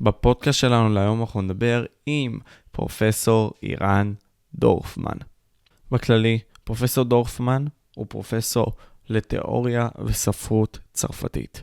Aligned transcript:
בפודקאסט 0.00 0.58
שלנו 0.58 0.88
להיום 0.94 1.20
אנחנו 1.20 1.42
נדבר 1.42 1.84
עם 2.06 2.38
פרופסור 2.70 3.52
אירן 3.62 4.12
דורפמן. 4.54 5.16
בכללי, 5.90 6.38
פרופסור 6.64 7.04
דורפמן 7.04 7.64
הוא 7.96 8.06
פרופסור 8.08 8.72
לתיאוריה 9.08 9.88
וספרות 10.04 10.78
צרפתית. 10.92 11.62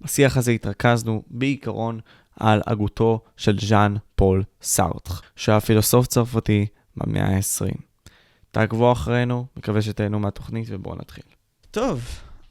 בשיח 0.00 0.36
הזה 0.36 0.50
התרכזנו 0.50 1.22
בעיקרון 1.26 2.00
על 2.40 2.62
הגותו 2.66 3.20
של 3.36 3.58
ז'אן 3.58 3.94
פול 4.14 4.42
סארטר, 4.62 5.14
שהיה 5.36 5.60
פילוסוף 5.60 6.06
צרפתי 6.06 6.66
במאה 6.96 7.36
ה-20. 7.36 7.80
תעקבו 8.50 8.92
אחרינו, 8.92 9.46
מקווה 9.56 9.82
שתהנו 9.82 10.20
מהתוכנית 10.20 10.66
ובואו 10.70 10.94
נתחיל. 10.94 11.24
טוב, 11.70 12.04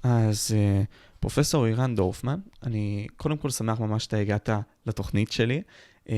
אז 0.03 0.51
uh, 0.51 0.85
פרופסור 1.21 1.65
אירן 1.67 1.95
דורפמן, 1.95 2.39
אני 2.63 3.07
קודם 3.17 3.38
כל 3.38 3.49
שמח 3.49 3.79
ממש 3.79 4.03
שאתה 4.03 4.17
הגעת 4.17 4.49
לתוכנית 4.85 5.31
שלי, 5.31 5.61
uh, 6.05 6.11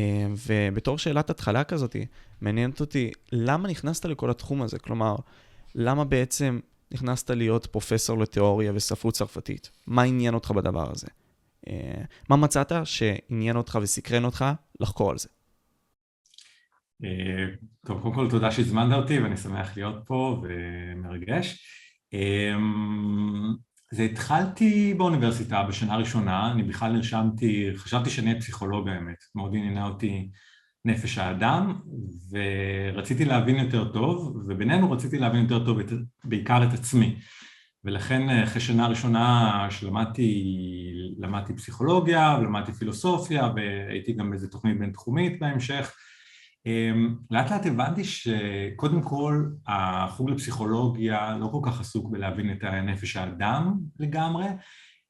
ובתור 0.48 0.98
שאלת 0.98 1.30
התחלה 1.30 1.64
כזאת, 1.64 1.96
מעניינת 2.42 2.80
אותי 2.80 3.12
למה 3.32 3.70
נכנסת 3.70 4.06
לכל 4.06 4.30
התחום 4.30 4.62
הזה, 4.62 4.80
כלומר, 4.80 5.16
למה 5.76 6.04
בעצם 6.04 6.60
נכנסת 6.92 7.30
להיות 7.30 7.66
פרופסור 7.66 8.20
לתיאוריה 8.20 8.72
וספרות 8.76 9.14
צרפתית? 9.14 9.72
מה 9.88 10.04
עניין 10.04 10.34
אותך 10.34 10.52
בדבר 10.52 10.92
הזה? 10.92 11.08
Uh, 11.66 11.70
מה 12.30 12.36
מצאת 12.36 12.72
שעניין 12.84 13.56
אותך 13.56 13.80
וסקרן 13.82 14.26
אותך 14.26 14.46
לחקור 14.80 15.12
על 15.12 15.18
זה? 15.18 15.30
טוב, 17.86 18.02
קודם 18.02 18.16
כל 18.16 18.30
תודה 18.30 18.52
שהזמנת 18.52 18.94
אותי 18.94 19.20
ואני 19.20 19.38
שמח 19.38 19.78
להיות 19.78 19.96
פה 20.06 20.44
ומרגש. 20.44 21.66
אז 23.94 24.00
התחלתי 24.00 24.94
באוניברסיטה 24.98 25.64
בשנה 25.64 25.96
ראשונה, 25.96 26.52
אני 26.52 26.64
בכלל 26.64 26.92
נרשמתי, 26.92 27.70
חשבתי 27.76 28.10
שאני 28.10 28.30
אהיה 28.30 28.42
פסיכולוג 28.42 28.88
האמת, 28.90 29.24
מאוד 29.36 29.56
עניינה 29.56 29.86
אותי 29.86 30.30
נפש 30.86 31.18
האדם 31.18 31.80
ורציתי 32.32 33.26
להבין 33.26 33.56
יותר 33.56 33.92
טוב 33.92 34.38
ובינינו 34.48 34.92
רציתי 34.92 35.18
להבין 35.18 35.42
יותר 35.42 35.66
טוב 35.66 35.80
את, 35.80 35.92
בעיקר 36.24 36.64
את 36.64 36.74
עצמי. 36.74 37.16
ולכן 37.84 38.30
אחרי 38.30 38.62
שנה 38.62 38.88
ראשונה 38.88 39.68
שלמדתי 39.70 40.44
למדתי 41.20 41.56
פסיכולוגיה 41.56 42.38
ולמדתי 42.40 42.72
פילוסופיה 42.72 43.50
והייתי 43.56 44.14
גם 44.14 44.30
באיזה 44.30 44.48
תוכנית 44.48 44.80
בינתחומית 44.80 45.40
בהמשך 45.40 45.96
לאט 47.32 47.52
לאט 47.52 47.66
הבנתי 47.66 48.04
שקודם 48.04 49.02
כל 49.02 49.46
החוג 49.68 50.30
לפסיכולוגיה 50.30 51.38
לא 51.40 51.48
כל 51.52 51.60
כך 51.64 51.80
עסוק 51.80 52.10
בלהבין 52.10 52.52
את 52.52 52.64
הנפש 52.64 53.18
האדם 53.18 53.74
לגמרי, 54.00 54.46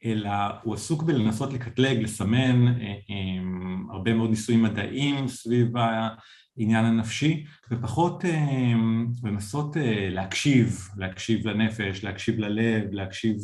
אלא 0.05 0.31
הוא 0.63 0.73
עסוק 0.73 1.03
בלנסות 1.03 1.53
לקטלג, 1.53 2.01
לסמן 2.01 2.67
אה, 2.67 2.93
אמ, 3.09 3.87
הרבה 3.91 4.13
מאוד 4.13 4.29
ניסויים 4.29 4.63
מדעיים 4.63 5.27
סביב 5.27 5.73
העניין 5.77 6.85
הנפשי, 6.85 7.45
ופחות 7.71 8.25
אמ, 8.25 9.07
לנסות 9.23 9.77
אה, 9.77 10.09
להקשיב, 10.11 10.89
להקשיב 10.97 11.47
לנפש, 11.47 12.03
להקשיב 12.03 12.39
ללב, 12.39 12.83
להקשיב 12.91 13.35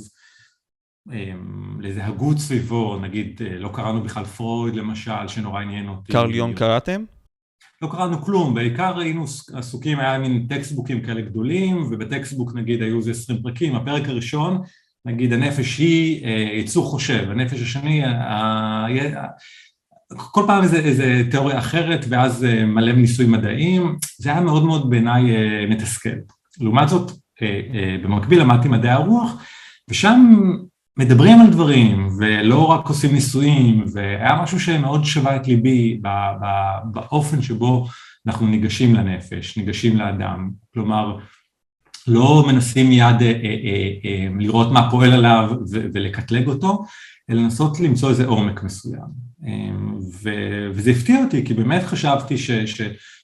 לאיזה 1.80 2.06
הגות 2.06 2.38
סביבו, 2.38 3.00
נגיד 3.00 3.42
אה, 3.46 3.58
לא 3.58 3.70
קראנו 3.74 4.04
בכלל 4.04 4.26
פרויד 4.26 4.76
למשל, 4.76 5.28
שנורא 5.28 5.62
עניין 5.62 5.90
אותי. 5.90 6.12
קרל 6.12 6.36
יונג 6.36 6.54
קראתם? 6.54 7.04
לא 7.82 7.88
קראנו 7.88 8.22
כלום, 8.22 8.54
בעיקר 8.54 9.00
היינו 9.00 9.26
עסוקים, 9.54 10.00
היה 10.00 10.20
מין 10.20 10.46
textbook 10.50 10.91
ים 10.91 11.02
כאלה 11.02 11.22
גדולים, 11.22 11.84
וב 11.92 12.04
textbook 12.04 12.54
נגיד 12.56 12.82
היו 12.82 12.98
איזה 12.98 13.12
עשרים 13.12 13.42
פרקים, 13.42 13.76
הפרק 13.76 14.10
הראשון, 14.10 14.62
נגיד 15.06 15.34
הנפש 15.34 15.78
היא 15.78 16.26
אה, 16.26 16.32
יצור 16.54 16.86
חושב, 16.86 17.28
הנפש 17.30 17.62
השני, 17.62 18.02
כל 20.18 20.44
פעם 20.48 20.64
איזה, 20.64 20.78
איזה 20.78 21.22
תיאוריה 21.32 21.60
אחרת, 21.60 22.06
ואז 22.10 22.44
אה, 22.46 22.66
מלא 22.66 22.92
ניסויים 22.92 23.32
מדעיים, 23.32 23.96
זה 24.18 24.32
היה 24.32 24.42
מאוד 24.42 24.66
מאוד 24.66 24.90
בעיניי 24.90 25.36
אה, 25.36 25.66
מתסכל. 25.70 26.10
לעומת 26.60 26.90
זאת, 26.90 27.12
במקביל 28.04 28.40
למדתי 28.40 28.68
מדעי 28.68 28.92
הרוח, 28.92 29.44
ושם 29.90 30.42
מדברים 30.98 31.42
על 31.42 31.48
דברים 31.50 32.10
ולא 32.20 32.66
רק 32.66 32.88
עושים 32.88 33.14
ניסויים 33.14 33.86
והיה 33.94 34.42
משהו 34.44 34.60
שמאוד 34.60 35.06
שווה 35.06 35.36
את 35.36 35.48
ליבי 35.48 36.02
באופן 36.92 37.42
שבו 37.42 37.88
אנחנו 38.28 38.48
ניגשים 38.48 38.96
לנפש, 38.96 39.58
ניגשים 39.58 39.98
לאדם, 39.98 40.50
כלומר 40.74 41.18
לא 42.08 42.44
מנסים 42.48 42.90
מיד 42.90 43.22
אה, 43.22 43.28
אה, 43.28 43.56
אה, 44.06 44.28
לראות 44.40 44.72
מה 44.72 44.92
פועל 44.92 45.14
עליו 45.14 45.52
ולקטלג 45.94 46.48
אותו, 46.48 46.86
אלא 47.30 47.42
לנסות 47.42 47.80
למצוא 47.80 48.10
איזה 48.10 48.26
עומק 48.26 48.64
מסוים. 48.64 49.30
וזה 50.74 50.92
הפתיע 50.92 51.24
אותי 51.24 51.46
כי 51.46 51.54
באמת 51.54 51.84
חשבתי 51.84 52.38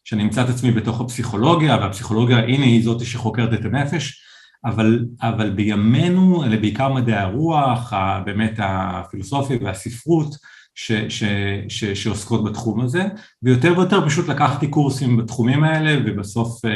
שאני 0.03 0.23
אמצא 0.23 0.43
את 0.43 0.49
עצמי 0.49 0.71
בתוך 0.71 1.01
הפסיכולוגיה 1.01 1.77
והפסיכולוגיה 1.77 2.37
הנה 2.37 2.65
היא 2.65 2.83
זאתי 2.83 3.05
שחוקרת 3.05 3.53
את 3.53 3.65
הנפש 3.65 4.24
אבל, 4.65 5.05
אבל 5.21 5.49
בימינו 5.49 6.43
אלה 6.43 6.57
בעיקר 6.57 6.93
מדעי 6.93 7.15
הרוח, 7.15 7.93
באמת 8.25 8.59
הפילוסופיה 8.59 9.57
והספרות 9.61 10.35
ש, 10.75 10.91
ש, 10.91 11.23
ש, 11.69 11.85
שעוסקות 11.85 12.43
בתחום 12.43 12.81
הזה, 12.81 13.03
ויותר 13.43 13.73
ויותר 13.77 14.05
פשוט 14.05 14.27
לקחתי 14.27 14.67
קורסים 14.67 15.17
בתחומים 15.17 15.63
האלה 15.63 16.01
ובסוף 16.05 16.65
אה, 16.65 16.71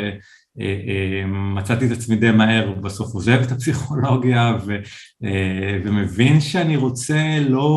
אה, 0.59 0.65
אה, 0.87 1.25
מצאתי 1.27 1.85
את 1.87 1.91
עצמי 1.91 2.15
די 2.15 2.31
מהר, 2.31 2.73
ובסוף 2.77 3.13
עוזב 3.13 3.39
את 3.41 3.51
הפסיכולוגיה 3.51 4.57
ו, 4.65 4.75
אה, 5.23 5.79
ומבין 5.83 6.41
שאני 6.41 6.77
רוצה 6.77 7.39
לא 7.49 7.69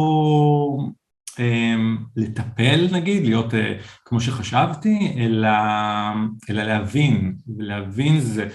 אה, 1.40 1.74
לטפל 2.16 2.88
נגיד, 2.92 3.24
להיות 3.24 3.54
אה, 3.54 3.74
כמו 4.04 4.20
שחשבתי, 4.20 5.14
אלא, 5.16 5.48
אלא 6.50 6.62
להבין, 6.62 7.34
ולהבין 7.58 8.20
זה 8.20 8.48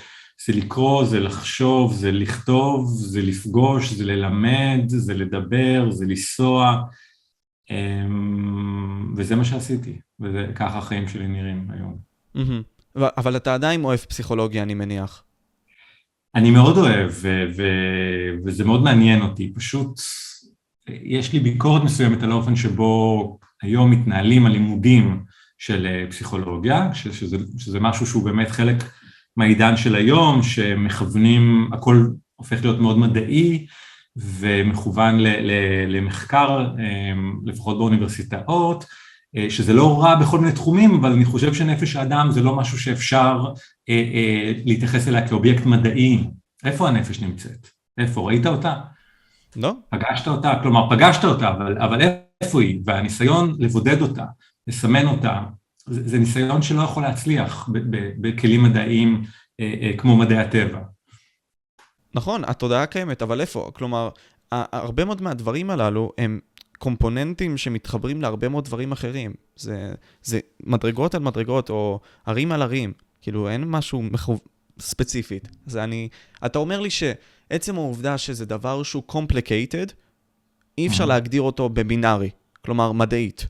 זה 0.48 0.54
לקרוא, 0.54 1.06
זה 1.06 1.20
לחשוב, 1.20 1.94
זה 1.94 2.12
לכתוב, 2.12 2.88
זה 2.90 3.22
לפגוש, 3.22 3.94
זה 3.94 4.06
ללמד, 4.06 4.82
זה 4.88 5.14
לדבר, 5.14 5.92
זה 5.92 6.06
לנסוע, 6.06 6.84
אמ, 7.72 9.14
וזה 9.18 9.36
מה 9.36 9.46
שעשיתי, 9.46 10.00
וככה 10.20 10.78
החיים 10.78 11.08
שלי 11.08 11.28
נראים 11.28 11.68
היום. 11.74 11.98
אבל 13.18 13.36
אתה 13.36 13.54
עדיין 13.54 13.84
אוהב 13.84 14.00
פסיכולוגיה, 14.00 14.64
אני 14.64 14.74
מניח. 14.74 15.24
אני 16.36 16.52
מאוד 16.52 16.78
אוהב, 16.78 17.12
וזה 18.46 18.66
מאוד 18.66 18.84
מעניין 18.84 19.22
אותי, 19.22 19.54
פשוט 19.56 20.00
יש 20.90 21.34
לי 21.34 21.40
ביקורת 21.40 21.84
מסוימת 21.84 22.24
על 22.24 22.32
האופן 22.32 22.56
שבו 22.56 23.40
היום 23.62 23.92
מתנהלים 23.92 24.46
הלימודים 24.46 25.24
של 25.58 25.86
אה, 25.86 26.06
פסיכולוגיה, 26.10 26.94
שזה, 26.94 27.38
שזה 27.58 27.80
משהו 27.80 28.06
שהוא 28.06 28.24
באמת 28.24 28.52
חלק 28.52 28.76
מהעידן 29.38 29.78
של 29.78 29.96
היום, 29.96 30.44
שמכוונים, 30.44 31.70
הכל 31.74 32.08
הופך 32.36 32.62
להיות 32.62 32.80
מאוד 32.80 32.98
מדעי 32.98 33.66
ומכוון 34.16 35.20
ל, 35.20 35.28
ל, 35.28 35.52
למחקר, 35.88 36.68
אמ, 36.80 37.40
לפחות 37.46 37.78
באוניברסיטאות, 37.78 38.86
אה, 39.36 39.50
שזה 39.50 39.74
לא 39.74 40.02
רע 40.02 40.16
בכל 40.16 40.40
מיני 40.40 40.52
תחומים, 40.52 40.96
אבל 40.96 41.12
אני 41.12 41.26
חושב 41.26 41.54
שנפש 41.54 41.96
האדם 41.96 42.32
זה 42.32 42.42
לא 42.42 42.56
משהו 42.56 42.80
שאפשר 42.80 43.54
אה, 43.90 43.94
אה, 44.14 44.54
להתייחס 44.66 45.08
אליה 45.08 45.28
כאובייקט 45.28 45.66
מדעי. 45.66 46.24
איפה 46.66 46.88
הנפש 46.88 47.22
נמצאת? 47.22 47.68
איפה? 47.98 48.22
ראית 48.22 48.46
אותה? 48.46 48.76
לא. 49.56 49.74
פגשת 49.90 50.28
אותה? 50.28 50.54
כלומר, 50.62 50.90
פגשת 50.90 51.26
אותה, 51.26 51.50
אבל, 51.50 51.78
אבל 51.78 52.02
איפה 52.42 52.62
היא? 52.62 52.80
והניסיון 52.86 53.56
לבודד 53.60 54.02
אותה, 54.02 54.26
לסמן 54.68 55.08
אותה, 55.08 55.42
זה, 55.88 56.10
זה 56.10 56.20
ניסיון 56.20 56.62
שלא 56.62 56.82
יכול 56.82 57.04
להצליח 57.04 57.70
בכלים 58.22 58.64
מדעיים 58.64 59.24
אה, 59.60 59.74
אה, 59.82 59.98
כמו 59.98 60.18
מדעי 60.18 60.38
הטבע. 60.38 60.80
נכון, 62.16 62.42
התודעה 62.48 62.86
קיימת, 62.86 63.22
אבל 63.22 63.42
איפה? 63.42 63.72
כלומר, 63.74 64.10
הרבה 64.52 65.06
מאוד 65.06 65.22
מהדברים 65.22 65.70
הללו 65.70 66.12
הם 66.18 66.40
קומפוננטים 66.78 67.58
שמתחברים 67.58 68.22
להרבה 68.22 68.50
מאוד 68.50 68.66
דברים 68.66 68.92
אחרים. 68.92 69.34
זה, 69.56 69.94
זה 70.24 70.40
מדרגות 70.64 71.16
על 71.16 71.22
מדרגות, 71.22 71.70
או 71.70 72.00
ערים 72.26 72.52
על 72.52 72.62
ערים. 72.62 72.94
כאילו, 73.22 73.50
אין 73.50 73.64
משהו 73.68 74.02
מחו... 74.02 74.38
ספציפית. 74.80 75.48
זה 75.66 75.84
אני... 75.84 76.10
אתה 76.46 76.60
אומר 76.60 76.80
לי 76.80 76.90
שעצם 76.90 77.76
העובדה 77.76 78.18
שזה 78.18 78.46
דבר 78.46 78.84
שהוא 78.84 79.04
complicated, 79.12 79.92
אי 80.78 80.88
אפשר 80.88 81.06
להגדיר 81.06 81.42
אותו 81.42 81.70
בבינארי, 81.70 82.30
כלומר 82.66 82.92
מדעית. 82.92 83.48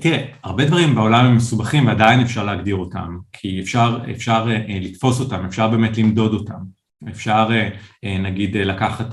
תראה, 0.00 0.24
הרבה 0.42 0.64
דברים 0.64 0.94
בעולם 0.94 1.24
הם 1.24 1.36
מסובכים 1.36 1.86
ועדיין 1.86 2.20
אפשר 2.20 2.44
להגדיר 2.44 2.76
אותם, 2.76 3.16
כי 3.32 3.60
אפשר, 3.60 3.98
אפשר 4.10 4.46
אה, 4.48 4.78
לתפוס 4.80 5.20
אותם, 5.20 5.44
אפשר 5.44 5.68
באמת 5.68 5.98
למדוד 5.98 6.34
אותם. 6.34 6.76
אפשר 7.08 7.48
אה, 7.50 7.68
אה, 8.04 8.18
נגיד 8.18 8.56
לקחת 8.56 9.06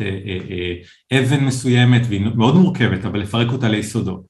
אבן 1.13 1.43
מסוימת, 1.43 2.01
והיא 2.07 2.21
מאוד 2.35 2.55
מורכבת, 2.55 3.05
אבל 3.05 3.19
לפרק 3.19 3.51
אותה 3.51 3.67
ליסודות. 3.67 4.23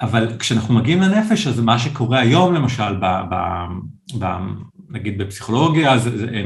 אבל 0.00 0.38
כשאנחנו 0.38 0.74
מגיעים 0.74 1.00
לנפש, 1.00 1.46
אז 1.46 1.60
מה 1.60 1.78
שקורה 1.78 2.20
היום 2.20 2.54
למשל, 2.54 2.96
ב, 3.00 3.04
ב, 3.04 3.34
ב, 4.18 4.26
נגיד 4.90 5.18
בפסיכולוגיה, 5.18 5.98
זה, 5.98 6.18
זה, 6.18 6.42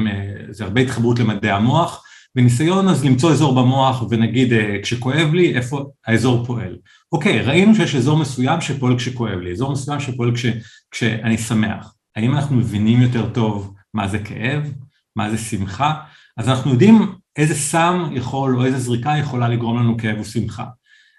זה 0.51 0.65
הרבה 0.65 0.81
התחברות 0.81 1.19
למדעי 1.19 1.51
המוח, 1.51 2.05
וניסיון 2.37 2.89
אז 2.89 3.05
למצוא 3.05 3.33
אזור 3.33 3.55
במוח 3.55 4.03
ונגיד 4.11 4.53
כשכואב 4.83 5.35
לי 5.35 5.55
איפה 5.55 5.85
האזור 6.07 6.47
פועל. 6.47 6.77
אוקיי, 7.13 7.43
ראינו 7.43 7.75
שיש 7.75 7.95
אזור 7.95 8.19
מסוים 8.19 8.61
שפועל 8.61 8.99
כשכואב 8.99 9.39
לי, 9.39 9.53
אזור 9.53 9.73
מסוים 9.73 10.01
שפועל 10.01 10.35
כש, 10.35 10.47
כשאני 10.91 11.39
שמח. 11.39 11.95
האם 12.17 12.35
אנחנו 12.35 12.57
מבינים 12.57 13.03
יותר 13.03 13.31
טוב 13.31 13.75
מה 13.95 14.09
זה 14.09 14.19
כאב, 14.19 14.73
מה 15.17 15.31
זה 15.31 15.39
שמחה? 15.39 15.95
אז 16.37 16.49
אנחנו 16.49 16.71
יודעים 16.71 17.15
איזה 17.37 17.55
סם 17.55 18.11
יכול 18.13 18.57
או 18.57 18.65
איזה 18.65 18.79
זריקה 18.79 19.13
יכולה 19.19 19.49
לגרום 19.49 19.79
לנו 19.79 19.97
כאב 19.99 20.21
ושמחה. 20.21 20.65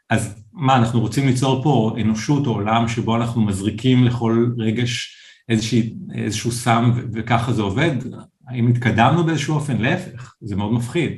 אז 0.09 0.43
מה, 0.53 0.75
אנחנו 0.75 0.99
רוצים 0.99 1.27
ליצור 1.27 1.63
פה 1.63 1.95
אנושות 2.01 2.47
או 2.47 2.51
עולם 2.51 2.87
שבו 2.87 3.15
אנחנו 3.15 3.41
מזריקים 3.41 4.03
לכל 4.03 4.51
רגש 4.57 5.17
איזושהי, 5.49 5.93
איזשהו 6.15 6.51
סם 6.51 6.91
וככה 7.13 7.53
זה 7.53 7.61
עובד? 7.61 7.95
האם 8.47 8.67
התקדמנו 8.67 9.23
באיזשהו 9.23 9.55
אופן? 9.55 9.77
להפך, 9.77 10.35
זה 10.41 10.55
מאוד 10.55 10.73
מפחיד, 10.73 11.11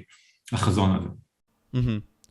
החזון 0.51 0.95
הזה. 0.95 1.09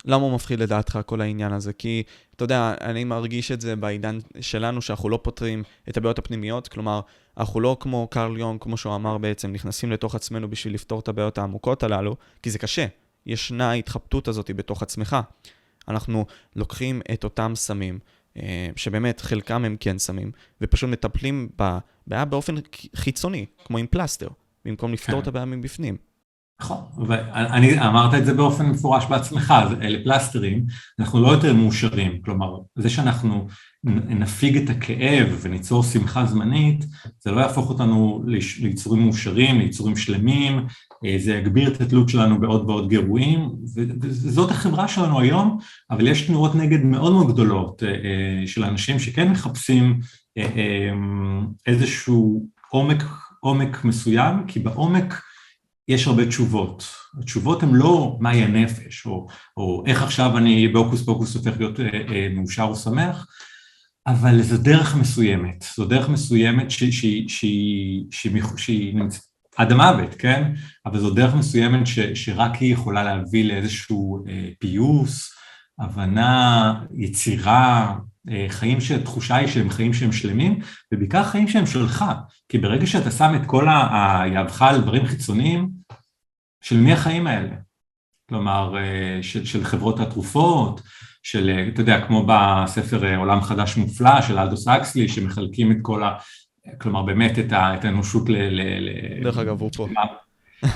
למה 0.05 0.25
הוא 0.25 0.35
מפחיד 0.35 0.61
לדעתך 0.61 0.99
כל 1.07 1.21
העניין 1.21 1.53
הזה? 1.53 1.73
כי, 1.73 2.03
אתה 2.37 2.45
יודע, 2.45 2.75
אני 2.81 3.05
מרגיש 3.05 3.53
את 3.53 3.61
זה 3.61 3.77
בעידן 3.77 4.19
שלנו, 4.41 4.83
שאנחנו 4.83 5.09
לא 5.09 5.21
פותרים 5.23 5.63
את 5.89 5.97
הבעיות 5.97 6.19
הפנימיות, 6.19 6.69
כלומר, 6.69 7.01
אנחנו 7.39 7.61
לא 7.61 7.77
כמו 7.81 8.09
קרל 8.11 8.39
יונג, 8.39 8.61
כמו 8.61 8.77
שהוא 8.77 8.95
אמר 8.95 9.19
בעצם, 9.19 9.53
נכנסים 9.53 9.93
לתוך 9.93 10.15
עצמנו 10.15 10.51
בשביל 10.51 10.75
לפתור 10.75 11.01
את 11.01 11.09
הבעיות 11.09 11.39
העמוקות 11.39 11.83
הללו, 11.83 12.17
כי 12.43 12.51
זה 12.51 12.59
קשה. 12.59 12.87
ישנה 13.27 13.71
ההתחבטות 13.71 14.29
הזאת 14.29 14.51
בתוך 14.51 14.83
עצמך. 14.83 15.17
אנחנו 15.89 16.27
לוקחים 16.57 17.03
את 17.13 17.25
אותם 17.25 17.53
סמים, 17.55 17.99
אה, 18.37 18.69
שבאמת 18.77 19.21
חלקם 19.21 19.65
הם 19.65 19.77
כן 19.81 19.99
סמים, 19.99 20.33
ופשוט 20.61 20.91
מטפלים 20.91 21.49
בבעיה 21.57 22.25
באופן 22.25 22.55
חיצוני, 22.97 23.47
כמו 23.65 23.79
עם 23.79 23.87
פלסטר, 23.87 24.29
במקום 24.65 24.93
לפתור 24.93 25.21
את 25.21 25.27
הבעיה 25.27 25.45
מבפנים. 25.45 25.97
נכון, 26.61 26.79
ואני 27.07 27.87
אמרת 27.87 28.15
את 28.15 28.27
זה 28.27 28.35
באופן 28.35 28.67
מפורש 28.67 29.05
בעצמך, 29.07 29.55
אלה 29.83 29.99
פלסטרים, 30.05 30.65
אנחנו 30.99 31.23
לא 31.23 31.29
יותר 31.29 31.55
מאושרים, 31.55 32.23
כלומר, 32.23 32.59
זה 32.75 32.91
שאנחנו 32.91 33.47
נפיג 33.85 34.57
את 34.57 34.71
הכאב 34.71 35.39
וניצור 35.43 35.83
שמחה 35.83 36.27
זמנית, 36.27 36.85
זה 37.21 37.31
לא 37.31 37.41
יהפוך 37.41 37.69
אותנו 37.69 38.25
ליצורים 38.61 39.03
מאושרים, 39.03 39.59
ליצורים 39.59 39.97
שלמים, 39.97 40.67
אה, 41.05 41.17
זה 41.19 41.35
יגביר 41.35 41.69
את 41.69 41.81
התלות 41.81 42.09
שלנו 42.09 42.41
בעוד 42.41 42.71
ועוד 42.71 42.89
גירויים, 42.89 43.51
וזאת 44.03 44.51
החברה 44.51 44.89
שלנו 44.89 45.21
היום, 45.21 45.59
אבל 45.91 46.07
יש 46.07 46.23
תנועות 46.27 46.55
נגד 46.55 46.85
מאוד 46.85 47.13
מאוד 47.13 47.33
גדולות 47.33 47.83
אה, 47.83 47.89
אה, 47.89 48.47
של 48.47 48.65
אנשים 48.65 48.99
שכן 48.99 49.31
מחפשים 49.31 50.01
איזשהו 51.67 52.47
עומק, 52.71 53.05
עומק 53.41 53.85
מסוים, 53.85 54.47
כי 54.47 54.61
בעומק 54.61 55.23
יש 55.89 56.07
הרבה 56.07 56.27
תשובות. 56.27 56.85
התשובות 57.19 57.63
הן 57.63 57.75
לא 57.75 58.17
מהי 58.21 58.43
הנפש, 58.43 59.07
או, 59.07 59.27
או 59.57 59.85
איך 59.87 60.03
עכשיו 60.03 60.39
אני 60.39 60.69
בהוקוס 60.69 61.05
פוקוס 61.05 61.35
הופך 61.35 61.59
להיות 61.59 61.81
אה, 61.81 61.87
אה, 61.87 62.29
מאושר 62.35 62.63
או 62.63 62.77
שמח, 62.77 63.27
אבל 64.07 64.43
זו 64.43 64.59
דרך 64.59 64.97
מסוימת, 64.97 65.65
זו 65.77 65.85
דרך 65.85 66.09
מסוימת 66.09 66.71
שהיא 66.71 68.95
נמצאת 68.95 69.23
עד 69.57 69.73
המוות, 69.73 70.15
כן? 70.15 70.53
אבל 70.87 71.01
זו 71.01 71.11
דרך 71.11 71.35
מסוימת 71.35 71.87
ש, 71.87 71.99
שרק 71.99 72.55
היא 72.55 72.73
יכולה 72.73 73.03
להביא 73.03 73.45
לאיזשהו 73.45 74.25
אה, 74.29 74.49
פיוס, 74.59 75.33
הבנה, 75.79 76.75
יצירה, 76.95 77.97
חיים 78.49 78.81
שהתחושה 78.81 79.37
היא 79.37 79.49
שהם 79.49 79.71
חיים 79.71 79.95
שהם 79.95 80.13
שלמים, 80.13 80.59
ובעיקר 80.93 81.25
חיים 81.25 81.49
שהם 81.49 81.67
שלך, 81.67 82.05
כי 82.49 82.59
ברגע 82.59 82.87
שאתה 82.87 83.11
שם 83.11 83.33
את 83.37 83.47
כל 83.47 83.67
היהבך 83.69 84.63
על 84.63 84.81
דברים 84.81 85.07
חיצוניים, 85.07 85.69
של 86.61 86.77
מי 86.77 86.93
החיים 86.93 87.27
האלה? 87.27 87.55
כלומר, 88.29 88.77
אה, 88.77 89.23
של, 89.23 89.45
של 89.45 89.65
חברות 89.65 90.01
התרופות, 90.01 90.81
של, 91.23 91.51
אה, 91.51 91.69
אתה 91.69 91.81
יודע, 91.81 92.07
כמו 92.07 92.27
בספר 92.29 93.17
עולם 93.17 93.41
חדש 93.41 93.77
מופלא 93.77 94.23
של 94.23 94.39
אלדוס 94.39 94.69
אקסלי, 94.69 95.09
שמחלקים 95.09 95.73
את 95.73 95.77
כל 95.83 96.05
ה... 96.05 96.17
כלומר, 96.81 97.03
באמת 97.03 97.39
את, 97.39 97.53
ה, 97.53 97.75
את 97.75 97.85
האנושות 97.85 98.29
ל... 98.29 98.37
ל, 98.37 98.61
ל 98.81 99.23
דרך 99.23 99.39
אגב, 99.39 99.61
הוא 99.61 99.71
פה. 99.77 99.87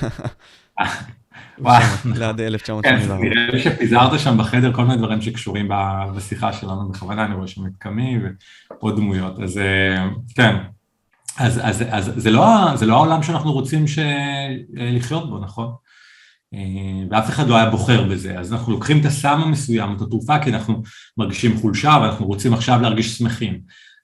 ליד 2.04 2.40
1984. 2.40 2.82
כן, 2.82 3.28
נראה 3.28 3.50
לי 3.52 3.60
שפיזרת 3.60 4.20
שם 4.20 4.38
בחדר 4.38 4.72
כל 4.72 4.84
מיני 4.84 4.96
דברים 4.96 5.20
שקשורים 5.20 5.68
בשיחה 6.16 6.52
שלנו, 6.52 6.88
בכוונה 6.88 7.24
אני 7.24 7.34
רואה 7.34 7.46
שם 7.46 7.66
את 7.66 7.72
קמי 7.78 8.18
ועוד 8.80 8.96
דמויות, 8.96 9.40
אז 9.40 9.58
אה, 9.58 10.08
כן. 10.34 10.56
אז, 11.38 11.60
אז, 11.62 11.84
אז 11.90 12.12
זה, 12.16 12.30
לא, 12.30 12.46
זה 12.74 12.86
לא 12.86 12.94
העולם 12.94 13.22
שאנחנו 13.22 13.52
רוצים 13.52 13.86
ש... 13.86 13.98
לחיות 14.74 15.30
בו, 15.30 15.38
נכון? 15.38 15.72
אה, 16.54 17.06
ואף 17.10 17.28
אחד 17.28 17.48
לא 17.48 17.56
היה 17.56 17.70
בוחר 17.70 18.08
בזה, 18.08 18.38
אז 18.38 18.52
אנחנו 18.52 18.72
לוקחים 18.72 19.00
את 19.00 19.04
הסם 19.04 19.40
המסוים, 19.40 19.96
את 19.96 20.00
התרופה, 20.00 20.38
כי 20.38 20.50
אנחנו 20.50 20.82
מרגישים 21.16 21.56
חולשה 21.56 21.98
ואנחנו 22.02 22.26
רוצים 22.26 22.54
עכשיו 22.54 22.80
להרגיש 22.82 23.18
שמחים, 23.18 23.60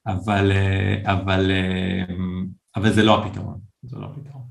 אבל, 0.07 0.51
אה, 0.51 1.13
אבל, 1.13 1.51
אבל 2.75 2.93
זה 2.93 3.03
לא 3.03 3.23
הפתרון, 3.23 3.59
זה 3.83 3.99
לא 3.99 4.05
הפתרון. 4.05 4.42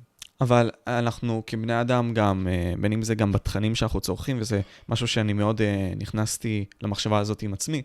אבל 0.43 0.71
אנחנו 0.87 1.43
כבני 1.47 1.81
אדם 1.81 2.15
גם, 2.15 2.49
אה, 2.51 2.75
בין 2.81 2.93
אם 2.93 3.03
זה 3.03 3.15
גם 3.15 3.33
בתכנים 3.33 3.75
שאנחנו 3.75 4.01
צורכים, 4.01 4.37
וזה 4.41 4.61
משהו 4.89 5.09
שאני 5.09 5.33
מאוד 5.33 5.61
uh, 5.61 5.65
נכנסתי 5.97 6.65
למחשבה 6.83 7.19
הזאת 7.19 7.43
עם 7.43 7.53
עצמי, 7.53 7.83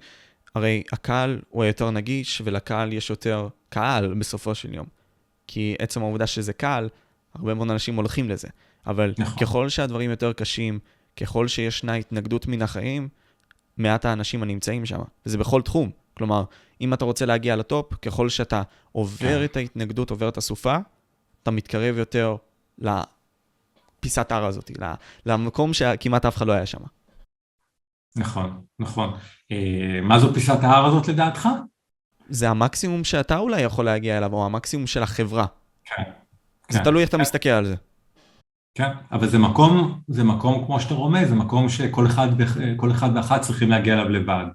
הרי 0.55 0.83
הקהל 0.91 1.41
הוא 1.49 1.65
יותר 1.65 1.91
נגיש, 1.91 2.41
ולקהל 2.45 2.93
יש 2.93 3.09
יותר 3.09 3.47
קהל 3.69 4.13
בסופו 4.13 4.55
של 4.55 4.73
יום. 4.73 4.85
כי 5.47 5.75
עצם 5.79 6.01
העובדה 6.01 6.27
שזה 6.27 6.53
קהל, 6.53 6.89
הרבה 7.35 7.53
מאוד 7.53 7.71
אנשים 7.71 7.95
הולכים 7.95 8.29
לזה. 8.29 8.47
אבל 8.87 9.13
נכון. 9.17 9.39
ככל 9.39 9.69
שהדברים 9.69 10.09
יותר 10.09 10.33
קשים, 10.33 10.79
ככל 11.17 11.47
שישנה 11.47 11.93
התנגדות 11.93 12.47
מן 12.47 12.61
החיים, 12.61 13.09
מעט 13.77 14.05
האנשים 14.05 14.43
הנמצאים 14.43 14.85
שם. 14.85 14.99
וזה 15.25 15.37
בכל 15.37 15.61
תחום. 15.61 15.91
כלומר, 16.13 16.43
אם 16.81 16.93
אתה 16.93 17.05
רוצה 17.05 17.25
להגיע 17.25 17.55
לטופ, 17.55 17.93
ככל 17.93 18.29
שאתה 18.29 18.61
עובר 18.91 19.39
כן. 19.39 19.43
את 19.43 19.57
ההתנגדות, 19.57 20.09
עובר 20.09 20.29
את 20.29 20.37
הסופה, 20.37 20.77
אתה 21.43 21.51
מתקרב 21.51 21.97
יותר 21.97 22.35
לפיסת 22.79 24.31
הר 24.31 24.45
הזאת, 24.45 24.71
למקום 25.25 25.73
שכמעט 25.73 26.25
אף 26.25 26.37
אחד 26.37 26.47
לא 26.47 26.53
היה 26.53 26.65
שם. 26.65 26.79
נכון, 28.15 28.61
נכון. 28.79 29.13
אה, 29.51 29.99
מה 30.01 30.19
זו 30.19 30.33
פיסת 30.33 30.63
ההר 30.63 30.85
הזאת 30.85 31.07
לדעתך? 31.07 31.49
זה 32.29 32.49
המקסימום 32.49 33.03
שאתה 33.03 33.37
אולי 33.37 33.61
יכול 33.61 33.85
להגיע 33.85 34.17
אליו, 34.17 34.33
או 34.33 34.45
המקסימום 34.45 34.87
של 34.87 35.03
החברה. 35.03 35.45
כן. 35.85 36.03
זה 36.69 36.77
כן, 36.77 36.83
תלוי 36.83 37.01
איך 37.01 37.09
כן. 37.09 37.15
אתה 37.15 37.21
מסתכל 37.21 37.49
על 37.49 37.65
זה. 37.65 37.75
כן, 38.75 38.89
אבל 39.11 39.27
זה 39.27 39.37
מקום, 39.37 40.01
זה 40.07 40.23
מקום 40.23 40.65
כמו 40.65 40.79
שאתה 40.79 40.93
רומז, 40.93 41.29
זה 41.29 41.35
מקום 41.35 41.69
שכל 41.69 42.07
אחד, 42.07 42.27
כל 42.77 42.91
אחד 42.91 43.09
ואחת 43.15 43.41
צריכים 43.41 43.69
להגיע 43.69 43.93
אליו 43.93 44.09
לבד. 44.09 44.45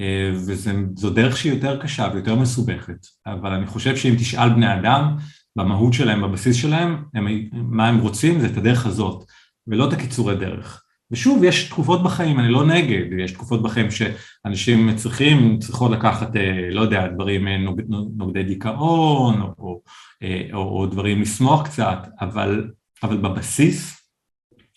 אה, 0.00 0.30
וזו 0.34 1.10
דרך 1.10 1.36
שהיא 1.36 1.52
יותר 1.52 1.80
קשה 1.82 2.08
ויותר 2.12 2.34
מסובכת, 2.34 3.06
אבל 3.26 3.52
אני 3.52 3.66
חושב 3.66 3.96
שאם 3.96 4.14
תשאל 4.18 4.48
בני 4.48 4.74
אדם, 4.74 5.16
במהות 5.56 5.92
שלהם, 5.92 6.22
בבסיס 6.22 6.56
שלהם, 6.56 7.04
הם, 7.14 7.26
מה 7.52 7.88
הם 7.88 7.98
רוצים 7.98 8.40
זה 8.40 8.46
את 8.46 8.56
הדרך 8.56 8.86
הזאת, 8.86 9.24
ולא 9.66 9.88
את 9.88 9.92
הקיצורי 9.92 10.36
דרך. 10.36 10.82
ושוב, 11.10 11.44
יש 11.44 11.68
תקופות 11.68 12.02
בחיים, 12.02 12.40
אני 12.40 12.48
לא 12.48 12.66
נגד, 12.66 13.18
יש 13.18 13.32
תקופות 13.32 13.62
בחיים 13.62 13.88
שאנשים 13.90 14.96
צריכים, 14.96 15.58
צריכות 15.58 15.90
לקחת, 15.90 16.36
אה, 16.36 16.70
לא 16.70 16.80
יודע, 16.80 17.08
דברים, 17.08 17.48
אה, 17.48 17.58
נוג, 17.58 17.80
נוגדי 18.16 18.42
דיכאון, 18.42 19.40
או, 19.42 19.54
או, 19.58 19.80
אה, 20.22 20.48
או, 20.52 20.80
או 20.80 20.86
דברים 20.86 21.22
לשמוח 21.22 21.66
קצת, 21.66 22.08
אבל, 22.20 22.70
אבל 23.02 23.16
בבסיס 23.16 24.08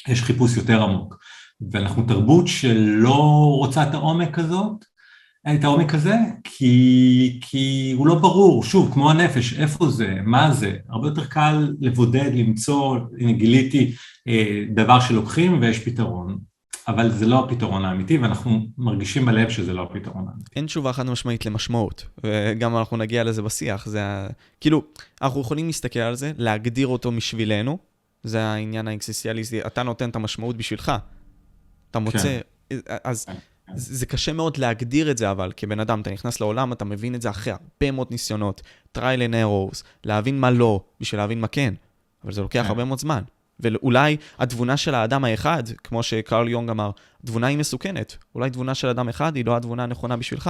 יש 0.08 0.22
חיפוש 0.22 0.58
יותר 0.58 0.84
עמוק. 0.84 1.18
ואנחנו 1.72 2.04
תרבות 2.04 2.48
שלא 2.48 3.56
רוצה 3.58 3.84
את 3.84 3.94
העומק 3.94 4.40
הזאת, 4.40 4.86
את 5.54 5.64
העומק 5.64 5.94
הזה, 5.94 6.16
כי, 6.44 7.40
כי 7.42 7.94
הוא 7.98 8.08
לא 8.08 8.16
ברור, 8.16 8.64
שוב, 8.64 8.94
כמו 8.94 9.12
הנפש, 9.12 9.54
איפה 9.54 9.90
זה, 9.90 10.18
מה 10.26 10.52
זה, 10.52 10.74
הרבה 10.90 11.08
יותר 11.08 11.26
קל 11.26 11.74
לבודד, 11.80 12.32
למצוא, 12.34 12.98
הנה 13.20 13.32
גיליתי 13.32 13.96
אה, 14.28 14.64
דבר 14.76 15.00
שלוקחים 15.00 15.62
ויש 15.62 15.80
פתרון, 15.80 16.38
אבל 16.88 17.12
זה 17.12 17.26
לא 17.26 17.46
הפתרון 17.46 17.86
האמיתי, 17.86 18.18
ואנחנו 18.18 18.68
מרגישים 18.78 19.26
בלב 19.26 19.50
שזה 19.50 19.74
לא 19.74 19.84
הפתרון 19.84 20.26
האמיתי. 20.30 20.52
אין 20.56 20.66
תשובה 20.66 20.94
חד 20.94 21.06
משמעית 21.06 21.46
למשמעות, 21.46 22.08
וגם 22.24 22.78
אנחנו 22.78 22.98
נגיע 22.98 23.24
לזה 23.24 23.42
בשיח, 23.42 23.86
זה 23.86 24.04
ה... 24.04 24.28
כאילו, 24.62 24.84
אנחנו 25.22 25.42
יכולים 25.42 25.68
להסתכל 25.68 26.00
על 26.00 26.16
זה, 26.16 26.32
להגדיר 26.38 26.88
אותו 26.88 27.12
משבילנו, 27.12 27.78
זה 28.24 28.44
העניין 28.44 28.88
האקסיסיאלי, 28.88 29.42
אתה 29.68 29.84
נותן 29.84 30.10
את 30.10 30.16
המשמעות 30.16 30.58
בשבילך, 30.58 30.92
אתה 31.92 32.00
מוצא, 32.00 32.40
כן. 32.70 32.78
אז... 33.04 33.26
כן. 33.26 33.34
זה 33.74 34.06
קשה 34.06 34.34
מאוד 34.34 34.58
להגדיר 34.58 35.12
את 35.12 35.18
זה, 35.18 35.32
אבל 35.32 35.52
כבן 35.58 35.80
אדם, 35.80 36.02
אתה 36.02 36.12
נכנס 36.12 36.42
לעולם, 36.42 36.74
אתה 36.74 36.86
מבין 36.86 37.16
את 37.16 37.22
זה 37.22 37.30
אחרי 37.30 37.54
הרבה 37.54 37.92
מאוד 37.92 38.08
ניסיונות, 38.12 38.62
trial 38.98 39.00
and 39.00 39.34
errors, 39.34 39.84
להבין 40.04 40.40
מה 40.40 40.52
לא, 40.52 40.84
בשביל 41.00 41.22
להבין 41.22 41.42
מה 41.42 41.48
כן. 41.48 41.74
אבל 42.24 42.34
זה 42.34 42.42
לוקח 42.42 42.62
כן. 42.62 42.68
הרבה 42.68 42.86
מאוד 42.86 43.00
זמן. 43.00 43.22
ואולי 43.60 44.18
התבונה 44.40 44.78
של 44.78 44.96
האדם 44.96 45.24
האחד, 45.24 45.64
כמו 45.84 46.04
שקרל 46.04 46.50
יונג 46.50 46.70
אמר, 46.70 46.92
תבונה 47.26 47.48
היא 47.48 47.58
מסוכנת. 47.58 48.18
אולי 48.36 48.50
תבונה 48.50 48.76
של 48.76 48.88
אדם 48.88 49.10
אחד 49.10 49.36
היא 49.36 49.46
לא 49.46 49.58
התבונה 49.58 49.84
הנכונה 49.84 50.18
בשבילך. 50.18 50.50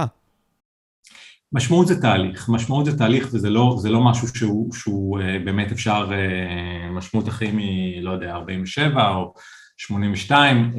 משמעות 1.52 1.86
זה 1.86 2.00
תהליך, 2.00 2.48
משמעות 2.48 2.84
זה 2.84 2.98
תהליך 2.98 3.28
וזה 3.32 3.50
לא, 3.50 3.78
לא 3.84 4.00
משהו 4.00 4.28
שהוא, 4.28 4.74
שהוא 4.74 5.18
uh, 5.18 5.22
באמת 5.44 5.72
אפשר, 5.72 6.10
uh, 6.10 6.90
משמעות 6.90 7.28
החיים 7.28 7.58
היא, 7.58 8.02
לא 8.02 8.10
יודע, 8.10 8.34
47 8.34 9.08
או 9.08 9.34
82, 9.76 10.72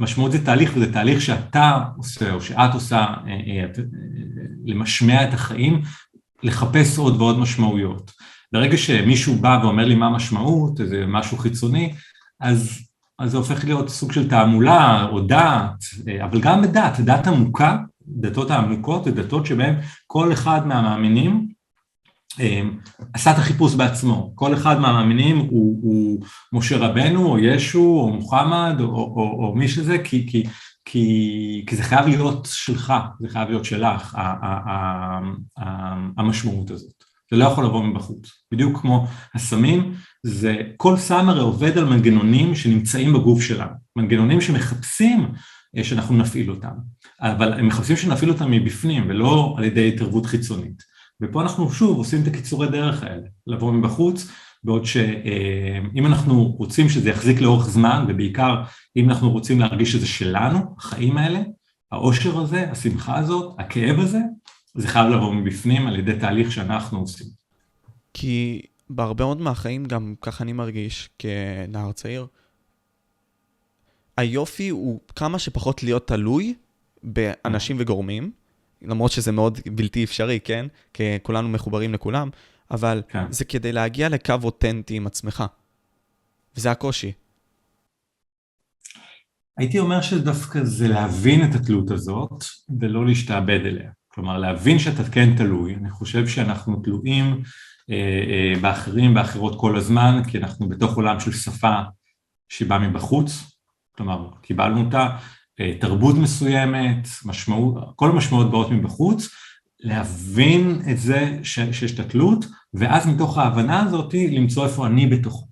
משמעות 0.00 0.32
זה 0.32 0.44
תהליך 0.44 0.72
וזה 0.76 0.92
תהליך 0.92 1.20
שאתה 1.20 1.78
עושה 1.96 2.32
או 2.32 2.40
שאת 2.40 2.74
עושה 2.74 3.06
למשמע 4.64 5.28
את 5.28 5.34
החיים, 5.34 5.82
לחפש 6.42 6.98
עוד 6.98 7.20
ועוד 7.20 7.38
משמעויות. 7.38 8.12
ברגע 8.52 8.76
שמישהו 8.76 9.34
בא 9.34 9.58
ואומר 9.62 9.84
לי 9.84 9.94
מה 9.94 10.06
המשמעות, 10.06 10.80
איזה 10.80 11.04
משהו 11.08 11.38
חיצוני, 11.38 11.92
אז, 12.40 12.78
אז 13.18 13.30
זה 13.30 13.36
הופך 13.36 13.64
להיות 13.64 13.88
סוג 13.88 14.12
של 14.12 14.28
תעמולה 14.28 15.06
או 15.12 15.20
דעת, 15.20 15.84
אבל 16.24 16.40
גם 16.40 16.62
בדת, 16.62 17.00
דת 17.00 17.26
עמוקה, 17.26 17.78
דתות 18.08 18.50
העמוקות 18.50 19.04
זה 19.04 19.10
דתות 19.10 19.46
שבהן 19.46 19.74
כל 20.06 20.32
אחד 20.32 20.66
מהמאמינים 20.66 21.30
אמ, 21.30 21.55
עשה 23.12 23.30
את 23.30 23.38
החיפוש 23.38 23.74
בעצמו, 23.74 24.32
כל 24.34 24.54
אחד 24.54 24.80
מהמאמינים 24.80 25.36
הוא, 25.36 25.78
הוא 25.82 26.24
משה 26.52 26.76
רבנו 26.76 27.26
או 27.26 27.38
ישו 27.38 28.00
או 28.00 28.10
מוחמד 28.10 28.76
או, 28.80 28.86
או, 28.86 29.46
או 29.46 29.54
מי 29.54 29.68
שזה, 29.68 29.98
כי, 29.98 30.26
כי, 30.30 30.42
כי, 30.84 31.64
כי 31.66 31.76
זה 31.76 31.82
חייב 31.82 32.06
להיות 32.06 32.48
שלך, 32.50 32.92
זה 33.20 33.28
חייב 33.28 33.48
להיות 33.48 33.64
שלך, 33.64 34.18
המשמעות 36.16 36.70
הזאת. 36.70 37.04
זה 37.30 37.36
לא 37.36 37.44
יכול 37.44 37.64
לבוא 37.64 37.84
מבחוץ. 37.84 38.28
בדיוק 38.52 38.80
כמו 38.80 39.06
הסמים, 39.34 39.94
זה, 40.22 40.56
כל 40.76 40.96
סם 40.96 41.28
הרי 41.28 41.40
עובד 41.40 41.78
על 41.78 41.84
מנגנונים 41.84 42.54
שנמצאים 42.54 43.12
בגוף 43.12 43.42
שלנו, 43.42 43.72
מנגנונים 43.96 44.40
שמחפשים 44.40 45.28
אה, 45.76 45.84
שאנחנו 45.84 46.16
נפעיל 46.16 46.50
אותם, 46.50 46.72
אבל 47.20 47.52
הם 47.52 47.66
מחפשים 47.66 47.96
שנפעיל 47.96 48.30
אותם 48.30 48.50
מבפנים 48.50 49.04
ולא 49.08 49.54
על 49.58 49.64
ידי 49.64 49.88
התערבות 49.88 50.26
חיצונית. 50.26 50.95
ופה 51.20 51.42
אנחנו 51.42 51.70
שוב 51.70 51.98
עושים 51.98 52.22
את 52.22 52.26
הקיצורי 52.26 52.68
דרך 52.68 53.02
האלה, 53.02 53.26
לבוא 53.46 53.72
מבחוץ, 53.72 54.28
בעוד 54.64 54.84
שאם 54.84 56.04
אה, 56.04 56.06
אנחנו 56.06 56.44
רוצים 56.44 56.88
שזה 56.88 57.10
יחזיק 57.10 57.40
לאורך 57.40 57.68
זמן, 57.68 58.04
ובעיקר 58.08 58.62
אם 58.96 59.10
אנחנו 59.10 59.30
רוצים 59.30 59.60
להרגיש 59.60 59.92
שזה 59.92 60.06
שלנו, 60.06 60.58
החיים 60.78 61.18
האלה, 61.18 61.40
העושר 61.92 62.38
הזה, 62.38 62.70
השמחה 62.70 63.18
הזאת, 63.18 63.54
הכאב 63.58 63.98
הזה, 63.98 64.18
זה 64.74 64.88
חייב 64.88 65.06
לבוא 65.06 65.34
מבפנים 65.34 65.86
על 65.86 65.98
ידי 65.98 66.18
תהליך 66.20 66.52
שאנחנו 66.52 66.98
עושים. 66.98 67.26
כי 68.14 68.62
בהרבה 68.90 69.24
מאוד 69.24 69.40
מהחיים, 69.40 69.84
גם 69.84 70.14
ככה 70.20 70.44
אני 70.44 70.52
מרגיש 70.52 71.08
כנער 71.18 71.92
צעיר, 71.92 72.26
היופי 74.16 74.68
הוא 74.68 75.00
כמה 75.16 75.38
שפחות 75.38 75.82
להיות 75.82 76.08
תלוי 76.08 76.54
באנשים 77.02 77.76
וגורמים, 77.78 78.30
למרות 78.82 79.12
שזה 79.12 79.32
מאוד 79.32 79.58
בלתי 79.72 80.04
אפשרי, 80.04 80.40
כן? 80.40 80.66
כי 80.94 81.02
כולנו 81.22 81.48
מחוברים 81.48 81.94
לכולם, 81.94 82.30
אבל 82.70 83.02
כן. 83.08 83.32
זה 83.32 83.44
כדי 83.44 83.72
להגיע 83.72 84.08
לקו 84.08 84.34
אותנטי 84.44 84.96
עם 84.96 85.06
עצמך. 85.06 85.44
וזה 86.56 86.70
הקושי. 86.70 87.12
הייתי 89.58 89.78
אומר 89.78 90.00
שדווקא 90.00 90.64
זה 90.64 90.88
להבין 90.88 91.50
את 91.50 91.54
התלות 91.54 91.90
הזאת 91.90 92.44
ולא 92.80 93.06
להשתעבד 93.06 93.60
אליה. 93.64 93.90
כלומר, 94.08 94.38
להבין 94.38 94.78
שאתה 94.78 95.04
כן 95.04 95.36
תלוי. 95.36 95.74
אני 95.74 95.90
חושב 95.90 96.28
שאנחנו 96.28 96.76
תלויים 96.76 97.42
אה, 97.90 97.94
אה, 98.28 98.60
באחרים, 98.60 99.14
באחרות 99.14 99.60
כל 99.60 99.76
הזמן, 99.76 100.22
כי 100.28 100.38
אנחנו 100.38 100.68
בתוך 100.68 100.96
עולם 100.96 101.20
של 101.20 101.32
שפה 101.32 101.80
שבאה 102.48 102.78
מבחוץ, 102.78 103.58
כלומר, 103.92 104.28
קיבלנו 104.42 104.84
אותה, 104.84 105.16
תרבות 105.80 106.16
מסוימת, 106.16 107.08
משמעות, 107.24 107.74
כל 107.96 108.10
המשמעויות 108.10 108.50
באות 108.50 108.70
מבחוץ, 108.70 109.28
להבין 109.80 110.82
את 110.90 110.98
זה 110.98 111.38
ש, 111.42 111.58
שיש 111.72 111.92
את 111.92 112.00
התלות, 112.00 112.46
ואז 112.74 113.06
מתוך 113.06 113.38
ההבנה 113.38 113.82
הזאת 113.82 114.14
למצוא 114.14 114.64
איפה 114.64 114.86
אני 114.86 115.06
בתוכו, 115.06 115.46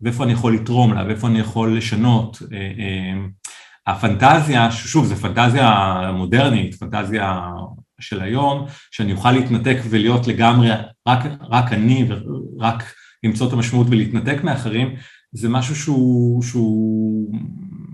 ואיפה 0.00 0.24
אני 0.24 0.32
יכול 0.32 0.54
לתרום 0.54 0.94
לה, 0.94 1.06
ואיפה 1.06 1.26
אני 1.26 1.38
יכול 1.38 1.76
לשנות. 1.76 2.42
אה, 2.52 2.58
אה, 2.58 3.26
הפנטזיה, 3.86 4.70
שוב, 4.70 5.04
זו 5.04 5.16
פנטזיה 5.16 5.98
מודרנית, 6.14 6.74
פנטזיה 6.74 7.42
של 8.00 8.20
היום, 8.20 8.66
שאני 8.90 9.12
אוכל 9.12 9.32
להתנתק 9.32 9.78
ולהיות 9.90 10.26
לגמרי 10.26 10.70
רק, 11.08 11.18
רק 11.50 11.72
אני 11.72 12.08
ורק 12.08 12.94
למצוא 13.24 13.48
את 13.48 13.52
המשמעות 13.52 13.86
ולהתנתק 13.90 14.44
מאחרים, 14.44 14.94
זה 15.32 15.48
משהו 15.48 15.76
שהוא, 15.76 16.42
שהוא, 16.42 17.32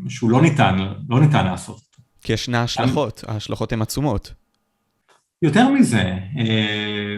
שהוא 0.09 0.31
לא 0.31 0.43
ניתן, 0.43 0.77
לא 1.09 1.21
ניתן 1.21 1.45
לעשות. 1.45 1.81
כי 2.23 2.33
ישנה 2.33 2.63
השלכות, 2.63 3.25
ההשלכות 3.29 3.73
הן 3.73 3.83
עצומות. 3.83 4.33
יותר 5.43 5.69
מזה, 5.69 6.19
אה, 6.39 7.17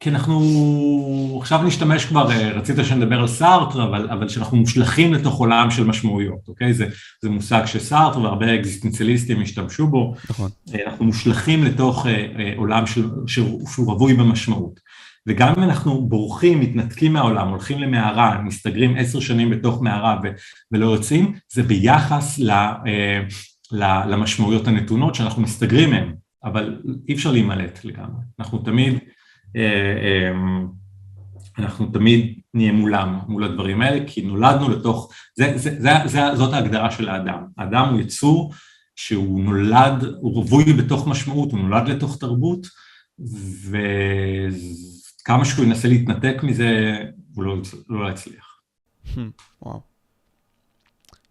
כי 0.00 0.10
אנחנו 0.10 1.38
עכשיו 1.40 1.62
נשתמש 1.62 2.04
כבר, 2.04 2.30
אה, 2.30 2.52
רצית 2.52 2.76
שנדבר 2.84 3.20
על 3.20 3.26
סארטר, 3.26 3.84
אבל, 3.84 4.10
אבל 4.10 4.28
שאנחנו 4.28 4.56
מושלכים 4.56 5.14
לתוך 5.14 5.38
עולם 5.38 5.70
של 5.70 5.84
משמעויות, 5.84 6.48
אוקיי? 6.48 6.74
זה, 6.74 6.86
זה 7.22 7.30
מושג 7.30 7.62
שסארטר 7.66 8.20
והרבה 8.20 8.54
אקזיסטנציאליסטים 8.54 9.42
השתמשו 9.42 9.86
בו. 9.86 10.14
נכון. 10.30 10.50
אה, 10.74 10.78
אנחנו 10.86 11.04
מושלכים 11.04 11.64
לתוך 11.64 12.06
עולם 12.56 12.86
של, 12.86 13.08
שהוא 13.26 13.86
רווי 13.86 14.14
במשמעות. 14.14 14.80
וגם 15.28 15.54
אם 15.56 15.62
אנחנו 15.62 16.08
בורחים, 16.08 16.60
מתנתקים 16.60 17.12
מהעולם, 17.12 17.48
הולכים 17.48 17.78
למערה, 17.78 18.42
מסתגרים 18.42 18.96
עשר 18.96 19.20
שנים 19.20 19.50
בתוך 19.50 19.82
מערה 19.82 20.20
ו- 20.24 20.28
ולא 20.72 20.86
יוצאים, 20.86 21.34
זה 21.52 21.62
ביחס 21.62 22.38
ל, 22.38 22.50
אה, 22.50 23.20
ל- 23.72 24.10
למשמעויות 24.10 24.66
הנתונות 24.68 25.14
שאנחנו 25.14 25.42
מסתגרים 25.42 25.90
מהן, 25.90 26.14
אבל 26.44 26.82
אי 27.08 27.14
אפשר 27.14 27.32
להימלט 27.32 27.84
לגמרי. 27.84 28.22
אנחנו 28.38 28.58
תמיד, 28.58 28.98
אה, 29.56 29.62
אה, 29.62 30.32
אנחנו 31.58 31.86
תמיד 31.86 32.38
נהיה 32.54 32.72
מולם, 32.72 33.18
מול 33.28 33.44
הדברים 33.44 33.82
האלה, 33.82 34.04
כי 34.06 34.22
נולדנו 34.22 34.68
לתוך, 34.68 35.12
זה, 35.36 35.52
זה, 35.56 35.76
זה, 35.80 35.90
זה, 36.06 36.20
זאת 36.34 36.52
ההגדרה 36.54 36.90
של 36.90 37.08
האדם. 37.08 37.42
האדם 37.58 37.88
הוא 37.92 38.00
יצור 38.00 38.52
שהוא 38.96 39.44
נולד, 39.44 40.04
הוא 40.20 40.34
רווי 40.34 40.64
בתוך 40.72 41.08
משמעות, 41.08 41.52
הוא 41.52 41.60
נולד 41.60 41.88
לתוך 41.88 42.18
תרבות, 42.18 42.66
ו... 43.70 43.76
כמה 45.28 45.44
שהוא 45.44 45.64
ינסה 45.64 45.88
להתנתק 45.88 46.42
מזה, 46.42 46.98
הוא 47.34 47.44
לא, 47.44 47.56
לא 47.88 48.10
יצליח. 48.10 48.60
וואו. 49.62 49.80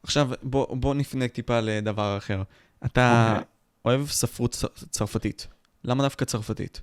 עכשיו, 0.03 0.29
בוא, 0.43 0.75
בוא 0.77 0.95
נפנה 0.95 1.27
טיפה 1.27 1.59
לדבר 1.59 2.17
אחר. 2.17 2.43
אתה 2.85 3.27
okay. 3.27 3.31
אוקיי. 3.31 3.45
אוהב 3.85 4.07
ספרות 4.07 4.63
צרפתית. 4.89 5.47
למה 5.83 6.03
דווקא 6.03 6.25
צרפתית? 6.25 6.81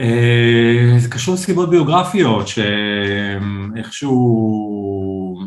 Uh, 0.00 0.02
זה 0.98 1.10
קשור 1.10 1.34
לסיבות 1.34 1.70
ביוגרפיות, 1.70 2.46
שאיכשהו 3.76 4.20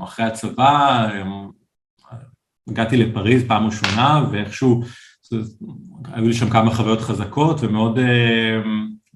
אחרי 0.04 0.26
הצבא 0.26 1.10
הגעתי 2.68 2.98
לפריז 2.98 3.44
פעם 3.48 3.66
ראשונה, 3.66 4.26
ואיכשהו 4.32 4.84
היו 6.04 6.28
לי 6.28 6.34
שם 6.34 6.50
כמה 6.50 6.76
חוויות 6.76 7.02
חזקות, 7.02 7.58
ומאוד 7.62 7.98
uh, 7.98 8.02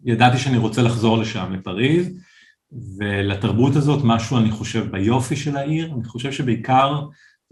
ידעתי 0.08 0.38
שאני 0.38 0.58
רוצה 0.58 0.82
לחזור 0.82 1.18
לשם, 1.18 1.54
לפריז, 1.54 2.20
ולתרבות 3.00 3.76
הזאת 3.76 4.04
משהו 4.04 4.38
אני 4.38 4.52
חושב 4.52 4.92
ביופי 4.92 5.36
של 5.36 5.58
העיר, 5.58 5.94
אני 5.96 6.04
חושב 6.04 6.32
שבעיקר 6.32 7.02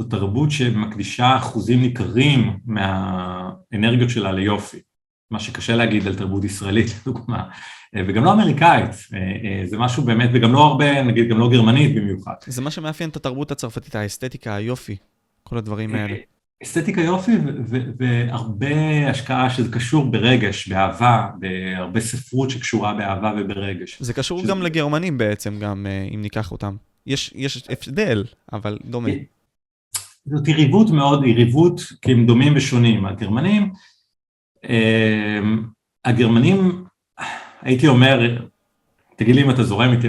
זו 0.01 0.07
תרבות 0.07 0.51
שמקדישה 0.51 1.37
אחוזים 1.37 1.81
ניכרים 1.81 2.59
מהאנרגיות 2.65 4.09
שלה 4.09 4.31
ליופי, 4.31 4.77
מה 5.31 5.39
שקשה 5.39 5.75
להגיד 5.75 6.07
על 6.07 6.15
תרבות 6.15 6.43
ישראלית 6.43 6.87
לדוגמה, 7.01 7.43
וגם 8.07 8.23
לא 8.23 8.33
אמריקאית, 8.33 8.91
זה 9.65 9.77
משהו 9.77 10.03
באמת, 10.03 10.29
וגם 10.33 10.53
לא 10.53 10.59
הרבה, 10.65 11.03
נגיד 11.03 11.29
גם 11.29 11.39
לא 11.39 11.49
גרמנית 11.49 11.95
במיוחד. 11.95 12.33
זה 12.45 12.61
מה 12.61 12.71
שמאפיין 12.71 13.09
את 13.09 13.15
התרבות 13.15 13.51
הצרפתית, 13.51 13.95
האסתטיקה, 13.95 14.55
היופי, 14.55 14.97
כל 15.43 15.57
הדברים 15.57 15.95
האלה. 15.95 16.15
אסתטיקה 16.63 17.01
יופי 17.01 17.31
והרבה 17.97 19.09
השקעה 19.09 19.49
שזה 19.49 19.71
קשור 19.71 20.05
ברגש, 20.05 20.67
באהבה, 20.67 21.27
בהרבה 21.39 21.99
ספרות 21.99 22.49
שקשורה 22.49 22.93
באהבה 22.93 23.33
וברגש. 23.37 23.97
זה 24.01 24.13
קשור 24.13 24.39
שזה... 24.39 24.47
גם 24.47 24.61
לגרמנים 24.61 25.17
בעצם, 25.17 25.59
גם 25.59 25.85
אה, 25.89 26.07
אם 26.13 26.21
ניקח 26.21 26.51
אותם. 26.51 26.75
יש, 27.07 27.33
יש 27.35 27.63
הבדל, 27.69 28.23
אבל 28.53 28.77
דומה. 28.85 29.09
זאת 30.25 30.47
יריבות 30.47 30.89
מאוד, 30.89 31.23
יריבות 31.25 31.81
כי 32.01 32.11
הם 32.11 32.25
דומים 32.25 32.53
ושונים. 32.55 33.05
הגרמנים, 33.05 33.71
אה, 34.69 35.39
הגרמנים, 36.05 36.83
הייתי 37.61 37.87
אומר, 37.87 38.43
תגיד 39.15 39.35
לי 39.35 39.43
אם 39.43 39.49
אתה 39.49 39.63
זורם 39.63 39.91
איתי, 39.91 40.07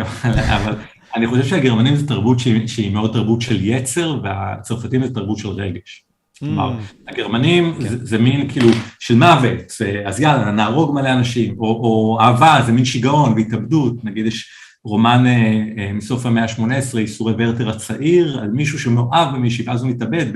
אבל 0.57 0.75
אני 1.17 1.27
חושב 1.27 1.45
שהגרמנים 1.45 1.97
זה 1.97 2.09
תרבות 2.09 2.39
שהיא, 2.39 2.67
שהיא 2.67 2.93
מאוד 2.93 3.13
תרבות 3.13 3.43
של 3.43 3.65
יצר, 3.65 4.21
והצרפתים 4.23 5.07
זה 5.07 5.15
תרבות 5.15 5.39
של 5.39 5.49
רגש. 5.49 6.06
כלומר, 6.39 6.73
mm. 6.73 7.11
הגרמנים 7.13 7.75
כן. 7.75 7.89
זה, 7.89 8.07
זה 8.07 8.19
מין 8.19 8.49
כאילו 8.49 8.69
של 9.01 9.15
מוות, 9.15 9.73
אז 10.07 10.21
יאללה, 10.21 10.51
נהרוג 10.51 10.95
מלא 10.95 11.13
אנשים, 11.13 11.55
או, 11.59 11.65
או 11.67 12.19
אהבה, 12.21 12.59
זה 12.67 12.73
מין 12.73 12.85
שיגעון 12.85 13.33
והתאבדות, 13.33 14.05
נגיד 14.05 14.27
יש 14.27 14.49
רומן 14.85 15.27
אה, 15.27 15.65
אה, 15.79 15.93
מסוף 15.93 16.27
המאה 16.27 16.45
ה-18, 16.45 16.99
ייסורי 16.99 17.35
ורטר 17.39 17.71
הצעיר, 17.71 18.39
על 18.41 18.51
מישהו 18.51 18.79
שמאוהב 18.79 19.35
במישהי, 19.35 19.65
ואז 19.69 19.83
הוא 19.83 19.91
מתאבד, 19.91 20.27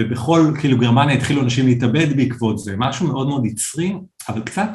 ובכל 0.00 0.52
כאילו 0.60 0.78
גרמניה 0.78 1.14
התחילו 1.14 1.42
אנשים 1.42 1.66
להתאבד 1.66 2.16
בעקבות 2.16 2.58
זה, 2.58 2.74
משהו 2.78 3.06
מאוד 3.06 3.28
מאוד 3.28 3.46
יצרי, 3.46 3.94
אבל 4.28 4.40
קצת, 4.40 4.68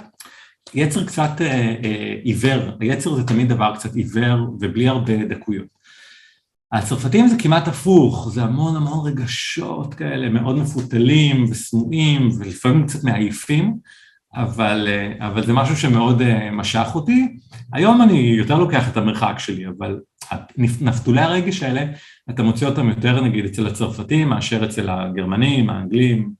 יצר 0.73 1.05
קצת 1.05 1.41
אה, 1.41 1.75
אה, 1.83 2.15
עיוור, 2.23 2.61
היצר 2.79 3.15
זה 3.15 3.23
תמיד 3.23 3.50
דבר 3.50 3.75
קצת 3.75 3.95
עיוור 3.95 4.55
ובלי 4.59 4.88
הרבה 4.88 5.25
דקויות. 5.25 5.80
הצרפתים 6.71 7.27
זה 7.27 7.35
כמעט 7.39 7.67
הפוך, 7.67 8.29
זה 8.33 8.43
המון 8.43 8.75
המון 8.75 9.07
רגשות 9.07 9.93
כאלה 9.93 10.29
מאוד 10.29 10.57
מפותלים 10.57 11.45
וסמויים 11.49 12.29
ולפעמים 12.39 12.87
קצת 12.87 13.03
מעייפים, 13.03 13.75
אבל, 14.35 14.87
אבל 15.19 15.45
זה 15.45 15.53
משהו 15.53 15.77
שמאוד 15.77 16.21
משך 16.51 16.87
אותי. 16.95 17.37
היום 17.73 18.01
אני 18.01 18.17
יותר 18.17 18.57
לוקח 18.59 18.89
את 18.89 18.97
המרחק 18.97 19.35
שלי, 19.37 19.67
אבל 19.67 19.99
נפתולי 20.57 21.21
הרגש 21.21 21.63
האלה, 21.63 21.85
אתה 22.29 22.43
מוציא 22.43 22.67
אותם 22.67 22.89
יותר 22.89 23.21
נגיד 23.21 23.45
אצל 23.45 23.67
הצרפתים 23.67 24.29
מאשר 24.29 24.65
אצל 24.65 24.89
הגרמנים, 24.89 25.69
האנגלים. 25.69 26.31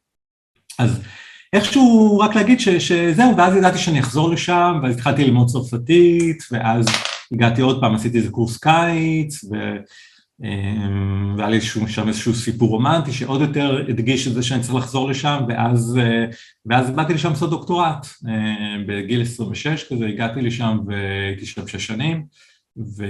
אז 0.80 1.02
איכשהו 1.54 2.20
רק 2.20 2.36
להגיד 2.36 2.60
ש, 2.60 2.70
שזהו, 2.70 3.38
ואז 3.38 3.56
ידעתי 3.56 3.78
שאני 3.78 4.00
אחזור 4.00 4.30
לשם, 4.30 4.80
ואז 4.84 4.96
התחלתי 4.96 5.24
ללמוד 5.24 5.48
צרפתית, 5.48 6.44
ואז 6.52 6.86
הגעתי 7.34 7.62
עוד 7.62 7.82
פעם, 7.82 7.96
עשיתי 7.96 8.18
איזה 8.18 8.30
קורס 8.30 8.58
קיץ, 8.58 9.44
ו... 9.44 9.56
אמ, 10.44 11.36
והיה 11.38 11.50
לי 11.50 11.62
שם 11.62 12.08
איזשהו 12.08 12.34
סיפור 12.34 12.70
רומנטי 12.70 13.12
שעוד 13.12 13.42
יותר 13.42 13.86
הדגיש 13.90 14.28
את 14.28 14.34
זה 14.34 14.44
שאני 14.44 14.62
צריך 14.62 14.76
לחזור 14.76 15.10
לשם, 15.10 15.44
ואז, 15.48 16.00
אה, 16.02 16.26
ואז 16.66 16.92
באתי 16.92 17.14
לשם 17.14 17.30
לעשות 17.30 17.50
דוקטורט, 17.50 18.08
אה, 18.28 18.76
בגיל 18.88 19.22
26 19.22 19.84
כזה, 19.94 20.06
הגעתי 20.06 20.42
לשם 20.42 20.78
והייתי 20.86 21.46
שם 21.46 21.68
שש 21.68 21.86
שנים, 21.88 22.26
ו... 22.78 23.06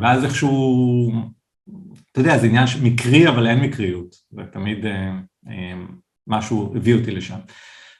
ואז 0.00 0.24
איכשהו, 0.24 1.12
אתה 2.12 2.20
יודע, 2.20 2.38
זה 2.38 2.46
עניין 2.46 2.66
מקרי, 2.82 3.28
אבל 3.28 3.46
אין 3.46 3.60
מקריות, 3.60 4.16
ותמיד 4.32 4.86
אה, 4.86 5.12
משהו 6.26 6.72
הביא 6.76 6.94
אותי 6.94 7.10
לשם. 7.10 7.38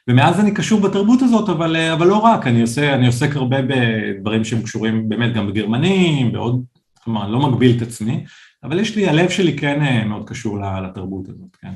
ומאז 0.07 0.39
אני 0.39 0.53
קשור 0.53 0.81
בתרבות 0.81 1.21
הזאת, 1.21 1.49
אבל, 1.49 1.75
אבל 1.75 2.07
לא 2.07 2.17
רק, 2.17 2.47
אני, 2.47 2.61
עושה, 2.61 2.93
אני 2.93 3.07
עוסק 3.07 3.35
הרבה 3.35 3.57
בדברים 3.61 4.43
שהם 4.43 4.61
קשורים 4.61 5.09
באמת 5.09 5.33
גם 5.33 5.47
בגרמנים, 5.47 6.31
בעוד 6.31 6.63
כלומר, 7.03 7.27
לא 7.27 7.39
מגביל 7.39 7.77
את 7.77 7.81
עצמי, 7.81 8.25
אבל 8.63 8.79
יש 8.79 8.95
לי, 8.95 9.07
הלב 9.07 9.29
שלי 9.29 9.57
כן 9.57 9.81
אה, 9.81 10.05
מאוד 10.05 10.29
קשור 10.29 10.59
לתרבות 10.59 11.29
הזאת, 11.29 11.55
כן. 11.61 11.73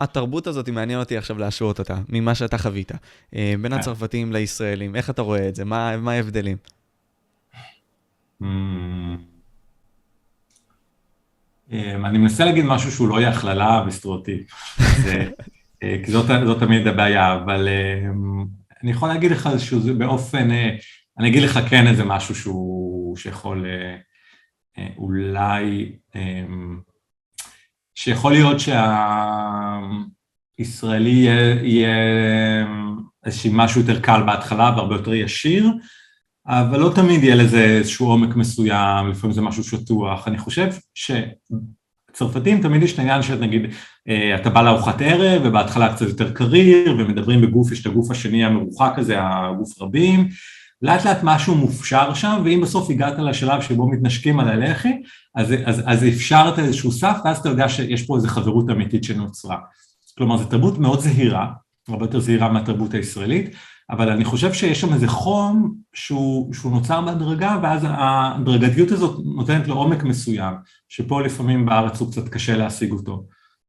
התרבות 0.00 0.46
הזאת, 0.46 0.68
מעניין 0.68 0.98
אותי 0.98 1.16
עכשיו 1.16 1.38
להשוות 1.38 1.78
אותה, 1.78 1.98
ממה 2.08 2.34
שאתה 2.34 2.58
חווית. 2.58 2.92
אה, 3.34 3.54
בין 3.60 3.72
כן. 3.72 3.78
הצרפתים 3.78 4.32
לישראלים, 4.32 4.96
איך 4.96 5.10
אתה 5.10 5.22
רואה 5.22 5.48
את 5.48 5.54
זה? 5.54 5.64
מה, 5.64 5.96
מה 5.96 6.12
ההבדלים? 6.12 6.56
Hmm. 8.42 8.46
אמ, 11.72 12.04
אני 12.04 12.18
מנסה 12.18 12.44
להגיד 12.44 12.64
משהו 12.64 12.92
שהוא 12.92 13.08
לא 13.08 13.20
יהיה 13.20 13.30
הכללה 13.30 13.84
וסטריאוטיפ, 13.86 14.50
אה, 15.82 15.96
כי 16.04 16.12
זאת, 16.12 16.26
זאת 16.46 16.58
תמיד 16.58 16.86
הבעיה, 16.86 17.34
אבל 17.34 17.68
אמ, 17.68 18.44
אני 18.82 18.90
יכול 18.90 19.08
להגיד 19.08 19.30
לך 19.30 19.48
שזה 19.58 19.92
באופן, 19.92 20.48
אני 21.18 21.28
אגיד 21.28 21.42
לך 21.42 21.58
כן 21.70 21.86
איזה 21.86 22.04
משהו 22.04 22.34
שהוא, 22.34 23.16
שיכול 23.16 23.66
אה, 23.66 23.96
אה, 24.78 24.88
אולי, 24.96 25.92
אמ, 26.14 26.80
שיכול 27.94 28.32
להיות 28.32 28.56
שהישראלי 30.58 31.10
יהיה, 31.10 31.62
יהיה 31.62 31.96
איזשהו 33.26 33.52
משהו 33.52 33.80
יותר 33.80 34.00
קל 34.00 34.22
בהתחלה 34.26 34.72
והרבה 34.76 34.94
יותר 34.94 35.14
ישיר, 35.14 35.70
אבל 36.46 36.80
לא 36.80 36.92
תמיד 36.94 37.24
יהיה 37.24 37.34
לזה 37.34 37.64
איזשהו 37.64 38.06
עומק 38.06 38.36
מסוים, 38.36 39.08
לפעמים 39.08 39.34
זה 39.34 39.40
משהו 39.40 39.64
שטוח. 39.64 40.28
אני 40.28 40.38
חושב 40.38 40.68
שצרפתים 40.94 42.62
תמיד 42.62 42.82
יש 42.82 42.94
את 42.94 42.98
העניין 42.98 43.22
של 43.22 43.38
נגיד, 43.38 43.62
אה, 44.08 44.36
אתה 44.36 44.50
בא 44.50 44.62
לארוחת 44.62 45.00
ערב 45.00 45.42
ובהתחלה 45.44 45.94
קצת 45.94 46.08
יותר 46.08 46.32
קריר 46.32 46.96
ומדברים 46.98 47.40
בגוף, 47.40 47.72
יש 47.72 47.80
את 47.80 47.86
הגוף 47.86 48.10
השני 48.10 48.44
המרוחק 48.44 48.92
הזה, 48.96 49.16
הגוף 49.18 49.82
רבים, 49.82 50.28
לאט 50.82 51.04
לאט 51.04 51.18
משהו 51.22 51.54
מופשר 51.54 52.14
שם, 52.14 52.42
ואם 52.44 52.60
בסוף 52.60 52.90
הגעת 52.90 53.18
לשלב 53.18 53.60
שבו 53.60 53.88
מתנשקים 53.88 54.40
על 54.40 54.48
הלחי, 54.48 54.92
אז, 55.34 55.54
אז, 55.64 55.82
אז 55.86 56.04
אפשרת 56.04 56.58
איזשהו 56.58 56.92
סף, 56.92 57.16
ואז 57.24 57.38
אתה 57.38 57.48
יודע 57.48 57.68
שיש 57.68 58.02
פה 58.02 58.16
איזו 58.16 58.28
חברות 58.28 58.70
אמיתית 58.70 59.04
שנוצרה. 59.04 59.56
כלומר, 60.18 60.36
זו 60.36 60.44
תרבות 60.44 60.78
מאוד 60.78 61.00
זהירה, 61.00 61.52
הרבה 61.88 62.04
יותר 62.04 62.20
זהירה 62.20 62.48
מהתרבות 62.48 62.94
הישראלית, 62.94 63.54
אבל 63.90 64.10
אני 64.10 64.24
חושב 64.24 64.52
שיש 64.52 64.80
שם 64.80 64.92
איזה 64.92 65.08
חום 65.08 65.74
שהוא, 65.94 66.54
שהוא 66.54 66.72
נוצר 66.72 67.00
בהדרגה, 67.00 67.58
ואז 67.62 67.86
ההדרגתיות 67.88 68.90
הזאת 68.90 69.20
נותנת 69.24 69.68
לו 69.68 69.74
עומק 69.74 70.02
מסוים, 70.02 70.54
שפה 70.88 71.22
לפעמים 71.22 71.66
בארץ 71.66 72.00
הוא 72.00 72.10
קצת 72.10 72.28
קשה 72.28 72.56
להשיג 72.56 72.92
אותו. 72.92 73.24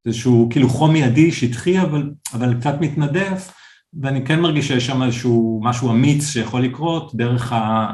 איזשהו 0.05 0.47
כאילו 0.51 0.69
חום 0.69 0.93
מיידי, 0.93 1.31
שטחי, 1.31 1.81
אבל, 1.81 2.11
אבל 2.33 2.59
קצת 2.59 2.75
מתנדף, 2.81 3.53
ואני 4.01 4.25
כן 4.25 4.39
מרגיש 4.39 4.67
שיש 4.67 4.85
שם 4.85 5.03
איזשהו 5.03 5.61
משהו 5.63 5.91
אמיץ 5.91 6.25
שיכול 6.25 6.61
לקרות 6.63 7.15
דרך 7.15 7.53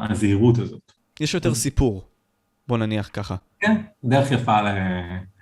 הזהירות 0.09 0.57
הזאת. 0.57 0.91
יש 1.19 1.33
יותר 1.33 1.55
סיפור, 1.55 2.03
בוא 2.67 2.77
נניח 2.77 3.09
ככה. 3.13 3.35
כן, 3.59 3.81
דרך 4.03 4.31
יפה 4.31 4.61
ל... 4.61 4.67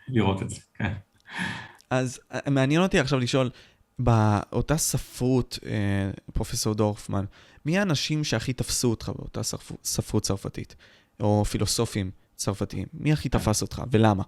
לראות 0.07 0.41
את 0.41 0.49
זה, 0.49 0.59
כן. 0.73 0.93
אז 1.89 2.19
אה, 2.33 2.49
מעניין 2.49 2.81
אותי 2.81 2.99
עכשיו 2.99 3.19
לשאול, 3.19 3.49
באותה 3.99 4.77
ספרות, 4.77 5.59
אה, 5.65 6.11
פרופסור 6.33 6.73
דורפמן, 6.73 7.25
מי 7.65 7.77
האנשים 7.77 8.23
שהכי 8.23 8.53
תפסו 8.53 8.89
אותך 8.89 9.11
באותה 9.15 9.41
ספרות 9.83 10.23
צרפתית, 10.23 10.75
או 11.19 11.45
פילוסופים 11.45 12.11
צרפתיים? 12.35 12.85
מי 12.93 13.13
הכי 13.13 13.29
תפס 13.29 13.61
אותך 13.61 13.83
ולמה? 13.91 14.23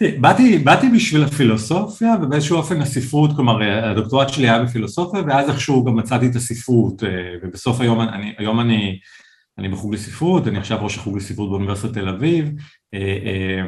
באתי, 0.00 0.58
באתי 0.58 0.88
בשביל 0.88 1.24
הפילוסופיה 1.24 2.14
ובאיזשהו 2.22 2.56
אופן 2.56 2.80
הספרות, 2.80 3.30
כלומר 3.36 3.62
הדוקטורט 3.62 4.28
שלי 4.28 4.48
היה 4.48 4.62
בפילוסופיה 4.62 5.22
ואז 5.26 5.48
איכשהו 5.48 5.84
גם 5.84 5.96
מצאתי 5.96 6.26
את 6.26 6.36
הספרות 6.36 7.04
אה, 7.04 7.08
ובסוף 7.42 7.80
היום 7.80 8.00
אני, 8.00 8.34
היום 8.38 8.60
אני, 8.60 8.98
אני 9.58 9.68
בחוג 9.68 9.94
לספרות, 9.94 10.48
אני 10.48 10.58
עכשיו 10.58 10.84
ראש 10.84 10.96
החוג 10.96 11.16
לספרות 11.16 11.50
באוניברסיטת 11.50 11.94
תל 11.94 12.08
אביב, 12.08 12.50
אה, 12.94 12.98
אה, 12.98 13.62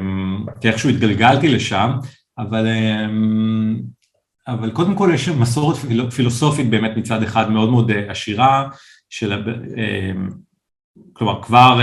כי 0.61 0.67
איכשהו 0.67 0.89
התגלגלתי 0.89 1.47
לשם, 1.47 1.91
אבל, 2.37 2.67
אבל 4.47 4.71
קודם 4.71 4.95
כל 4.95 5.11
יש 5.13 5.29
מסורת 5.29 5.75
פילוסופית 6.15 6.69
באמת 6.69 6.97
מצד 6.97 7.23
אחד 7.23 7.51
מאוד 7.51 7.69
מאוד 7.69 7.91
עשירה, 8.07 8.67
של, 9.09 9.43
כלומר 11.13 11.43
כבר 11.43 11.79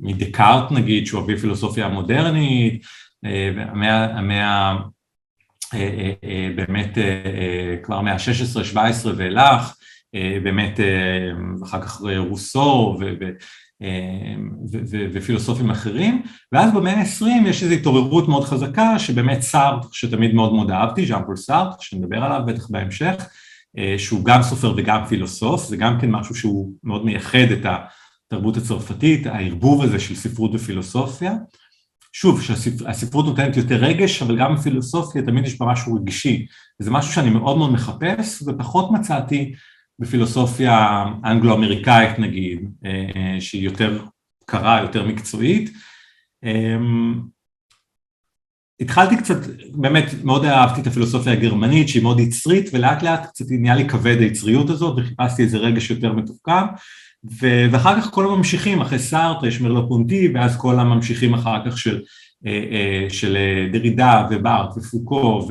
מדקארט 0.00 0.72
נגיד, 0.72 1.06
שהוא 1.06 1.22
אבי 1.22 1.36
פילוסופיה 1.36 1.86
המודרנית, 1.86 2.82
המאה, 3.24 4.18
המאה 4.18 4.76
אה, 5.74 6.12
אה, 6.24 6.48
באמת 6.56 6.98
אה, 6.98 7.76
כבר 7.82 8.00
מהה 8.00 8.14
ה-16-17 8.14 9.06
ואילך, 9.16 9.74
באמת 10.42 10.80
אחר 11.64 11.82
כך 11.82 12.00
רוסו. 12.18 12.98
ופילוסופים 15.12 15.70
אחרים, 15.70 16.22
ואז 16.52 16.72
במאה 16.74 17.00
ה-20 17.00 17.48
יש 17.48 17.62
איזו 17.62 17.74
התעוררות 17.74 18.28
מאוד 18.28 18.44
חזקה 18.44 18.98
שבאמת 18.98 19.40
סארט, 19.40 19.86
שתמיד 19.92 20.34
מאוד 20.34 20.52
מאוד 20.52 20.70
אהבתי, 20.70 21.06
ז'אן 21.06 21.22
פול 21.26 21.36
סארט, 21.36 21.80
שנדבר 21.80 22.24
עליו 22.24 22.40
בטח 22.46 22.70
בהמשך, 22.70 23.14
שהוא 23.98 24.24
גם 24.24 24.42
סופר 24.42 24.74
וגם 24.76 25.04
פילוסוף, 25.06 25.64
זה 25.64 25.76
גם 25.76 26.00
כן 26.00 26.10
משהו 26.10 26.34
שהוא 26.34 26.72
מאוד 26.84 27.04
מייחד 27.04 27.38
את 27.38 27.66
התרבות 28.26 28.56
הצרפתית, 28.56 29.26
הערבוב 29.26 29.82
הזה 29.82 30.00
של 30.00 30.14
ספרות 30.14 30.50
ופילוסופיה, 30.54 31.34
שוב, 32.12 32.42
שהספרות 32.42 33.26
נותנת 33.26 33.56
יותר 33.56 33.76
רגש, 33.76 34.22
אבל 34.22 34.38
גם 34.38 34.54
בפילוסופיה 34.54 35.22
תמיד 35.22 35.46
יש 35.46 35.58
בה 35.58 35.66
משהו 35.66 35.94
רגשי. 35.94 36.46
וזה 36.80 36.90
משהו 36.90 37.12
שאני 37.12 37.30
מאוד 37.30 37.58
מאוד 37.58 37.72
מחפש, 37.72 38.42
ופחות 38.46 38.92
מצאתי 38.92 39.54
בפילוסופיה 39.98 41.04
אנגלו-אמריקאית 41.24 42.18
נגיד, 42.18 42.70
אה, 42.84 43.40
שהיא 43.40 43.62
יותר 43.62 44.04
קרה, 44.44 44.80
יותר 44.82 45.06
מקצועית. 45.06 45.70
אמ, 46.44 47.20
התחלתי 48.80 49.16
קצת, 49.16 49.36
באמת 49.72 50.04
מאוד 50.24 50.44
אהבתי 50.44 50.80
את 50.80 50.86
הפילוסופיה 50.86 51.32
הגרמנית 51.32 51.88
שהיא 51.88 52.02
מאוד 52.02 52.20
יצרית 52.20 52.70
ולאט 52.72 53.02
לאט 53.02 53.26
קצת 53.26 53.44
נהיה 53.50 53.74
לי 53.74 53.88
כבד 53.88 54.16
היצריות 54.20 54.70
הזאת 54.70 54.98
וחיפשתי 54.98 55.42
איזה 55.42 55.58
רגש 55.58 55.90
יותר 55.90 56.12
מתוחכם 56.12 56.64
ואחר 57.24 58.00
כך 58.00 58.10
כל 58.10 58.24
הממשיכים, 58.24 58.80
אחרי 58.80 58.98
סארט, 58.98 59.42
יש 59.42 59.60
מרלו 59.60 59.88
פונטי, 59.88 60.32
ואז 60.34 60.56
כל 60.56 60.78
הממשיכים 60.78 61.34
אחר 61.34 61.58
כך 61.66 61.78
של, 61.78 62.00
אה, 62.46 62.64
אה, 62.70 63.06
של 63.10 63.36
אה, 63.36 63.68
דרידה 63.72 64.26
ובארט 64.30 64.76
ופוקו 64.76 65.48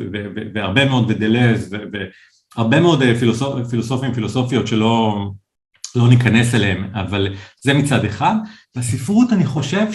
והרבה 0.55 0.85
מאוד 0.85 1.05
ודלז 1.11 1.75
והרבה 2.55 2.79
מאוד 2.79 3.03
פילוסופ, 3.19 3.69
פילוסופים 3.69 4.13
פילוסופיות 4.13 4.67
שלא 4.67 5.27
לא 5.95 6.09
ניכנס 6.09 6.55
אליהם, 6.55 6.89
אבל 6.93 7.33
זה 7.61 7.73
מצד 7.73 8.05
אחד. 8.05 8.35
בספרות 8.77 9.33
אני 9.33 9.45
חושב 9.45 9.85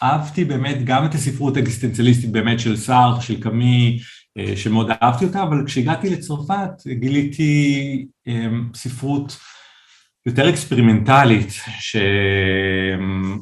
שאהבתי 0.00 0.44
באמת 0.44 0.84
גם 0.84 1.04
את 1.04 1.14
הספרות 1.14 1.56
האקזיסטנציאליסטית 1.56 2.32
באמת 2.32 2.60
של 2.60 2.76
סארט, 2.76 3.22
של 3.22 3.40
קאמי, 3.40 3.98
שמאוד 4.56 4.90
אהבתי 5.02 5.24
אותה, 5.24 5.42
אבל 5.42 5.66
כשהגעתי 5.66 6.10
לצרפת 6.10 6.70
גיליתי 6.86 8.06
ספרות 8.74 9.36
יותר 10.26 10.48
אקספרימנטלית, 10.48 11.52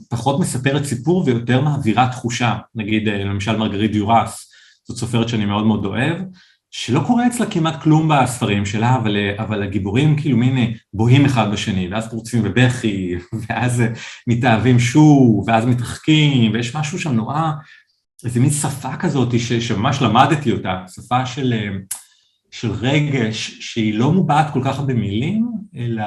שפחות 0.09 0.40
מספרת 0.40 0.85
סיפור 0.85 1.23
ויותר 1.27 1.61
מעבירה 1.61 2.09
תחושה, 2.09 2.57
נגיד 2.75 3.09
למשל 3.09 3.57
מרגרית 3.57 3.92
דיורס, 3.92 4.53
זאת 4.88 4.99
סופרת 4.99 5.29
שאני 5.29 5.44
מאוד 5.44 5.66
מאוד 5.66 5.85
אוהב, 5.85 6.16
שלא 6.70 7.01
קורה 7.07 7.27
אצלה 7.27 7.47
כמעט 7.47 7.83
כלום 7.83 8.09
בספרים 8.09 8.66
שלה, 8.66 8.97
אבל, 8.97 9.16
אבל 9.38 9.62
הגיבורים 9.62 10.16
כאילו 10.16 10.37
מין 10.37 10.75
בוהים 10.94 11.25
אחד 11.25 11.53
בשני, 11.53 11.88
ואז 11.88 12.11
פורצים 12.11 12.42
בבכי, 12.42 13.14
ואז 13.49 13.83
מתאהבים 14.27 14.79
שוב, 14.81 15.44
ואז 15.49 15.66
מתרחקים, 15.66 16.53
ויש 16.53 16.77
משהו 16.77 16.99
שם 16.99 17.12
נורא, 17.12 17.51
איזה 18.25 18.40
מין 18.40 18.51
שפה 18.51 18.97
כזאת 18.97 19.40
ש, 19.40 19.53
שממש 19.53 20.03
למדתי 20.03 20.53
אותה, 20.53 20.83
שפה 20.94 21.27
של, 21.27 21.55
של 22.55 22.71
רגש 22.71 23.59
שהיא 23.61 23.99
לא 23.99 24.12
מובעת 24.12 24.53
כל 24.53 24.61
כך 24.64 24.81
במילים, 24.81 25.51
אלא 25.77 26.05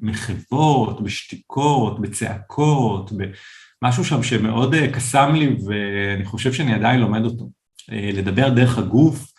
במחוות, 0.00 1.04
בשתיקות, 1.04 2.00
בצעקות, 2.00 3.12
במשהו 3.82 4.04
שם 4.04 4.22
שמאוד 4.22 4.74
קסם 4.92 5.34
לי, 5.34 5.56
ואני 5.66 6.24
חושב 6.24 6.52
שאני 6.52 6.74
עדיין 6.74 7.00
לומד 7.00 7.24
אותו. 7.24 7.50
לדבר 7.88 8.48
דרך 8.48 8.78
הגוף, 8.78 9.32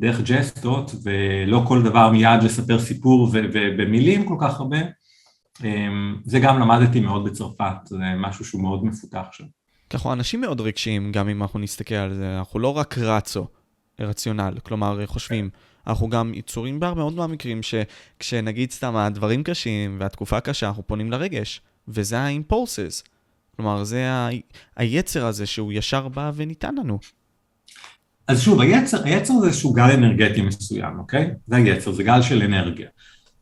דרך 0.00 0.20
ג'סטות, 0.20 0.92
ולא 1.04 1.62
כל 1.68 1.82
דבר 1.82 2.10
מיד 2.10 2.42
לספר 2.42 2.78
סיפור 2.78 3.30
ובמילים 3.32 4.28
כל 4.28 4.36
כך 4.40 4.60
הרבה. 4.60 4.78
אמ, 5.64 6.16
זה 6.24 6.38
גם 6.38 6.60
למדתי 6.60 7.00
מאוד 7.00 7.24
בצרפת, 7.24 7.76
זה 7.84 7.96
משהו 8.16 8.44
שהוא 8.44 8.62
מאוד 8.62 8.84
מפותח 8.84 9.26
שם. 9.32 9.44
אנחנו 9.94 10.12
אנשים 10.12 10.40
מאוד 10.40 10.60
רגשיים, 10.60 11.12
גם 11.12 11.28
אם 11.28 11.42
אנחנו 11.42 11.58
נסתכל 11.58 11.94
על 11.94 12.14
זה, 12.14 12.38
אנחנו 12.38 12.60
לא 12.60 12.76
רק 12.76 12.98
רצו, 12.98 13.46
רציונל, 14.00 14.54
כלומר 14.62 15.06
חושבים, 15.06 15.50
אנחנו 15.86 16.08
גם 16.08 16.32
יצורים 16.34 16.80
בהרבה 16.80 17.00
מאוד 17.00 17.14
מהמקרים 17.14 17.60
שכשנגיד 17.62 18.70
סתם 18.70 18.96
הדברים 18.96 19.42
קשים 19.42 19.96
והתקופה 20.00 20.40
קשה, 20.40 20.66
אנחנו 20.68 20.86
פונים 20.86 21.12
לרגש, 21.12 21.60
וזה 21.88 22.18
האימפולסס. 22.18 23.02
כלומר, 23.56 23.84
זה 23.84 24.10
ה... 24.10 24.28
היצר 24.76 25.26
הזה 25.26 25.46
שהוא 25.46 25.72
ישר 25.72 26.08
בא 26.08 26.30
וניתן 26.34 26.74
לנו. 26.74 26.98
אז 28.28 28.42
שוב, 28.42 28.60
היצר, 28.60 29.04
היצר 29.04 29.34
זה 29.40 29.46
איזשהו 29.46 29.72
גל 29.72 29.90
אנרגטי 29.90 30.42
מסוים, 30.42 30.98
אוקיי? 30.98 31.30
זה 31.46 31.56
היצר, 31.56 31.92
זה 31.92 32.02
גל 32.02 32.22
של 32.22 32.42
אנרגיה. 32.42 32.88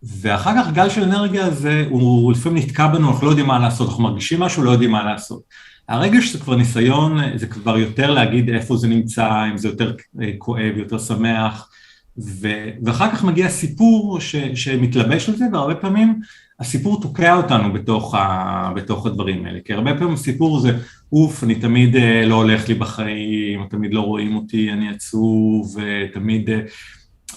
ואחר 0.02 0.52
כך 0.56 0.72
גל 0.72 0.88
של 0.88 1.02
אנרגיה 1.02 1.46
הזה, 1.46 1.84
הוא 1.90 2.32
לפעמים 2.32 2.62
נתקע 2.62 2.86
בנו, 2.86 3.10
אנחנו 3.10 3.26
לא 3.26 3.30
יודעים 3.30 3.46
מה 3.46 3.58
לעשות, 3.58 3.88
אנחנו 3.88 4.02
מרגישים 4.02 4.40
משהו, 4.40 4.62
לא 4.62 4.70
יודעים 4.70 4.90
מה 4.90 5.04
לעשות. 5.04 5.42
הרגש 5.88 6.32
זה 6.32 6.38
כבר 6.38 6.56
ניסיון, 6.56 7.38
זה 7.38 7.46
כבר 7.46 7.78
יותר 7.78 8.10
להגיד 8.10 8.48
איפה 8.50 8.76
זה 8.76 8.88
נמצא, 8.88 9.44
אם 9.52 9.58
זה 9.58 9.68
יותר 9.68 9.94
אה, 10.22 10.30
כואב, 10.38 10.72
יותר 10.76 10.98
שמח, 10.98 11.70
ו, 12.18 12.48
ואחר 12.84 13.10
כך 13.10 13.24
מגיע 13.24 13.48
סיפור 13.48 14.20
ש, 14.20 14.36
שמתלבש 14.36 15.28
על 15.28 15.36
זה, 15.36 15.44
והרבה 15.52 15.74
פעמים 15.74 16.20
הסיפור 16.60 17.02
תוקע 17.02 17.36
אותנו 17.36 17.72
בתוך, 17.72 18.14
ה, 18.14 18.72
בתוך 18.76 19.06
הדברים 19.06 19.46
האלה, 19.46 19.58
כי 19.64 19.72
הרבה 19.72 19.94
פעמים 19.94 20.14
הסיפור 20.14 20.60
זה, 20.60 20.78
אוף, 21.12 21.44
אני 21.44 21.54
תמיד 21.54 21.96
אה, 21.96 22.26
לא 22.26 22.34
הולך 22.34 22.68
לי 22.68 22.74
בחיים, 22.74 23.66
תמיד 23.70 23.94
לא 23.94 24.00
רואים 24.00 24.36
אותי, 24.36 24.72
אני 24.72 24.90
עצוב, 24.90 25.76
ותמיד 25.76 26.50
אה, 26.50 26.60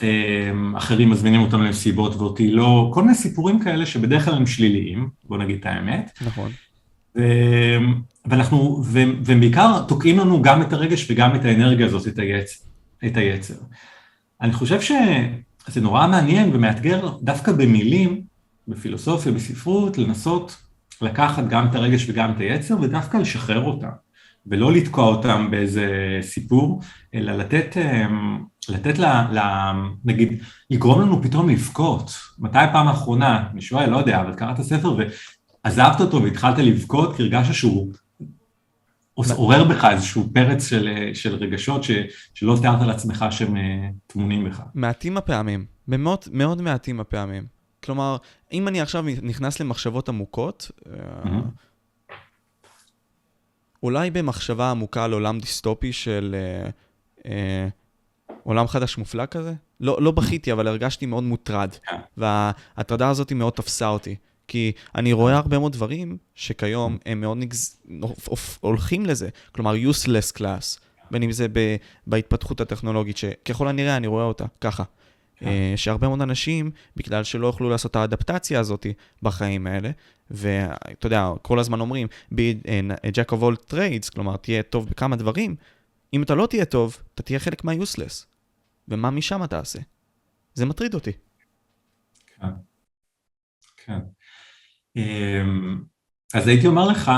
אה, 0.03 0.51
אחרים 0.77 1.09
מזמינים 1.09 1.41
אותנו 1.41 1.63
למסיבות 1.63 2.15
ואותי 2.15 2.51
לא, 2.51 2.91
כל 2.93 3.01
מיני 3.01 3.15
סיפורים 3.15 3.59
כאלה 3.59 3.85
שבדרך 3.85 4.25
כלל 4.25 4.33
הם 4.33 4.45
שליליים, 4.45 5.09
בוא 5.23 5.37
נגיד 5.37 5.57
את 5.59 5.65
האמת. 5.65 6.11
נכון. 6.21 6.51
ו... 7.17 7.21
ואנחנו, 8.25 8.81
ו... 8.85 8.99
ובעיקר 9.25 9.83
תוקעים 9.87 10.19
לנו 10.19 10.41
גם 10.41 10.61
את 10.61 10.73
הרגש 10.73 11.11
וגם 11.11 11.35
את 11.35 11.45
האנרגיה 11.45 11.85
הזאת, 11.85 12.07
את 12.07 12.19
היצר. 12.19 12.59
את 13.05 13.17
היצר. 13.17 13.55
אני 14.41 14.53
חושב 14.53 14.81
שזה 14.81 15.81
נורא 15.81 16.07
מעניין 16.07 16.55
ומאתגר 16.55 17.09
דווקא 17.21 17.51
במילים, 17.51 18.21
בפילוסופיה, 18.67 19.31
בספרות, 19.31 19.97
לנסות 19.97 20.57
לקחת 21.01 21.47
גם 21.47 21.67
את 21.67 21.75
הרגש 21.75 22.09
וגם 22.09 22.31
את 22.31 22.39
היצר 22.39 22.75
ודווקא 22.81 23.17
לשחרר 23.17 23.63
אותם, 23.63 23.89
ולא 24.47 24.73
לתקוע 24.73 25.05
אותם 25.05 25.51
באיזה 25.51 25.87
סיפור, 26.21 26.81
אלא 27.15 27.31
לתת, 27.33 27.77
אמ, 27.77 28.43
לתת 28.69 28.99
לה, 28.99 29.27
לה, 29.31 29.73
נגיד, 30.05 30.43
לגרום 30.69 31.01
לנו 31.01 31.23
פתאום 31.23 31.49
לבכות. 31.49 32.11
מתי 32.39 32.59
הפעם 32.59 32.87
האחרונה, 32.87 33.47
אני 33.51 33.61
שואל, 33.61 33.89
לא 33.89 33.97
יודע, 33.97 34.21
אבל 34.21 34.35
קראת 34.35 34.61
ספר 34.61 34.97
ועזבת 35.67 36.01
אותו 36.01 36.23
והתחלת 36.23 36.57
לבכות 36.57 37.15
כי 37.15 37.23
הרגשת 37.23 37.53
שהוא 37.53 37.93
עורר 39.15 39.63
בך 39.63 39.85
איזשהו 39.85 40.29
פרץ 40.33 40.67
של, 40.67 40.89
של 41.13 41.35
רגשות 41.35 41.83
ש, 41.83 41.91
שלא 42.33 42.57
תיארת 42.61 42.81
לעצמך 42.81 43.25
שהם 43.31 43.57
אה, 43.57 43.89
טמונים 44.07 44.49
בך. 44.49 44.61
מעטים 44.73 45.17
הפעמים, 45.17 45.65
מאוד, 45.87 46.19
מאוד 46.31 46.61
מעטים 46.61 46.99
הפעמים. 46.99 47.45
כלומר, 47.83 48.17
אם 48.53 48.67
אני 48.67 48.81
עכשיו 48.81 49.05
נכנס 49.21 49.59
למחשבות 49.59 50.09
עמוקות, 50.09 50.71
mm-hmm. 50.79 52.11
אולי 53.83 54.11
במחשבה 54.11 54.71
עמוקה 54.71 55.03
על 55.03 55.13
עולם 55.13 55.39
דיסטופי 55.39 55.93
של 55.93 56.35
אה, 56.35 56.69
אה, 57.31 57.67
עולם 58.43 58.67
חדש 58.67 58.97
מופלא 58.97 59.25
כזה, 59.25 59.53
לא, 59.79 59.97
לא 60.01 60.11
בכיתי, 60.11 60.51
אבל 60.51 60.67
הרגשתי 60.67 61.05
מאוד 61.05 61.23
מוטרד, 61.23 61.69
yeah. 61.73 61.89
כן. 61.89 61.97
וההטרדה 62.17 63.09
הזאת 63.09 63.31
מאוד 63.31 63.53
תפסה 63.53 63.87
אותי. 63.87 64.15
כי 64.47 64.71
אני 64.95 65.13
רואה 65.13 65.37
הרבה 65.37 65.59
מאוד 65.59 65.71
דברים 65.71 66.17
שכיום 66.35 66.97
הם 67.05 67.21
מאוד 67.21 67.37
נגז... 67.37 67.79
הולכים 68.59 69.05
לזה, 69.05 69.29
כלומר 69.51 69.75
useless 69.75 70.37
class, 70.37 70.79
בין 71.11 71.23
אם 71.23 71.31
זה 71.31 71.47
ב... 71.47 71.75
בהתפתחות 72.07 72.61
הטכנולוגית, 72.61 73.17
שככל 73.17 73.67
הנראה 73.67 73.97
אני 73.97 74.07
רואה 74.07 74.23
אותה 74.23 74.45
ככה. 74.61 74.83
כן. 75.39 75.47
אה, 75.47 75.73
שהרבה 75.75 76.07
מאוד 76.07 76.21
אנשים, 76.21 76.71
בגלל 76.95 77.23
שלא 77.23 77.47
יוכלו 77.47 77.69
לעשות 77.69 77.91
את 77.91 77.95
האדפטציה 77.95 78.59
הזאת 78.59 78.85
בחיים 79.21 79.67
האלה, 79.67 79.91
ואתה 80.31 81.07
יודע, 81.07 81.31
כל 81.41 81.59
הזמן 81.59 81.79
אומרים, 81.79 82.07
be 82.33 82.67
a 83.03 83.07
jack 83.07 83.31
of 83.31 83.41
all 83.41 83.71
trades, 83.71 84.13
כלומר, 84.13 84.37
תהיה 84.37 84.63
טוב 84.63 84.89
בכמה 84.89 85.15
דברים, 85.15 85.55
אם 86.13 86.23
אתה 86.23 86.35
לא 86.35 86.47
תהיה 86.47 86.65
טוב, 86.65 86.97
אתה 87.13 87.23
תהיה 87.23 87.39
חלק 87.39 87.63
מה-useless. 87.63 88.25
ומה 88.87 89.09
משם 89.09 89.43
אתה 89.43 89.57
תעשה? 89.57 89.79
זה 90.53 90.65
מטריד 90.65 90.93
אותי. 90.93 91.11
כן, 92.27 92.47
כן. 93.85 93.99
אמ, 94.97 95.77
אז 96.33 96.47
הייתי 96.47 96.67
אומר 96.67 96.87
לך, 96.87 97.11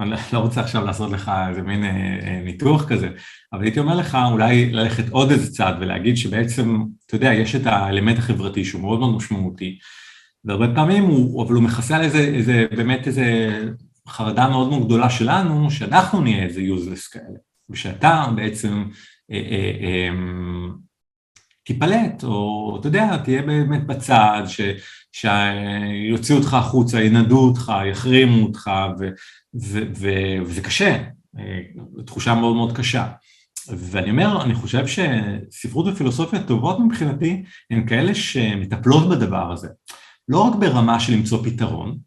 אני 0.00 0.10
לא 0.32 0.38
רוצה 0.38 0.60
עכשיו 0.60 0.84
לעשות 0.84 1.10
לך 1.10 1.30
איזה 1.48 1.62
מין 1.62 1.84
אה, 1.84 2.18
אה, 2.22 2.40
ניתוח 2.44 2.88
כזה, 2.88 3.08
אבל 3.52 3.62
הייתי 3.62 3.80
אומר 3.80 3.94
לך 3.94 4.18
אולי 4.32 4.72
ללכת 4.72 5.08
עוד 5.10 5.30
איזה 5.30 5.52
צעד 5.52 5.76
ולהגיד 5.80 6.16
שבעצם, 6.16 6.82
אתה 7.06 7.16
יודע, 7.16 7.32
יש 7.32 7.54
את 7.54 7.66
האלמנט 7.66 8.18
החברתי 8.18 8.64
שהוא 8.64 8.82
מאוד 8.82 8.98
מאוד 8.98 9.16
משמעותי, 9.16 9.78
והרבה 10.44 10.74
פעמים 10.74 11.04
הוא, 11.04 11.44
אבל 11.44 11.54
הוא 11.54 11.62
מכסה 11.62 11.96
על 11.96 12.02
איזה, 12.02 12.18
איזה, 12.18 12.66
באמת 12.76 13.06
איזה 13.06 13.24
חרדה 14.08 14.48
מאוד 14.48 14.68
מאוד 14.70 14.84
גדולה 14.84 15.10
שלנו, 15.10 15.70
שאנחנו 15.70 16.20
נהיה 16.20 16.44
איזה 16.44 16.60
יוזלס 16.60 17.08
כאלה, 17.08 17.38
ושאתה 17.70 18.26
בעצם 18.36 18.84
אה, 19.30 19.36
אה, 19.36 19.72
אה, 19.82 20.10
תיפלט, 21.72 22.24
או 22.24 22.76
אתה 22.80 22.88
יודע, 22.88 23.16
תהיה 23.16 23.42
באמת 23.42 23.86
בצד, 23.86 24.42
ש, 24.46 24.60
שיוציאו 25.12 26.38
אותך 26.38 26.54
החוצה, 26.54 27.02
ינדו 27.02 27.38
אותך, 27.38 27.72
יחרימו 27.90 28.46
אותך, 28.46 28.70
וזה 29.54 30.60
קשה, 30.62 31.02
אה, 31.38 31.60
תחושה 32.06 32.34
מאוד 32.34 32.56
מאוד 32.56 32.76
קשה. 32.76 33.06
ואני 33.68 34.10
אומר, 34.10 34.42
אני 34.44 34.54
חושב 34.54 34.84
שספרות 34.86 35.86
ופילוסופיה 35.86 36.42
טובות 36.42 36.78
מבחינתי 36.80 37.42
הן 37.70 37.86
כאלה 37.86 38.14
שמטפלות 38.14 39.08
בדבר 39.08 39.52
הזה. 39.52 39.68
לא 40.28 40.38
רק 40.38 40.54
ברמה 40.54 41.00
של 41.00 41.12
למצוא 41.12 41.44
פתרון, 41.44 41.98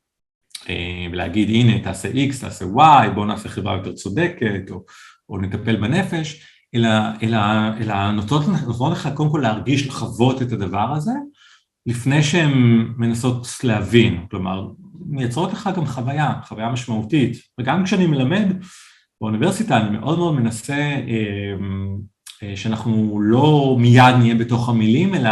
אה, 0.69 1.08
ולהגיד 1.12 1.49
הנה 1.49 1.80
תעשה 1.84 2.12
X, 2.12 2.41
תעשה 2.41 2.65
Y, 2.65 3.10
בוא 3.15 3.26
נעשה 3.26 3.49
חברה 3.49 3.73
יותר 3.78 3.93
צודקת, 3.93 4.71
או, 4.71 4.84
או 5.30 5.38
נטפל 5.38 5.76
בנפש, 5.76 6.52
אלא, 6.75 6.89
אלא, 7.23 7.38
אלא 7.79 8.12
נותנות, 8.12 8.47
נותנות 8.67 8.91
לך 8.91 9.09
קודם 9.13 9.29
כל 9.29 9.39
להרגיש, 9.43 9.88
לחוות 9.88 10.41
את 10.41 10.51
הדבר 10.51 10.93
הזה, 10.93 11.12
לפני 11.86 12.23
שהן 12.23 12.51
מנסות 12.97 13.47
להבין, 13.63 14.25
כלומר, 14.31 14.67
מייצרות 15.05 15.53
לך 15.53 15.69
גם 15.75 15.86
חוויה, 15.86 16.33
חוויה 16.47 16.69
משמעותית, 16.69 17.38
וגם 17.59 17.83
כשאני 17.83 18.07
מלמד 18.07 18.47
באוניברסיטה 19.21 19.77
אני 19.77 19.97
מאוד 19.97 20.17
מאוד 20.17 20.36
מנסה 20.36 20.73
אה, 20.73 21.53
אה, 22.43 22.55
שאנחנו 22.55 23.21
לא 23.21 23.77
מיד 23.79 24.15
נהיה 24.19 24.36
בתוך 24.36 24.69
המילים, 24.69 25.15
אלא, 25.15 25.31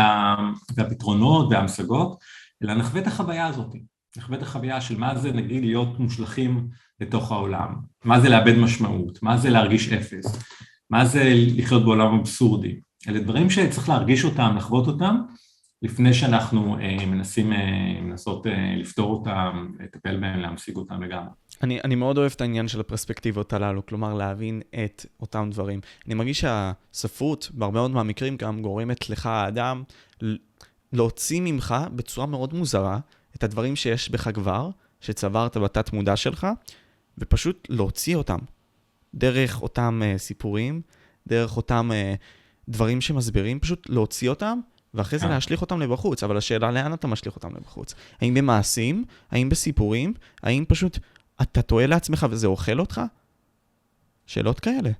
והפתרונות 0.76 1.48
וההמשגות, 1.52 2.20
אלא 2.64 2.74
נחווה 2.74 3.02
את 3.02 3.08
החוויה 3.08 3.48
הזאת, 3.48 3.76
נחווה 4.18 4.38
את 4.38 4.44
החוויה 4.44 4.82
של 4.82 4.98
מה 4.98 5.16
זה 5.16 5.32
נגיד 5.32 5.64
להיות 5.64 6.00
מושלכים 6.00 6.68
לתוך 7.00 7.32
העולם, 7.32 7.76
מה 8.06 8.20
זה 8.20 8.30
לאבד 8.30 8.58
משמעות, 8.58 9.24
מה 9.24 9.38
זה 9.38 9.50
להרגיש 9.50 9.94
אפס, 9.94 10.40
מה 10.92 11.06
זה 11.06 11.34
לחיות 11.36 11.86
בעולם 11.86 12.20
אבסורדי, 12.20 12.80
אלה 13.08 13.20
דברים 13.20 13.50
שצריך 13.50 13.90
להרגיש 13.90 14.26
אותם, 14.26 14.54
לחוות 14.58 14.88
אותם, 14.88 15.16
לפני 15.82 16.14
שאנחנו 16.14 16.78
אה, 16.80 17.06
מנסים 17.06 17.54
אה, 17.54 18.02
מנסות 18.02 18.48
אה, 18.48 18.76
לפתור 18.78 19.12
אותם, 19.12 19.68
לטפל 19.80 20.20
בהם, 20.20 20.40
להמשיג 20.40 20.76
אותם 20.76 21.04
לגמרי. 21.04 21.30
אני, 21.64 21.80
אני 21.84 21.96
מאוד 21.96 22.18
אוהב 22.18 22.32
את 22.36 22.42
העניין 22.42 22.68
של 22.68 22.80
הפרספקטיבות 22.80 23.54
הללו, 23.54 23.86
כלומר 23.86 24.14
להבין 24.14 24.62
את 24.84 25.06
אותם 25.20 25.50
דברים. 25.52 25.80
אני 26.08 26.14
מרגיש 26.14 26.40
שהספרות, 26.42 27.50
בהרבה 27.54 27.80
מאוד 27.80 27.92
מהמקרים 27.92 28.38
גם, 28.38 28.62
גורמת 28.62 29.10
לך, 29.10 29.26
האדם, 29.26 29.84
להוציא 30.94 31.42
ממך 31.42 31.76
בצורה 31.96 32.28
מאוד 32.28 32.54
מוזרה 32.54 33.00
את 33.36 33.44
הדברים 33.44 33.76
שיש 33.76 34.10
בך 34.10 34.30
כבר, 34.34 34.70
שצברת 35.02 35.58
בתת 35.58 35.94
מודע 35.94 36.16
שלך, 36.16 36.48
ופשוט 37.18 37.68
להוציא 37.70 38.16
אותם. 38.16 38.40
דרך 39.16 39.62
אותם 39.62 40.02
uh, 40.04 40.18
סיפורים, 40.18 40.82
דרך 41.28 41.58
אותם 41.58 41.92
uh, 41.92 42.18
דברים 42.70 43.02
שמסבירים, 43.02 43.60
פשוט 43.60 43.90
להוציא 43.90 44.30
אותם, 44.30 44.60
ואחרי 44.94 45.20
זה 45.20 45.26
כן. 45.26 45.32
להשליך 45.32 45.62
אותם 45.62 45.82
לבחוץ. 45.82 46.24
אבל 46.24 46.38
השאלה, 46.38 46.72
לאן 46.72 46.94
אתה 46.94 47.08
משליך 47.08 47.36
אותם 47.36 47.56
לבחוץ? 47.56 47.96
האם 48.22 48.34
במעשים? 48.34 49.04
האם 49.32 49.50
בסיפורים? 49.50 50.14
האם 50.44 50.66
פשוט 50.68 51.00
אתה 51.42 51.62
טועה 51.62 51.88
לעצמך 51.88 52.26
וזה 52.30 52.48
אוכל 52.48 52.80
אותך? 52.80 53.02
שאלות 54.26 54.60
כאלה. 54.60 54.92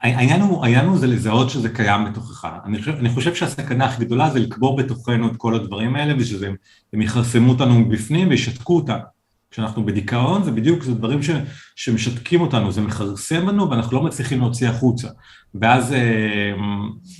העניין 0.00 0.40
הוא, 0.40 0.64
העניין 0.64 0.86
הוא 0.86 0.98
זה 0.98 1.06
לזהות 1.06 1.50
שזה 1.50 1.68
קיים 1.68 2.04
בתוכך. 2.04 2.48
אני 2.64 2.78
חושב, 2.78 2.92
אני 2.92 3.08
חושב 3.08 3.34
שהסכנה 3.34 3.84
הכי 3.84 4.04
גדולה 4.04 4.30
זה 4.30 4.38
לקבור 4.38 4.76
בתוכנו 4.76 5.28
את 5.28 5.36
כל 5.36 5.54
הדברים 5.54 5.96
האלה, 5.96 6.14
ושזה, 6.18 6.50
הם 6.92 7.02
יכרסמו 7.02 7.52
אותנו 7.52 7.80
מבפנים 7.80 8.28
וישתקו 8.28 8.76
אותנו. 8.76 9.13
כשאנחנו 9.54 9.86
בדיכאון 9.86 10.42
זה 10.42 10.50
בדיוק, 10.50 10.82
זה 10.82 10.94
דברים 10.94 11.22
ש, 11.22 11.30
שמשתקים 11.76 12.40
אותנו, 12.40 12.72
זה 12.72 12.80
מכרסם 12.80 13.46
בנו 13.46 13.70
ואנחנו 13.70 13.96
לא 13.96 14.02
מצליחים 14.02 14.40
להוציא 14.40 14.68
החוצה. 14.68 15.08
ואז, 15.54 15.92
אה, 15.92 16.52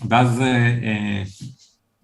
ואז 0.08 0.40
אה, 0.40 1.22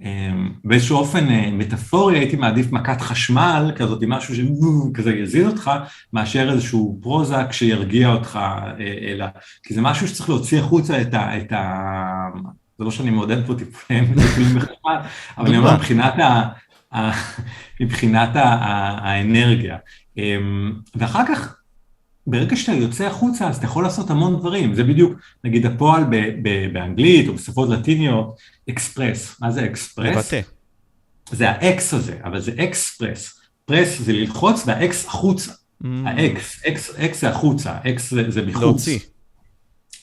אה, 0.02 0.30
באיזשהו 0.64 0.96
אופן 0.96 1.26
מטאפורי 1.52 2.18
הייתי 2.18 2.36
מעדיף 2.36 2.72
מכת 2.72 3.00
חשמל 3.00 3.72
כזאת, 3.76 4.02
משהו 4.06 4.34
שכזה 4.34 5.14
יזיז 5.14 5.46
אותך, 5.46 5.70
מאשר 6.12 6.50
איזשהו 6.50 6.98
פרוזק 7.02 7.52
שירגיע 7.52 8.08
אותך, 8.08 8.38
אלא, 9.08 9.26
כי 9.62 9.74
זה 9.74 9.80
משהו 9.80 10.08
שצריך 10.08 10.28
להוציא 10.28 10.60
החוצה 10.60 11.00
את 11.00 11.14
ה... 11.14 11.38
את 11.38 11.52
ה 11.52 11.80
זה 12.78 12.84
לא 12.84 12.90
שאני 12.90 13.10
מעודד 13.10 13.46
פה 13.46 13.54
טיפולים 13.54 14.14
בחשמל, 14.56 14.96
אבל 15.38 15.46
אני 15.48 15.58
אומר 15.58 15.74
מבחינת, 15.76 16.14
ה, 16.18 16.48
מבחינת 17.80 18.30
האנרגיה. 18.34 19.76
ואחר 20.94 21.22
כך, 21.28 21.54
ברגע 22.26 22.56
שאתה 22.56 22.72
יוצא 22.72 23.04
החוצה, 23.06 23.48
אז 23.48 23.56
אתה 23.56 23.64
יכול 23.66 23.82
לעשות 23.84 24.10
המון 24.10 24.36
דברים, 24.40 24.74
זה 24.74 24.84
בדיוק, 24.84 25.12
נגיד 25.44 25.66
הפועל 25.66 26.04
ב- 26.04 26.16
ב- 26.42 26.72
באנגלית 26.72 27.28
או 27.28 27.34
בשפות 27.34 27.68
לטיניות, 27.68 28.36
אקספרס, 28.70 29.36
מה 29.40 29.50
זה 29.50 29.64
אקספרס? 29.64 30.16
לבטא. 30.16 30.40
זה 31.30 31.50
האקס 31.50 31.94
הזה, 31.94 32.18
אבל 32.24 32.40
זה 32.40 32.52
express, 32.58 33.40
press 33.64 34.00
זה 34.00 34.12
ללחוץ 34.12 34.62
והאקס 34.66 35.06
החוצה, 35.06 35.52
Mm. 35.82 35.86
האקס, 36.06 36.62
אקס, 36.66 36.90
אקס 36.94 37.20
זה 37.20 37.28
החוצה, 37.30 37.76
אקס 37.88 38.10
זה, 38.10 38.30
זה 38.30 38.42
מחוץ. 38.46 38.62
להוציא. 38.62 38.98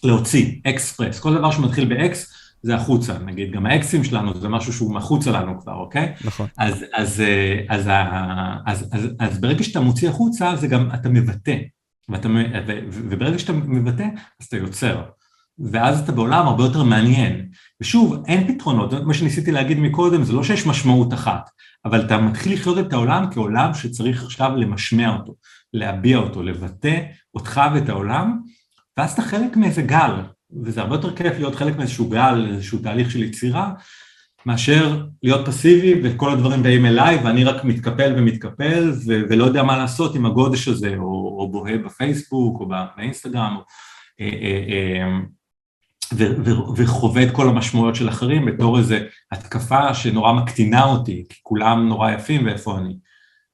להוציא, 0.04 0.52
אקספרס, 0.68 1.20
כל 1.20 1.36
דבר 1.38 1.52
שמתחיל 1.52 1.86
באקס 1.86 2.34
זה 2.64 2.76
החוצה, 2.76 3.18
נגיד 3.18 3.52
גם 3.52 3.66
האקסים 3.66 4.04
שלנו 4.04 4.40
זה 4.40 4.50
משהו 4.50 4.74
שהוא 4.74 4.94
מחוצה 4.94 5.32
לנו 5.32 5.62
כבר, 5.62 5.74
אוקיי? 5.74 6.14
נכון. 6.26 6.48
אז, 6.58 6.86
אז, 6.94 7.22
אה, 7.22 7.62
אז, 7.70 7.88
אז, 7.88 8.84
אז, 8.84 8.90
אז, 8.92 9.10
אז 9.20 9.42
ברגע 9.42 9.64
שאתה 9.64 9.80
מוציא 9.80 10.10
החוצה 10.10 10.56
זה 10.56 10.68
גם 10.68 10.90
אתה 10.94 11.10
מבטא, 11.10 11.56
ואתה, 12.10 12.30
ו, 12.68 12.74
וברגע 12.92 13.40
שאתה 13.40 13.54
מבטא 13.54 14.08
אז 14.42 14.48
אתה 14.48 14.58
יוצר, 14.58 15.04
ואז 15.60 16.00
אתה 16.00 16.12
בעולם 16.12 16.48
הרבה 16.48 16.64
יותר 16.64 16.84
מעניין, 16.84 17.50
ושוב 17.82 18.24
אין 18.28 18.54
פתרונות, 18.54 18.94
מה 18.94 19.14
שניסיתי 19.14 19.52
להגיד 19.52 19.80
מקודם 19.80 20.24
זה 20.24 20.34
לא 20.34 20.44
שיש 20.44 20.68
משמעות 20.68 21.14
אחת, 21.14 21.50
אבל 21.86 22.06
אתה 22.06 22.18
מתחיל 22.18 22.54
לחיות 22.54 22.78
את 22.78 22.94
העולם 22.94 23.26
כעולם 23.32 23.74
שצריך 23.74 24.24
עכשיו 24.24 24.56
למשמע 24.56 25.18
אותו, 25.18 25.36
להביע 25.74 26.18
אותו, 26.18 26.44
לבטא 26.44 27.02
אותך 27.34 27.62
ואת 27.74 27.90
העולם, 27.90 28.40
ואז 28.98 29.14
אתה 29.14 29.22
חלק 29.22 29.58
מאיזה 29.58 29.82
גל, 29.82 30.12
וזה 30.64 30.82
הרבה 30.82 30.96
יותר 30.96 31.16
כיף 31.16 31.34
להיות 31.34 31.56
חלק 31.56 31.78
מאיזשהו 31.78 32.10
גל, 32.10 32.48
איזשהו 32.54 32.80
תהליך 32.80 33.12
של 33.12 33.24
יצירה, 33.24 33.74
מאשר 34.46 35.04
להיות 35.24 35.46
פסיבי 35.46 36.02
וכל 36.04 36.32
הדברים 36.32 36.64
באים 36.64 36.86
אליי 36.86 37.18
ואני 37.24 37.44
רק 37.44 37.64
מתקפל 37.64 38.14
ומתקפל 38.18 38.92
ו- 39.08 39.22
ולא 39.30 39.44
יודע 39.46 39.64
מה 39.64 39.78
לעשות 39.78 40.16
עם 40.16 40.26
הגודש 40.26 40.68
הזה, 40.68 40.96
או, 40.98 41.38
או 41.40 41.52
בוהה 41.52 41.78
בפייסבוק 41.78 42.60
או 42.60 42.68
באינסטגרם, 42.98 43.56
או, 43.58 43.62
אה, 44.22 44.30
אה, 44.42 44.64
אה, 44.70 45.20
ו- 46.14 46.46
ו- 46.46 46.76
וחווה 46.76 47.24
את 47.24 47.32
כל 47.32 47.50
המשמעויות 47.50 47.96
של 47.96 48.10
אחרים 48.10 48.46
בתור 48.46 48.78
איזו 48.78 48.96
התקפה 49.32 49.94
שנורא 49.94 50.34
מקטינה 50.34 50.84
אותי, 50.84 51.24
כי 51.30 51.40
כולם 51.44 51.90
נורא 51.90 52.12
יפים 52.12 52.46
ואיפה 52.46 52.78
אני. 52.78 52.98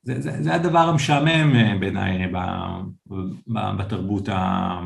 זה, 0.03 0.21
זה, 0.21 0.43
זה 0.43 0.55
הדבר 0.55 0.79
המשעמם 0.79 1.55
אה, 1.55 1.75
בעיניי 1.79 2.31
בתרבות 3.77 4.29
ה... 4.29 4.79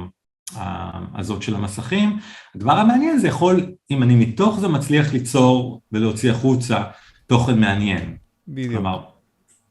הזאת 1.15 1.41
של 1.41 1.55
המסכים. 1.55 2.19
הדבר 2.55 2.71
המעניין 2.71 3.19
זה 3.19 3.27
יכול, 3.27 3.71
אם 3.91 4.03
אני 4.03 4.15
מתוך 4.15 4.59
זה 4.59 4.67
מצליח 4.67 5.13
ליצור 5.13 5.81
ולהוציא 5.91 6.31
החוצה 6.31 6.83
תוכן 7.27 7.59
מעניין. 7.59 8.17
בדיוק. 8.47 8.73
כלומר, 8.73 9.03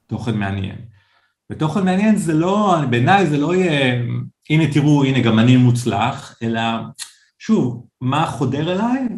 תוכן 0.07 0.37
מעניין. 0.37 0.77
ותוכן 1.53 1.85
מעניין 1.85 2.17
זה 2.17 2.35
לא, 2.35 2.77
בעיניי 2.91 3.27
זה 3.27 3.39
לא 3.39 3.55
יהיה, 3.55 4.03
הנה 4.51 4.73
תראו, 4.73 5.05
הנה 5.05 5.21
גם 5.21 5.39
אני 5.39 5.57
מוצלח, 5.57 6.39
אלא 6.43 6.61
שוב, 7.39 7.87
מה 8.01 8.27
חודר 8.27 8.73
אליי, 8.73 9.09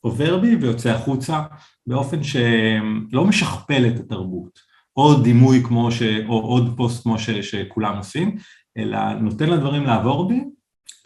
עובר 0.00 0.38
בי 0.38 0.56
ויוצא 0.56 0.90
החוצה 0.90 1.42
באופן 1.86 2.22
שלא 2.22 3.24
משכפל 3.24 3.86
את 3.86 4.00
התרבות. 4.00 4.58
עוד 4.92 5.24
דימוי 5.24 5.62
כמו 5.64 5.92
ש... 5.92 6.02
או 6.28 6.40
עוד 6.40 6.74
פוסט 6.76 7.02
כמו 7.02 7.18
ש... 7.18 7.30
שכולם 7.30 7.96
עושים, 7.96 8.36
אלא 8.78 9.12
נותן 9.12 9.50
לדברים 9.50 9.84
לעבור 9.84 10.28
בי 10.28 10.44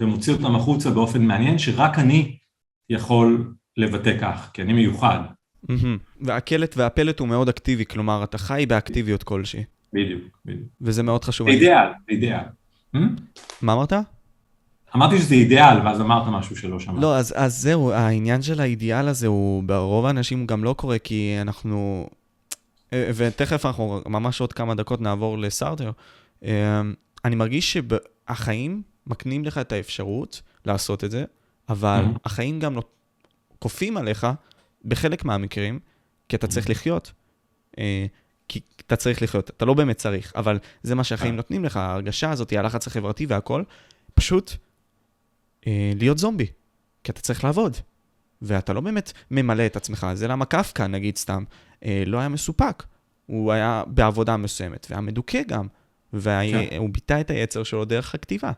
ומוציא 0.01 0.33
אותם 0.33 0.55
החוצה 0.55 0.91
באופן 0.91 1.23
מעניין 1.23 1.59
שרק 1.59 1.99
אני 1.99 2.37
יכול 2.91 3.55
לבטא 3.77 4.19
כך, 4.21 4.51
כי 4.53 4.63
אני 4.63 4.73
מיוחד. 4.73 5.19
והקלט 6.21 6.77
והפלט 6.77 7.21
הוא 7.21 7.29
מאוד 7.29 7.49
אקטיבי, 7.49 7.87
כלומר, 7.87 8.25
אתה 8.25 8.39
חי 8.39 8.65
באקטיביות 8.69 9.23
כלשהי, 9.23 9.65
בדיוק, 9.93 10.23
בדיוק. 10.45 10.69
וזה 10.81 11.03
מאוד 11.03 11.25
חשוב. 11.25 11.49
אידיאל, 11.49 11.87
אידיאל. 12.09 12.45
מה 13.63 13.73
אמרת? 13.73 13.93
אמרתי 14.97 15.19
שזה 15.19 15.35
אידיאל, 15.35 15.79
ואז 15.85 16.01
אמרת 16.01 16.27
משהו 16.27 16.57
שלא 16.57 16.81
שמעתי. 16.81 17.01
לא, 17.01 17.17
אז, 17.17 17.35
אז 17.37 17.63
זהו, 17.63 17.93
העניין 17.93 18.43
של 18.43 18.61
האידיאל 18.61 19.09
הזה 19.09 19.27
הוא, 19.27 19.63
ברוב 19.63 20.07
האנשים 20.07 20.39
הוא 20.39 20.49
גם 20.49 20.65
לא 20.65 20.75
קורה, 20.79 20.99
כי 20.99 21.37
אנחנו... 21.41 22.09
אה, 22.93 23.11
ותכף 23.15 23.67
אנחנו 23.67 24.01
ממש 24.07 24.41
עוד 24.41 24.53
כמה 24.53 24.75
דקות 24.75 25.01
נעבור 25.01 25.39
לסארטר. 25.39 25.91
אה, 26.45 26.81
אני 27.25 27.37
מרגיש 27.37 27.73
שהחיים 27.73 28.83
מקנים 29.11 29.45
לך 29.45 29.59
את 29.59 29.73
האפשרות 29.73 30.43
לעשות 30.65 31.05
את 31.05 31.11
זה, 31.11 31.25
אבל 31.69 32.05
Mhm. 32.05 32.19
החיים 32.25 32.61
גם 32.61 32.77
לא 32.77 32.83
כופים 33.59 33.97
עליך 33.97 34.27
בחלק 34.85 35.25
מהמקרים, 35.25 35.79
כי 36.29 36.37
אתה 36.37 36.47
צריך 36.47 36.71
לחיות. 36.71 37.13
אה, 37.79 38.07
כי 38.49 38.61
אתה 38.87 38.97
צריך 38.97 39.23
לחיות, 39.23 39.51
אתה 39.51 39.65
לא 39.65 39.75
באמת 39.75 39.97
צריך, 39.97 40.33
אבל 40.37 40.59
זה 40.83 40.95
מה 40.95 41.05
שהחיים 41.05 41.33
כן. 41.33 41.37
נותנים 41.37 41.65
לך, 41.65 41.77
ההרגשה 41.77 42.31
הזאת, 42.31 42.53
הלחץ 42.53 42.87
החברתי 42.87 43.27
והכל, 43.27 43.63
פשוט 44.15 44.53
אה, 45.67 45.93
להיות 45.97 46.19
זומבי, 46.19 46.47
כי 47.05 47.13
אתה 47.13 47.21
צריך 47.21 47.45
לעבוד. 47.45 47.77
ואתה 48.43 48.73
לא 48.73 48.81
באמת 48.81 49.13
ממלא 49.31 49.67
את 49.67 49.77
עצמך, 49.77 50.07
זה 50.15 50.29
למה 50.29 50.45
קפקא, 50.45 50.83
נגיד 50.83 51.17
סתם, 51.17 51.45
אה, 51.85 52.03
לא 52.07 52.19
היה 52.19 52.29
מסופק. 52.29 52.83
הוא 53.27 53.53
היה 53.53 53.83
בעבודה 53.87 54.37
מסוימת, 54.37 54.87
והיה 54.91 55.01
מדוכא 55.01 55.43
גם, 55.43 55.67
והוא 56.13 56.71
כן. 56.71 56.93
ביטא 56.93 57.21
את 57.21 57.31
היצר 57.31 57.63
שלו 57.63 57.85
דרך 57.85 58.15
הכתיבה. 58.15 58.53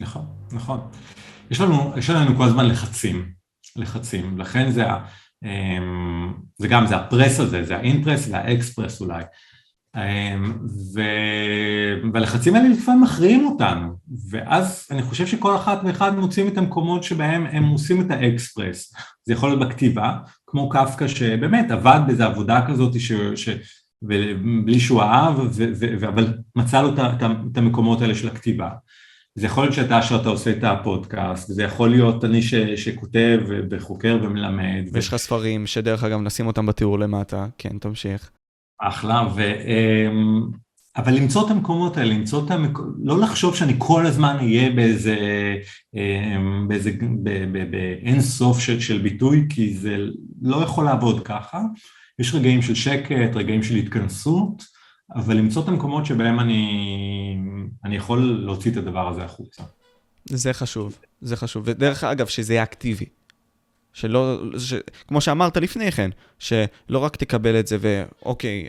נכון, 0.00 0.26
נכון. 0.52 0.80
יש 1.50 1.60
לנו, 1.60 1.92
יש 1.96 2.10
לנו 2.10 2.36
כל 2.36 2.44
הזמן 2.44 2.66
לחצים, 2.66 3.28
לחצים, 3.76 4.38
לכן 4.38 4.70
זה, 4.70 4.90
ה- 4.90 5.04
אמ, 5.44 6.34
זה 6.58 6.68
גם, 6.68 6.86
זה 6.86 6.96
הפרס 6.96 7.40
הזה, 7.40 7.64
זה 7.64 7.76
האינפרס 7.76 8.28
והאקספרס 8.30 9.00
אולי. 9.00 9.22
אמ, 9.96 10.58
ו... 10.94 11.00
והלחצים 12.12 12.54
האלה 12.54 12.68
לפעמים 12.68 13.02
מכריעים 13.02 13.46
אותנו, 13.46 13.96
ואז 14.30 14.86
אני 14.90 15.02
חושב 15.02 15.26
שכל 15.26 15.56
אחת 15.56 15.80
ואחד 15.84 16.18
מוצאים 16.18 16.48
את 16.48 16.58
המקומות 16.58 17.02
שבהם 17.02 17.46
הם 17.46 17.64
עושים 17.64 18.00
את 18.00 18.10
האקספרס. 18.10 18.94
זה 19.24 19.32
יכול 19.32 19.48
להיות 19.48 19.68
בכתיבה, 19.68 20.18
כמו 20.46 20.68
קפקא 20.68 21.08
שבאמת 21.08 21.70
עבד 21.70 22.00
באיזו 22.06 22.24
עבודה 22.24 22.66
כזאת 22.68 23.00
ש... 23.00 23.12
ש... 23.12 23.48
ובלי 24.02 24.80
שהוא 24.80 25.02
אהב, 25.02 25.38
ו... 25.38 25.64
ו... 25.74 26.08
אבל 26.08 26.34
מצא 26.56 26.82
לו 26.82 26.94
את 27.52 27.56
המקומות 27.56 28.02
האלה 28.02 28.14
של 28.14 28.28
הכתיבה. 28.28 28.68
זה 29.36 29.46
יכול 29.46 29.64
להיות 29.64 29.74
שאתה 29.74 30.02
שאתה 30.02 30.28
עושה 30.28 30.50
את 30.50 30.64
הפודקאסט, 30.64 31.48
זה 31.48 31.62
יכול 31.62 31.90
להיות 31.90 32.24
אני 32.24 32.42
ש... 32.42 32.54
שכותב 32.54 33.40
וחוקר 33.70 34.18
ומלמד. 34.22 34.84
ויש 34.92 35.08
לך 35.08 35.16
ספרים, 35.16 35.66
שדרך 35.66 36.04
אגב 36.04 36.20
נשים 36.20 36.46
אותם 36.46 36.66
בתיאור 36.66 36.98
למטה, 36.98 37.46
כן, 37.58 37.78
תמשיך. 37.78 38.30
אחלה, 38.80 39.28
ו... 39.34 39.42
אמ, 39.42 40.46
אבל 40.96 41.14
למצוא 41.14 41.46
את 41.46 41.50
המקומות 41.50 41.96
האלה, 41.96 42.14
למצוא 42.14 42.46
את 42.46 42.50
המקומות, 42.50 42.94
לא 43.02 43.20
לחשוב 43.20 43.56
שאני 43.56 43.74
כל 43.78 44.06
הזמן 44.06 44.36
אהיה 44.40 44.70
באיזה, 44.70 45.16
אמ, 45.94 46.68
באיזה, 46.68 46.90
באין 47.70 48.20
סוף 48.20 48.60
של, 48.60 48.80
של 48.80 48.98
ביטוי, 48.98 49.46
כי 49.48 49.74
זה 49.74 49.96
לא 50.42 50.56
יכול 50.56 50.84
לעבוד 50.84 51.24
ככה. 51.24 51.60
יש 52.18 52.34
רגעים 52.34 52.62
של 52.62 52.74
שקט, 52.74 53.34
רגעים 53.36 53.62
של 53.62 53.74
התכנסות, 53.74 54.75
אבל 55.14 55.36
למצוא 55.36 55.62
את 55.62 55.68
המקומות 55.68 56.06
שבהם 56.06 56.40
אני, 56.40 57.36
אני 57.84 57.96
יכול 57.96 58.42
להוציא 58.44 58.70
את 58.70 58.76
הדבר 58.76 59.08
הזה 59.08 59.24
החוצה. 59.24 59.62
זה 60.24 60.52
חשוב, 60.52 60.98
זה 61.20 61.36
חשוב. 61.36 61.62
ודרך 61.66 62.04
אגב, 62.04 62.26
שזה 62.26 62.52
יהיה 62.52 62.62
אקטיבי. 62.62 63.06
שלא, 63.92 64.42
ש... 64.58 64.74
כמו 65.08 65.20
שאמרת 65.20 65.56
לפני 65.56 65.92
כן, 65.92 66.10
שלא 66.38 66.98
רק 66.98 67.16
תקבל 67.16 67.60
את 67.60 67.66
זה 67.66 67.76
ואוקיי, 67.80 68.66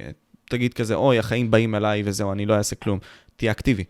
תגיד 0.50 0.73
כזה, 0.73 0.95
אוי, 0.95 1.19
החיים 1.19 1.52
באים 1.52 1.76
אליי 1.76 2.04
וזהו, 2.06 2.32
אני 2.32 2.45
לא 2.45 2.58
אעשה 2.58 2.76
כלום. 2.76 3.00
תהיה 3.36 3.52
אקטיבי. 3.52 3.84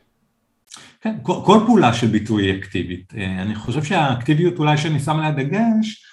כן, 1.01 1.15
כל, 1.23 1.41
כל 1.45 1.59
פעולה 1.65 1.93
של 1.93 2.07
ביטוי 2.07 2.45
היא 2.45 2.59
אקטיבית. 2.59 3.13
אני 3.13 3.55
חושב 3.55 3.83
שהאקטיביות 3.83 4.59
אולי 4.59 4.77
שאני 4.77 4.99
שם 4.99 5.15
עליה 5.15 5.31
דגש 5.31 6.05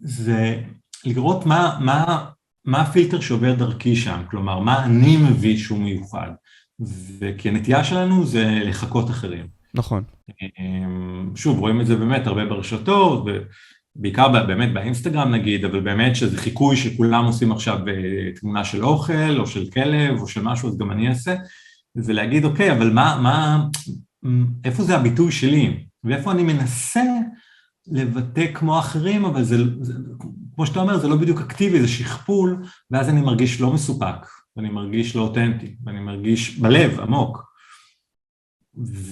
זה 0.00 0.60
לראות 1.04 1.46
מה, 1.46 1.78
מה, 1.80 2.30
מה 2.68 2.80
הפילטר 2.80 3.20
שעובר 3.20 3.54
דרכי 3.54 3.96
שם, 3.96 4.20
כלומר 4.30 4.58
מה 4.58 4.84
אני 4.84 5.16
מביא 5.16 5.56
שהוא 5.56 5.78
מיוחד. 5.78 6.30
וכי 7.20 7.48
הנטייה 7.48 7.84
שלנו 7.84 8.26
זה 8.26 8.60
לחקות 8.64 9.10
אחרים. 9.10 9.46
נכון. 9.74 10.02
שוב, 11.34 11.58
רואים 11.58 11.80
את 11.80 11.86
זה 11.86 11.96
באמת 11.96 12.26
הרבה 12.26 12.44
ברשתות, 12.44 13.24
בעיקר 13.96 14.46
באמת 14.46 14.72
באינסטגרם 14.72 15.34
נגיד, 15.34 15.64
אבל 15.64 15.80
באמת 15.80 16.16
שזה 16.16 16.38
חיקוי 16.38 16.76
שכולם 16.76 17.24
עושים 17.24 17.52
עכשיו 17.52 17.88
אה, 17.88 18.32
תמונה 18.40 18.64
של 18.64 18.84
אוכל 18.84 19.38
או 19.38 19.46
של 19.46 19.70
כלב 19.70 20.20
או 20.20 20.28
של 20.28 20.42
משהו, 20.42 20.68
אז 20.68 20.78
גם 20.78 20.90
אני 20.90 21.08
אעשה, 21.08 21.34
זה 21.94 22.12
להגיד 22.12 22.44
אוקיי, 22.44 22.72
אבל 22.72 22.92
מה, 22.92 23.18
מה, 23.22 23.64
איפה 24.64 24.82
זה 24.82 24.96
הביטוי 24.96 25.32
שלי, 25.32 25.84
ואיפה 26.04 26.32
אני 26.32 26.42
מנסה 26.42 27.04
לבטא 27.86 28.52
כמו 28.54 28.78
אחרים, 28.78 29.24
אבל 29.24 29.42
זה, 29.42 29.56
זה, 29.80 29.92
כמו 30.58 30.66
שאתה 30.66 30.80
אומר, 30.80 30.98
זה 30.98 31.08
לא 31.08 31.16
בדיוק 31.16 31.40
אקטיבי, 31.40 31.80
זה 31.80 31.88
שכפול, 31.88 32.66
ואז 32.90 33.08
אני 33.08 33.20
מרגיש 33.20 33.60
לא 33.60 33.72
מסופק, 33.72 34.26
ואני 34.56 34.70
מרגיש 34.70 35.16
לא 35.16 35.22
אותנטי, 35.22 35.76
ואני 35.84 36.00
מרגיש 36.00 36.58
בלב, 36.58 37.00
עמוק. 37.00 37.52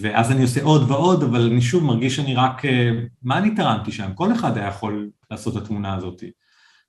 ואז 0.00 0.32
אני 0.32 0.42
עושה 0.42 0.62
עוד 0.62 0.90
ועוד, 0.90 1.22
אבל 1.22 1.50
אני 1.50 1.60
שוב 1.60 1.84
מרגיש 1.84 2.16
שאני 2.16 2.34
רק, 2.34 2.64
אה, 2.64 2.90
מה 3.22 3.38
אני 3.38 3.54
תרמתי 3.54 3.92
שם? 3.92 4.10
כל 4.14 4.32
אחד 4.32 4.56
היה 4.56 4.68
יכול 4.68 5.10
לעשות 5.30 5.56
את 5.56 5.62
התמונה 5.62 5.94
הזאת. 5.94 6.24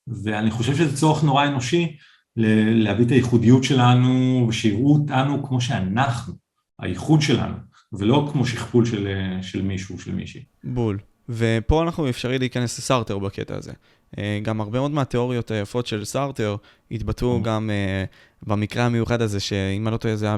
ואני 0.08 0.52
חושב 0.52 0.76
שזה 0.76 0.98
צורך 0.98 1.24
נורא 1.24 1.46
אנושי 1.46 1.98
להביא 2.36 3.06
את 3.06 3.12
הייחודיות 3.12 3.64
שלנו, 3.64 4.46
ושיראו 4.50 4.94
אותנו 4.94 5.48
כמו 5.48 5.62
שאנחנו, 5.62 6.34
הייחוד 6.80 7.22
שלנו, 7.22 7.56
ולא 7.94 8.30
כמו 8.32 8.46
שכפול 8.46 8.86
של, 8.86 9.08
אה, 9.08 9.44
של 9.44 9.62
מישהו, 9.62 10.00
של 10.00 10.16
מישהי. 10.16 10.44
בול. 10.64 11.00
ופה 11.30 11.84
אנחנו 11.84 12.10
אפשרי 12.10 12.40
להיכנס 12.40 12.80
לסארטר 12.80 13.20
בקטע 13.20 13.56
הזה. 13.56 13.74
אה, 14.18 14.40
גם 14.44 14.62
הרבה 14.62 14.80
מאוד 14.80 14.92
מהתיאוריות 14.92 15.52
היפות 15.52 15.88
של 15.88 16.06
סארטר 16.06 16.56
התבטאו 16.92 17.40
mm. 17.40 17.44
גם 17.44 17.70
uh, 17.70 18.48
במקרה 18.48 18.86
המיוחד 18.86 19.22
הזה, 19.22 19.40
שאם 19.40 19.88
אני 19.88 19.94
לא 19.94 19.98
טועה 19.98 20.16
זה 20.16 20.26
היה 20.26 20.38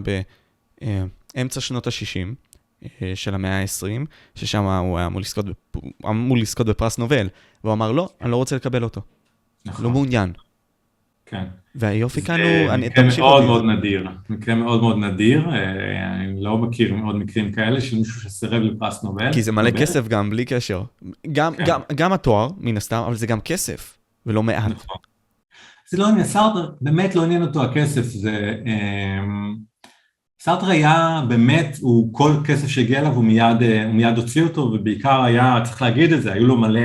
באמצע 1.36 1.62
שנות 1.62 1.88
ה-60 1.88 2.34
uh, 2.84 2.88
של 3.16 3.36
המאה 3.36 3.62
ה-20, 3.62 4.06
ששם 4.36 4.64
הוא 4.64 4.98
היה 4.98 5.08
אמור 5.08 5.22
לזכות, 5.22 5.46
אמור 6.06 6.38
לזכות 6.38 6.68
בפרס 6.68 6.98
נובל, 6.98 7.30
והוא 7.64 7.74
אמר, 7.74 7.92
לא, 7.92 8.10
אני 8.22 8.32
לא 8.32 8.36
רוצה 8.36 8.56
לקבל 8.56 8.84
אותו. 8.84 9.02
נכון. 9.66 9.86
לא 9.86 9.92
מעוניין. 9.92 10.34
כן. 11.30 11.44
והיופי 11.76 12.22
כאן 12.22 12.40
הוא... 12.42 12.70
זה 12.70 12.78
מקרה 12.78 13.04
מאוד 13.18 13.46
מאוד 13.46 13.66
נדיר, 13.66 14.08
מקרה 14.30 14.56
מאוד 14.56 14.82
מאוד 14.82 14.98
נדיר, 14.98 15.50
אה, 15.50 16.16
אני 16.16 16.44
לא 16.44 16.58
מכיר 16.58 16.96
עוד 17.06 17.16
מקרים 17.16 17.52
כאלה 17.52 17.82
של 17.82 17.98
מישהו 17.98 18.22
שסירב 18.22 18.62
לפרס 18.62 19.04
נובל. 19.04 19.34
כי 19.34 19.44
זה 19.44 19.52
מלא 19.52 19.72
כסף 19.72 20.08
גם, 20.08 20.30
בלי 20.30 20.46
קשר. 20.46 20.84
גם, 21.32 21.56
כן. 21.56 21.64
גם, 21.68 21.82
גם 21.96 22.14
התואר, 22.14 22.50
מן 22.58 22.78
הסתם, 22.78 23.04
אבל 23.06 23.16
זה 23.16 23.28
גם 23.28 23.42
כסף, 23.42 23.98
ולא 24.26 24.44
מעט. 24.44 24.72
נכון. 24.72 24.98
זה 25.90 25.98
לא 25.98 26.08
עניין, 26.08 26.26
סארטר, 26.26 26.72
באמת 26.82 27.16
לא 27.16 27.24
עניין 27.24 27.42
אותו 27.42 27.64
הכסף, 27.64 28.06
זה... 28.06 28.56
אמ, 28.66 29.69
סארטר 30.42 30.70
היה 30.70 31.22
באמת, 31.28 31.78
הוא 31.82 32.14
כל 32.14 32.32
כסף 32.46 32.68
שהגיע 32.68 33.00
אליו 33.00 33.14
הוא 33.14 33.24
מיד, 33.24 33.62
אה, 33.62 33.86
הוא 33.86 33.94
מיד 33.94 34.18
הוציא 34.18 34.44
אותו 34.44 34.62
ובעיקר 34.62 35.22
היה, 35.22 35.62
צריך 35.64 35.82
להגיד 35.82 36.14
את 36.14 36.22
זה, 36.22 36.34
היו 36.34 36.48
לו 36.48 36.58
מלא 36.58 36.80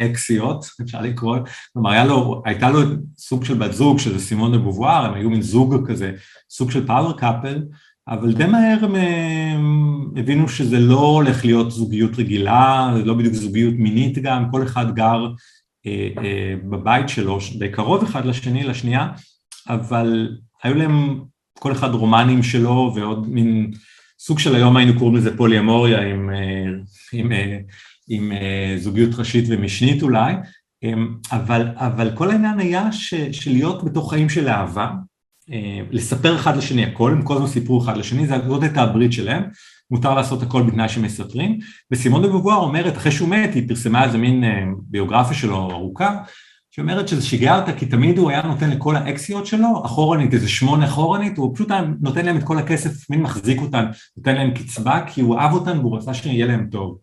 אקסיות, 0.00 0.64
אפשר 0.82 1.00
לקרוא, 1.00 1.38
כלומר 1.72 2.06
לו, 2.06 2.42
הייתה 2.44 2.70
לו 2.70 2.80
סוג 3.18 3.44
של 3.44 3.54
בת 3.54 3.72
זוג 3.72 3.98
שזה 3.98 4.18
סימון 4.18 4.62
בובואר, 4.62 5.04
הם 5.04 5.14
היו 5.14 5.30
מין 5.30 5.42
זוג 5.42 5.90
כזה, 5.90 6.12
סוג 6.50 6.70
של 6.70 6.86
פאוור 6.86 7.12
קאפל, 7.12 7.62
אבל 8.08 8.32
די 8.32 8.46
מהר 8.46 8.78
הם, 8.82 8.94
הם 8.94 10.10
הבינו 10.16 10.48
שזה 10.48 10.80
לא 10.80 11.00
הולך 11.00 11.44
להיות 11.44 11.70
זוגיות 11.70 12.18
רגילה, 12.18 12.92
זה 12.96 13.04
לא 13.04 13.14
בדיוק 13.14 13.34
זוגיות 13.34 13.74
מינית 13.74 14.18
גם, 14.18 14.50
כל 14.50 14.62
אחד 14.62 14.94
גר 14.94 15.26
אה, 15.86 16.08
אה, 16.24 16.54
בבית 16.64 17.08
שלו, 17.08 17.38
די 17.58 17.68
קרוב 17.68 18.02
אחד 18.02 18.24
לשני, 18.24 18.64
לשנייה, 18.64 19.08
אבל 19.68 20.28
היו 20.62 20.74
להם 20.74 21.20
כל 21.62 21.72
אחד 21.72 21.94
רומנים 21.94 22.42
שלו 22.42 22.92
ועוד 22.94 23.28
מין 23.28 23.70
סוג 24.18 24.38
של 24.38 24.54
היום 24.54 24.76
היינו 24.76 24.98
קוראים 24.98 25.16
לזה 25.16 25.36
פוליאמוריה 25.36 26.00
עם, 26.00 26.30
אה, 26.30 26.36
עם, 27.12 27.32
אה, 27.32 27.38
עם, 27.38 27.58
עם 28.08 28.32
אה, 28.32 28.74
זוגיות 28.78 29.14
ראשית 29.14 29.44
ומשנית 29.48 30.02
אולי, 30.02 30.34
אבל, 31.32 31.68
אבל 31.76 32.10
כל 32.14 32.30
העניין 32.30 32.58
היה 32.58 32.92
ש, 32.92 33.14
של 33.14 33.50
להיות 33.50 33.84
בתוך 33.84 34.10
חיים 34.10 34.28
של 34.28 34.48
אהבה, 34.48 34.90
לספר 35.90 36.36
אחד 36.36 36.56
לשני 36.56 36.84
הכל, 36.84 37.12
הם 37.12 37.22
כל 37.22 37.34
הזמן 37.34 37.46
סיפרו 37.46 37.82
אחד 37.82 37.96
לשני, 37.96 38.26
זאת 38.26 38.62
הייתה 38.62 38.82
הברית 38.82 39.12
שלהם, 39.12 39.42
מותר 39.90 40.14
לעשות 40.14 40.42
הכל 40.42 40.62
בתנאי 40.62 40.88
שמספרים, 40.88 41.58
וסימון 41.90 42.22
דה 42.22 42.28
בובואר 42.28 42.56
אומרת, 42.56 42.96
אחרי 42.96 43.12
שהוא 43.12 43.28
מת, 43.28 43.54
היא 43.54 43.68
פרסמה 43.68 44.04
איזה 44.04 44.18
מין 44.18 44.44
ביוגרפיה 44.90 45.36
שלו 45.36 45.70
ארוכה, 45.70 46.22
שאומרת 46.74 47.08
שזה 47.08 47.22
שיגע 47.22 47.58
אותה 47.58 47.72
כי 47.72 47.86
תמיד 47.86 48.18
הוא 48.18 48.30
היה 48.30 48.42
נותן 48.42 48.70
לכל 48.70 48.96
האקסיות 48.96 49.46
שלו, 49.46 49.82
אחורנית, 49.84 50.34
איזה 50.34 50.48
שמונה 50.48 50.84
אחורנית, 50.84 51.38
הוא 51.38 51.54
פשוט 51.54 51.70
היה 51.70 51.82
נותן 52.00 52.26
להם 52.26 52.36
את 52.36 52.42
כל 52.42 52.58
הכסף, 52.58 53.10
מין 53.10 53.22
מחזיק 53.22 53.60
אותן, 53.60 53.84
נותן 54.16 54.34
להם 54.34 54.50
קצבה, 54.50 55.00
כי 55.06 55.20
הוא 55.20 55.38
אהב 55.38 55.52
אותן 55.52 55.78
והוא 55.78 55.96
רצה 55.96 56.14
שיהיה 56.14 56.46
להם 56.46 56.68
טוב. 56.70 56.98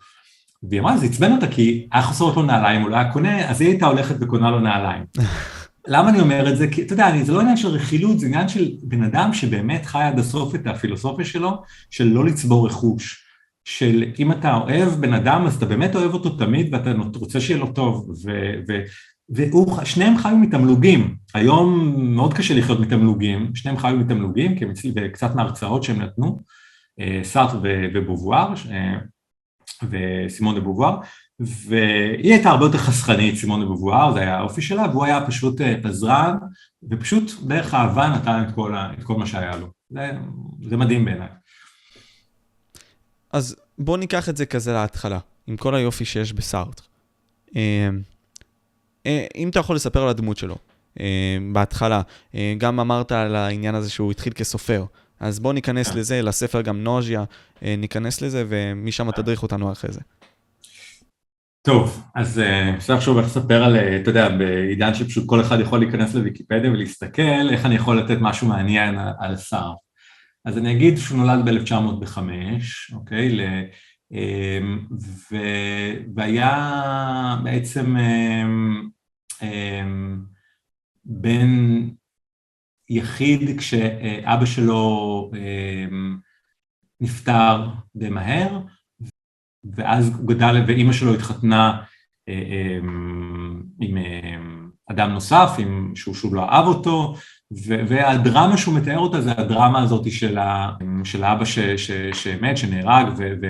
והיא 0.70 0.82
אמרה, 0.82 0.98
זה 0.98 1.06
עצבן 1.06 1.32
אותה 1.32 1.48
כי 1.48 1.88
היה 1.92 2.02
חסרות 2.02 2.36
לו 2.36 2.42
נעליים, 2.42 2.82
הוא 2.82 2.90
לא 2.90 2.96
היה 2.96 3.12
קונה, 3.12 3.50
אז 3.50 3.62
היא 3.62 3.70
הייתה 3.70 3.86
הולכת 3.86 4.16
וקונה 4.22 4.52
לו 4.52 4.60
נעליים. 4.60 5.04
למה 5.88 6.10
אני 6.10 6.20
אומר 6.20 6.52
את 6.52 6.58
זה? 6.58 6.68
כי 6.68 6.82
אתה 6.82 6.94
יודע, 6.94 7.24
זה 7.24 7.34
לא 7.34 7.42
עניין 7.42 7.58
של 7.58 7.68
רכילות, 7.68 8.20
זה 8.20 8.28
עניין 8.28 8.48
של 8.48 8.72
בן 8.84 9.04
אדם 9.04 9.34
שבאמת 9.34 9.86
חי 9.86 10.04
עד 10.04 10.20
הסוף 10.20 10.56
את 10.56 10.68
הפילוסופיה 10.68 11.26
שלו, 11.26 11.62
של 11.90 12.08
לא 12.08 12.26
לצבור 12.26 12.68
רכוש. 12.68 13.26
של 13.66 14.04
אם 14.20 14.32
אתה 14.32 14.56
אוהב 14.56 14.90
בן 14.90 15.14
אדם, 15.14 15.48
אז 15.48 15.56
אתה 15.56 15.66
באמת 15.66 15.96
אוהב 15.96 16.14
אותו 16.14 16.30
תמיד 16.30 16.74
ואתה 16.74 16.92
רוצה 17.16 17.42
שיהיה 17.42 17.60
לו 17.60 17.68
טוב, 17.68 18.10
ו- 18.10 18.74
ושניהם 19.32 20.18
חיו 20.18 20.38
מתמלוגים, 20.38 21.16
היום 21.34 21.96
מאוד 22.16 22.34
קשה 22.34 22.58
לחיות 22.58 22.80
מתמלוגים, 22.80 23.56
שניהם 23.56 23.78
חיו 23.78 23.96
מתמלוגים, 23.96 24.60
כי 24.60 24.66
בקצת 24.92 25.36
מההרצאות 25.36 25.84
שהם 25.84 26.02
נתנו, 26.02 26.40
אה, 27.00 27.20
סארט 27.24 27.50
ובובואר, 27.94 28.54
וסימון 29.90 30.56
דה 30.56 30.62
בובואר, 30.62 31.00
והיא 31.40 32.34
הייתה 32.34 32.50
הרבה 32.50 32.66
יותר 32.66 32.78
חסכנית, 32.78 33.36
סימון 33.36 33.60
דה 33.60 33.66
בובואר, 33.66 34.14
זה 34.14 34.20
היה 34.20 34.38
האופי 34.38 34.62
שלה, 34.62 34.86
והוא 34.92 35.06
היה 35.06 35.28
פשוט 35.28 35.62
אה, 35.62 35.76
פזרן, 35.84 36.36
ופשוט 36.90 37.32
דרך 37.48 37.74
אהבה 37.74 38.08
נתן 38.10 38.44
את 38.48 38.56
כל, 38.56 38.76
את 38.76 39.04
כל 39.04 39.16
מה 39.16 39.26
שהיה 39.26 39.56
לו. 39.58 39.68
זה, 39.90 40.12
זה 40.70 40.78
מדהים 40.78 41.06
בעיניי. 41.06 41.28
אז 43.34 43.56
בוא 43.78 43.98
ניקח 43.98 44.30
את 44.30 44.38
זה 44.38 44.46
כזה 44.46 44.74
להתחלה, 44.74 45.20
עם 45.48 45.58
כל 45.58 45.76
היופי 45.76 46.06
שיש 46.06 46.34
בסארט. 46.34 46.82
אה, 49.06 49.26
אם 49.36 49.50
אתה 49.50 49.60
יכול 49.60 49.76
לספר 49.76 50.04
על 50.04 50.10
הדמות 50.10 50.38
שלו, 50.38 50.56
אה, 51.00 51.38
בהתחלה, 51.54 52.02
אה, 52.36 52.54
גם 52.58 52.80
אמרת 52.80 53.12
על 53.12 53.36
העניין 53.36 53.76
הזה 53.76 53.90
שהוא 53.90 54.12
התחיל 54.12 54.34
כסופר, 54.34 54.86
אז 55.20 55.40
בוא 55.40 55.54
ניכנס 55.54 55.96
לזה, 55.96 56.22
לספר 56.22 56.62
גם 56.62 56.84
נוז'יה, 56.84 57.24
ניכנס 57.62 58.22
לזה, 58.22 58.44
ומשם 58.50 59.12
תדריך 59.12 59.44
אותנו 59.44 59.72
אחרי 59.72 59.92
זה. 59.92 60.00
טוב, 61.62 62.04
אז 62.16 62.42
אפשר 62.78 62.94
עכשיו 62.94 63.20
איך 63.20 63.28
לספר 63.28 63.64
על, 63.64 63.76
אתה 63.76 64.10
יודע, 64.10 64.30
בעידן 64.30 64.94
שפשוט 64.94 65.24
כל 65.26 65.42
אחד 65.42 65.60
יכול 65.60 65.80
להיכנס 65.80 66.16
לוויקיפדיה 66.16 66.72
ולהסתכל, 66.72 67.50
איך 67.52 67.66
אני 67.66 67.76
יכול 67.76 68.00
לתת 68.00 68.18
משהו 68.22 68.48
מעניין 68.48 68.96
על 69.20 69.38
שר. 69.38 69.72
אז 70.46 70.58
אני 70.58 70.72
אגיד 70.72 70.98
שהוא 70.98 71.18
נולד 71.18 71.46
ב-1905, 71.46 72.18
אוקיי? 72.94 73.38
ו... 75.32 75.36
והיה 76.16 77.38
בעצם 77.44 77.96
אמ, 79.42 80.26
בן 81.06 81.50
יחיד 82.90 83.60
כשאבא 83.60 84.46
שלו 84.46 85.32
אמ, 85.36 86.18
נפטר 87.02 87.68
די 87.96 88.10
מהר, 88.10 88.60
ואז 89.64 90.10
הוא 90.10 90.28
גדל 90.28 90.64
ואימא 90.68 90.94
שלו 90.94 91.14
התחתנה 91.14 91.84
אמ, 92.28 93.64
עם 93.82 93.98
אדם 94.92 95.10
נוסף, 95.10 95.50
עם, 95.58 95.92
שהוא 95.96 96.16
שוב 96.16 96.36
לא 96.36 96.50
אהב 96.50 96.66
אותו, 96.66 97.16
והדרמה 97.52 98.58
שהוא 98.58 98.76
מתאר 98.76 98.98
אותה 98.98 99.22
זה 99.22 99.32
הדרמה 99.32 99.82
הזאת 99.82 100.12
של, 100.12 100.38
ה, 100.38 100.72
של 101.04 101.24
האבא 101.24 101.46
ש, 101.46 101.60
ש, 101.60 101.92
שמת, 102.14 102.58
שנהרג, 102.58 103.08
ו, 103.18 103.34
ו, 103.42 103.48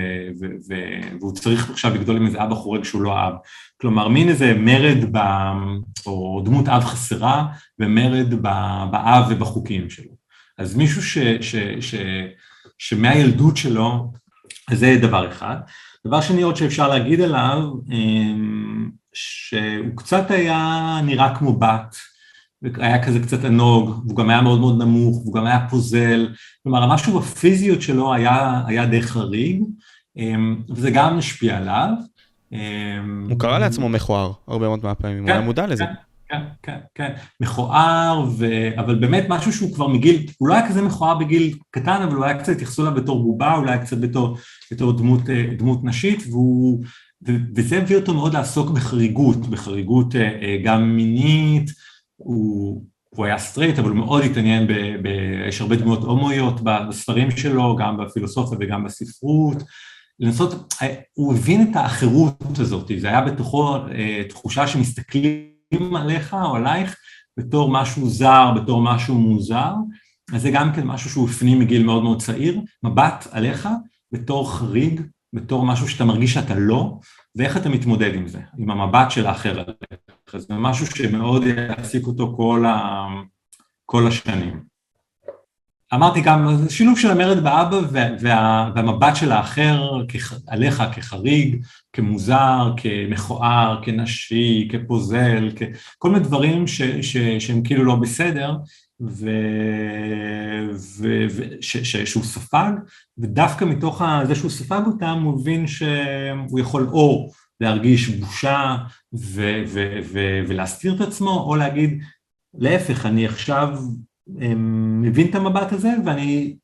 ו, 0.68 0.74
והוא 1.20 1.32
צריך 1.32 1.70
עכשיו 1.70 1.94
לגדול 1.94 2.16
עם 2.16 2.26
איזה 2.26 2.42
אבא 2.42 2.54
חורג 2.54 2.84
שהוא 2.84 3.02
לא 3.02 3.28
אב. 3.28 3.32
כלומר, 3.80 4.08
מין 4.08 4.28
איזה 4.28 4.54
מרד, 4.58 5.04
ב, 5.12 5.18
או 6.06 6.42
דמות 6.44 6.68
אב 6.68 6.84
חסרה, 6.84 7.46
ומרד 7.78 8.34
ב, 8.34 8.48
באב 8.90 9.24
ובחוקים 9.30 9.90
שלו. 9.90 10.12
אז 10.58 10.76
מישהו 10.76 11.02
ש, 11.02 11.18
ש, 11.18 11.56
ש, 11.80 11.94
שמהילדות 12.78 13.56
שלו, 13.56 14.12
זה 14.70 14.98
דבר 15.02 15.28
אחד. 15.28 15.56
דבר 16.06 16.20
שני 16.20 16.42
עוד 16.42 16.56
שאפשר 16.56 16.88
להגיד 16.88 17.20
עליו, 17.20 17.58
אמ, 17.90 18.90
שהוא 19.12 19.96
קצת 19.96 20.30
היה 20.30 21.00
נראה 21.04 21.34
כמו 21.34 21.56
בת, 21.58 21.96
והיה 22.62 23.04
כזה 23.04 23.20
קצת 23.20 23.44
ענוג, 23.44 23.88
והוא 24.06 24.16
גם 24.16 24.30
היה 24.30 24.42
מאוד 24.42 24.60
מאוד 24.60 24.82
נמוך, 24.82 25.16
והוא 25.16 25.34
גם 25.34 25.46
היה 25.46 25.66
פוזל, 25.70 26.28
כלומר 26.62 26.82
המשהו 26.82 27.18
בפיזיות 27.18 27.82
שלו 27.82 28.14
היה, 28.14 28.62
היה 28.66 28.86
די 28.86 29.02
חריג, 29.02 29.62
וזה 30.70 30.90
גם 30.90 31.18
משפיע 31.18 31.56
עליו. 31.56 31.92
הוא 33.30 33.38
קרא 33.38 33.58
לעצמו 33.58 33.88
מכוער 33.88 34.32
הרבה 34.48 34.66
מאוד 34.66 34.80
מהפעמים, 34.82 35.22
הוא 35.22 35.30
היה 35.30 35.40
מודע 35.40 35.66
לזה. 35.66 35.84
כן, 36.28 36.42
כן, 36.62 36.78
כן, 36.94 37.12
מכוער, 37.40 38.24
ו... 38.38 38.68
אבל 38.78 38.94
באמת 38.94 39.24
משהו 39.28 39.52
שהוא 39.52 39.74
כבר 39.74 39.88
מגיל, 39.88 40.26
הוא 40.38 40.48
לא 40.48 40.54
היה 40.54 40.68
כזה 40.68 40.82
מכוער 40.82 41.18
בגיל 41.18 41.54
קטן, 41.70 42.02
אבל 42.02 42.16
הוא 42.16 42.24
היה 42.24 42.38
קצת, 42.38 42.52
התייחסו 42.52 42.82
אליו 42.82 42.94
בתור 42.94 43.22
בובה, 43.22 43.54
אולי 43.54 43.78
קצת 43.78 43.98
בתור, 43.98 44.36
בתור 44.72 44.92
דמות, 44.92 45.20
דמות 45.58 45.84
נשית, 45.84 46.24
והוא, 46.30 46.84
ו... 47.28 47.32
וזה 47.56 47.78
הביא 47.78 47.96
אותו 47.96 48.14
מאוד 48.14 48.34
לעסוק 48.34 48.70
בחריגות, 48.70 49.46
בחריגות 49.46 50.14
גם 50.64 50.96
מינית, 50.96 51.70
הוא, 52.24 52.84
הוא 53.08 53.26
היה 53.26 53.38
סטרייט, 53.38 53.78
אבל 53.78 53.88
הוא 53.88 53.96
מאוד 53.96 54.22
התעניין, 54.22 54.66
ב... 54.66 54.72
ב... 55.02 55.08
יש 55.48 55.60
הרבה 55.60 55.76
דמויות 55.76 56.02
הומואיות 56.02 56.60
בספרים 56.64 57.30
שלו, 57.30 57.76
גם 57.76 57.96
בפילוסופיה 57.96 58.58
וגם 58.60 58.84
בספרות, 58.84 59.62
לנסות, 60.20 60.74
הוא 61.12 61.34
הבין 61.34 61.70
את 61.70 61.76
האחרות 61.76 62.58
הזאת, 62.58 62.90
זה 62.98 63.08
היה 63.08 63.20
בתוכו 63.20 63.78
תחושה 64.28 64.66
שמסתכלים 64.66 65.96
עליך 65.96 66.34
או 66.34 66.56
עלייך 66.56 66.96
בתור 67.36 67.70
משהו 67.70 68.08
זר, 68.08 68.52
בתור 68.56 68.82
משהו 68.82 69.14
מוזר, 69.14 69.74
אז 70.32 70.42
זה 70.42 70.50
גם 70.50 70.72
כן 70.72 70.86
משהו 70.86 71.10
שהוא 71.10 71.28
הפנים 71.28 71.58
מגיל 71.58 71.82
מאוד 71.82 72.02
מאוד 72.02 72.22
צעיר, 72.22 72.60
מבט 72.82 73.26
עליך 73.30 73.68
בתור 74.12 74.52
חריג, 74.52 75.00
בתור 75.32 75.66
משהו 75.66 75.88
שאתה 75.88 76.04
מרגיש 76.04 76.34
שאתה 76.34 76.54
לא, 76.54 76.98
ואיך 77.36 77.56
אתה 77.56 77.68
מתמודד 77.68 78.14
עם 78.14 78.28
זה, 78.28 78.40
עם 78.58 78.70
המבט 78.70 79.10
של 79.10 79.26
האחר 79.26 79.60
עליך, 79.60 80.36
זה 80.36 80.54
משהו 80.54 80.86
שמאוד 80.86 81.42
יעסיק 81.46 82.06
אותו 82.06 82.34
כל, 82.36 82.64
ה... 82.66 83.06
כל 83.86 84.06
השנים. 84.06 84.70
אמרתי 85.94 86.20
גם, 86.20 86.56
זה 86.56 86.70
שילוב 86.70 86.98
של 86.98 87.10
המרד 87.10 87.44
באבא 87.44 87.80
וה, 87.90 88.70
והמבט 88.74 89.16
של 89.16 89.32
האחר 89.32 90.02
עליך 90.46 90.82
כחריג, 90.92 91.64
כמוזר, 91.92 92.72
כמכוער, 92.76 93.80
כנשי, 93.84 94.68
כפוזל, 94.72 95.50
כל 95.98 96.10
מיני 96.10 96.24
דברים 96.24 96.66
ש, 96.66 96.82
ש, 96.82 97.16
שהם 97.16 97.62
כאילו 97.62 97.84
לא 97.84 97.96
בסדר, 97.96 98.56
ו, 99.00 99.30
ו, 100.74 101.26
ו, 101.30 101.42
ש, 101.60 101.76
ש, 101.76 101.96
שהוא 101.96 102.24
ספג, 102.24 102.72
ודווקא 103.18 103.64
מתוך 103.64 104.02
זה 104.26 104.34
שהוא 104.34 104.50
ספג 104.50 104.80
אותם 104.86 105.22
הוא 105.24 105.40
הבין 105.40 105.66
שהוא 105.66 106.60
יכול 106.60 106.88
או 106.92 107.30
להרגיש 107.60 108.08
בושה 108.08 108.76
ו, 109.14 109.62
ו, 109.66 109.98
ו, 110.12 110.40
ולהסתיר 110.48 110.94
את 110.94 111.00
עצמו, 111.00 111.44
או 111.46 111.56
להגיד, 111.56 112.02
להפך, 112.54 113.06
אני 113.06 113.26
עכשיו 113.26 113.78
מבין 115.00 115.30
את 115.30 115.34
המבט 115.34 115.72
הזה 115.72 115.90
ואני, 116.06 116.56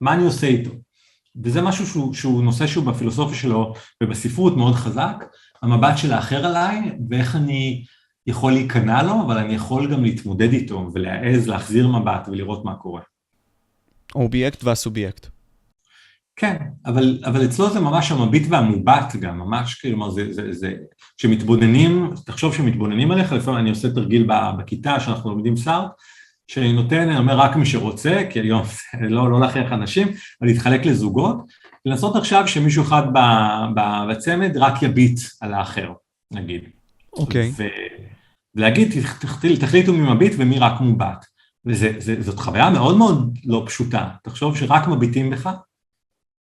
מה 0.00 0.14
אני 0.14 0.24
עושה 0.24 0.46
איתו? 0.46 0.70
וזה 1.42 1.62
משהו 1.62 1.86
שהוא, 1.86 2.14
שהוא 2.14 2.42
נושא 2.42 2.66
שהוא 2.66 2.84
בפילוסופיה 2.84 3.38
שלו 3.38 3.74
ובספרות 4.02 4.56
מאוד 4.56 4.74
חזק, 4.74 5.24
המבט 5.62 5.98
של 5.98 6.12
האחר 6.12 6.46
עליי 6.46 6.92
ואיך 7.10 7.36
אני 7.36 7.84
יכול 8.28 8.52
להיכנע 8.52 9.02
לו, 9.02 9.22
אבל 9.26 9.38
אני 9.38 9.54
יכול 9.54 9.92
גם 9.92 10.04
להתמודד 10.04 10.52
איתו 10.52 10.90
ולהעז 10.94 11.48
להחזיר 11.48 11.88
מבט 11.88 12.28
ולראות 12.28 12.64
מה 12.64 12.74
קורה. 12.74 13.00
האובייקט 14.14 14.64
והסובייקט. 14.64 15.26
כן, 16.36 16.56
אבל, 16.86 17.18
אבל 17.24 17.44
אצלו 17.44 17.70
זה 17.70 17.80
ממש 17.80 18.12
המביט 18.12 18.46
והמובט 18.48 19.16
גם, 19.20 19.38
ממש 19.38 19.74
כלומר 19.74 20.10
זה, 20.10 20.32
זה, 20.32 20.52
זה, 20.52 20.74
כשמתבוננים, 21.18 22.10
תחשוב 22.26 22.54
שמתבוננים 22.54 23.10
עליך, 23.10 23.32
לפעמים 23.32 23.60
אני 23.60 23.70
עושה 23.70 23.90
תרגיל 23.90 24.26
בכיתה 24.58 25.00
שאנחנו 25.00 25.30
לומדים 25.30 25.56
סארט, 25.56 25.90
שאני 26.48 26.72
נותן, 26.72 27.08
אני 27.08 27.18
אומר 27.18 27.38
רק 27.38 27.56
מי 27.56 27.66
שרוצה, 27.66 28.22
כי 28.30 28.40
היום 28.40 28.62
לא, 29.16 29.30
לא 29.30 29.40
להכריח 29.40 29.72
אנשים, 29.72 30.08
אבל 30.40 30.48
להתחלק 30.48 30.86
לזוגות, 30.86 31.36
לנסות 31.86 32.16
עכשיו 32.16 32.48
שמישהו 32.48 32.82
אחד 32.84 33.02
בצמד 34.10 34.56
רק 34.56 34.82
יביט 34.82 35.20
על 35.40 35.54
האחר, 35.54 35.92
נגיד. 36.30 36.62
אוקיי. 37.12 37.52
Okay. 37.56 38.17
ולהגיד, 38.58 38.94
תחליטו 39.60 39.92
מי 39.92 40.14
מביט 40.14 40.32
ומי 40.38 40.58
רק 40.58 40.80
מובט. 40.80 41.26
וזאת 41.64 42.38
חוויה 42.38 42.70
מאוד 42.70 42.96
מאוד 42.96 43.38
לא 43.44 43.62
פשוטה, 43.66 44.08
תחשוב 44.22 44.56
שרק 44.56 44.88
מביטים 44.88 45.30
בך, 45.30 45.50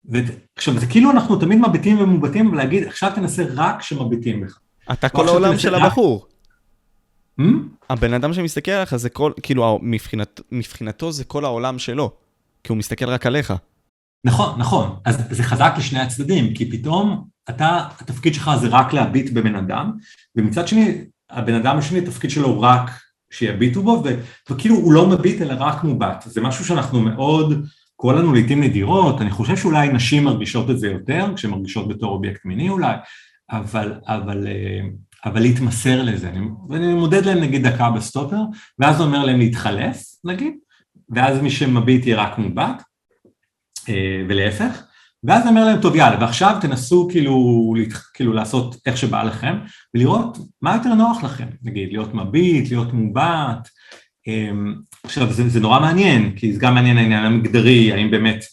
ועכשיו 0.06 0.80
זה 0.80 0.88
כאילו 0.88 1.12
אנחנו 1.12 1.36
תמיד 1.36 1.60
מביטים 1.60 2.02
ומובטים 2.02 2.52
ולהגיד 2.52 2.88
עכשיו 2.88 3.12
תנסה 3.16 3.44
רק 3.56 3.82
שמביטים 3.82 4.42
בך. 4.42 4.60
אתה 4.92 5.10
כל 5.10 5.28
העולם 5.28 5.58
של 5.58 5.76
הבחור. 5.76 6.28
Hmm? 7.42 7.44
הבן 7.90 8.14
אדם 8.14 8.34
שמסתכל 8.34 8.72
עליך 8.72 8.96
זה 8.96 9.10
כל, 9.10 9.32
כאילו 9.44 9.80
מבחינת, 9.82 10.42
מבחינתו 10.52 11.12
זה 11.12 11.24
כל 11.24 11.46
העולם 11.46 11.80
שלו, 11.80 12.12
כי 12.64 12.72
הוא 12.72 12.78
מסתכל 12.78 13.10
רק 13.10 13.26
עליך. 13.26 13.54
נכון, 14.26 14.60
נכון, 14.60 14.96
אז 15.06 15.18
זה 15.30 15.44
חזק 15.44 15.74
לשני 15.78 16.00
הצדדים, 16.00 16.54
כי 16.54 16.72
פתאום 16.72 17.28
אתה, 17.50 17.88
התפקיד 18.00 18.34
שלך 18.34 18.52
זה 18.62 18.68
רק 18.68 18.94
להביט 18.94 19.34
בבן 19.34 19.56
אדם, 19.56 19.92
ומצד 20.36 20.68
שני, 20.68 21.02
הבן 21.30 21.54
אדם 21.54 21.78
השני, 21.78 22.00
התפקיד 22.00 22.30
שלו 22.30 22.62
רק 22.62 22.90
שיביטו 23.32 23.84
בו, 23.84 24.04
וכאילו 24.50 24.76
הוא 24.76 24.94
לא 24.94 25.08
מביט 25.08 25.42
אלא 25.42 25.56
רק 25.60 25.84
מובט, 25.84 26.24
זה 26.26 26.42
משהו 26.42 26.66
שאנחנו 26.66 27.02
מאוד 27.02 27.66
קורה 27.96 28.14
לנו 28.16 28.34
לעיתים 28.34 28.64
נדירות, 28.64 29.22
אני 29.22 29.30
חושב 29.30 29.58
שאולי 29.58 29.90
נשים 29.90 30.24
מרגישות 30.24 30.70
את 30.70 30.80
זה 30.80 30.88
יותר, 30.88 31.26
כשהן 31.36 31.52
מרגישות 31.52 31.88
בתור 31.88 32.12
אובייקט 32.12 32.46
מיני 32.46 32.70
אולי, 32.70 32.96
אבל, 33.52 33.94
אבל, 34.08 34.48
אה, 34.48 34.82
אבל 35.26 35.42
להתמסר 35.42 36.04
לזה, 36.04 36.30
אני, 36.30 36.40
ואני 36.70 36.94
מודד 36.94 37.26
להם 37.26 37.40
נגיד 37.40 37.68
דקה 37.68 37.90
בסטופר, 37.90 38.40
ואז 38.80 39.02
אומר 39.02 39.26
להם 39.26 39.40
להתחלף 39.40 40.04
נגיד, 40.24 40.54
ואז 41.10 41.42
מי 41.42 41.52
שמביט 41.52 42.06
יהיה 42.06 42.24
רק 42.24 42.38
מובט, 42.38 42.84
אה, 43.90 44.24
ולהפך, 44.30 44.84
ואז 45.28 45.42
אני 45.42 45.50
אומר 45.50 45.66
להם, 45.66 45.82
טוב 45.82 45.96
יאללה, 45.96 46.18
ועכשיו 46.22 46.58
תנסו 46.62 47.08
כאילו, 47.12 47.74
כאילו 48.14 48.34
לעשות 48.34 48.76
איך 48.86 48.98
שבא 48.98 49.24
לכם, 49.24 49.56
ולראות 49.94 50.38
מה 50.62 50.76
יותר 50.76 50.94
נוח 50.94 51.24
לכם, 51.24 51.48
נגיד, 51.64 51.92
להיות 51.92 52.14
מביט, 52.14 52.72
להיות 52.72 52.94
מובט, 52.94 53.70
אמ, 54.28 54.76
עכשיו 55.04 55.34
זה, 55.34 55.50
זה 55.50 55.60
נורא 55.60 55.80
מעניין, 55.80 56.36
כי 56.36 56.54
זה 56.54 56.60
גם 56.60 56.74
מעניין 56.74 56.98
העניין 56.98 57.26
המגדרי, 57.26 57.94
האם 57.94 58.12
באמת, 58.12 58.46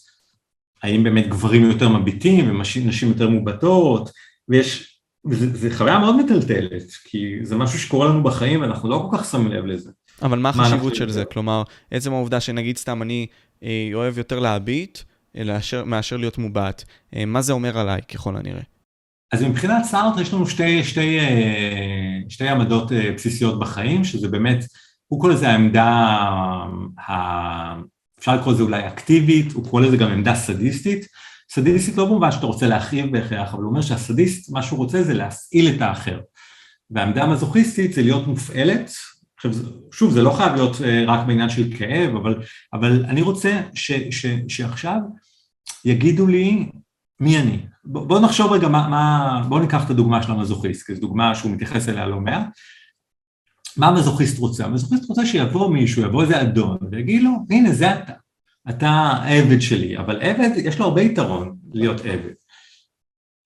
האם 0.83 1.03
באמת 1.03 1.27
גברים 1.27 1.63
יותר 1.63 1.89
מביטים 1.89 2.49
ונשים 2.49 3.09
יותר 3.09 3.29
מובטות, 3.29 4.09
ויש, 4.49 4.97
וזה 5.25 5.77
חוויה 5.77 5.99
מאוד 5.99 6.15
מטלטלת, 6.15 6.83
כי 7.03 7.35
זה 7.43 7.55
משהו 7.55 7.79
שקורה 7.79 8.07
לנו 8.07 8.23
בחיים 8.23 8.61
ואנחנו 8.61 8.89
לא 8.89 9.07
כל 9.09 9.17
כך 9.17 9.31
שמים 9.31 9.51
לב 9.51 9.65
לזה. 9.65 9.91
אבל 10.21 10.39
מה 10.39 10.49
החשיבות 10.49 10.95
של 10.95 11.09
זה? 11.09 11.25
כלומר, 11.25 11.63
עצם 11.91 12.13
העובדה 12.13 12.39
שנגיד 12.39 12.77
סתם 12.77 13.01
אני 13.01 13.27
אה, 13.63 13.89
אוהב 13.93 14.17
יותר 14.17 14.39
להביט, 14.39 14.99
לאשר, 15.35 15.83
מאשר 15.83 16.17
להיות 16.17 16.37
מובט, 16.37 16.83
אה, 17.15 17.25
מה 17.25 17.41
זה 17.41 17.53
אומר 17.53 17.77
עליי 17.77 18.01
ככל 18.01 18.37
הנראה? 18.37 18.61
אז 19.31 19.43
מבחינת 19.43 19.83
סארט 19.85 20.19
יש 20.21 20.33
לנו 20.33 20.47
שתי, 20.47 20.83
שתי, 20.83 21.19
אה, 21.19 22.19
שתי 22.29 22.49
עמדות 22.49 22.91
אה, 22.91 23.11
בסיסיות 23.11 23.59
בחיים, 23.59 24.03
שזה 24.03 24.27
באמת 24.27 24.65
הוא 25.07 25.21
קורא 25.21 25.33
לזה 25.33 25.49
העמדה, 25.49 25.85
ה... 27.09 27.13
אפשר 28.19 28.35
לקרוא 28.35 28.53
לזה 28.53 28.63
אולי 28.63 28.87
אקטיבית, 28.87 29.51
הוא 29.51 29.69
קורא 29.69 29.81
לזה 29.81 29.97
גם 29.97 30.11
עמדה 30.11 30.35
סדיסטית. 30.35 31.05
סדיסטית 31.49 31.97
לא 31.97 32.05
במובן 32.05 32.31
שאתה 32.31 32.45
רוצה 32.45 32.67
להכאיב 32.67 33.11
בהכרח, 33.11 33.53
אבל 33.53 33.63
הוא 33.63 33.69
אומר 33.69 33.81
שהסדיסט, 33.81 34.51
מה 34.51 34.63
שהוא 34.63 34.77
רוצה 34.77 35.03
זה 35.03 35.13
להסעיל 35.13 35.75
את 35.75 35.81
האחר. 35.81 36.19
והעמדה 36.91 37.23
המזוכיסטית 37.23 37.93
זה 37.93 38.01
להיות 38.01 38.27
מופעלת, 38.27 38.91
עכשיו 39.35 39.51
שוב 39.93 40.11
זה 40.11 40.21
לא 40.21 40.29
חייב 40.29 40.53
להיות 40.53 40.81
אה, 40.81 41.03
רק 41.07 41.27
בעניין 41.27 41.49
של 41.49 41.77
כאב, 41.77 42.15
אבל, 42.15 42.41
אבל 42.73 43.05
אני 43.05 43.21
רוצה 43.21 43.61
ש, 43.75 43.91
ש, 43.91 44.25
שעכשיו 44.47 44.99
יגידו 45.85 46.27
לי 46.27 46.69
מי 47.19 47.39
אני. 47.39 47.65
בואו 47.85 48.19
נחשוב 48.19 48.51
רגע 48.51 48.67
מה, 48.67 48.87
מה 48.87 49.43
בואו 49.49 49.59
ניקח 49.59 49.85
את 49.85 49.89
הדוגמה 49.89 50.23
של 50.23 50.31
המזוכיסט, 50.31 50.85
כי 50.85 50.95
זו 50.95 51.01
דוגמה 51.01 51.35
שהוא 51.35 51.51
מתייחס 51.51 51.89
אליה 51.89 52.07
לא 52.07 52.19
מעט. 52.19 52.47
מה 53.77 53.87
המזוכיסט 53.87 54.37
רוצה? 54.37 54.65
המזוכיסט 54.65 55.09
רוצה 55.09 55.25
שיבוא 55.25 55.69
מישהו, 55.69 56.03
יבוא 56.03 56.21
איזה 56.21 56.41
אדון, 56.41 56.77
ויגיד 56.91 57.23
לו, 57.23 57.31
הנה 57.49 57.71
זה 57.71 57.93
אתה, 57.93 58.13
אתה 58.69 58.89
העבד 58.89 59.61
שלי, 59.61 59.97
אבל 59.97 60.21
עבד, 60.21 60.49
יש 60.55 60.79
לו 60.79 60.85
הרבה 60.85 61.01
יתרון 61.01 61.55
להיות 61.73 61.99
עבד. 61.99 62.33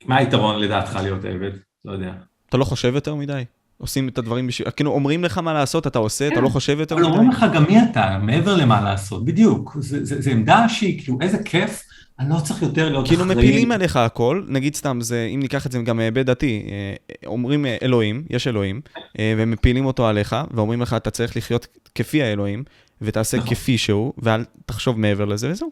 מה 0.05 0.17
היתרון 0.17 0.59
לדעתך 0.59 0.99
להיות 1.03 1.25
עבד? 1.25 1.51
לא 1.85 1.91
יודע. 1.91 2.13
אתה 2.49 2.57
לא 2.57 2.65
חושב 2.65 2.91
יותר 2.95 3.15
מדי? 3.15 3.43
עושים 3.77 4.07
את 4.07 4.17
הדברים 4.17 4.47
בשביל... 4.47 4.69
כאילו 4.69 4.91
אומרים 4.91 5.23
לך 5.23 5.37
מה 5.37 5.53
לעשות, 5.53 5.87
אתה 5.87 5.99
עושה, 5.99 6.27
אתה 6.27 6.41
לא 6.41 6.49
חושב 6.49 6.79
יותר? 6.79 6.95
אבל 6.95 7.03
אומרים 7.03 7.29
לך 7.29 7.45
גם 7.53 7.63
מי 7.63 7.83
אתה, 7.83 8.17
מעבר 8.21 8.55
למה 8.55 8.81
לעשות, 8.81 9.25
בדיוק. 9.25 9.77
זו 9.79 10.29
עמדה 10.29 10.69
שהיא, 10.69 11.03
כאילו, 11.03 11.17
איזה 11.21 11.37
כיף 11.43 11.83
אני 12.19 12.29
לא 12.29 12.39
צריך 12.39 12.61
יותר 12.61 12.89
להיות 12.89 13.05
אחראי. 13.05 13.17
כאילו 13.17 13.35
מפילים 13.35 13.71
עליך 13.71 13.95
הכל, 13.95 14.43
נגיד 14.47 14.75
סתם, 14.75 15.01
זה, 15.01 15.29
אם 15.35 15.39
ניקח 15.39 15.65
את 15.65 15.71
זה 15.71 15.79
גם 15.81 15.97
בהיבט 15.97 16.25
דתי, 16.25 16.63
אה, 16.69 16.93
אומרים 17.25 17.65
אה, 17.65 17.77
אלוהים, 17.81 18.23
יש 18.29 18.47
אלוהים, 18.47 18.81
אה, 19.19 19.33
ומפילים 19.37 19.85
אותו 19.85 20.07
עליך, 20.07 20.35
ואומרים 20.51 20.81
לך, 20.81 20.93
אתה 20.93 21.09
צריך 21.09 21.37
לחיות 21.37 21.67
כפי 21.95 22.23
האלוהים, 22.23 22.63
ותעשה 23.01 23.37
נכון. 23.37 23.49
כפי 23.49 23.77
שהוא, 23.77 24.13
ואל 24.17 24.45
תחשוב 24.65 24.99
מעבר 24.99 25.25
לזה, 25.25 25.51
וזהו. 25.51 25.71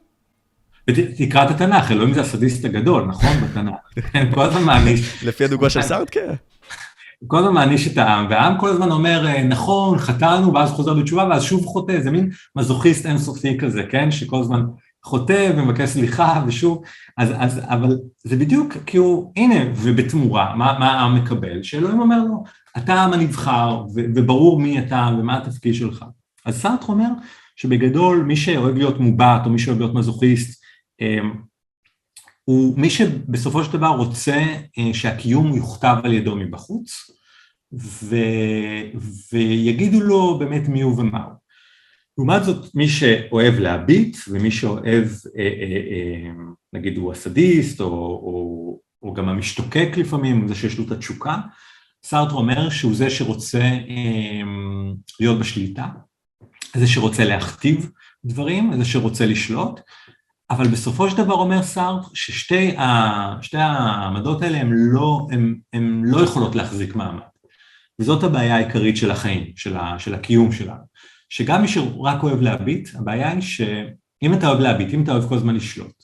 ותקרא 0.90 1.46
את 1.46 1.52
התנ"ך, 1.52 1.92
אלוהים 1.92 2.14
זה 2.14 2.22
הסדיסט 2.22 2.66
הגדול, 2.66 3.06
נכון? 3.06 3.38
בתנ"ך. 3.38 4.04
כן, 4.12 4.28
כל 4.36 4.42
הזמן 4.42 4.64
מעניש. 4.64 5.24
לפי 5.24 5.44
הדוגמה 5.44 5.70
של 5.70 5.82
סארט, 5.82 6.08
כן. 6.12 6.34
כל 7.28 7.38
הזמן 7.38 7.54
מעניש 7.54 7.88
את 7.88 7.98
העם, 7.98 8.28
והעם 8.30 8.58
כל 8.60 8.70
הזמן 8.70 8.92
אומר, 8.92 9.44
נכון, 9.44 9.98
חטאנו, 9.98 10.54
ואז 10.54 10.72
חוזר 10.72 10.94
בתשובה, 10.94 11.28
ואז 11.30 11.44
שוב 11.44 11.66
חוטא, 11.66 12.02
זה 12.02 12.12
מין 12.12 12.30
מזוכיסט 12.56 13.06
אינסופי 13.06 13.58
כזה, 13.58 13.84
כן? 13.90 14.12
שכל 14.12 14.40
הזמן 14.40 14.66
חוטא 15.04 15.52
ומבקש 15.58 15.90
סליחה 15.90 16.42
ושוב, 16.48 16.84
אז, 17.18 17.30
אז, 17.38 17.62
אבל 17.64 17.98
זה 18.24 18.36
בדיוק 18.36 18.74
הוא, 18.98 19.32
הנה, 19.36 19.56
ובתמורה, 19.76 20.56
מה, 20.56 20.80
מה 20.80 20.92
העם 20.92 21.16
מקבל? 21.16 21.64
שאלוהים 21.64 22.00
אומר 22.00 22.24
לו, 22.24 22.44
אתה 22.78 22.94
העם 22.94 23.14
הנבחר, 23.14 23.84
וברור 23.94 24.60
מי 24.60 24.80
אתה 24.80 25.10
ומה 25.20 25.38
התפקיד 25.38 25.74
שלך. 25.74 26.06
אז 26.46 26.62
סארטר 26.62 26.86
אומר 26.88 27.10
שבגדול 27.56 28.24
מי 28.24 28.36
שאוהב 28.36 28.76
להיות 28.76 29.00
מובט 29.00 29.46
או 29.46 29.50
מי 29.50 29.60
שאוהב 29.60 29.80
להיות 29.80 29.94
מזוכיסט, 29.94 30.64
אמ, 31.02 31.34
הוא 32.46 32.80
מי 32.80 32.90
שבסופו 32.90 33.64
של 33.64 33.74
דבר 33.74 33.88
רוצה 33.88 34.44
אה, 34.78 34.94
שהקיום 34.94 35.56
יוכתב 35.56 35.96
על 36.04 36.14
ידו 36.14 36.36
מבחוץ, 36.36 37.12
ו, 37.74 38.16
ויגידו 39.34 40.00
לו 40.02 40.40
באמת 40.40 40.68
מי 40.68 40.82
הוא 40.82 41.00
ומה 41.00 41.24
הוא. 41.24 41.34
לעומת 42.18 42.44
זאת, 42.44 42.76
מי 42.76 42.88
שאוהב 42.88 43.60
להביט 43.60 44.18
ומי 44.28 44.52
שאוהב, 44.52 45.08
אה, 45.38 45.42
אה, 45.44 45.82
אה, 45.92 46.32
נגיד 46.74 46.98
הוא 46.98 47.12
הסדיסט 47.12 47.82
או, 47.82 47.88
או, 47.88 48.80
או 49.04 49.14
גם 49.14 49.30
המשתוקק 49.30 49.90
לפעמים, 49.98 50.48
זה 50.48 50.56
שיש 50.56 50.78
לו 50.78 50.86
את 50.86 50.92
התשוקה, 50.92 51.38
סארטר 52.04 52.36
אומר 52.36 52.70
שהוא 52.70 52.96
זה 52.96 53.10
שרוצה 53.10 53.72
להיות 55.20 55.40
בשליטה, 55.40 55.86
זה 56.76 56.88
שרוצה 56.88 57.26
להכתיב 57.26 57.90
דברים, 58.26 58.78
זה 58.78 58.86
שרוצה 58.86 59.26
לשלוט, 59.26 59.80
אבל 60.50 60.68
בסופו 60.68 61.10
של 61.10 61.18
דבר 61.18 61.34
אומר 61.34 61.64
סארטר 61.64 62.08
ששתי 62.14 62.76
העמדות 63.54 64.42
האלה 64.42 64.58
הן 64.58 64.70
לא, 64.74 65.28
לא 66.04 66.24
יכולות 66.24 66.56
להחזיק 66.56 66.96
מעמד, 66.96 67.22
וזאת 68.00 68.24
הבעיה 68.24 68.56
העיקרית 68.56 68.98
של 68.98 69.12
החיים, 69.12 69.54
של, 69.56 69.78
ה, 69.78 70.00
של 70.00 70.14
הקיום 70.14 70.52
שלנו. 70.52 70.84
שגם 71.30 71.62
מי 71.62 71.68
שרק 71.68 72.24
אוהב 72.24 72.42
להביט, 72.42 72.90
הבעיה 72.96 73.32
היא 73.32 73.42
שאם 73.42 74.34
אתה 74.34 74.48
אוהב 74.48 74.60
להביט, 74.60 74.94
אם 74.94 75.04
אתה 75.04 75.12
אוהב 75.12 75.30
כל 75.30 75.36
הזמן 75.36 75.56
לשלוט, 75.56 76.04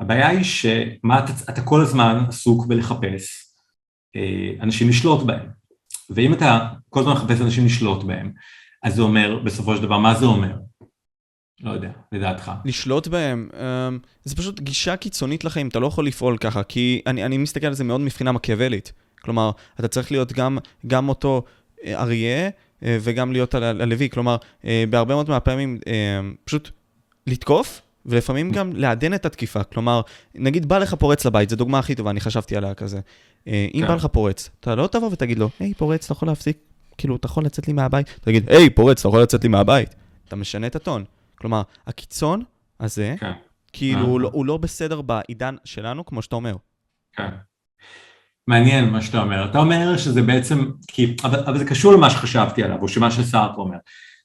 הבעיה 0.00 0.28
היא 0.28 0.44
שמה 0.44 1.18
אתה, 1.18 1.32
אתה 1.50 1.62
כל 1.62 1.80
הזמן 1.80 2.24
עסוק 2.28 2.66
בלחפש 2.66 3.46
אה, 4.16 4.50
אנשים 4.60 4.88
לשלוט 4.88 5.22
בהם, 5.22 5.46
ואם 6.10 6.32
אתה 6.32 6.68
כל 6.90 7.00
הזמן 7.00 7.12
מחפש 7.12 7.40
אנשים 7.40 7.66
לשלוט 7.66 8.04
בהם, 8.04 8.32
אז 8.82 8.94
זה 8.94 9.02
אומר, 9.02 9.42
בסופו 9.44 9.76
של 9.76 9.82
דבר, 9.82 9.98
מה 9.98 10.14
זה 10.14 10.26
אומר? 10.26 10.56
לא 11.60 11.70
יודע, 11.70 11.90
לדעתך. 12.12 12.52
לשלוט 12.64 13.08
בהם, 13.08 13.48
אמ, 13.88 13.98
זה 14.24 14.36
פשוט 14.36 14.60
גישה 14.60 14.96
קיצונית 14.96 15.44
לחיים, 15.44 15.68
אתה 15.68 15.78
לא 15.78 15.86
יכול 15.86 16.06
לפעול 16.06 16.38
ככה, 16.38 16.62
כי 16.62 17.02
אני, 17.06 17.24
אני 17.24 17.38
מסתכל 17.38 17.66
על 17.66 17.74
זה 17.74 17.84
מאוד 17.84 18.00
מבחינה 18.00 18.32
מקיאוולית. 18.32 18.92
כלומר, 19.22 19.50
אתה 19.80 19.88
צריך 19.88 20.12
להיות 20.12 20.32
גם, 20.32 20.58
גם 20.86 21.08
אותו 21.08 21.44
אה, 21.84 22.02
אריה, 22.02 22.50
אה, 22.82 22.98
וגם 23.00 23.32
להיות 23.32 23.54
הלוי, 23.54 24.10
כלומר, 24.10 24.36
אה, 24.64 24.84
בהרבה 24.90 25.14
מאוד 25.14 25.28
מהפעמים 25.28 25.78
פשוט 26.44 26.70
לתקוף, 27.26 27.82
ולפעמים 28.06 28.50
גם 28.50 28.72
לעדן 28.74 29.14
את 29.14 29.26
התקיפה. 29.26 29.64
כלומר, 29.64 30.00
נגיד 30.34 30.68
בא 30.68 30.78
לך 30.78 30.94
פורץ 30.94 31.24
לבית, 31.24 31.50
זו 31.50 31.56
דוגמה 31.56 31.78
הכי 31.78 31.94
טובה, 31.94 32.10
אני 32.10 32.20
חשבתי 32.20 32.56
עליה 32.56 32.74
כזה. 32.74 33.00
אם 33.46 33.52
כן. 33.80 33.86
בא 33.88 33.94
לך 33.94 34.06
פורץ, 34.06 34.50
אתה 34.60 34.74
לא 34.74 34.86
תבוא 34.86 35.08
ותגיד 35.12 35.38
לו, 35.38 35.50
היי, 35.60 35.74
פורץ, 35.74 36.04
אתה 36.04 36.12
יכול 36.12 36.28
להפסיק, 36.28 36.58
כאילו, 36.98 37.16
אתה 37.16 37.26
יכול 37.26 37.44
לצאת 37.44 37.68
לי 37.68 37.72
מהבית? 37.72 38.18
תגיד, 38.20 38.50
היי, 38.50 38.70
פורץ, 38.70 39.00
אתה 39.00 39.08
יכול 39.08 39.22
לצאת 39.22 39.42
לי 39.42 39.48
מהבית. 39.48 39.94
אתה 40.28 40.36
משנה 40.36 40.66
את 40.66 40.76
הטון. 40.76 41.04
כלומר, 41.38 41.62
הקיצון 41.86 42.42
הזה, 42.80 43.14
כן. 43.20 43.32
כאילו, 43.72 44.00
הוא 44.00 44.20
לא, 44.20 44.30
הוא 44.32 44.46
לא 44.46 44.56
בסדר 44.56 45.02
בעידן 45.02 45.56
שלנו, 45.64 46.06
כמו 46.06 46.22
שאתה 46.22 46.36
אומר. 46.36 46.56
כן. 47.12 47.28
מעניין 48.48 48.90
מה 48.90 49.02
שאתה 49.02 49.22
אומר. 49.22 49.50
אתה 49.50 49.58
אומר 49.58 49.96
שזה 49.96 50.22
בעצם, 50.22 50.70
כי, 50.88 51.16
אבל, 51.24 51.40
אבל 51.40 51.58
זה 51.58 51.64
קשור 51.64 51.92
למה 51.92 52.10
שחשבתי 52.10 52.62
עליו, 52.62 52.82
או 52.82 52.88
שמה 52.88 53.10
שסארט 53.10 53.56
אומר. 53.56 53.76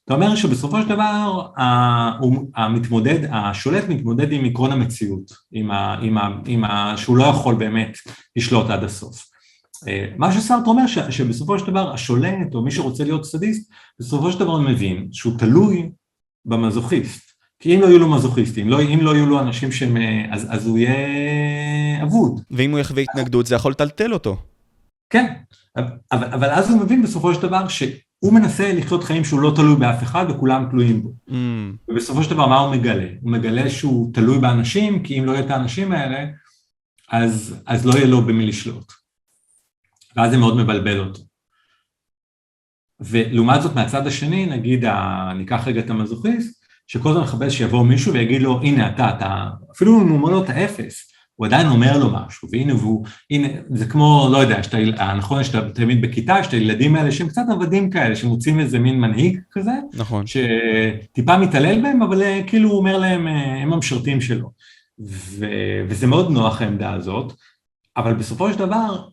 אתה 0.04 0.14
אומר 0.14 0.36
שבסופו 0.36 0.82
של 0.82 0.88
דבר 0.88 1.46
המתמודד, 2.54 3.18
השולט 3.30 3.84
מתמודד 3.88 4.32
עם 4.32 4.44
עקרון 4.44 4.72
המציאות, 4.72 5.32
עם 5.52 5.70
ה, 5.70 5.98
עם 6.02 6.18
ה, 6.18 6.28
עם 6.46 6.64
ה, 6.64 6.96
שהוא 6.96 7.16
לא 7.16 7.24
יכול 7.24 7.54
באמת 7.54 7.98
לשלוט 8.36 8.70
עד 8.70 8.84
הסוף. 8.84 9.28
אה, 9.88 10.06
מה 10.16 10.32
שסארט 10.32 10.66
אומר 10.66 10.86
ש, 10.86 10.98
שבסופו 10.98 11.58
של 11.58 11.66
דבר 11.66 11.92
השולט 11.92 12.54
או 12.54 12.62
מי 12.62 12.70
שרוצה 12.70 13.04
להיות 13.04 13.24
סדיסט, 13.24 13.70
בסופו 14.00 14.32
של 14.32 14.40
דבר 14.40 14.58
מבין 14.58 15.08
שהוא 15.12 15.38
תלוי 15.38 15.90
במזוכיסט. 16.44 17.32
כי 17.58 17.74
אם 17.74 17.80
לא 17.80 17.86
יהיו 17.86 17.98
לו 17.98 18.10
מזוכיסטים, 18.10 18.68
לא, 18.68 18.80
אם 18.82 18.98
לא 19.02 19.14
יהיו 19.14 19.26
לו 19.26 19.40
אנשים 19.40 19.72
שהם... 19.72 19.96
אז, 20.30 20.46
אז 20.50 20.66
הוא 20.66 20.78
יהיה 20.78 22.02
אבוד. 22.02 22.40
ואם 22.50 22.70
הוא 22.70 22.78
יחווה 22.78 23.02
התנגדות 23.02 23.46
זה 23.46 23.54
יכול 23.54 23.72
לטלטל 23.72 24.12
אותו. 24.12 24.36
כן, 25.10 25.32
אבל, 25.76 26.24
אבל 26.24 26.50
אז 26.50 26.70
הוא 26.70 26.80
מבין 26.80 27.02
בסופו 27.02 27.34
של 27.34 27.42
דבר 27.42 27.68
שהוא 27.68 28.32
מנסה 28.32 28.72
לחיות 28.72 29.04
חיים 29.04 29.24
שהוא 29.24 29.40
לא 29.40 29.52
תלוי 29.56 29.76
באף 29.76 30.02
אחד 30.02 30.26
וכולם 30.28 30.66
תלויים 30.70 31.02
בו. 31.02 31.12
Mm. 31.28 31.32
ובסופו 31.88 32.22
של 32.22 32.30
דבר 32.30 32.46
מה 32.46 32.58
הוא 32.58 32.74
מגלה? 32.74 33.06
הוא 33.20 33.32
מגלה 33.32 33.70
שהוא 33.70 34.12
תלוי 34.14 34.38
באנשים, 34.38 35.02
כי 35.02 35.18
אם 35.18 35.24
לא 35.24 35.32
יהיה 35.32 35.44
את 35.44 35.50
האנשים 35.50 35.92
האלה, 35.92 36.24
אז, 37.10 37.62
אז 37.66 37.86
לא 37.86 37.92
יהיה 37.92 38.06
לו 38.06 38.22
במי 38.22 38.46
לשלוט. 38.46 38.92
ואז 40.16 40.30
זה 40.30 40.38
מאוד 40.38 40.56
מבלבל 40.56 40.98
אותו. 40.98 41.20
ולעומת 43.04 43.62
זאת 43.62 43.74
מהצד 43.74 44.06
השני, 44.06 44.46
נגיד, 44.46 44.84
ניקח 45.36 45.62
רגע 45.66 45.80
את 45.80 45.90
המזוכיסט, 45.90 46.62
שכל 46.86 47.10
הזמן 47.10 47.22
מחפש 47.22 47.58
שיבוא 47.58 47.84
מישהו 47.84 48.12
ויגיד 48.12 48.42
לו, 48.42 48.60
הנה 48.62 48.88
אתה, 48.88 49.10
אתה, 49.10 49.48
אפילו 49.72 50.02
אם 50.02 50.08
הוא 50.08 50.18
אומר 50.18 50.30
לו 50.30 50.44
את 50.44 50.50
האפס, 50.50 51.12
הוא 51.34 51.46
עדיין 51.46 51.66
אומר 51.66 51.98
לו 51.98 52.10
משהו, 52.10 52.48
והנה 52.52 52.74
והוא, 52.74 53.06
הנה, 53.30 53.48
זה 53.70 53.86
כמו, 53.86 54.28
לא 54.32 54.38
יודע, 54.38 54.62
שאתה, 54.62 54.76
נכון, 55.14 55.44
שאתה 55.44 55.70
תמיד 55.70 56.02
בכיתה, 56.02 56.36
יש 56.40 56.46
את 56.46 56.52
הילדים 56.52 56.96
האלה 56.96 57.12
שהם 57.12 57.28
קצת 57.28 57.42
עבדים 57.50 57.90
כאלה, 57.90 58.16
שמוצאים 58.16 58.60
איזה 58.60 58.78
מין 58.78 59.00
מנהיג 59.00 59.40
כזה, 59.50 59.72
נכון, 59.94 60.24
שטיפה 60.26 61.38
מתעלל 61.38 61.82
בהם, 61.82 62.02
אבל 62.02 62.22
אה, 62.22 62.40
כאילו 62.46 62.68
הוא 62.68 62.78
אומר 62.78 62.98
להם, 62.98 63.28
אה, 63.28 63.62
הם 63.62 63.72
המשרתים 63.72 64.20
שלו, 64.20 64.50
ו, 65.08 65.46
וזה 65.88 66.06
מאוד 66.06 66.30
נוח 66.30 66.62
העמדה 66.62 66.92
הזאת, 66.92 67.32
אבל 67.96 68.14
בסופו 68.14 68.52
של 68.52 68.58
דבר, 68.58 69.08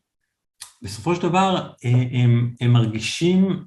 בסופו 0.81 1.15
של 1.15 1.21
דבר 1.21 1.69
אה, 1.85 2.03
הם, 2.11 2.53
הם 2.61 2.73
מרגישים, 2.73 3.63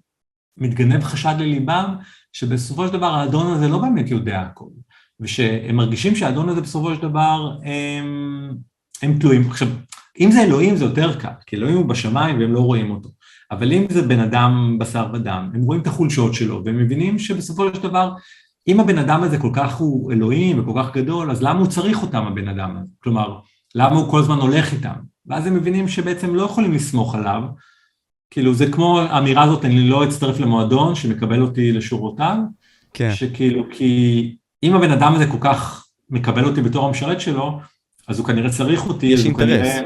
מתגנב 0.58 1.04
חשד 1.04 1.34
לליבם, 1.38 1.94
שבסופו 2.32 2.86
של 2.86 2.92
דבר 2.92 3.14
האדון 3.14 3.52
הזה 3.52 3.68
לא 3.68 3.78
באמת 3.78 4.10
יודע 4.10 4.40
הכל, 4.40 4.68
ושהם 5.20 5.76
מרגישים 5.76 6.16
שהאדון 6.16 6.48
הזה 6.48 6.60
בסופו 6.60 6.94
של 6.94 7.02
דבר 7.02 7.56
הם, 7.62 8.54
הם 9.02 9.18
תלויים. 9.18 9.50
עכשיו, 9.50 9.68
אם 10.20 10.30
זה 10.30 10.42
אלוהים 10.42 10.76
זה 10.76 10.84
יותר 10.84 11.20
קל, 11.20 11.28
כי 11.46 11.56
אלוהים 11.56 11.76
הוא 11.76 11.86
בשמיים 11.86 12.38
והם 12.38 12.52
לא 12.52 12.60
רואים 12.60 12.90
אותו, 12.90 13.08
אבל 13.50 13.72
אם 13.72 13.86
זה 13.90 14.02
בן 14.02 14.20
אדם 14.20 14.76
בשר 14.80 15.06
ודם, 15.14 15.50
הם 15.54 15.62
רואים 15.62 15.80
את 15.80 15.86
החולשות 15.86 16.34
שלו 16.34 16.62
והם 16.64 16.78
מבינים 16.78 17.18
שבסופו 17.18 17.74
של 17.74 17.82
דבר 17.82 18.12
אם 18.68 18.80
הבן 18.80 18.98
אדם 18.98 19.22
הזה 19.22 19.38
כל 19.38 19.50
כך 19.52 19.74
הוא 19.74 20.12
אלוהים 20.12 20.58
וכל 20.58 20.82
כך 20.82 20.96
גדול, 20.96 21.30
אז 21.30 21.42
למה 21.42 21.58
הוא 21.58 21.66
צריך 21.66 22.02
אותם 22.02 22.26
הבן 22.26 22.48
אדם 22.48 22.76
הזה? 22.76 22.92
כלומר, 23.02 23.38
למה 23.74 23.96
הוא 23.96 24.10
כל 24.10 24.20
הזמן 24.20 24.38
הולך 24.38 24.72
איתם? 24.72 24.94
ואז 25.26 25.46
הם 25.46 25.54
מבינים 25.54 25.88
שבעצם 25.88 26.34
לא 26.34 26.42
יכולים 26.42 26.72
לסמוך 26.72 27.14
עליו, 27.14 27.42
כאילו 28.32 28.54
זה 28.54 28.66
כמו 28.66 29.00
האמירה 29.00 29.42
הזאת, 29.42 29.64
אני 29.64 29.88
לא 29.88 30.04
אצטרף 30.04 30.40
למועדון 30.40 30.94
שמקבל 30.94 31.42
אותי 31.42 31.72
לשורותיו, 31.72 32.36
כן. 32.94 33.12
שכאילו, 33.14 33.64
כי 33.70 34.34
אם 34.62 34.74
הבן 34.74 34.90
אדם 34.90 35.14
הזה 35.14 35.26
כל 35.26 35.36
כך 35.40 35.86
מקבל 36.10 36.44
אותי 36.44 36.62
בתור 36.62 36.86
המשרת 36.86 37.20
שלו, 37.20 37.60
אז 38.08 38.18
הוא 38.18 38.26
כנראה 38.26 38.50
צריך 38.50 38.86
אותי, 38.88 39.06
יש 39.06 39.24
אינטרס. 39.24 39.48
כנראה... 39.48 39.80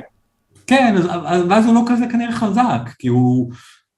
כן, 0.66 0.94
אז, 0.96 1.40
ואז 1.48 1.66
הוא 1.66 1.74
לא 1.74 1.82
כזה 1.88 2.04
כנראה 2.12 2.32
חזק, 2.32 2.90
כי 2.98 3.08
הוא... 3.08 3.52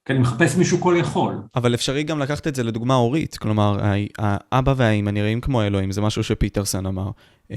כי 0.05 0.13
אני 0.13 0.21
מחפש 0.21 0.57
מישהו 0.57 0.81
כל 0.81 0.95
יכול. 0.99 1.35
אבל 1.57 1.75
אפשרי 1.75 2.03
גם 2.03 2.19
לקחת 2.19 2.47
את 2.47 2.55
זה 2.55 2.63
לדוגמה 2.63 2.95
הורית, 2.95 3.37
כלומר, 3.37 3.79
האבא 4.19 4.75
והאימא 4.77 5.11
נראים 5.11 5.41
כמו 5.41 5.63
אלוהים, 5.63 5.93
זה 5.93 6.01
משהו 6.01 6.25
שפיטרסון 6.25 6.87
אמר. 6.87 7.11
אה, 7.53 7.57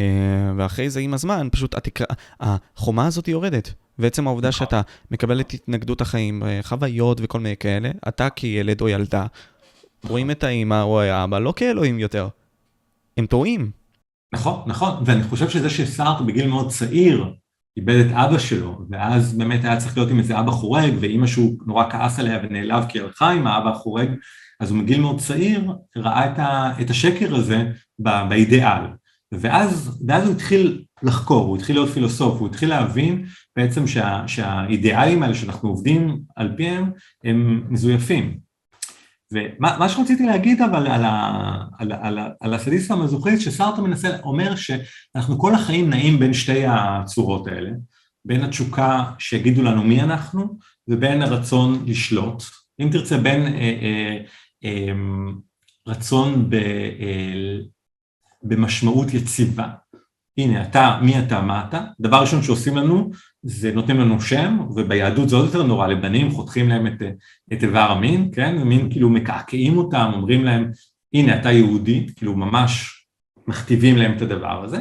ואחרי 0.57 0.89
זה 0.89 0.99
עם 0.99 1.13
הזמן, 1.13 1.47
פשוט 1.51 1.75
התקרה, 1.75 2.07
החומה 2.39 3.05
הזאת 3.05 3.27
יורדת. 3.27 3.73
ועצם 3.99 4.27
העובדה 4.27 4.49
נכון. 4.49 4.65
שאתה 4.65 4.81
מקבל 5.11 5.39
את 5.39 5.51
התנגדות 5.53 6.01
החיים, 6.01 6.43
אה, 6.43 6.59
חוויות 6.63 7.17
וכל 7.21 7.39
מיני 7.39 7.57
כאלה, 7.57 7.91
אתה 8.07 8.29
כילד 8.29 8.81
או 8.81 8.89
ילדה, 8.89 9.25
רואים 10.07 10.31
את 10.31 10.43
האימא 10.43 10.81
או 10.81 11.01
האבא 11.01 11.39
לא 11.39 11.53
כאלוהים 11.55 11.99
יותר. 11.99 12.27
הם 13.17 13.25
טועים. 13.25 13.71
נכון, 14.33 14.61
נכון, 14.67 15.03
ואני 15.05 15.23
חושב 15.23 15.49
שזה 15.49 15.69
שסארט 15.69 16.21
בגיל 16.21 16.47
מאוד 16.47 16.69
צעיר 16.69 17.33
איבד 17.77 18.05
את 18.05 18.11
אבא 18.11 18.37
שלו, 18.37 18.81
ואז 18.89 19.37
באמת 19.37 19.63
היה 19.63 19.77
צריך 19.77 19.97
להיות 19.97 20.09
עם 20.09 20.19
איזה 20.19 20.39
אבא 20.39 20.51
חורג, 20.51 20.93
ואימא 20.99 21.27
שהוא 21.27 21.57
נורא 21.65 21.89
כעס 21.89 22.19
עליה 22.19 22.39
ונעלב 22.43 22.85
כי 22.89 22.99
הלכה 22.99 23.31
עם 23.31 23.47
האבא 23.47 23.69
החורג, 23.69 24.09
אז 24.59 24.71
הוא 24.71 24.77
מגיל 24.77 25.01
מאוד 25.01 25.19
צעיר 25.19 25.71
ראה 25.97 26.31
את, 26.31 26.39
ה, 26.39 26.71
את 26.81 26.89
השקר 26.89 27.35
הזה 27.35 27.63
באידיאל. 27.99 28.81
ואז, 29.31 29.99
ואז 30.07 30.25
הוא 30.25 30.35
התחיל 30.35 30.83
לחקור, 31.03 31.47
הוא 31.47 31.57
התחיל 31.57 31.75
להיות 31.75 31.89
פילוסוף, 31.89 32.39
הוא 32.39 32.47
התחיל 32.47 32.69
להבין 32.69 33.25
בעצם 33.55 33.87
שה, 33.87 34.23
שהאידיאלים 34.27 35.23
האלה 35.23 35.35
שאנחנו 35.35 35.69
עובדים 35.69 36.21
על 36.35 36.53
פיהם 36.57 36.91
הם 37.23 37.63
מזויפים. 37.69 38.37
ומה 39.31 39.89
שרציתי 39.89 40.25
להגיד 40.25 40.61
אבל 40.61 40.87
על, 40.87 41.05
ה, 41.05 41.57
על, 41.79 41.91
על, 41.91 42.19
על 42.39 42.53
הסדיסט 42.53 42.91
המזוכיסט, 42.91 43.41
שסארטר 43.41 43.81
מנסה, 43.81 44.19
אומר 44.23 44.55
שאנחנו 44.55 45.39
כל 45.39 45.55
החיים 45.55 45.89
נעים 45.89 46.19
בין 46.19 46.33
שתי 46.33 46.65
הצורות 46.65 47.47
האלה, 47.47 47.69
בין 48.25 48.43
התשוקה 48.43 49.11
שיגידו 49.19 49.63
לנו 49.63 49.83
מי 49.83 50.01
אנחנו, 50.01 50.57
ובין 50.87 51.21
הרצון 51.21 51.83
לשלוט, 51.87 52.43
אם 52.81 52.89
תרצה 52.91 53.17
בין 53.17 53.41
אה, 53.41 53.77
אה, 53.81 54.17
אה, 54.65 54.93
רצון 55.87 56.49
ב, 56.49 56.53
אה, 56.53 57.57
במשמעות 58.43 59.13
יציבה, 59.13 59.67
הנה 60.37 60.63
אתה, 60.63 60.99
מי 61.01 61.19
אתה, 61.19 61.41
מה 61.41 61.65
אתה, 61.67 61.83
דבר 61.99 62.21
ראשון 62.21 62.43
שעושים 62.43 62.77
לנו 62.77 63.11
זה 63.43 63.71
נותנים 63.71 63.99
לנו 63.99 64.21
שם, 64.21 64.59
וביהדות 64.75 65.29
זה 65.29 65.35
עוד 65.35 65.45
יותר 65.45 65.63
נורא, 65.63 65.87
לבנים 65.87 66.31
חותכים 66.31 66.69
להם 66.69 66.87
את, 66.87 67.01
את 67.53 67.63
איבר 67.63 67.91
המין, 67.91 68.29
כן, 68.33 68.63
מין 68.63 68.91
כאילו 68.91 69.09
מקעקעים 69.09 69.77
אותם, 69.77 70.11
אומרים 70.13 70.43
להם 70.43 70.71
הנה 71.13 71.39
אתה 71.39 71.51
יהודי, 71.51 72.07
כאילו 72.15 72.35
ממש 72.35 73.01
מכתיבים 73.47 73.97
להם 73.97 74.17
את 74.17 74.21
הדבר 74.21 74.63
הזה, 74.63 74.77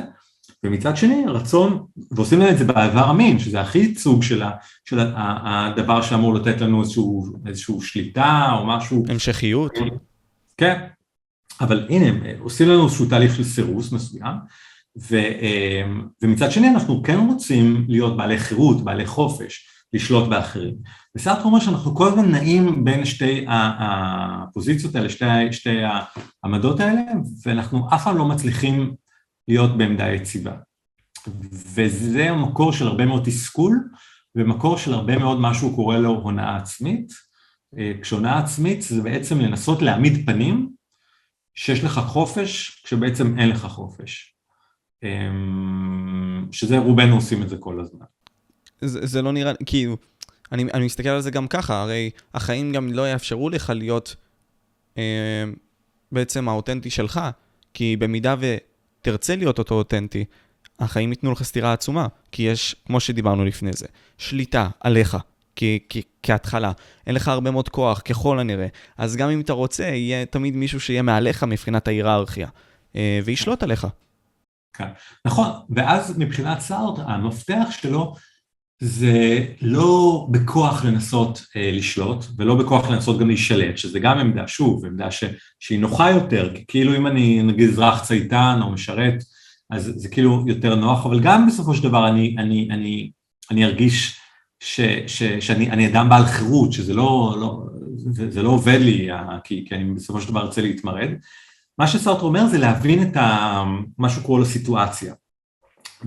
ומצד 0.64 0.96
שני 0.96 1.24
רצון, 1.26 1.86
ועושים 2.10 2.38
להם 2.38 2.52
את 2.52 2.58
זה 2.58 2.64
באיבר 2.64 3.04
המין, 3.04 3.38
שזה 3.38 3.60
הכי 3.60 3.78
ייצוג 3.78 4.22
של, 4.22 4.42
ה, 4.42 4.50
של 4.84 4.98
הדבר 5.16 6.02
שאמור 6.02 6.34
לתת 6.34 6.60
לנו 6.60 6.80
איזשהו, 6.80 7.26
איזשהו 7.46 7.82
שליטה 7.82 8.48
או 8.58 8.66
משהו. 8.66 9.04
המשכיות. 9.08 9.72
כן, 10.56 10.86
אבל 11.60 11.86
הנה, 11.90 12.06
עושים 12.38 12.68
לנו 12.68 12.84
איזשהו 12.84 13.06
תהליך 13.06 13.36
של 13.36 13.44
סירוס 13.44 13.92
מסוים, 13.92 14.34
ו, 14.98 15.16
ומצד 16.22 16.50
שני 16.50 16.68
אנחנו 16.68 17.02
כן 17.02 17.18
רוצים 17.28 17.84
להיות 17.88 18.16
בעלי 18.16 18.38
חירות, 18.38 18.84
בעלי 18.84 19.06
חופש, 19.06 19.66
לשלוט 19.92 20.28
באחרים. 20.28 20.74
וסארטר 21.16 21.42
אומר 21.42 21.60
שאנחנו 21.60 21.94
כל 21.94 22.08
הזמן 22.08 22.30
נעים 22.30 22.84
בין 22.84 23.04
שתי 23.04 23.44
הפוזיציות 23.48 24.94
האלה, 24.94 25.08
שתי, 25.08 25.52
שתי 25.52 25.78
העמדות 26.44 26.80
האלה, 26.80 27.02
ואנחנו 27.46 27.88
אף 27.94 28.04
פעם 28.04 28.16
לא 28.16 28.24
מצליחים 28.24 28.94
להיות 29.48 29.78
בעמדה 29.78 30.12
יציבה. 30.12 30.52
וזה 31.74 32.30
המקור 32.30 32.72
של 32.72 32.86
הרבה 32.86 33.06
מאוד 33.06 33.24
תסכול, 33.24 33.88
ומקור 34.34 34.78
של 34.78 34.94
הרבה 34.94 35.18
מאוד 35.18 35.40
מה 35.40 35.54
שהוא 35.54 35.76
קורא 35.76 35.96
לו 35.96 36.10
הונאה 36.10 36.56
עצמית. 36.56 37.12
כשהונאה 38.02 38.38
עצמית 38.38 38.82
זה 38.82 39.02
בעצם 39.02 39.40
לנסות 39.40 39.82
להעמיד 39.82 40.26
פנים 40.26 40.70
שיש 41.54 41.84
לך 41.84 41.98
חופש, 41.98 42.82
כשבעצם 42.84 43.38
אין 43.38 43.48
לך 43.48 43.66
חופש. 43.66 44.36
אמ, 45.02 46.46
שזה 46.52 46.78
רובנו 46.78 47.14
עושים 47.14 47.42
את 47.42 47.48
זה 47.48 47.56
כל 47.56 47.80
הזמן. 47.80 48.06
זה, 48.80 49.06
זה 49.06 49.22
לא 49.22 49.32
נראה, 49.32 49.52
כאילו, 49.66 49.96
אני, 50.52 50.64
אני 50.74 50.84
מסתכל 50.84 51.08
על 51.08 51.20
זה 51.20 51.30
גם 51.30 51.48
ככה, 51.48 51.82
הרי 51.82 52.10
החיים 52.34 52.72
גם 52.72 52.92
לא 52.92 53.10
יאפשרו 53.10 53.50
לך 53.50 53.72
להיות 53.76 54.16
אה, 54.98 55.44
בעצם 56.12 56.48
האותנטי 56.48 56.90
שלך, 56.90 57.20
כי 57.74 57.96
במידה 57.96 58.34
ותרצה 58.40 59.36
להיות 59.36 59.58
אותו 59.58 59.74
אותנטי, 59.74 60.24
החיים 60.80 61.10
ייתנו 61.10 61.32
לך 61.32 61.42
סתירה 61.42 61.72
עצומה, 61.72 62.06
כי 62.32 62.42
יש, 62.42 62.76
כמו 62.86 63.00
שדיברנו 63.00 63.44
לפני 63.44 63.72
זה, 63.72 63.86
שליטה 64.18 64.68
עליך. 64.80 65.16
כ- 65.56 65.64
כ- 65.88 65.96
כהתחלה. 66.22 66.72
אין 67.06 67.14
לך 67.14 67.28
הרבה 67.28 67.50
מאוד 67.50 67.68
כוח, 67.68 68.00
ככל 68.04 68.38
הנראה. 68.38 68.66
אז 68.98 69.16
גם 69.16 69.30
אם 69.30 69.40
אתה 69.40 69.52
רוצה, 69.52 69.84
יהיה 69.84 70.26
תמיד 70.26 70.56
מישהו 70.56 70.80
שיהיה 70.80 71.02
מעליך 71.02 71.44
מבחינת 71.44 71.88
ההיררכיה, 71.88 72.48
אה, 72.96 73.20
וישלוט 73.24 73.62
עליך. 73.62 73.86
כן, 74.72 74.88
נכון, 75.24 75.48
ואז 75.70 76.18
מבחינת 76.18 76.60
סארט, 76.60 76.98
המפתח 76.98 77.68
שלו 77.70 78.14
זה 78.80 79.46
לא 79.62 80.26
בכוח 80.30 80.84
לנסות 80.84 81.46
אה, 81.56 81.70
לשלוט, 81.72 82.24
ולא 82.36 82.54
בכוח 82.54 82.90
לנסות 82.90 83.18
גם 83.18 83.26
להישלט, 83.26 83.78
שזה 83.78 83.98
גם 83.98 84.18
עמדה, 84.18 84.48
שוב, 84.48 84.86
עמדה 84.86 85.10
ש, 85.10 85.24
שהיא 85.60 85.80
נוחה 85.80 86.10
יותר, 86.10 86.54
כי 86.54 86.64
כאילו 86.68 86.96
אם 86.96 87.06
אני 87.06 87.42
נגיד 87.42 87.68
אזרח 87.68 88.02
צייתן 88.04 88.58
או 88.62 88.70
משרת, 88.70 89.24
אז 89.70 89.92
זה 89.96 90.08
כאילו 90.08 90.44
יותר 90.46 90.74
נוח, 90.74 91.06
אבל 91.06 91.20
גם 91.20 91.46
בסופו 91.46 91.74
של 91.74 91.82
דבר 91.82 92.08
אני, 92.08 92.36
אני, 92.38 92.68
אני, 92.70 93.10
אני 93.50 93.64
ארגיש 93.64 94.20
ש, 94.60 94.80
ש, 95.06 95.22
שאני 95.22 95.88
אדם 95.88 96.08
בעל 96.08 96.26
חירות, 96.26 96.72
שזה 96.72 96.94
לא, 96.94 97.36
לא, 97.40 97.62
זה, 97.96 98.30
זה 98.30 98.42
לא 98.42 98.48
עובד 98.48 98.78
לי, 98.80 99.08
כי, 99.44 99.64
כי 99.68 99.74
אני 99.74 99.84
בסופו 99.94 100.20
של 100.20 100.28
דבר 100.28 100.46
רוצה 100.46 100.62
להתמרד. 100.62 101.10
מה 101.80 101.86
שסארטר 101.86 102.22
אומר 102.22 102.46
זה 102.46 102.58
להבין 102.58 103.02
את 103.02 103.16
ה, 103.16 103.62
מה 103.98 104.08
שהוא 104.08 104.24
קורא 104.24 104.38
לו 104.38 104.44
סיטואציה. 104.44 105.14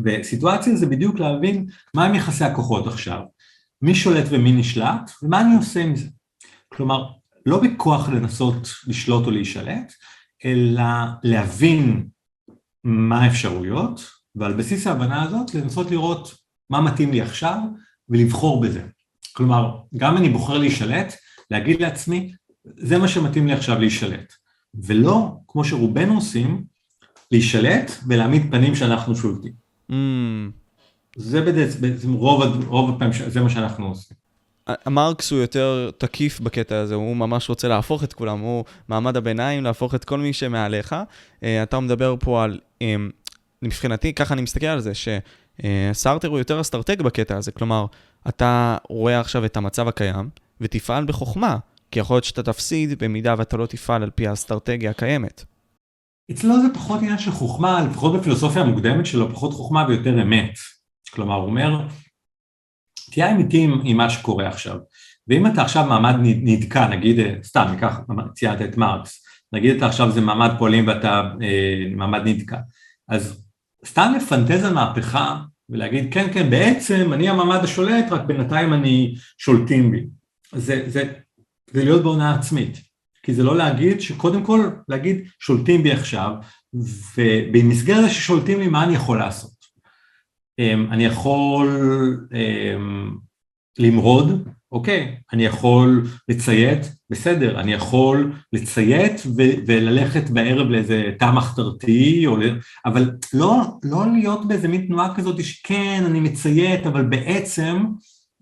וסיטואציה 0.04 0.76
זה 0.76 0.86
בדיוק 0.86 1.20
להבין 1.20 1.68
מה 1.94 2.06
הם 2.06 2.16
יחסי 2.16 2.44
הכוחות 2.44 2.88
עכשיו, 2.88 3.22
מי 3.82 3.96
שולט 3.96 4.26
ומי 4.30 4.52
נשלט, 4.52 5.12
ומה 5.24 5.42
אני 5.42 5.56
עושה 5.56 5.84
עם 5.84 5.96
זה. 5.96 6.08
כלומר, 6.70 7.10
לא 7.46 7.62
בכוח 7.62 8.10
לנסות 8.10 8.70
לשלוט 8.88 9.26
או 9.26 9.32
להישלט, 9.32 9.94
אלא 10.46 10.84
להבין 11.24 12.08
מה 12.84 13.24
האפשרויות, 13.24 14.12
ועל 14.36 14.54
בסיס 14.54 14.88
ההבנה 14.88 15.24
הזאת 15.24 15.56
לנסות 15.56 15.92
לראות 15.92 16.36
מה 16.70 16.82
מתאים 16.82 17.12
לי 17.12 17.22
עכשיו 17.22 17.58
ולבחור 18.10 18.62
בזה. 18.62 18.84
כלומר, 19.34 19.78
גם 19.98 20.18
אני 20.18 20.30
בוחר 20.30 20.58
להישלט, 20.58 21.14
להגיד 21.52 21.82
לעצמי, 21.82 22.34
זה 22.64 22.98
מה 22.98 23.08
שמתאים 23.08 23.48
לי 23.48 23.54
עכשיו 23.54 23.80
להישלט. 23.80 24.43
ולא, 24.74 25.36
כמו 25.48 25.66
שרובנו 25.66 26.16
עושים, 26.16 26.64
להישלט 27.32 27.92
ולהעמיד 28.08 28.52
פנים 28.52 28.76
שאנחנו 28.76 29.16
שולטים. 29.16 29.52
Mm. 29.92 29.94
זה 31.16 31.42
בעצם 31.80 32.14
רוב, 32.14 32.66
רוב 32.68 32.96
הפעמים, 32.96 33.14
זה 33.28 33.42
מה 33.42 33.50
שאנחנו 33.50 33.88
עושים. 33.88 34.18
מרקס 34.88 35.32
הוא 35.32 35.40
יותר 35.40 35.90
תקיף 35.98 36.40
בקטע 36.40 36.78
הזה, 36.78 36.96
הוא 36.96 37.16
ממש 37.16 37.50
רוצה 37.50 37.68
להפוך 37.68 38.04
את 38.04 38.14
כולם, 38.14 38.40
הוא 38.40 38.66
מעמד 38.88 39.18
הביניים, 39.18 39.64
להפוך 39.64 39.96
את 39.96 40.06
כל 40.06 40.20
מי 40.20 40.34
שמעליך. 40.34 40.96
אה, 41.44 41.64
אתה 41.64 41.80
מדבר 41.80 42.16
פה 42.20 42.44
על, 42.44 42.60
אה, 42.82 42.96
מבחינתי, 43.62 44.14
ככה 44.14 44.34
אני 44.34 44.42
מסתכל 44.42 44.66
על 44.66 44.80
זה, 44.80 44.92
שסארטר 44.94 46.28
הוא 46.28 46.38
יותר 46.38 46.62
אסטרטג 46.62 47.02
בקטע 47.02 47.38
הזה, 47.38 47.52
כלומר, 47.52 47.86
אתה 48.30 48.78
רואה 48.90 49.20
עכשיו 49.20 49.46
את 49.46 49.58
המצב 49.58 49.88
הקיים, 49.88 50.30
ותפעל 50.62 51.06
בחוכמה, 51.06 51.58
כי 51.94 52.00
יכול 52.00 52.16
להיות 52.16 52.24
שאתה 52.24 52.44
תפסיד 52.44 53.04
במידה 53.04 53.36
ואתה 53.38 53.58
לא 53.58 53.66
תפעל 53.66 54.04
על 54.04 54.10
פי 54.10 54.28
האסטרטגיה 54.28 54.92
הקיימת. 54.92 55.44
אצלו 56.32 56.62
זה 56.62 56.74
פחות 56.74 57.02
עניין 57.02 57.18
של 57.18 57.32
חוכמה, 57.32 57.88
לפחות 57.90 58.20
בפילוסופיה 58.20 58.62
המוקדמת 58.62 59.06
שלו, 59.06 59.30
פחות 59.30 59.54
חוכמה 59.54 59.86
ויותר 59.88 60.22
אמת. 60.22 60.54
כלומר, 61.10 61.36
הוא 61.36 61.46
אומר, 61.46 61.88
תהיה 63.12 63.32
אמיתי 63.32 63.68
עם, 63.84 63.98
מה 63.98 64.10
שקורה 64.10 64.48
עכשיו. 64.48 64.78
ואם 65.28 65.48
אתה 65.48 65.62
עכשיו 65.62 65.86
מעמד 65.86 66.16
נדקה, 66.22 66.88
נגיד, 66.88 67.18
סתם, 67.44 67.66
ניקח, 67.72 68.00
ציינת 68.36 68.62
את 68.62 68.78
מרקס, 68.78 69.24
נגיד 69.54 69.76
אתה 69.76 69.86
עכשיו 69.86 70.12
זה 70.12 70.22
מעמד 70.22 70.52
פועלים 70.60 70.88
ואתה 70.88 71.22
אה, 71.42 71.96
מעמד 71.96 72.22
נדקה, 72.26 72.58
אז 73.10 73.46
סתם 73.86 74.14
לפנטז 74.18 74.64
על 74.64 74.74
מהפכה 74.74 75.40
ולהגיד, 75.70 76.14
כן, 76.14 76.34
כן, 76.34 76.50
בעצם 76.50 77.14
אני 77.14 77.30
המעמד 77.30 77.60
השולט, 77.64 78.12
רק 78.12 78.22
בינתיים 78.22 78.74
אני 78.74 79.16
שולטים 79.38 79.92
בי. 79.92 80.06
זה, 80.52 80.84
זה, 80.88 81.14
זה 81.74 81.84
להיות 81.84 82.04
בהונאה 82.04 82.36
עצמית. 82.36 82.82
כי 83.24 83.34
זה 83.34 83.44
לא 83.44 83.58
להגיד 83.58 84.02
שקודם 84.02 84.44
כל 84.44 84.70
להגיד 84.90 85.28
שולטים 85.40 85.84
בי 85.84 85.92
עכשיו 85.92 86.32
ובמסגרת 87.18 88.12
ששולטים 88.12 88.60
לי 88.60 88.68
מה 88.68 88.84
אני 88.84 88.94
יכול 88.94 89.20
לעשות. 89.20 89.54
אמ, 90.60 90.88
אני 90.92 91.06
יכול 91.06 91.68
אמ, 92.34 93.18
למרוד, 93.80 94.48
אוקיי, 94.72 95.16
אני 95.34 95.46
יכול 95.46 96.04
לציית, 96.30 96.94
בסדר, 97.10 97.60
אני 97.60 97.74
יכול 97.74 98.34
לציית 98.54 99.22
וללכת 99.68 100.30
בערב 100.30 100.68
לאיזה 100.68 101.12
תא 101.20 101.32
מחתרתי, 101.32 102.26
ל... 102.26 102.60
אבל 102.86 103.12
לא, 103.34 103.62
לא 103.84 104.12
להיות 104.12 104.48
באיזה 104.48 104.68
מין 104.68 104.86
תנועה 104.88 105.16
כזאת 105.16 105.44
שכן, 105.44 106.04
אני 106.06 106.20
מציית, 106.20 106.88
אבל 106.88 107.04
בעצם 107.04 107.86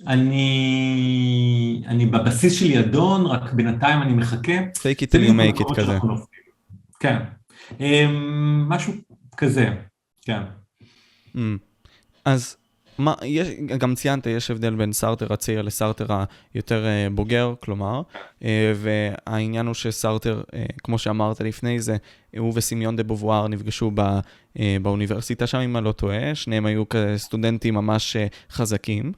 אני, 0.07 1.83
אני 1.87 2.05
בבסיס 2.05 2.59
שלי 2.59 2.79
אדון, 2.79 3.25
רק 3.25 3.53
בינתיים 3.53 4.01
אני 4.01 4.13
מחכה. 4.13 4.57
fake 4.73 5.01
it 5.01 5.11
till 5.11 5.29
you 5.29 5.31
make 5.31 5.61
it 5.61 5.75
כזה. 5.75 5.97
כן, 6.99 7.17
אמ, 7.79 8.65
משהו 8.69 8.93
כזה, 9.37 9.69
כן. 10.21 10.41
Mm. 11.35 11.39
אז 12.25 12.57
מה, 12.97 13.13
יש, 13.23 13.47
גם 13.77 13.95
ציינת, 13.95 14.27
יש 14.27 14.51
הבדל 14.51 14.75
בין 14.75 14.93
סארטר 14.93 15.33
הצעיר 15.33 15.61
לסארטר 15.61 16.07
היותר 16.53 16.85
אה, 16.85 17.07
בוגר, 17.11 17.53
כלומר, 17.59 18.01
אה, 18.43 18.73
והעניין 18.75 19.65
הוא 19.65 19.73
שסארטר, 19.73 20.41
אה, 20.53 20.65
כמו 20.83 20.97
שאמרת 20.97 21.41
לפני 21.41 21.79
זה, 21.79 21.97
הוא 22.37 22.53
וסמיון 22.55 22.95
דה 22.95 23.03
בובואר 23.03 23.47
נפגשו 23.47 23.91
בא, 23.91 24.19
באוניברסיטה 24.81 25.47
שם, 25.47 25.57
אם 25.57 25.77
אני 25.77 25.85
לא 25.85 25.91
טועה, 25.91 26.35
שניהם 26.35 26.65
היו 26.65 26.83
סטודנטים 27.17 27.73
ממש 27.73 28.17
חזקים. 28.51 29.11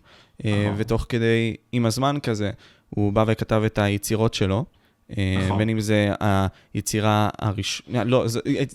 אה, 0.46 0.74
ותוך 0.78 1.06
כדי, 1.10 1.56
עם 1.72 1.86
הזמן 1.86 2.18
כזה, 2.24 2.52
הוא 2.90 3.14
בא 3.14 3.26
וכתב 3.28 3.62
את 3.66 3.78
היצירות 3.78 4.34
שלו. 4.34 4.66
אה, 5.18 5.36
נכון. 5.46 5.58
בין 5.58 5.70
אם 5.70 5.80
זה 5.80 6.14
היצירה 6.74 7.30
הראשונה, 7.40 8.04
לא, 8.04 8.26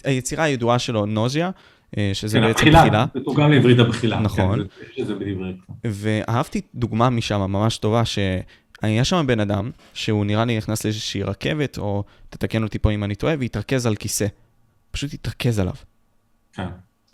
היצירה 0.04 0.44
הידועה 0.44 0.78
שלו, 0.78 1.06
נוזיה, 1.06 1.50
אה, 1.98 2.10
שזה 2.12 2.38
כן, 2.38 2.46
בעצם 2.46 2.60
בחילה. 2.60 2.80
בחילה. 2.80 3.06
זה 3.14 3.20
תורגם 3.20 3.50
לעברית 3.50 3.78
הבחילה. 3.78 4.20
נכון. 4.20 4.66
כן, 4.94 5.04
זה 5.04 5.14
בעברית. 5.14 5.56
ואהבתי 5.84 6.60
דוגמה 6.74 7.10
משם 7.10 7.40
ממש 7.40 7.78
טובה, 7.78 8.02
שהיה 8.04 9.04
שם 9.04 9.24
בן 9.28 9.40
אדם, 9.40 9.70
שהוא 9.94 10.24
נראה 10.24 10.44
לי 10.44 10.56
נכנס 10.56 10.84
לאיזושהי 10.84 11.22
רכבת, 11.22 11.78
או 11.78 12.04
תתקן 12.30 12.62
אותי 12.62 12.78
פה 12.78 12.90
אם 12.90 13.04
אני 13.04 13.14
טועה, 13.14 13.34
והתרכז 13.38 13.86
על 13.86 13.96
כיסא. 13.96 14.26
פשוט 14.90 15.14
התרכז 15.14 15.58
עליו. 15.58 15.74
כן. 16.52 16.66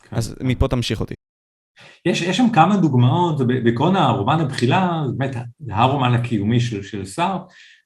כן. 0.02 0.16
אז 0.16 0.34
כן. 0.38 0.46
מפה 0.46 0.68
תמשיך 0.68 1.00
אותי. 1.00 1.14
יש, 2.06 2.22
יש 2.22 2.36
שם 2.36 2.50
כמה 2.52 2.76
דוגמאות, 2.76 3.46
בעקרון 3.46 3.96
הרומן 3.96 4.40
הבחילה, 4.40 5.02
באמת 5.16 5.36
הרומן 5.70 6.14
הקיומי 6.14 6.60
של, 6.60 6.82
של 6.82 7.06
שר, 7.06 7.38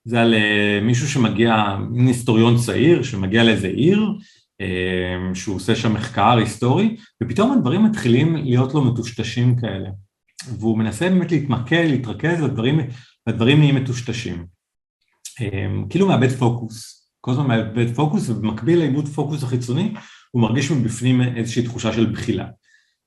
זה 0.04 0.20
על 0.20 0.34
uh, 0.34 0.84
מישהו 0.84 1.08
שמגיע, 1.08 1.76
היסטוריון 2.06 2.56
צעיר 2.56 3.02
שמגיע 3.02 3.44
לאיזה 3.44 3.68
עיר, 3.68 4.12
שהוא 5.34 5.56
עושה 5.56 5.76
שם 5.76 5.94
מחקר 5.94 6.36
היסטורי, 6.38 6.96
ופתאום 7.22 7.52
הדברים 7.52 7.84
מתחילים 7.84 8.36
להיות 8.36 8.74
לו 8.74 8.84
מטושטשים 8.84 9.56
כאלה. 9.56 9.90
והוא 10.58 10.78
מנסה 10.78 11.08
באמת 11.08 11.32
להתמקד, 11.32 11.84
להתרכז, 11.90 12.42
והדברים, 12.42 12.80
והדברים 13.26 13.58
נהיים 13.58 13.74
מטושטשים. 13.74 14.46
כאילו 15.90 16.08
מאבד 16.08 16.28
פוקוס, 16.28 17.08
כל 17.20 17.30
הזמן 17.30 17.46
מאבד 17.46 17.94
פוקוס, 17.94 18.30
ובמקביל 18.30 18.78
לאיבוד 18.78 19.08
פוקוס 19.08 19.42
החיצוני, 19.42 19.94
הוא 20.30 20.42
מרגיש 20.42 20.70
מבפנים 20.70 21.22
איזושהי 21.22 21.62
תחושה 21.62 21.92
של 21.92 22.06
בחילה. 22.06 22.46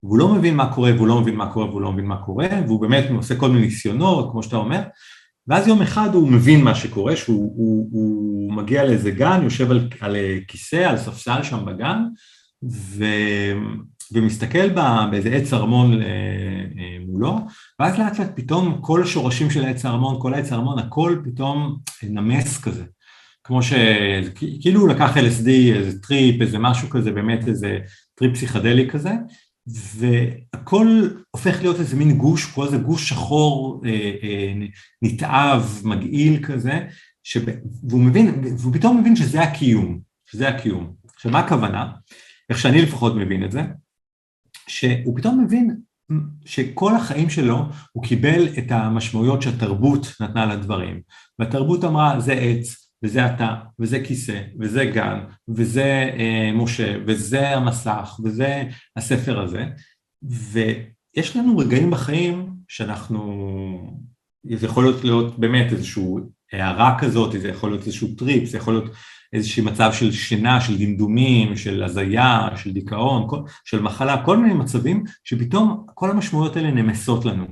והוא 0.03 0.17
לא 0.17 0.27
מבין 0.27 0.55
מה 0.55 0.73
קורה, 0.73 0.91
והוא 0.95 1.07
לא 1.07 1.21
מבין 1.21 1.35
מה 1.35 1.53
קורה, 1.53 1.65
והוא 1.65 1.81
לא 1.81 1.91
מבין 1.91 2.05
מה 2.05 2.17
קורה, 2.17 2.47
והוא 2.67 2.81
באמת 2.81 3.03
עושה 3.15 3.35
כל 3.35 3.49
מיני 3.49 3.65
ניסיונות, 3.65 4.31
כמו 4.31 4.43
שאתה 4.43 4.55
אומר, 4.55 4.81
ואז 5.47 5.67
יום 5.67 5.81
אחד 5.81 6.09
הוא 6.13 6.29
מבין 6.29 6.63
מה 6.63 6.75
שקורה, 6.75 7.15
שהוא 7.15 7.53
הוא, 7.55 7.89
הוא 7.91 8.53
מגיע 8.53 8.85
לאיזה 8.85 9.11
גן, 9.11 9.39
יושב 9.43 9.71
על, 9.71 9.89
על 9.99 10.15
כיסא, 10.47 10.75
על 10.75 10.97
ספסל 10.97 11.43
שם 11.43 11.65
בגן, 11.65 11.97
ו, 12.71 13.05
ומסתכל 14.13 14.69
באיזה 15.11 15.29
עץ 15.29 15.53
ארמון 15.53 16.01
אה, 16.01 16.07
אה, 16.77 16.97
מולו, 17.07 17.39
ואז 17.79 17.99
לאט 17.99 18.19
לאט 18.19 18.31
פתאום 18.35 18.77
כל 18.81 19.03
השורשים 19.03 19.51
של 19.51 19.63
העץ 19.63 19.85
הארמון, 19.85 20.15
כל 20.21 20.33
העץ 20.33 20.51
הארמון, 20.51 20.79
הכל 20.79 21.17
פתאום 21.23 21.77
נמס 22.03 22.61
כזה. 22.61 22.83
כמו 23.43 23.59
שכאילו 23.63 24.81
הוא 24.81 24.89
לקח 24.89 25.17
LSD, 25.17 25.49
איזה 25.49 26.01
טריפ, 26.01 26.41
איזה 26.41 26.59
משהו 26.59 26.89
כזה, 26.89 27.11
באמת 27.11 27.47
איזה 27.47 27.79
טריפ 28.15 28.33
פסיכדלי 28.33 28.89
כזה, 28.89 29.11
והכל 29.67 31.07
הופך 31.31 31.61
להיות 31.61 31.79
איזה 31.79 31.95
מין 31.95 32.17
גוש, 32.17 32.45
כמו 32.45 32.65
איזה 32.65 32.77
גוש 32.77 33.09
שחור 33.09 33.81
אה, 33.85 34.11
אה, 34.23 34.53
נתעב, 35.01 35.81
מגעיל 35.83 36.43
כזה, 36.43 36.87
שב, 37.23 37.41
והוא 37.89 38.01
מבין, 38.01 38.41
והוא 38.57 38.73
פתאום 38.73 38.99
מבין 38.99 39.15
שזה 39.15 39.41
הקיום, 39.41 39.99
שזה 40.25 40.49
הקיום. 40.49 40.93
עכשיו 41.15 41.31
מה 41.31 41.39
הכוונה? 41.39 41.91
איך 42.49 42.59
שאני 42.59 42.81
לפחות 42.81 43.15
מבין 43.15 43.43
את 43.43 43.51
זה, 43.51 43.61
שהוא 44.67 45.17
פתאום 45.17 45.43
מבין 45.43 45.77
שכל 46.45 46.95
החיים 46.95 47.29
שלו 47.29 47.65
הוא 47.91 48.03
קיבל 48.03 48.47
את 48.57 48.71
המשמעויות 48.71 49.41
שהתרבות 49.41 50.07
נתנה 50.21 50.45
לדברים, 50.45 51.01
והתרבות 51.39 51.83
אמרה 51.83 52.19
זה 52.19 52.33
עץ, 52.33 52.90
וזה 53.03 53.25
אתה, 53.25 53.55
וזה 53.79 54.03
כיסא, 54.03 54.41
וזה 54.59 54.85
גן, 54.85 55.19
וזה 55.47 56.09
אה, 56.19 56.51
משה, 56.53 56.97
וזה 57.07 57.49
המסך, 57.49 58.19
וזה 58.23 58.63
הספר 58.95 59.39
הזה, 59.39 59.65
ויש 60.23 61.35
לנו 61.35 61.57
רגעים 61.57 61.91
בחיים 61.91 62.49
שאנחנו, 62.67 64.01
זה 64.43 64.65
יכול 64.65 64.83
להיות, 64.83 65.03
להיות 65.03 65.39
באמת 65.39 65.71
איזושהי 65.71 66.03
הארה 66.53 66.97
כזאת, 66.99 67.31
זה 67.41 67.47
יכול 67.47 67.69
להיות 67.69 67.85
איזשהו 67.85 68.15
טריפ, 68.17 68.49
זה 68.49 68.57
יכול 68.57 68.73
להיות 68.73 68.91
איזשהו 69.33 69.65
מצב 69.65 69.93
של 69.93 70.11
שינה, 70.11 70.61
של 70.61 70.77
דמדומים, 70.77 71.57
של 71.57 71.83
הזיה, 71.83 72.47
של 72.55 72.73
דיכאון, 72.73 73.29
כל, 73.29 73.39
של 73.65 73.81
מחלה, 73.81 74.25
כל 74.25 74.37
מיני 74.37 74.53
מצבים 74.53 75.03
שפתאום 75.23 75.85
כל 75.93 76.11
המשמעויות 76.11 76.55
האלה 76.55 76.71
נמסות 76.71 77.25
לנו. 77.25 77.45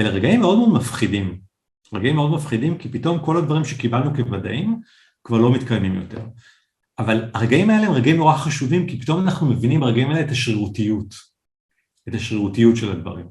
ולרגעים 0.00 0.40
מאוד 0.40 0.58
מאוד 0.58 0.72
מפחידים, 0.72 1.38
רגעים 1.92 2.16
מאוד 2.16 2.30
מפחידים 2.30 2.78
כי 2.78 2.88
פתאום 2.88 3.18
כל 3.24 3.36
הדברים 3.36 3.64
שקיבלנו 3.64 4.14
כוודאים 4.14 4.80
כבר 5.24 5.38
לא 5.38 5.52
מתקיימים 5.52 5.94
יותר. 5.94 6.26
אבל 6.98 7.30
הרגעים 7.34 7.70
האלה 7.70 7.86
הם 7.86 7.92
רגעים 7.92 8.16
נורא 8.16 8.36
חשובים 8.36 8.86
כי 8.86 9.00
פתאום 9.00 9.20
אנחנו 9.20 9.46
מבינים 9.46 9.80
ברגעים 9.80 10.10
האלה 10.10 10.20
את 10.20 10.30
השרירותיות, 10.30 11.14
את 12.08 12.14
השרירותיות 12.14 12.76
של 12.76 12.92
הדברים. 12.92 13.26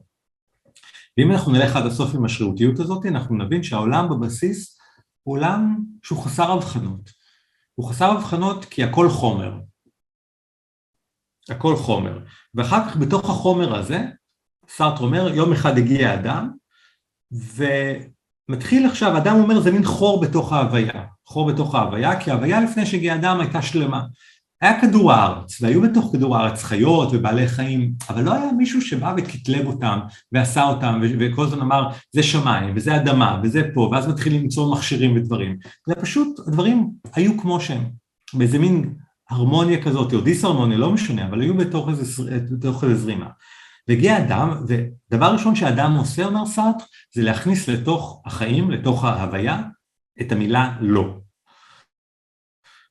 ואם 1.18 1.32
אנחנו 1.32 1.52
נלך 1.52 1.76
עד 1.76 1.86
הסוף 1.86 2.16
עם 2.16 2.26
השרירותיות 2.26 2.80
הזאת, 2.80 3.06
אנחנו 3.06 3.38
נבין 3.38 3.64
שהעולם 3.64 4.10
בבסיס 4.10 4.78
הוא 5.24 5.36
עולם 5.36 5.84
שהוא 6.04 6.24
חסר 6.24 6.52
הבחנות. 6.52 7.12
הוא 7.76 7.90
חסר 7.90 8.12
הבחנות 8.12 8.66
כי 8.66 8.84
הכל 8.84 9.10
חומר. 9.10 9.60
הכל 11.50 11.76
חומר. 11.76 12.20
ואחר 12.56 12.90
כך 12.90 12.98
בתוך 12.98 13.30
החומר 13.30 13.76
הזה, 13.76 14.00
סארט 14.68 15.00
אומר, 15.00 15.34
יום 15.36 15.54
אחד 15.54 15.78
הגיע 15.78 16.14
אדם, 16.14 16.52
ו... 17.34 17.64
מתחיל 18.50 18.86
עכשיו, 18.86 19.18
אדם 19.18 19.36
אומר 19.36 19.60
זה 19.60 19.72
מין 19.72 19.84
חור 19.84 20.22
בתוך 20.22 20.54
ההוויה, 20.54 21.04
חור 21.26 21.52
בתוך 21.52 21.76
ההוויה, 21.76 22.20
כי 22.20 22.32
ההוויה 22.32 22.62
לפני 22.62 22.86
שהגיע 22.86 23.16
אדם 23.16 23.40
הייתה 23.40 23.62
שלמה. 23.62 24.02
היה 24.62 24.82
כדור 24.82 25.12
הארץ, 25.12 25.62
והיו 25.62 25.82
בתוך 25.82 26.10
כדור 26.14 26.38
הארץ 26.38 26.64
חיות 26.64 27.10
ובעלי 27.12 27.48
חיים, 27.48 27.94
אבל 28.10 28.24
לא 28.24 28.34
היה 28.34 28.52
מישהו 28.58 28.82
שבא 28.82 29.14
וקטלג 29.18 29.66
אותם 29.66 30.00
ועשה 30.32 30.64
אותם 30.64 31.02
וכל 31.20 31.44
הזמן 31.44 31.62
אמר 31.62 31.90
זה 32.12 32.24
שמיים 32.24 32.74
וזה 32.76 32.96
אדמה 32.96 33.42
וזה 33.44 33.62
פה, 33.74 33.90
ואז 33.92 34.08
מתחילים 34.08 34.42
למצוא 34.44 34.76
מכשירים 34.76 35.16
ודברים. 35.16 35.58
זה 35.88 35.96
פשוט, 35.96 36.40
הדברים 36.48 36.92
היו 37.14 37.38
כמו 37.38 37.62
שהם, 37.62 37.84
באיזה 38.34 38.60
מין 38.60 38.94
הרמוניה 39.30 39.84
כזאת, 39.84 40.14
או 40.14 40.22
דיסהרמוניה, 40.22 40.78
לא 40.78 40.92
משנה, 40.92 41.28
אבל 41.28 41.42
היו 41.42 41.58
בתוך 41.58 41.90
איזה, 41.90 42.24
בתוך 42.52 42.84
איזה 42.84 42.96
זרימה. 42.96 43.28
והגיע 43.88 44.18
אדם, 44.18 44.64
ודבר 44.68 45.34
ראשון 45.34 45.56
שאדם 45.56 45.96
עושה, 45.96 46.26
אומר 46.26 46.46
סארטר, 46.46 46.86
זה 47.14 47.22
להכניס 47.22 47.68
לתוך 47.68 48.22
החיים, 48.26 48.72
לתוך 48.72 49.04
ההוויה, 49.04 49.64
את 50.22 50.32
המילה 50.32 50.78
לא. 50.82 51.20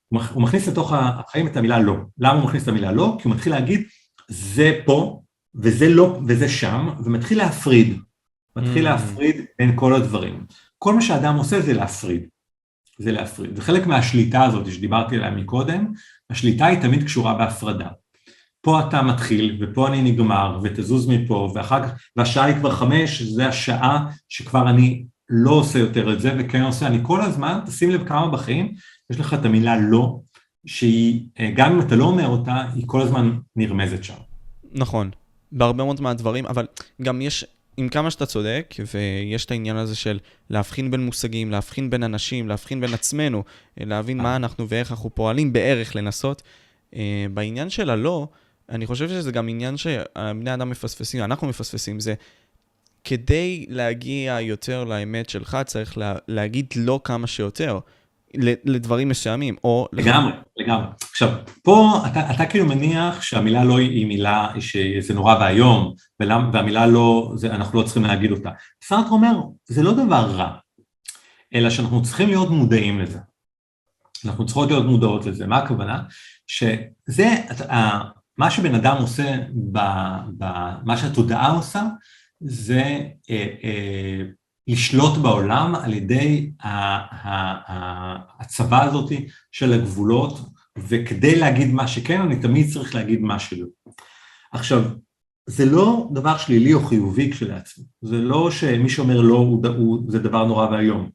הוא 0.09 0.43
מכניס 0.43 0.69
לתוך 0.69 0.93
החיים 0.93 1.47
את 1.47 1.57
המילה 1.57 1.79
לא. 1.79 1.97
למה 2.19 2.39
הוא 2.39 2.45
מכניס 2.45 2.63
את 2.63 2.69
המילה 2.69 2.93
לא? 2.93 3.17
כי 3.19 3.29
הוא 3.29 3.35
מתחיל 3.35 3.53
להגיד, 3.53 3.83
זה 4.29 4.81
פה, 4.87 5.23
וזה 5.55 5.89
לא, 5.89 6.21
וזה 6.29 6.49
שם, 6.49 6.89
ומתחיל 7.05 7.39
להפריד. 7.39 8.01
מתחיל 8.57 8.87
mm. 8.87 8.91
להפריד 8.91 9.45
בין 9.59 9.73
כל 9.77 9.95
הדברים. 9.95 10.47
כל 10.79 10.95
מה 10.95 11.03
שאדם 11.03 11.37
עושה 11.37 11.61
זה 11.61 11.73
להפריד. 11.73 12.29
זה 12.99 13.13
להפריד. 13.13 13.57
זה 13.57 13.63
חלק 13.63 13.87
מהשליטה 13.87 14.45
הזאת 14.45 14.73
שדיברתי 14.73 15.17
עליה 15.17 15.31
מקודם, 15.31 15.93
השליטה 16.31 16.67
היא 16.67 16.81
תמיד 16.81 17.05
קשורה 17.05 17.35
בהפרדה. 17.35 17.89
פה 18.65 18.81
אתה 18.81 19.03
מתחיל 19.03 19.59
ופה 19.61 19.89
אני 19.89 20.03
נגמר 20.03 20.59
ותזוז 20.63 21.09
מפה 21.09 21.53
ואחר 21.55 21.83
כך, 21.83 21.91
והשעה 22.17 22.45
היא 22.45 22.57
כבר 22.57 22.71
חמש, 22.71 23.23
זה 23.23 23.49
השעה 23.49 24.07
שכבר 24.29 24.71
אני 24.71 25.05
לא 25.29 25.51
עושה 25.51 25.79
יותר 25.79 26.13
את 26.13 26.21
זה 26.21 26.35
וכן 26.39 26.63
עושה, 26.63 26.87
אני 26.87 26.99
כל 27.03 27.21
הזמן, 27.21 27.61
תשים 27.67 27.91
לב 27.91 28.09
כמה 28.09 28.29
בחיים, 28.29 28.73
יש 29.11 29.21
לך 29.21 29.35
את 29.35 29.45
המילה 29.45 29.77
לא, 29.81 30.21
שהיא, 30.67 31.21
אה, 31.41 31.51
גם 31.55 31.73
אם 31.73 31.81
אתה 31.81 31.97
לא 31.97 32.05
אומר 32.05 32.27
אותה, 32.27 32.65
היא 32.75 32.85
כל 32.87 33.01
הזמן 33.01 33.39
נרמזת 33.57 34.05
שם. 34.05 34.15
נכון, 34.73 35.11
בהרבה 35.53 35.85
מאוד 35.85 36.01
מהדברים, 36.01 36.47
אבל 36.47 36.67
גם 37.03 37.23
יש, 37.23 37.45
עם 37.77 37.89
כמה 37.89 38.11
שאתה 38.11 38.27
צודק, 38.27 38.75
ויש 38.95 39.45
את 39.45 39.51
העניין 39.51 39.77
הזה 39.77 39.97
של 39.97 40.19
להבחין 40.51 40.91
בין 40.91 41.05
מושגים, 41.05 41.51
להבחין 41.51 41.91
בין 41.91 42.03
אנשים, 42.03 42.49
להבחין 42.49 42.81
בין 42.81 42.95
עצמנו, 42.95 43.43
להבין 43.77 44.19
מה 44.19 44.37
אנחנו 44.37 44.69
ואיך 44.69 44.91
אנחנו 44.91 45.15
פועלים 45.15 45.53
בערך 45.53 45.97
לנסות. 45.97 46.43
אה, 46.97 47.27
בעניין 47.35 47.71
של 47.71 47.91
הלא, 47.91 48.29
אני 48.69 48.87
חושב 48.87 49.09
שזה 49.09 49.33
גם 49.33 49.49
עניין 49.49 49.77
שבני 49.77 50.55
אדם 50.55 50.71
מפספסים, 50.71 51.25
אנחנו 51.25 51.49
מפספסים, 51.49 52.01
זה 52.01 52.15
כדי 53.05 53.67
להגיע 53.69 54.41
יותר 54.41 54.85
לאמת 54.85 55.29
שלך, 55.29 55.59
צריך 55.67 55.99
לה, 55.99 56.15
להגיד 56.29 56.67
לא 56.77 57.01
כמה 57.05 57.27
שיותר. 57.27 57.79
לדברים 58.65 59.09
מסוימים, 59.09 59.57
או... 59.65 59.89
לגמרי, 59.93 60.33
לגמרי. 60.57 60.87
עכשיו, 61.11 61.29
פה 61.63 62.03
אתה, 62.07 62.31
אתה 62.31 62.47
כאילו 62.47 62.67
מניח 62.67 63.23
שהמילה 63.23 63.65
לא 63.65 63.79
היא 63.79 64.07
מילה 64.07 64.49
שזה 64.61 65.15
נורא 65.15 65.35
ואיום, 65.41 65.95
והמילה 66.21 66.87
לא, 66.87 67.33
זה, 67.35 67.55
אנחנו 67.55 67.81
לא 67.81 67.85
צריכים 67.85 68.05
להגיד 68.05 68.31
אותה. 68.31 68.51
סארט 68.85 69.07
אומר, 69.11 69.33
זה 69.67 69.83
לא 69.83 69.93
דבר 69.93 70.31
רע, 70.31 70.55
אלא 71.55 71.71
שאנחנו 71.71 72.03
צריכים 72.03 72.29
להיות 72.29 72.51
מודעים 72.51 73.01
לזה. 73.01 73.19
אנחנו 74.25 74.47
צריכות 74.47 74.71
להיות 74.71 74.87
מודעות 74.87 75.27
לזה. 75.27 75.47
מה 75.47 75.59
הכוונה? 75.59 76.03
שזה, 76.47 77.35
מה 78.39 78.51
שבן 78.51 78.75
אדם 78.75 78.97
עושה, 79.01 79.37
ב, 79.73 79.79
ב, 80.39 80.45
מה 80.85 80.97
שהתודעה 80.97 81.51
עושה, 81.51 81.83
זה 82.41 83.01
אה, 83.31 83.47
אה, 83.65 84.23
לשלוט 84.67 85.19
בעולם 85.19 85.75
על 85.75 85.95
ידי 85.95 86.51
הצבא 88.41 88.85
הזאת 88.85 89.13
של 89.53 89.73
הגבולות, 89.73 90.41
וכדי 90.79 91.39
להגיד 91.39 91.73
מה 91.73 91.89
שכן, 91.89 92.21
אני 92.21 92.41
תמיד 92.41 92.73
צריך 92.73 92.95
להגיד 92.95 93.21
מה 93.21 93.39
שלא. 93.39 93.67
עכשיו, 94.53 94.83
זה 95.47 95.65
לא 95.65 96.09
דבר 96.13 96.39
שלילי 96.39 96.75
או 96.75 96.85
חיובי 96.85 97.33
כשלעצמו, 97.33 97.85
זה 98.03 98.17
לא 98.17 98.51
שמי 98.51 98.89
שאומר 98.89 99.21
לא 99.21 99.37
הוא, 99.37 99.67
הוא, 99.67 100.03
זה 100.09 100.19
דבר 100.19 100.45
נורא 100.47 100.71
ואיום, 100.71 101.11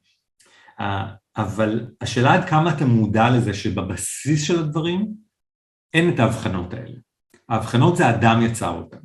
אבל 1.36 1.86
השאלה 2.00 2.34
עד 2.34 2.48
כמה 2.48 2.74
אתה 2.74 2.84
מודע 2.86 3.30
לזה 3.30 3.54
שבבסיס 3.54 4.42
של 4.42 4.58
הדברים 4.58 5.08
אין 5.94 6.14
את 6.14 6.20
ההבחנות 6.20 6.74
האלה. 6.74 6.96
ההבחנות 7.50 7.96
זה 7.96 8.10
אדם 8.10 8.42
יצר 8.42 8.70
אותן. 8.70 8.98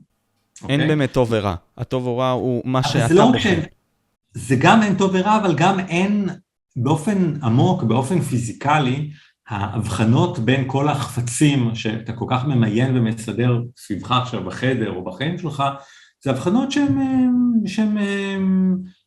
אין 0.70 0.82
okay? 0.82 0.88
באמת 0.88 1.12
טוב 1.14 1.28
ורע. 1.32 1.56
הטוב 1.78 2.08
או 2.08 2.18
רע 2.18 2.30
הוא 2.30 2.62
מה 2.66 2.84
שאתה 2.84 3.14
לא 3.14 3.26
בוחר. 3.26 3.40
ש... 3.40 3.48
זה 4.34 4.56
גם 4.60 4.84
אין 4.84 4.96
טוב 4.96 5.12
ורע, 5.14 5.38
אבל 5.38 5.56
גם 5.56 5.80
אין 5.80 6.30
באופן 6.76 7.34
עמוק, 7.44 7.84
באופן 7.84 8.22
פיזיקלי, 8.22 9.12
ההבחנות 9.48 10.40
בין 10.40 10.64
כל 10.68 10.90
החפצים 10.90 11.76
שאתה 11.76 12.14
כל 12.14 12.26
כך 12.30 12.46
ממיין 12.46 12.98
ומסדר 12.98 13.62
סביבך 13.78 14.12
עכשיו 14.12 14.44
בחדר 14.44 14.92
או 14.92 15.04
בחיים 15.04 15.38
שלך, 15.38 15.64
זה 16.24 16.32
הבחנות 16.32 16.72
שהן 17.66 17.98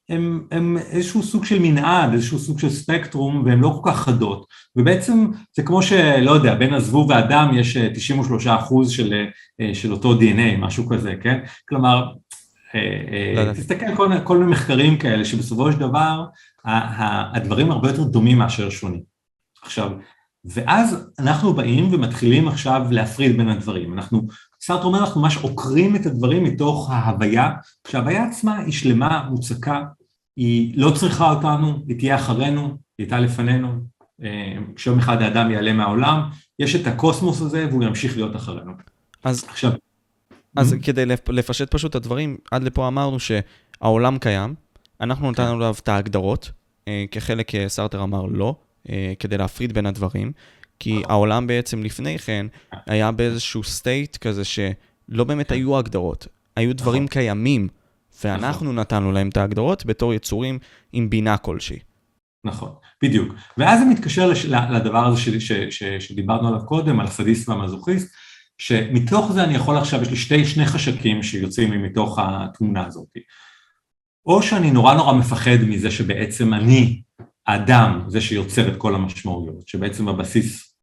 הם, 0.08 0.46
הם 0.50 0.76
איזשהו 0.90 1.22
סוג 1.22 1.44
של 1.44 1.58
מנעד, 1.58 2.12
איזשהו 2.12 2.38
סוג 2.38 2.58
של 2.58 2.70
ספקטרום, 2.70 3.42
והן 3.44 3.60
לא 3.60 3.80
כל 3.82 3.90
כך 3.90 4.00
חדות. 4.00 4.46
ובעצם 4.76 5.26
זה 5.56 5.62
כמו 5.62 5.82
שלא 5.82 6.30
יודע, 6.30 6.54
בין 6.54 6.74
הזבוב 6.74 7.10
והאדם 7.10 7.50
יש 7.54 7.76
93 7.76 8.46
אה, 8.46 8.56
אחוז 8.56 8.90
של, 8.90 9.26
אה, 9.60 9.74
של 9.74 9.92
אותו 9.92 10.14
DNA, 10.14 10.56
משהו 10.58 10.88
כזה, 10.88 11.14
כן? 11.22 11.38
כלומר, 11.68 12.12
אה, 12.74 13.46
לא 13.46 13.52
תסתכל 13.52 13.96
כל, 13.96 14.08
כל 14.24 14.38
מיני 14.38 14.50
מחקרים 14.50 14.98
כאלה, 14.98 15.24
שבסופו 15.24 15.72
של 15.72 15.78
דבר 15.78 16.24
הדברים 16.64 17.70
הרבה 17.70 17.88
יותר 17.88 18.02
דומים 18.02 18.38
מאשר 18.38 18.70
שונים. 18.70 19.00
עכשיו, 19.62 19.90
ואז 20.44 21.10
אנחנו 21.18 21.54
באים 21.54 21.94
ומתחילים 21.94 22.48
עכשיו 22.48 22.86
להפריד 22.90 23.36
בין 23.36 23.48
הדברים. 23.48 23.92
אנחנו, 23.92 24.22
סארט 24.60 24.84
אומר, 24.84 24.98
אנחנו 24.98 25.20
ממש 25.20 25.36
עוקרים 25.36 25.96
את 25.96 26.06
הדברים 26.06 26.44
מתוך 26.44 26.90
ההוויה, 26.90 27.50
כשההוויה 27.84 28.24
עצמה 28.24 28.58
היא 28.58 28.72
שלמה, 28.72 29.28
מוצקה, 29.30 29.82
היא 30.38 30.72
לא 30.76 30.90
צריכה 30.90 31.32
אותנו, 31.32 31.82
היא 31.88 31.98
תהיה 31.98 32.16
אחרינו, 32.16 32.62
היא 32.62 32.76
הייתה 32.98 33.20
לפנינו, 33.20 33.68
אה, 34.22 34.56
כשיום 34.76 34.98
אחד 34.98 35.22
האדם 35.22 35.50
יעלה 35.50 35.72
מהעולם, 35.72 36.20
יש 36.58 36.76
את 36.76 36.86
הקוסמוס 36.86 37.40
הזה 37.40 37.66
והוא 37.70 37.84
ימשיך 37.84 38.16
להיות 38.16 38.36
אחרינו. 38.36 38.72
אז, 39.24 39.44
עכשיו, 39.48 39.72
אז 40.56 40.72
mm-hmm. 40.72 40.82
כדי 40.82 41.06
לפשט 41.28 41.70
פשוט 41.70 41.90
את 41.90 41.94
הדברים, 41.94 42.36
עד 42.50 42.62
לפה 42.62 42.88
אמרנו 42.88 43.16
שהעולם 43.20 44.18
קיים, 44.18 44.54
אנחנו 45.00 45.30
נתנו 45.30 45.54
עליו 45.54 45.74
את 45.82 45.88
ההגדרות, 45.88 46.50
אה, 46.88 47.04
כחלק, 47.10 47.54
אה, 47.54 47.68
סארטר 47.68 48.02
אמר 48.02 48.22
לא, 48.22 48.54
כדי 49.18 49.38
להפריד 49.38 49.72
בין 49.72 49.86
הדברים, 49.86 50.32
כי 50.78 51.02
העולם 51.08 51.46
בעצם 51.46 51.82
לפני 51.82 52.18
כן 52.18 52.46
היה 52.86 53.12
באיזשהו 53.12 53.64
סטייט 53.64 54.16
כזה 54.16 54.42
שלא 54.44 55.24
באמת 55.24 55.50
היו 55.50 55.78
הגדרות, 55.78 56.26
היו 56.56 56.76
דברים 56.76 57.04
נכון. 57.04 57.12
קיימים. 57.12 57.68
ואנחנו 58.24 58.66
נכון. 58.66 58.78
נתנו 58.78 59.12
להם 59.12 59.28
את 59.28 59.36
ההגדרות 59.36 59.86
בתור 59.86 60.14
יצורים 60.14 60.58
עם 60.92 61.10
בינה 61.10 61.36
כלשהי. 61.36 61.78
נכון, 62.44 62.72
בדיוק. 63.02 63.34
ואז 63.58 63.80
זה 63.80 63.84
מתקשר 63.84 64.26
לש, 64.28 64.46
לדבר 64.46 65.06
הזה 65.06 65.20
ש, 65.20 65.28
ש, 65.28 65.52
ש, 65.52 65.82
שדיברנו 65.84 66.48
עליו 66.48 66.66
קודם, 66.66 67.00
על 67.00 67.06
הסדיסט 67.06 67.48
והמזוכיסט, 67.48 68.14
שמתוך 68.58 69.32
זה 69.32 69.44
אני 69.44 69.54
יכול 69.54 69.76
עכשיו, 69.76 70.02
יש 70.02 70.10
לי 70.10 70.16
שתי, 70.16 70.44
שני 70.44 70.66
חשקים 70.66 71.22
שיוצאים 71.22 71.72
לי 71.72 71.78
מתוך 71.78 72.18
התמונה 72.22 72.86
הזאת. 72.86 73.08
או 74.26 74.42
שאני 74.42 74.70
נורא 74.70 74.94
נורא 74.94 75.12
מפחד 75.12 75.58
מזה 75.68 75.90
שבעצם 75.90 76.54
אני, 76.54 77.02
האדם, 77.46 78.04
זה 78.08 78.20
שיוצר 78.20 78.68
את 78.68 78.76
כל 78.76 78.94
המשמעויות, 78.94 79.68
שבעצם 79.68 80.06
בבסיס 80.06 80.74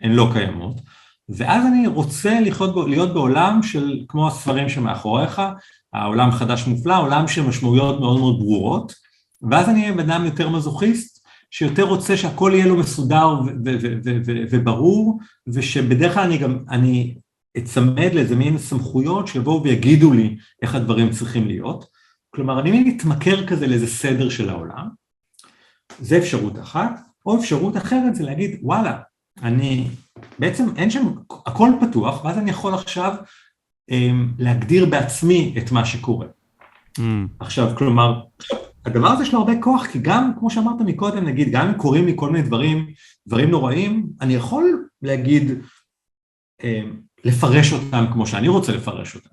הן 0.00 0.12
לא 0.12 0.30
קיימות, 0.32 0.80
ואז 1.28 1.66
אני 1.66 1.86
רוצה 1.86 2.40
לחיות, 2.40 2.88
להיות 2.88 3.14
בעולם 3.14 3.62
של, 3.62 4.04
כמו 4.08 4.28
הספרים 4.28 4.68
שמאחוריך, 4.68 5.42
העולם 5.92 6.30
חדש 6.30 6.66
מופלא, 6.66 7.02
עולם 7.02 7.28
של 7.28 7.42
משמעויות 7.42 8.00
מאוד 8.00 8.20
מאוד 8.20 8.38
ברורות, 8.38 8.94
ואז 9.50 9.68
אני 9.68 9.82
אהיה 9.82 9.92
בן 9.92 10.10
אדם 10.10 10.24
יותר 10.24 10.48
מזוכיסט, 10.48 11.26
שיותר 11.50 11.82
רוצה 11.82 12.16
שהכל 12.16 12.50
יהיה 12.54 12.66
לו 12.66 12.76
מסודר 12.76 13.28
וברור, 14.50 15.18
ושבדרך 15.46 16.14
כלל 16.14 16.24
אני 16.24 16.38
גם, 16.38 16.58
אני 16.70 17.14
אצמד 17.58 18.14
לאיזה 18.14 18.36
מין 18.36 18.58
סמכויות 18.58 19.28
שיבואו 19.28 19.62
ויגידו 19.62 20.12
לי 20.12 20.36
איך 20.62 20.74
הדברים 20.74 21.10
צריכים 21.10 21.46
להיות. 21.46 21.86
כלומר, 22.30 22.60
אני 22.60 22.82
מתמכר 22.82 23.46
כזה 23.46 23.66
לאיזה 23.66 23.86
סדר 23.86 24.28
של 24.28 24.50
העולם, 24.50 24.88
זה 26.00 26.18
אפשרות 26.18 26.58
אחת, 26.58 27.00
או 27.26 27.38
אפשרות 27.38 27.76
אחרת 27.76 28.14
זה 28.14 28.24
להגיד, 28.24 28.58
וואלה, 28.62 28.98
אני, 29.42 29.88
בעצם 30.38 30.66
אין 30.76 30.90
שם, 30.90 31.06
הכל 31.46 31.70
פתוח, 31.80 32.24
ואז 32.24 32.38
אני 32.38 32.50
יכול 32.50 32.74
עכשיו 32.74 33.14
להגדיר 34.38 34.86
בעצמי 34.86 35.54
את 35.58 35.72
מה 35.72 35.84
שקורה. 35.84 36.26
Mm. 36.98 37.02
עכשיו, 37.40 37.76
כלומר, 37.76 38.22
הדבר 38.84 39.08
הזה 39.08 39.22
יש 39.22 39.32
לו 39.32 39.38
הרבה 39.38 39.52
כוח, 39.60 39.86
כי 39.86 39.98
גם, 39.98 40.32
כמו 40.38 40.50
שאמרת 40.50 40.80
מקודם, 40.80 41.24
נגיד, 41.24 41.48
גם 41.52 41.68
אם 41.68 41.74
קורים 41.74 42.06
לי 42.06 42.12
כל 42.16 42.30
מיני 42.30 42.46
דברים, 42.46 42.92
דברים 43.26 43.50
נוראים, 43.50 44.06
אני 44.20 44.34
יכול 44.34 44.88
להגיד, 45.02 45.50
אמ, 46.62 47.00
לפרש 47.24 47.72
אותם 47.72 48.04
כמו 48.12 48.26
שאני 48.26 48.48
רוצה 48.48 48.72
לפרש 48.72 49.14
אותם. 49.14 49.30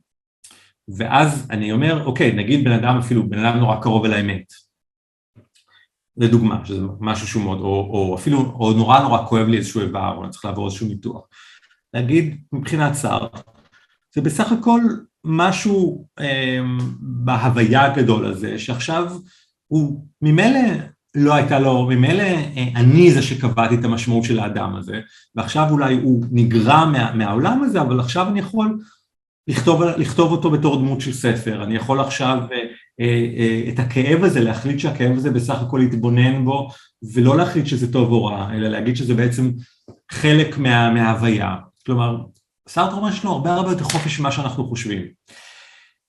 ואז 0.97 1.47
אני 1.49 1.71
אומר, 1.71 2.05
אוקיי, 2.05 2.31
נגיד 2.31 2.63
בן 2.63 2.71
אדם 2.71 2.97
אפילו, 2.97 3.29
בן 3.29 3.45
אדם 3.45 3.57
נורא 3.57 3.81
קרוב 3.81 4.05
אל 4.05 4.13
האמת. 4.13 4.53
לדוגמה, 6.17 6.65
שזה 6.65 6.81
משהו 6.99 7.27
שהוא 7.27 7.43
מאוד, 7.43 7.59
או, 7.59 7.65
או 7.65 8.15
אפילו, 8.15 8.39
או 8.39 8.73
נורא 8.73 8.99
נורא 8.99 9.25
כואב 9.25 9.47
לי 9.47 9.57
איזשהו 9.57 9.81
איבר, 9.81 10.13
או 10.17 10.23
אני 10.23 10.31
צריך 10.31 10.45
לעבור 10.45 10.65
איזשהו 10.65 10.87
ניתוח. 10.87 11.27
להגיד, 11.93 12.43
מבחינת 12.51 12.95
שר, 12.95 13.27
זה 14.15 14.21
בסך 14.21 14.51
הכל 14.51 14.81
משהו 15.25 16.07
אה, 16.19 16.59
בהוויה 16.99 17.85
הגדול 17.85 18.25
הזה, 18.25 18.59
שעכשיו 18.59 19.11
הוא 19.67 20.05
ממילא 20.21 20.59
לא 21.15 21.33
הייתה 21.33 21.59
לו, 21.59 21.85
ממילא 21.85 22.23
אה, 22.23 22.67
אני 22.75 23.11
זה 23.11 23.21
שקבעתי 23.21 23.75
את 23.75 23.85
המשמעות 23.85 24.23
של 24.23 24.39
האדם 24.39 24.75
הזה, 24.75 24.99
ועכשיו 25.35 25.67
אולי 25.69 25.93
הוא 25.93 26.25
נגרע 26.31 26.85
מה, 26.85 27.13
מהעולם 27.13 27.63
הזה, 27.63 27.81
אבל 27.81 27.99
עכשיו 27.99 28.27
אני 28.27 28.39
יכול 28.39 28.77
לכתוב, 29.49 29.83
לכתוב 29.83 30.31
אותו 30.31 30.51
בתור 30.51 30.75
דמות 30.75 31.01
של 31.01 31.13
ספר, 31.13 31.63
אני 31.63 31.75
יכול 31.75 31.99
עכשיו 31.99 32.37
אה, 32.51 32.57
אה, 32.99 33.27
אה, 33.37 33.69
את 33.73 33.79
הכאב 33.79 34.23
הזה, 34.23 34.39
להחליט 34.39 34.79
שהכאב 34.79 35.17
הזה 35.17 35.31
בסך 35.31 35.61
הכל 35.61 35.81
יתבונן 35.83 36.45
בו, 36.45 36.69
ולא 37.13 37.37
להחליט 37.37 37.65
שזה 37.65 37.93
טוב 37.93 38.11
או 38.11 38.25
רע, 38.25 38.49
אלא 38.53 38.67
להגיד 38.67 38.95
שזה 38.95 39.13
בעצם 39.13 39.51
חלק 40.11 40.57
מה, 40.57 40.93
מההוויה. 40.93 41.55
כלומר, 41.85 42.17
סארטר 42.69 42.95
אומר 42.95 43.11
שיש 43.11 43.23
לו 43.23 43.31
הרבה 43.31 43.53
הרבה 43.53 43.71
יותר 43.71 43.83
חופש 43.83 44.19
ממה 44.19 44.31
שאנחנו 44.31 44.67
חושבים. 44.67 45.07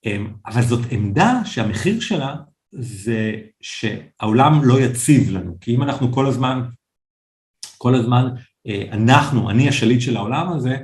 אמ, 0.06 0.32
אבל 0.46 0.62
זאת 0.62 0.80
עמדה 0.90 1.40
שהמחיר 1.44 2.00
שלה 2.00 2.36
זה 2.72 3.34
שהעולם 3.60 4.64
לא 4.64 4.80
יציב 4.80 5.30
לנו, 5.30 5.56
כי 5.60 5.74
אם 5.74 5.82
אנחנו 5.82 6.12
כל 6.12 6.26
הזמן, 6.26 6.62
כל 7.78 7.94
הזמן, 7.94 8.28
אה, 8.66 8.84
אנחנו, 8.92 9.50
אני 9.50 9.68
השליט 9.68 10.00
של 10.00 10.16
העולם 10.16 10.52
הזה, 10.52 10.76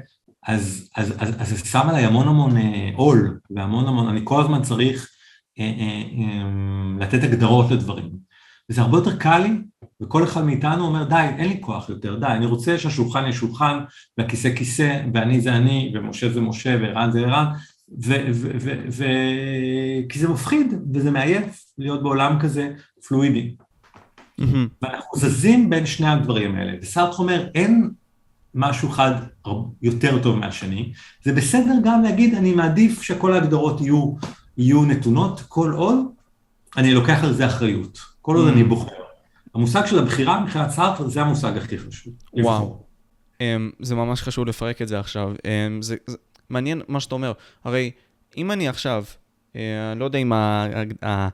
אז, 0.46 0.90
אז, 0.96 1.14
אז, 1.18 1.34
אז 1.38 1.48
זה 1.48 1.66
שם 1.66 1.88
עליי 1.88 2.04
המון 2.04 2.28
המון 2.28 2.56
אה, 2.56 2.90
עול, 2.94 3.40
והמון 3.50 3.88
המון, 3.88 4.08
אני 4.08 4.20
כל 4.24 4.40
הזמן 4.40 4.62
צריך 4.62 5.10
אה, 5.58 6.02
אמ, 6.12 6.98
לתת 7.00 7.22
הגדרות 7.22 7.70
לדברים. 7.70 8.25
וזה 8.70 8.80
הרבה 8.80 8.98
יותר 8.98 9.16
קל 9.16 9.38
לי 9.38 9.50
וכל 10.00 10.24
אחד 10.24 10.44
מאיתנו 10.44 10.86
אומר 10.86 11.04
די 11.04 11.28
אין 11.38 11.48
לי 11.48 11.58
כוח 11.60 11.88
יותר 11.88 12.18
די 12.18 12.26
אני 12.26 12.46
רוצה 12.46 12.78
שהשולחן 12.78 13.22
יהיה 13.22 13.32
שולחן 13.32 13.78
והכיסא 14.18 14.54
כיסא 14.54 15.02
ואני 15.14 15.40
זה 15.40 15.56
אני 15.56 15.92
ומשה 15.94 16.32
זה 16.32 16.40
משה 16.40 16.76
וערן 16.82 17.10
זה 17.12 17.20
ערן. 17.20 17.46
כי 20.08 20.18
זה 20.18 20.28
מפחיד 20.28 20.74
וזה 20.94 21.10
מעייף 21.10 21.64
להיות 21.78 22.02
בעולם 22.02 22.38
כזה 22.40 22.72
פלואידי. 23.08 23.54
Mm-hmm. 24.40 24.44
ואנחנו 24.82 25.18
זזים 25.18 25.70
בין 25.70 25.86
שני 25.86 26.08
הדברים 26.08 26.54
האלה 26.54 26.72
וסארט 26.82 27.18
אומר 27.18 27.48
אין 27.54 27.90
משהו 28.54 28.90
אחד 28.90 29.12
יותר 29.82 30.22
טוב 30.22 30.38
מהשני. 30.38 30.92
זה 31.24 31.32
בסדר 31.32 31.74
גם 31.84 32.02
להגיד 32.02 32.34
אני 32.34 32.54
מעדיף 32.54 33.02
שכל 33.02 33.32
ההגדרות 33.32 33.80
יהיו, 33.80 34.14
יהיו 34.58 34.84
נתונות 34.84 35.40
כל 35.48 35.72
עוד 35.72 35.98
אני 36.76 36.94
לוקח 36.94 37.24
על 37.24 37.32
זה 37.32 37.46
אחריות 37.46 38.15
כל 38.26 38.36
עוד 38.36 38.48
אני 38.48 38.62
mm. 38.62 38.64
בוחר 38.64 38.92
המושג 39.54 39.86
של 39.86 39.98
הבחירה 39.98 40.40
מבחינת 40.40 40.70
סארטר 40.70 41.08
זה 41.08 41.22
המושג 41.22 41.56
הכי 41.56 41.78
חשוב. 41.78 42.14
וואו. 42.32 42.84
Um, 43.34 43.40
זה 43.80 43.94
ממש 43.94 44.22
חשוב 44.22 44.46
לפרק 44.46 44.82
את 44.82 44.88
זה 44.88 45.00
עכשיו. 45.00 45.32
Um, 45.36 45.42
זה, 45.80 45.96
זה 46.06 46.16
מעניין 46.50 46.82
מה 46.88 47.00
שאתה 47.00 47.14
אומר. 47.14 47.32
הרי 47.64 47.90
אם 48.36 48.50
אני 48.50 48.68
עכשיו, 48.68 49.04
אה, 49.52 49.56
לא 49.96 50.04
יודע 50.04 50.18
אם 50.18 50.32
ה, 50.32 50.66
ה, 51.02 51.08
ה, 51.08 51.28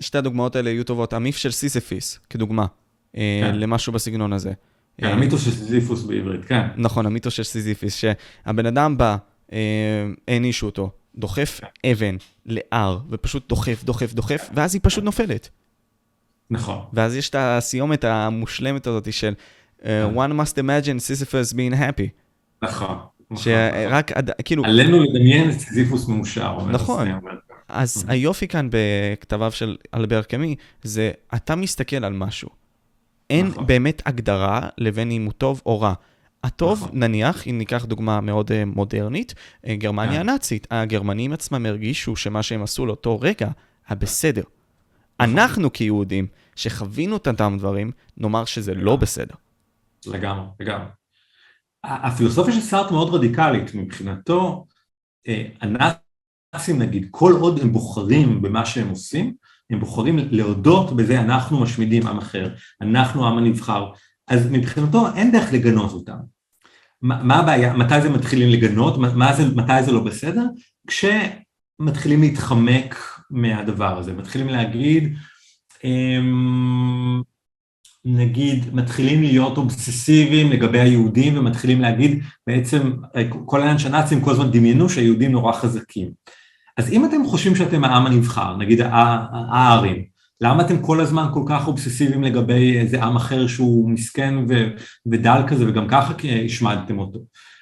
שתי 0.00 0.18
הדוגמאות 0.18 0.56
האלה 0.56 0.70
יהיו 0.70 0.84
טובות, 0.84 1.12
ה 1.12 1.17
myth 1.17 1.36
של 1.36 1.50
סיזיפוס, 1.50 2.20
כדוגמה, 2.30 2.66
אה, 2.66 3.14
כן. 3.14 3.54
למשהו 3.54 3.92
בסגנון 3.92 4.32
הזה. 4.32 4.52
כן, 4.98 5.06
אה, 5.06 5.10
המיתוס 5.10 5.44
של 5.44 5.50
סיזיפוס 5.50 6.02
בעברית, 6.02 6.44
כן. 6.44 6.66
נכון, 6.76 7.06
המיתוס 7.06 7.34
של 7.34 7.42
סיזיפוס, 7.42 7.96
שהבן 7.96 8.66
אדם 8.66 8.98
בא, 8.98 9.16
הענישו 10.28 10.66
אותו, 10.66 10.90
דוחף. 11.16 11.60
אבן 11.92 12.16
להר, 12.46 12.98
ופשוט 13.10 13.48
דוחף, 13.48 13.84
דוחף, 13.84 14.12
דוחף, 14.12 14.50
ואז 14.54 14.74
היא 14.74 14.80
פשוט 14.84 15.04
נופלת. 15.04 15.48
נכון. 16.52 16.80
ואז 16.92 17.16
יש 17.16 17.30
את 17.30 17.36
הסיומת 17.38 18.04
המושלמת 18.04 18.86
הזאת 18.86 19.12
של 19.12 19.34
uh, 19.80 19.84
one 20.14 20.32
must 20.40 20.54
imagine 20.54 20.98
Sisyphus 20.98 21.54
being 21.54 21.74
happy. 21.74 22.08
נכון. 22.62 22.96
שרק, 23.36 24.12
נכון. 24.12 24.24
כאילו... 24.44 24.64
עלינו 24.64 25.02
לדמיין 25.02 25.50
את 25.50 25.58
סיזיפוס 25.58 26.08
מאושר. 26.08 26.58
נכון. 26.70 27.08
אז 27.68 28.04
היופי 28.08 28.48
כאן 28.48 28.68
בכתביו 28.70 29.52
של 29.52 29.76
אלבר 29.94 30.22
קמי, 30.22 30.56
זה 30.82 31.10
אתה 31.34 31.56
מסתכל 31.56 32.04
על 32.04 32.12
משהו. 32.12 32.48
אין 33.30 33.46
נכון. 33.46 33.66
באמת 33.66 34.02
הגדרה 34.06 34.68
לבין 34.78 35.10
אם 35.10 35.24
הוא 35.24 35.32
טוב 35.32 35.62
או 35.66 35.80
רע. 35.80 35.92
הטוב, 36.44 36.82
נכון. 36.84 36.98
נניח, 36.98 37.46
אם 37.46 37.58
ניקח 37.58 37.84
דוגמה 37.84 38.20
מאוד 38.20 38.50
uh, 38.50 38.54
מודרנית, 38.66 39.34
uh, 39.66 39.68
גרמניה 39.72 40.12
כן. 40.12 40.20
הנאצית, 40.20 40.66
הגרמנים 40.70 41.32
עצמם 41.32 41.66
הרגישו 41.66 42.16
שמה 42.16 42.42
שהם 42.42 42.62
עשו 42.62 42.86
לאותו 42.86 43.20
רגע, 43.20 43.48
הבסדר. 43.88 44.42
אנחנו 45.20 45.72
כיהודים, 45.72 46.26
שחווינו 46.56 47.16
את 47.16 47.28
אותם 47.28 47.56
דברים, 47.58 47.90
נאמר 48.16 48.44
שזה 48.44 48.74
לא 48.74 48.96
בסדר. 48.96 49.34
לגמרי, 50.06 50.46
לגמרי. 50.60 50.88
הפילוסופיה 51.84 52.54
של 52.54 52.60
סארט 52.60 52.90
מאוד 52.90 53.14
רדיקלית, 53.14 53.74
מבחינתו, 53.74 54.66
אה, 55.28 55.46
הנאצים 55.60 56.78
נגיד, 56.78 57.06
כל 57.10 57.32
עוד 57.40 57.60
הם 57.60 57.72
בוחרים 57.72 58.42
במה 58.42 58.66
שהם 58.66 58.88
עושים, 58.88 59.34
הם 59.70 59.80
בוחרים 59.80 60.18
להודות 60.18 60.96
בזה, 60.96 61.20
אנחנו 61.20 61.60
משמידים 61.60 62.06
עם 62.06 62.18
אחר, 62.18 62.54
אנחנו 62.80 63.26
עם 63.26 63.38
הנבחר, 63.38 63.90
אז 64.28 64.50
מבחינתו 64.50 65.06
אין 65.14 65.32
דרך 65.32 65.52
לגנות 65.52 65.92
אותם. 65.92 66.16
מה 67.02 67.36
הבעיה, 67.36 67.72
מתי 67.72 68.00
זה 68.00 68.10
מתחילים 68.10 68.48
לגנות, 68.48 68.98
מה 68.98 69.32
זה, 69.32 69.54
מתי 69.54 69.82
זה 69.82 69.92
לא 69.92 70.00
בסדר? 70.00 70.44
כשמתחילים 70.86 72.20
להתחמק 72.20 72.96
מהדבר 73.32 73.98
הזה, 73.98 74.12
מתחילים 74.12 74.48
להגיד, 74.48 75.14
אמ, 75.84 77.22
נגיד 78.04 78.74
מתחילים 78.74 79.22
להיות 79.22 79.56
אובססיביים 79.56 80.50
לגבי 80.50 80.80
היהודים 80.80 81.38
ומתחילים 81.38 81.80
להגיד 81.80 82.22
בעצם 82.46 82.92
כל 83.46 83.60
העניין 83.60 83.78
שהנאצים 83.78 84.20
כל 84.20 84.30
הזמן 84.30 84.50
דמיינו 84.50 84.88
שהיהודים 84.88 85.32
נורא 85.32 85.52
חזקים. 85.52 86.10
אז 86.76 86.92
אם 86.92 87.04
אתם 87.04 87.26
חושבים 87.26 87.56
שאתם 87.56 87.84
העם 87.84 88.06
הנבחר, 88.06 88.56
נגיד 88.56 88.80
הארים, 89.52 90.04
למה 90.40 90.62
אתם 90.62 90.82
כל 90.82 91.00
הזמן 91.00 91.26
כל 91.34 91.42
כך 91.46 91.66
אובססיביים 91.66 92.24
לגבי 92.24 92.78
איזה 92.78 93.02
עם 93.02 93.16
אחר 93.16 93.46
שהוא 93.46 93.90
מסכן 93.90 94.34
ו- 94.48 94.68
ודל 95.06 95.40
כזה 95.48 95.68
וגם 95.68 95.88
ככה 95.88 96.14
השמדתם 96.44 96.98
אותו? 96.98 97.18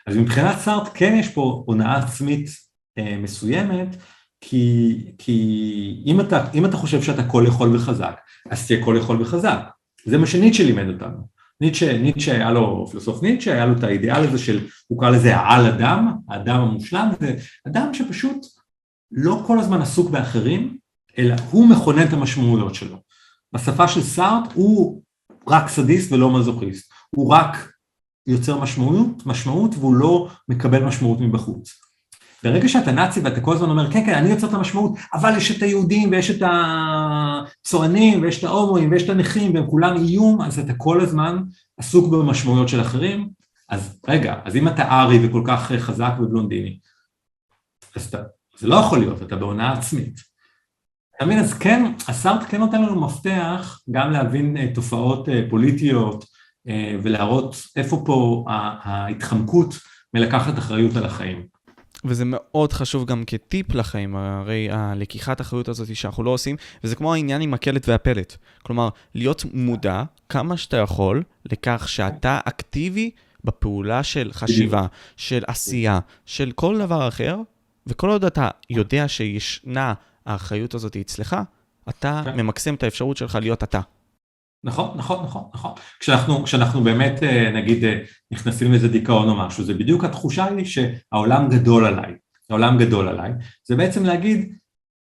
אז 0.06 0.16
מבחינת 0.16 0.58
סארט 0.58 0.88
כן 0.94 1.16
יש 1.20 1.28
פה 1.28 1.62
הונאה 1.66 1.96
עצמית 1.96 2.50
אה, 2.98 3.16
מסוימת, 3.22 3.96
כי, 4.40 4.96
כי 5.18 6.02
אם, 6.06 6.20
אתה, 6.20 6.50
אם 6.54 6.64
אתה 6.64 6.76
חושב 6.76 7.02
שאתה 7.02 7.24
כל 7.24 7.44
יכול 7.46 7.76
וחזק, 7.76 8.16
אז 8.50 8.66
תהיה 8.66 8.84
כל 8.84 8.96
יכול 8.98 9.22
וחזק. 9.22 9.60
זה 10.04 10.18
מה 10.18 10.26
שניטשה 10.26 10.64
לימד 10.64 10.88
אותנו. 10.88 11.40
ניטשה, 11.60 11.98
ניטשה 11.98 12.32
היה 12.32 12.50
לו, 12.50 12.86
פילוסוף 12.90 13.22
ניטשה, 13.22 13.52
היה 13.52 13.66
לו 13.66 13.78
את 13.78 13.84
האידיאל 13.84 14.28
הזה 14.28 14.38
של, 14.38 14.66
הוא 14.88 15.00
קרא 15.00 15.10
לזה 15.10 15.36
העל 15.36 15.66
אדם, 15.66 16.12
האדם 16.28 16.60
המושלם, 16.60 17.10
זה 17.20 17.36
אדם 17.68 17.94
שפשוט 17.94 18.46
לא 19.12 19.42
כל 19.46 19.58
הזמן 19.58 19.82
עסוק 19.82 20.10
באחרים, 20.10 20.78
אלא 21.18 21.34
הוא 21.50 21.68
מכונן 21.68 22.06
את 22.06 22.12
המשמעויות 22.12 22.74
שלו. 22.74 22.96
בשפה 23.52 23.88
של 23.88 24.02
סארט 24.02 24.52
הוא 24.54 25.02
רק 25.48 25.68
סדיסט 25.68 26.12
ולא 26.12 26.38
מזוכיסט, 26.38 26.92
הוא 27.16 27.32
רק 27.32 27.72
יוצר 28.26 28.58
משמעות, 28.58 29.26
משמעות 29.26 29.74
והוא 29.74 29.94
לא 29.94 30.28
מקבל 30.48 30.84
משמעות 30.84 31.20
מבחוץ. 31.20 31.89
ברגע 32.44 32.68
שאתה 32.68 32.92
נאצי 32.92 33.20
ואתה 33.20 33.40
כל 33.40 33.54
הזמן 33.54 33.70
אומר, 33.70 33.92
כן, 33.92 34.06
כן, 34.06 34.14
אני 34.14 34.28
יוצר 34.28 34.48
את 34.48 34.54
המשמעות, 34.54 34.92
אבל 35.14 35.36
יש 35.36 35.56
את 35.56 35.62
היהודים 35.62 36.10
ויש 36.10 36.30
את 36.30 36.42
הצוענים 36.42 38.22
ויש 38.22 38.38
את 38.38 38.44
ההומואים 38.44 38.90
ויש 38.90 39.02
את 39.02 39.08
הנכים 39.08 39.54
והם 39.54 39.66
כולם 39.66 39.96
איום, 39.96 40.42
אז 40.42 40.58
אתה 40.58 40.72
כל 40.76 41.00
הזמן 41.00 41.42
עסוק 41.76 42.12
במשמעויות 42.12 42.68
של 42.68 42.80
אחרים. 42.80 43.28
אז 43.68 44.00
רגע, 44.08 44.34
אז 44.44 44.56
אם 44.56 44.68
אתה 44.68 45.00
ארי 45.00 45.26
וכל 45.26 45.42
כך 45.46 45.72
חזק 45.78 46.12
ובלונדיני, 46.20 46.78
אז 47.96 48.06
אתה, 48.06 48.22
זה 48.58 48.66
לא 48.66 48.76
יכול 48.76 48.98
להיות, 48.98 49.22
אתה 49.22 49.36
בהונאה 49.36 49.72
עצמית. 49.72 50.30
אתה 51.16 51.26
מבין? 51.26 51.38
אז 51.38 51.54
כן, 51.54 51.92
הסארט 52.08 52.44
כן 52.48 52.60
נותן 52.60 52.82
לנו 52.82 53.00
מפתח 53.00 53.80
גם 53.90 54.10
להבין 54.10 54.56
אה, 54.56 54.74
תופעות 54.74 55.28
אה, 55.28 55.42
פוליטיות 55.50 56.24
אה, 56.68 56.96
ולהראות 57.02 57.56
איפה 57.76 58.02
פה 58.06 58.44
ההתחמקות 58.82 59.74
מלקחת 60.14 60.58
אחריות 60.58 60.96
על 60.96 61.04
החיים. 61.04 61.46
וזה 62.04 62.24
מאוד 62.26 62.72
חשוב 62.72 63.06
גם 63.06 63.24
כטיפ 63.26 63.74
לחיים, 63.74 64.16
הרי 64.16 64.68
הלקיחת 64.70 65.40
אחריות 65.40 65.68
הזאת 65.68 65.96
שאנחנו 65.96 66.22
לא 66.22 66.30
עושים, 66.30 66.56
וזה 66.84 66.96
כמו 66.96 67.14
העניין 67.14 67.42
עם 67.42 67.54
הקלט 67.54 67.88
והפלט. 67.88 68.36
כלומר, 68.62 68.88
להיות 69.14 69.44
מודע 69.52 70.02
כמה 70.28 70.56
שאתה 70.56 70.76
יכול 70.76 71.22
לכך 71.52 71.88
שאתה 71.88 72.40
אקטיבי 72.44 73.10
בפעולה 73.44 74.02
של 74.02 74.30
חשיבה, 74.32 74.86
של 75.16 75.42
עשייה, 75.46 75.98
של 76.26 76.52
כל 76.52 76.78
דבר 76.78 77.08
אחר, 77.08 77.36
וכל 77.86 78.10
עוד 78.10 78.24
אתה 78.24 78.48
יודע 78.70 79.08
שישנה 79.08 79.94
האחריות 80.26 80.74
הזאת 80.74 80.96
אצלך, 80.96 81.36
אתה 81.88 82.22
כן. 82.24 82.40
ממקסם 82.40 82.74
את 82.74 82.82
האפשרות 82.82 83.16
שלך 83.16 83.38
להיות 83.40 83.62
אתה. 83.62 83.80
נכון, 84.64 84.90
נכון, 84.96 85.24
נכון, 85.24 85.42
נכון. 85.54 85.72
כשאנחנו, 86.00 86.44
כשאנחנו 86.44 86.80
באמת, 86.80 87.22
אה, 87.22 87.50
נגיד, 87.54 87.84
אה, 87.84 87.98
נכנסים 88.30 88.70
לאיזה 88.70 88.88
דיכאון 88.88 89.28
או 89.28 89.36
משהו, 89.36 89.64
זה 89.64 89.74
בדיוק 89.74 90.04
התחושה 90.04 90.44
היא 90.44 90.64
שהעולם 90.64 91.48
גדול 91.48 91.84
עליי, 91.84 92.14
העולם 92.50 92.78
גדול 92.78 93.08
עליי, 93.08 93.32
זה 93.68 93.76
בעצם 93.76 94.04
להגיד, 94.04 94.52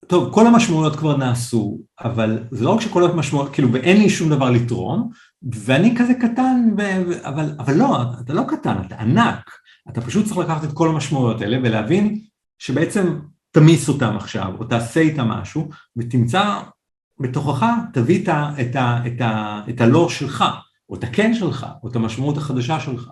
טוב, 0.07 0.34
כל 0.34 0.47
המשמעויות 0.47 0.97
כבר 0.97 1.16
נעשו, 1.16 1.78
אבל 2.01 2.38
זה 2.51 2.64
לא 2.64 2.70
רק 2.70 2.80
שכל 2.80 3.05
המשמעויות, 3.05 3.53
כאילו, 3.53 3.72
ואין 3.72 3.97
לי 3.97 4.11
שום 4.11 4.30
דבר 4.30 4.51
לתרום, 4.51 5.11
ואני 5.53 5.95
כזה 5.97 6.14
קטן, 6.14 6.74
ו... 6.78 6.82
אבל, 7.28 7.55
אבל 7.59 7.74
לא, 7.74 8.03
אתה 8.20 8.32
לא 8.32 8.42
קטן, 8.49 8.76
אתה 8.86 8.97
ענק, 8.97 9.51
אתה 9.88 10.01
פשוט 10.01 10.26
צריך 10.26 10.38
לקחת 10.38 10.64
את 10.64 10.72
כל 10.72 10.88
המשמעויות 10.88 11.40
האלה 11.40 11.59
ולהבין 11.62 12.20
שבעצם 12.59 13.18
תמיס 13.51 13.88
אותם 13.88 14.16
עכשיו, 14.16 14.53
או 14.59 14.64
תעשה 14.64 15.01
איתם 15.01 15.28
משהו, 15.28 15.68
ותמצא 15.97 16.61
בתוכך, 17.21 17.67
תביא 17.93 18.23
את, 18.23 18.29
ה, 18.29 18.51
את, 18.61 18.77
ה, 18.77 19.03
את, 19.07 19.21
ה, 19.21 19.61
את 19.69 19.81
הלא 19.81 20.09
שלך, 20.09 20.45
או 20.89 20.95
את 20.95 21.05
הכן 21.05 21.35
שלך, 21.35 21.67
או 21.83 21.89
את 21.89 21.97
המשמעות 21.97 22.37
החדשה 22.37 22.81
שלך. 22.81 23.11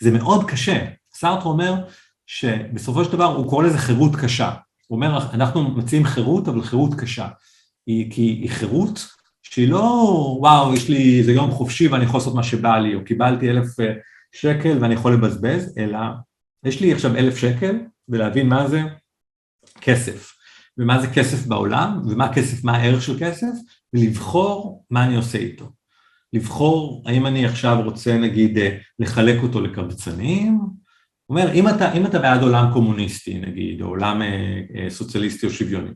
זה 0.00 0.10
מאוד 0.10 0.50
קשה. 0.50 0.84
סארטר 1.14 1.44
אומר 1.44 1.74
שבסופו 2.26 3.04
של 3.04 3.12
דבר 3.12 3.24
הוא 3.24 3.50
קורא 3.50 3.66
לזה 3.66 3.78
חירות 3.78 4.16
קשה. 4.16 4.50
הוא 4.86 4.96
אומר, 4.96 5.18
אנחנו 5.32 5.70
מציעים 5.70 6.04
חירות, 6.04 6.48
אבל 6.48 6.62
חירות 6.62 6.94
קשה. 6.94 7.28
היא, 7.86 8.10
כי 8.12 8.22
היא 8.22 8.50
חירות 8.50 9.08
שהיא 9.42 9.68
לא, 9.68 10.36
וואו, 10.40 10.74
יש 10.74 10.88
לי 10.88 11.18
איזה 11.18 11.32
יום 11.32 11.50
חופשי 11.50 11.88
ואני 11.88 12.04
יכול 12.04 12.20
לעשות 12.20 12.34
מה 12.34 12.42
שבא 12.42 12.78
לי, 12.78 12.94
או 12.94 13.04
קיבלתי 13.04 13.50
אלף 13.50 13.80
אה, 13.80 13.92
שקל 14.32 14.78
ואני 14.80 14.94
יכול 14.94 15.14
לבזבז, 15.14 15.74
אלא 15.78 15.98
יש 16.64 16.80
לי 16.80 16.92
עכשיו 16.92 17.16
אלף 17.16 17.36
שקל, 17.36 17.78
ולהבין 18.08 18.48
מה 18.48 18.68
זה 18.68 18.82
כסף, 19.80 20.32
ומה 20.78 21.00
זה 21.00 21.06
כסף 21.06 21.46
בעולם, 21.46 22.02
ומה 22.08 22.32
כסף, 22.32 22.64
מה 22.64 22.76
הערך 22.76 23.02
של 23.02 23.18
כסף, 23.20 23.52
ולבחור 23.94 24.84
מה 24.90 25.04
אני 25.04 25.16
עושה 25.16 25.38
איתו. 25.38 25.70
לבחור 26.32 27.04
האם 27.06 27.26
אני 27.26 27.46
עכשיו 27.46 27.80
רוצה 27.84 28.18
נגיד 28.18 28.58
אה, 28.58 28.78
לחלק 28.98 29.42
אותו 29.42 29.60
לקבצנים, 29.60 30.58
הוא 31.26 31.38
אומר 31.38 31.54
אם 31.54 31.68
אתה, 31.68 31.92
אם 31.92 32.06
אתה 32.06 32.18
בעד 32.18 32.42
עולם 32.42 32.72
קומוניסטי 32.72 33.38
נגיד, 33.38 33.82
או 33.82 33.86
עולם 33.86 34.22
אה, 34.22 34.60
אה, 34.76 34.90
סוציאליסטי 34.90 35.46
או 35.46 35.50
שוויוני, 35.50 35.90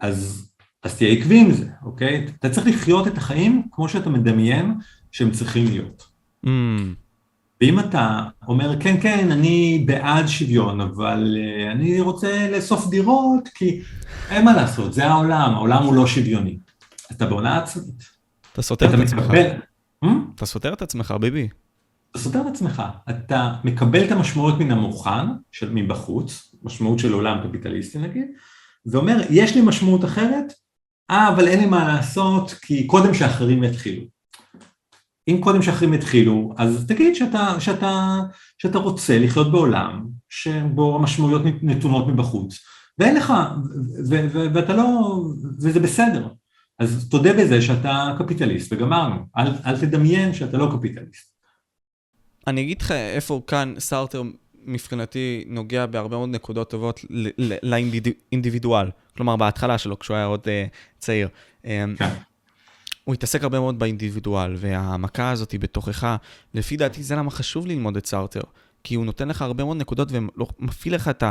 אז, 0.00 0.50
אז 0.82 0.96
תהיה 0.96 1.12
עקבי 1.12 1.40
עם 1.40 1.52
זה, 1.52 1.68
אוקיי? 1.82 2.26
אתה 2.38 2.50
צריך 2.50 2.66
לחיות 2.66 3.06
את 3.06 3.18
החיים 3.18 3.62
כמו 3.72 3.88
שאתה 3.88 4.10
מדמיין 4.10 4.74
שהם 5.12 5.30
צריכים 5.30 5.64
להיות. 5.66 6.02
Mm. 6.46 6.48
ואם 7.62 7.80
אתה 7.80 8.20
אומר, 8.48 8.80
כן, 8.80 9.00
כן, 9.00 9.32
אני 9.32 9.82
בעד 9.86 10.26
שוויון, 10.26 10.80
אבל 10.80 11.36
uh, 11.36 11.72
אני 11.72 12.00
רוצה 12.00 12.50
לאסוף 12.50 12.88
דירות, 12.88 13.48
כי 13.54 13.82
אין 14.30 14.44
מה 14.44 14.52
לעשות, 14.52 14.92
זה 14.92 15.06
העולם, 15.06 15.54
העולם 15.54 15.82
הוא 15.82 15.94
לא 15.94 16.06
שוויוני. 16.06 16.58
אתה 17.12 17.26
בעונה 17.26 17.58
עצמית. 17.58 18.02
אתה 18.52 18.62
סותר 18.62 18.94
את 18.94 19.00
עצמך. 19.00 19.30
Hmm? 20.04 20.08
אתה 20.34 20.46
סותר 20.46 20.72
את 20.72 20.82
עצמך, 20.82 21.14
ביבי. 21.20 21.48
אתה 22.10 22.18
סותר 22.18 22.40
את 22.40 22.46
עצמך. 22.46 22.82
אתה 23.10 23.54
מקבל 23.64 24.04
את 24.06 24.12
המשמעות 24.12 24.58
מן 24.58 24.70
המוכן, 24.70 25.26
של 25.52 25.72
מבחוץ, 25.74 26.54
משמעות 26.62 26.98
של 26.98 27.12
עולם 27.12 27.38
קפיטליסטי 27.48 27.98
נגיד, 27.98 28.26
ואומר, 28.86 29.20
יש 29.30 29.54
לי 29.54 29.60
משמעות 29.60 30.04
אחרת, 30.04 30.52
אה, 31.10 31.28
אבל 31.28 31.48
אין 31.48 31.60
לי 31.60 31.66
מה 31.66 31.88
לעשות, 31.88 32.52
כי 32.52 32.86
קודם 32.86 33.14
שאחרים 33.14 33.64
יתחילו. 33.64 34.02
אם 35.28 35.38
קודם 35.40 35.62
שאחרים 35.62 35.92
התחילו, 35.92 36.54
אז 36.58 36.84
תגיד 36.88 37.14
שאתה, 37.14 37.60
שאתה, 37.60 38.20
שאתה 38.58 38.78
רוצה 38.78 39.18
לחיות 39.18 39.52
בעולם 39.52 40.06
שבו 40.28 40.96
המשמעויות 40.96 41.42
נתונות 41.62 42.06
מבחוץ, 42.08 42.58
ואין 42.98 43.16
לך, 43.16 43.32
ו, 44.08 44.14
ו, 44.32 44.54
ואתה 44.54 44.76
לא, 44.76 45.20
וזה 45.60 45.80
בסדר. 45.80 46.28
אז 46.78 47.08
תודה 47.10 47.32
בזה 47.32 47.62
שאתה 47.62 48.14
קפיטליסט 48.18 48.72
וגמרנו, 48.72 49.16
אל, 49.36 49.46
אל 49.66 49.80
תדמיין 49.80 50.34
שאתה 50.34 50.56
לא 50.58 50.68
קפיטליסט. 50.76 51.32
אני 52.46 52.62
אגיד 52.62 52.82
לך 52.82 52.90
איפה 52.90 53.42
כאן 53.46 53.74
סארטר 53.78 54.22
מבחינתי 54.64 55.44
נוגע 55.46 55.86
בהרבה 55.86 56.16
מאוד 56.16 56.28
נקודות 56.28 56.70
טובות 56.70 57.04
לאינדיבידואל, 57.62 58.90
כלומר 59.16 59.36
בהתחלה 59.36 59.78
שלו 59.78 59.98
כשהוא 59.98 60.16
היה 60.16 60.26
עוד 60.26 60.40
uh, 60.40 60.48
צעיר. 60.98 61.28
כן. 61.62 61.90
הוא 63.04 63.14
התעסק 63.14 63.42
הרבה 63.42 63.60
מאוד 63.60 63.78
באינדיבידואל, 63.78 64.54
וההעמקה 64.56 65.30
הזאת 65.30 65.50
היא 65.50 65.60
בתוכך, 65.60 66.16
לפי 66.54 66.76
דעתי 66.76 67.02
זה 67.02 67.16
למה 67.16 67.30
חשוב 67.30 67.66
ללמוד 67.66 67.96
את 67.96 68.06
סארטר, 68.06 68.40
כי 68.84 68.94
הוא 68.94 69.04
נותן 69.04 69.28
לך 69.28 69.42
הרבה 69.42 69.64
מאוד 69.64 69.76
נקודות 69.76 70.08
ומפעיל 70.12 70.94
לך 70.94 71.08
את 71.08 71.24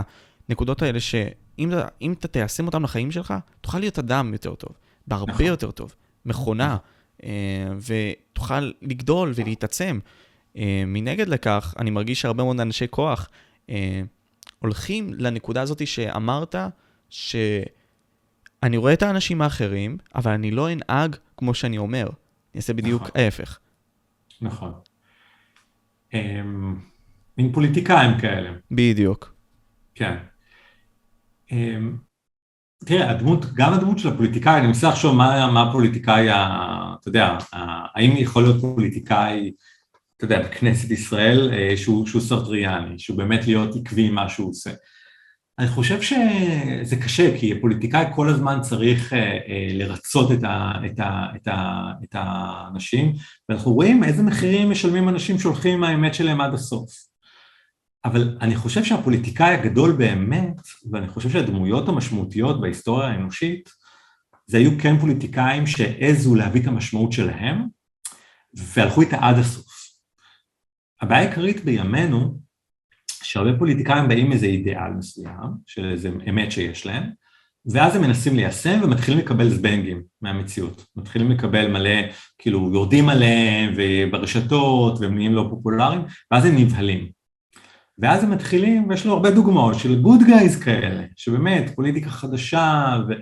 הנקודות 0.50 0.82
האלה, 0.82 1.00
שאם 1.00 2.14
אתה 2.20 2.28
תיישם 2.28 2.66
אותן 2.66 2.84
לחיים 2.84 3.12
שלך, 3.12 3.34
תוכל 3.62 3.80
להיות 3.80 4.00
אדם 4.00 4.34
יותר 4.34 4.56
טוב, 4.56 4.78
בהרבה 5.08 5.34
נכון. 5.34 5.46
יותר 5.46 5.72
טוב, 5.72 5.96
מכונה, 6.26 6.78
אה, 7.24 7.30
ותוכל 7.78 8.72
לגדול 8.82 9.32
ולהתעצם. 9.36 10.00
אה, 10.58 10.84
מנגד 10.88 11.28
לכך, 11.28 11.76
אני 11.80 11.90
מרגיש 11.90 12.22
שהרבה 12.22 12.44
מאוד 12.44 12.60
אנשי 12.60 12.86
כוח 12.90 13.30
אה, 13.70 14.02
הולכים 14.60 15.14
לנקודה 15.18 15.62
הזאת 15.62 15.88
שאמרת, 15.88 16.56
ש... 17.10 17.36
אני 18.64 18.78
רואה 18.78 18.94
את 18.94 19.04
האנשים 19.04 19.42
האחרים, 19.42 19.98
אבל 20.16 20.32
אני 20.32 20.52
לא 20.52 20.70
אנהג 20.72 21.16
כמו 21.38 21.54
שאני 21.54 21.78
אומר. 21.78 22.04
אני 22.04 22.56
אעשה 22.56 22.74
בדיוק 22.74 23.02
נכון. 23.02 23.22
ההפך. 23.22 23.60
נכון. 24.42 24.72
Um, 26.12 26.16
מין 27.38 27.52
פוליטיקאים 27.54 28.20
כאלה. 28.20 28.52
בדיוק. 28.72 29.36
כן. 29.96 30.18
Um, 31.50 31.54
תראה, 32.86 33.10
הדמות, 33.10 33.46
גם 33.54 33.74
הדמות 33.74 34.00
של 34.00 34.08
הפוליטיקאי, 34.08 34.60
אני 34.60 34.68
מנסה 34.68 34.90
לחשוב 34.90 35.16
מה, 35.16 35.52
מה 35.52 35.70
הפוליטיקאי, 35.70 36.30
אתה 36.30 37.08
יודע, 37.10 37.38
האם 37.96 38.12
יכול 38.18 38.44
להיות 38.44 38.62
פוליטיקאי, 38.62 39.52
אתה 40.18 40.26
יודע, 40.26 40.42
בכנסת 40.42 40.92
ישראל, 40.92 41.52
אה, 41.54 41.78
שהוא, 41.78 42.08
שהוא 42.08 42.22
סרטריאני, 42.22 43.00
שהוא 43.00 43.18
באמת 43.18 43.48
להיות 43.48 43.76
עקבי 43.76 44.08
עם 44.08 44.16
מה 44.16 44.30
שהוא 44.30 44.50
עושה. 44.50 44.72
אני 45.62 45.70
חושב 45.70 46.02
שזה 46.02 46.96
קשה, 47.04 47.40
כי 47.40 47.54
הפוליטיקאי 47.58 48.06
כל 48.16 48.30
הזמן 48.30 48.60
צריך 48.62 49.14
אה, 49.14 49.20
אה, 49.20 49.68
לרצות 49.74 50.32
את, 50.32 50.44
ה, 50.44 50.72
את, 50.86 51.00
ה, 51.00 51.26
את, 51.36 51.48
ה, 51.48 51.92
את 52.04 52.16
האנשים, 52.20 53.14
ואנחנו 53.50 53.74
רואים 53.74 54.04
איזה 54.04 54.24
מחירים 54.24 54.70
משלמים 54.70 55.10
אנשים 55.10 55.40
שהולכים 55.40 55.74
עם 55.74 55.84
האמת 55.84 56.14
שלהם 56.14 56.42
עד 56.42 56.54
הסוף. 56.54 56.90
אבל 58.06 58.38
אני 58.42 58.56
חושב 58.56 58.84
שהפוליטיקאי 58.84 59.54
הגדול 59.54 59.92
באמת, 59.92 60.54
ואני 60.92 61.08
חושב 61.08 61.30
שהדמויות 61.30 61.90
המשמעותיות 61.90 62.62
בהיסטוריה 62.62 63.08
האנושית, 63.08 63.70
זה 64.48 64.58
היו 64.58 64.72
כן 64.80 65.00
פוליטיקאים 65.00 65.68
שהעזו 65.68 66.36
להביא 66.36 66.62
את 66.62 66.68
המשמעות 66.68 67.12
שלהם, 67.12 67.68
והלכו 68.54 69.02
איתה 69.02 69.18
עד 69.22 69.38
הסוף. 69.38 69.72
הבעיה 71.02 71.22
העיקרית 71.22 71.66
בימינו, 71.66 72.38
שהרבה 73.24 73.60
פוליטיקאים 73.60 74.08
באים 74.08 74.26
עם 74.26 74.32
איזה 74.32 74.46
אידיאל 74.46 74.92
מסוים, 74.98 75.50
של 75.66 75.92
איזה 75.92 76.10
אמת 76.30 76.52
שיש 76.52 76.86
להם, 76.86 77.04
ואז 77.66 77.96
הם 77.96 78.02
מנסים 78.02 78.36
ליישם 78.36 78.80
ומתחילים 78.84 79.20
לקבל 79.20 79.50
זבנגים 79.50 80.02
מהמציאות. 80.22 80.86
מתחילים 80.96 81.32
לקבל 81.32 81.68
מלא, 81.68 82.02
כאילו 82.38 82.70
יורדים 82.74 83.10
עליהם 83.10 83.74
וברשתות 83.78 85.00
והם 85.00 85.16
נהיים 85.16 85.34
לא 85.34 85.48
פופולריים, 85.50 86.02
ואז 86.32 86.46
הם 86.46 86.56
נבהלים. 86.56 87.22
ואז 88.00 88.24
הם 88.24 88.32
מתחילים, 88.32 88.90
ויש 88.90 89.06
לנו 89.06 89.14
הרבה 89.14 89.32
דוגמאות 89.32 89.80
של 89.80 90.02
גוד 90.02 90.24
גייז 90.24 90.60
כאלה, 90.60 91.04
שבאמת 91.16 91.72
פוליטיקה 91.76 92.10
חדשה, 92.10 92.98
ו, 93.10 93.14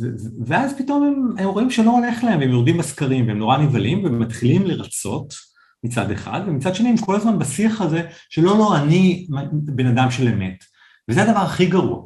ו, 0.00 0.06
ואז 0.46 0.78
פתאום 0.78 1.02
הם, 1.02 1.44
הם 1.44 1.48
רואים 1.48 1.70
שלא 1.70 1.90
הולך 1.90 2.24
להם, 2.24 2.40
והם 2.40 2.50
יורדים 2.50 2.78
בסקרים, 2.78 3.28
והם 3.28 3.38
נורא 3.38 3.58
נבהלים, 3.58 4.04
ומתחילים 4.04 4.66
לרצות 4.66 5.49
מצד 5.84 6.10
אחד, 6.10 6.40
ומצד 6.46 6.74
שני 6.74 6.88
הם 6.88 6.96
כל 6.96 7.16
הזמן 7.16 7.38
בשיח 7.38 7.80
הזה 7.80 8.02
שלא, 8.30 8.58
לא, 8.58 8.76
אני 8.76 9.26
בן 9.52 9.86
אדם 9.86 10.10
של 10.10 10.28
אמת. 10.28 10.64
וזה 11.08 11.22
הדבר 11.22 11.40
הכי 11.40 11.66
גרוע, 11.66 12.02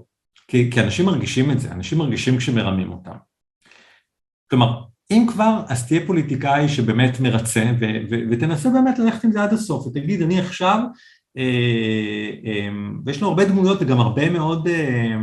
כי, 0.48 0.70
כי 0.70 0.80
אנשים 0.80 1.06
מרגישים 1.06 1.50
את 1.50 1.60
זה, 1.60 1.72
אנשים 1.72 1.98
מרגישים 1.98 2.36
כשמרמים 2.36 2.92
אותם. 2.92 3.16
כלומר, 4.50 4.82
אם 5.10 5.26
כבר, 5.28 5.62
אז 5.68 5.86
תהיה 5.86 6.06
פוליטיקאי 6.06 6.68
שבאמת 6.68 7.20
מרצה, 7.20 7.64
ו, 7.80 7.84
ו, 8.10 8.14
ותנסה 8.30 8.70
באמת 8.70 8.98
ללכת 8.98 9.24
עם 9.24 9.32
זה 9.32 9.42
עד 9.42 9.52
הסוף, 9.52 9.86
ותגיד, 9.86 10.22
אני 10.22 10.40
עכשיו, 10.40 10.80
אה, 11.36 12.30
אה, 12.46 12.68
ויש 13.06 13.22
לו 13.22 13.28
הרבה 13.28 13.44
דמויות 13.44 13.78
וגם 13.82 14.00
הרבה 14.00 14.30
מאוד 14.30 14.68
אה, 14.68 15.14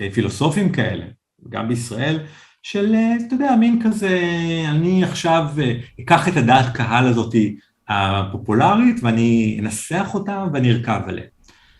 אה, 0.00 0.10
פילוסופים 0.10 0.72
כאלה, 0.72 1.04
גם 1.48 1.68
בישראל, 1.68 2.26
של, 2.66 2.94
אה, 2.94 3.16
אתה 3.26 3.34
יודע, 3.34 3.56
מין 3.56 3.82
כזה, 3.82 4.20
אני 4.68 5.04
עכשיו 5.04 5.46
אה, 5.58 5.72
אקח 6.00 6.28
את 6.28 6.36
הדעת 6.36 6.76
קהל 6.76 7.06
הזאתי 7.06 7.56
הפופולרית 7.88 8.96
ואני 9.02 9.56
אנסח 9.60 10.10
אותה 10.14 10.44
ואני 10.52 10.72
ארכב 10.72 11.00
עליה. 11.06 11.24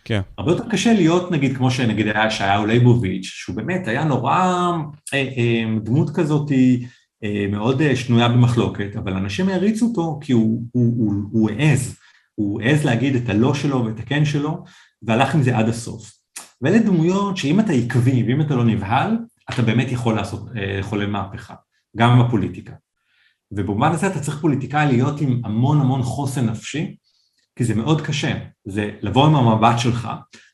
כן. 0.04 0.20
הרבה 0.38 0.52
יותר 0.52 0.68
קשה 0.70 0.92
להיות, 0.92 1.30
נגיד, 1.30 1.56
כמו 1.56 1.70
שנגיד 1.70 2.06
היה 2.06 2.26
ישעיהו 2.26 2.66
ליבוביץ', 2.66 3.24
שהוא 3.24 3.56
באמת 3.56 3.88
היה 3.88 4.04
נורא 4.04 4.36
אה, 5.14 5.28
אה, 5.36 5.64
דמות 5.82 6.10
כזאת 6.10 6.52
אה, 7.24 7.46
מאוד 7.50 7.82
אה, 7.82 7.96
שנויה 7.96 8.28
במחלוקת, 8.28 8.96
אבל 8.96 9.12
אנשים 9.12 9.48
העריצו 9.48 9.86
אותו 9.86 10.18
כי 10.22 10.32
הוא, 10.32 10.62
הוא, 10.72 10.94
הוא, 10.96 11.14
הוא 11.30 11.50
העז, 11.50 11.96
הוא 12.34 12.62
העז 12.62 12.84
להגיד 12.84 13.14
את 13.14 13.28
הלא 13.28 13.54
שלו 13.54 13.84
ואת 13.84 13.98
הכן 13.98 14.24
שלו, 14.24 14.64
והלך 15.02 15.34
עם 15.34 15.42
זה 15.42 15.56
עד 15.56 15.68
הסוף. 15.68 16.12
ואלה 16.62 16.78
דמויות 16.78 17.36
שאם 17.36 17.60
אתה 17.60 17.72
עקבי 17.72 18.24
ואם 18.26 18.40
אתה 18.40 18.54
לא 18.54 18.64
נבהל, 18.64 19.16
אתה 19.50 19.62
באמת 19.62 19.92
יכול 19.92 20.14
לעשות, 20.14 20.48
אה, 20.56 20.78
לחולל 20.78 21.06
מהפכה, 21.06 21.54
גם 21.96 22.10
עם 22.10 22.20
הפוליטיקה. 22.20 22.72
ובמובן 23.52 23.92
הזה 23.92 24.06
אתה 24.06 24.20
צריך 24.20 24.40
פוליטיקאי 24.40 24.86
להיות 24.86 25.20
עם 25.20 25.40
המון 25.44 25.80
המון 25.80 26.02
חוסן 26.02 26.46
נפשי, 26.46 26.96
כי 27.56 27.64
זה 27.64 27.74
מאוד 27.74 28.00
קשה, 28.00 28.34
זה 28.64 28.90
לבוא 29.02 29.26
עם 29.26 29.34
המבט 29.34 29.78
שלך, 29.78 30.08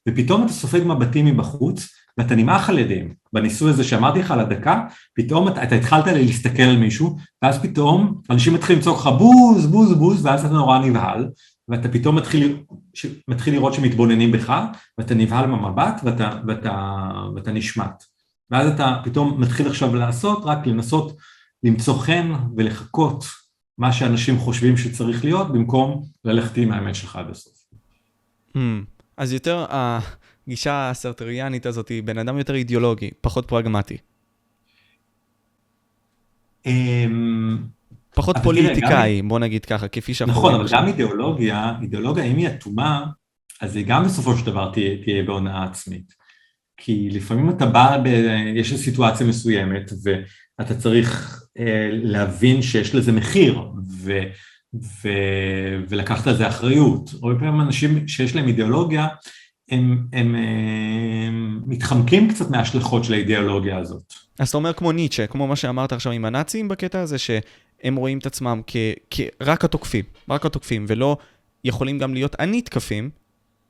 ופתאום 0.08 0.44
אתה 0.44 0.52
סופג 0.52 0.80
מבטים 0.86 1.26
מבחוץ, 1.26 1.88
ואתה 2.18 2.34
נמעך 2.34 2.68
על 2.68 2.78
ידיהם. 2.78 3.14
בניסוי 3.32 3.70
הזה 3.70 3.84
שאמרתי 3.84 4.18
לך 4.18 4.30
על 4.30 4.40
הדקה, 4.40 4.84
פתאום 5.14 5.48
אתה, 5.48 5.62
אתה 5.62 5.74
התחלת 5.74 6.06
להסתכל 6.06 6.62
על 6.62 6.76
מישהו, 6.76 7.16
ואז 7.42 7.62
פתאום 7.62 8.20
אנשים 8.30 8.54
מתחילים 8.54 8.80
לצעוק 8.80 8.98
לך 8.98 9.06
בוז, 9.06 9.66
בוז, 9.66 9.92
בוז, 9.94 10.26
ואז 10.26 10.44
אתה 10.44 10.54
נורא 10.54 10.78
נבהל, 10.78 11.28
ואתה 11.68 11.88
פתאום 11.88 12.16
מתחיל, 12.16 12.62
מתחיל 13.28 13.54
לראות 13.54 13.74
שמתבוננים 13.74 14.32
בך, 14.32 14.62
ואתה 14.98 15.14
נבהל 15.14 15.46
מהמבט, 15.46 16.00
ואתה, 16.04 16.40
ואתה, 16.46 17.10
ואתה 17.34 17.52
נשמט. 17.52 18.04
ואז 18.50 18.68
אתה 18.68 19.00
פתאום 19.04 19.40
מתחיל 19.40 19.66
עכשיו 19.66 19.94
לעשות, 19.94 20.42
רק 20.44 20.66
לנסות 20.66 21.16
למצוא 21.62 21.98
חן 21.98 22.32
ולחכות 22.56 23.24
מה 23.78 23.92
שאנשים 23.92 24.38
חושבים 24.38 24.76
שצריך 24.76 25.24
להיות, 25.24 25.52
במקום 25.52 26.02
ללכת 26.24 26.56
עם 26.56 26.72
האמת 26.72 26.94
שלך 26.94 27.16
עד 27.16 27.30
הסוף. 27.30 27.52
Mm, 28.56 28.60
אז 29.16 29.32
יותר 29.32 29.66
הגישה 29.70 30.90
הסרטריאנית 30.90 31.66
הזאת 31.66 31.88
היא 31.88 32.02
בן 32.02 32.18
אדם 32.18 32.38
יותר 32.38 32.54
אידיאולוגי, 32.54 33.10
פחות 33.20 33.48
פרגמטי. 33.48 33.96
אמ, 36.66 37.58
פחות 38.14 38.36
פוליטיקאי, 38.42 39.22
בוא 39.22 39.38
נגיד 39.38 39.64
ככה, 39.64 39.88
כפי 39.88 40.14
שאנחנו... 40.14 40.40
נכון, 40.40 40.54
אבל 40.54 40.66
גם 40.72 40.86
אידיאולוגיה, 40.86 41.72
אידיאולוגיה, 41.82 42.24
אם 42.24 42.36
היא 42.36 42.48
אטומה, 42.48 43.06
אז 43.60 43.76
היא 43.76 43.86
גם 43.88 44.04
בסופו 44.04 44.36
של 44.36 44.46
דבר 44.46 44.70
תהיה, 44.72 45.02
תהיה 45.04 45.22
בהונאה 45.22 45.64
עצמית. 45.64 46.19
כי 46.82 47.08
לפעמים 47.10 47.50
אתה 47.50 47.66
בא, 47.66 47.98
ב... 48.04 48.06
יש 48.56 48.74
סיטואציה 48.74 49.26
מסוימת 49.26 49.92
ואתה 50.02 50.74
צריך 50.74 51.40
אה, 51.58 51.88
להבין 51.92 52.62
שיש 52.62 52.94
לזה 52.94 53.12
מחיר 53.12 53.60
ו... 54.04 54.20
ו... 54.74 55.08
ולקחת 55.88 56.26
על 56.26 56.36
זה 56.36 56.48
אחריות. 56.48 57.10
הרבה 57.22 57.38
פעמים 57.38 57.60
אנשים 57.60 58.08
שיש 58.08 58.36
להם 58.36 58.48
אידיאולוגיה, 58.48 59.08
הם, 59.70 60.06
הם, 60.12 60.34
הם 60.34 60.34
הם 61.30 61.60
מתחמקים 61.66 62.28
קצת 62.28 62.50
מההשלכות 62.50 63.04
של 63.04 63.12
האידיאולוגיה 63.12 63.78
הזאת. 63.78 64.14
אז 64.38 64.48
אתה 64.48 64.56
אומר 64.56 64.72
כמו 64.72 64.92
ניטשה, 64.92 65.26
כמו 65.26 65.46
מה 65.46 65.56
שאמרת 65.56 65.92
עכשיו 65.92 66.12
עם 66.12 66.24
הנאצים 66.24 66.68
בקטע 66.68 67.00
הזה, 67.00 67.18
שהם 67.18 67.96
רואים 67.96 68.18
את 68.18 68.26
עצמם 68.26 68.60
כרק 69.10 69.64
התוקפים, 69.64 70.04
רק 70.30 70.46
התוקפים, 70.46 70.84
ולא 70.88 71.16
יכולים 71.64 71.98
גם 71.98 72.14
להיות 72.14 72.36
הנתקפים, 72.38 73.10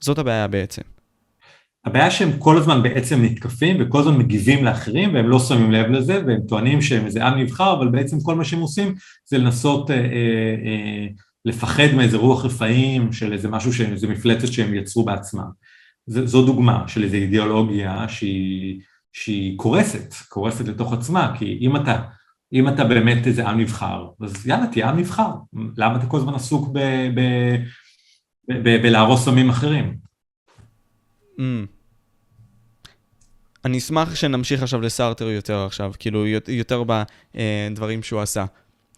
זאת 0.00 0.18
הבעיה 0.18 0.48
בעצם. 0.48 0.82
הבעיה 1.84 2.10
שהם 2.10 2.38
כל 2.38 2.58
הזמן 2.58 2.82
בעצם 2.82 3.22
נתקפים 3.22 3.76
וכל 3.80 4.00
הזמן 4.00 4.16
מגיבים 4.16 4.64
לאחרים 4.64 5.14
והם 5.14 5.28
לא 5.28 5.38
שמים 5.38 5.72
לב 5.72 5.90
לזה 5.90 6.22
והם 6.26 6.40
טוענים 6.48 6.82
שהם 6.82 7.06
איזה 7.06 7.26
עם 7.26 7.38
נבחר 7.38 7.78
אבל 7.78 7.88
בעצם 7.88 8.20
כל 8.20 8.34
מה 8.34 8.44
שהם 8.44 8.60
עושים 8.60 8.94
זה 9.24 9.38
לנסות 9.38 9.90
אה, 9.90 9.96
אה, 9.96 10.02
אה, 10.64 11.06
לפחד 11.44 11.94
מאיזה 11.96 12.16
רוח 12.16 12.44
רפאים 12.44 13.12
של 13.12 13.32
איזה 13.32 13.48
משהו, 13.48 13.84
איזה 13.92 14.08
מפלצת 14.08 14.52
שהם 14.52 14.74
יצרו 14.74 15.04
בעצמם. 15.04 15.50
ז, 16.06 16.18
זו 16.18 16.46
דוגמה 16.46 16.88
של 16.88 17.04
איזו 17.04 17.16
אידיאולוגיה 17.16 18.08
שהיא, 18.08 18.80
שהיא 19.12 19.58
קורסת, 19.58 20.14
קורסת 20.28 20.68
לתוך 20.68 20.92
עצמה 20.92 21.34
כי 21.38 21.58
אם 21.60 21.76
אתה, 21.76 22.02
אם 22.52 22.68
אתה 22.68 22.84
באמת 22.84 23.26
איזה 23.26 23.48
עם 23.48 23.60
נבחר 23.60 24.06
אז 24.20 24.46
יאללה 24.46 24.66
תהיה 24.66 24.90
עם 24.90 24.98
נבחר, 24.98 25.30
למה 25.76 25.96
אתה 25.96 26.06
כל 26.06 26.16
הזמן 26.16 26.34
עסוק 26.34 26.68
בלהרוס 28.48 29.28
עמים 29.28 29.50
אחרים? 29.50 29.96
Mm. 31.40 31.42
אני 33.64 33.78
אשמח 33.78 34.14
שנמשיך 34.14 34.62
עכשיו 34.62 34.80
לסארטר 34.80 35.28
יותר 35.28 35.64
עכשיו, 35.66 35.92
כאילו 35.98 36.26
יותר 36.48 36.82
בדברים 36.86 38.02
שהוא 38.02 38.20
עשה. 38.20 38.44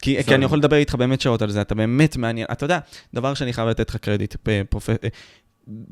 כי, 0.01 0.23
כי 0.25 0.35
אני 0.35 0.45
יכול 0.45 0.59
לדבר 0.59 0.77
איתך 0.77 0.95
באמת 0.95 1.21
שעות 1.21 1.43
על 1.43 1.51
זה, 1.51 1.61
אתה 1.61 1.75
באמת 1.75 2.17
מעניין. 2.17 2.47
אתה 2.53 2.65
יודע, 2.65 2.79
דבר 3.15 3.35
שאני 3.35 3.53
חייב 3.53 3.69
לתת 3.69 3.91
לך 3.91 3.97
קרדיט, 3.97 4.37
פרופ... 4.69 4.89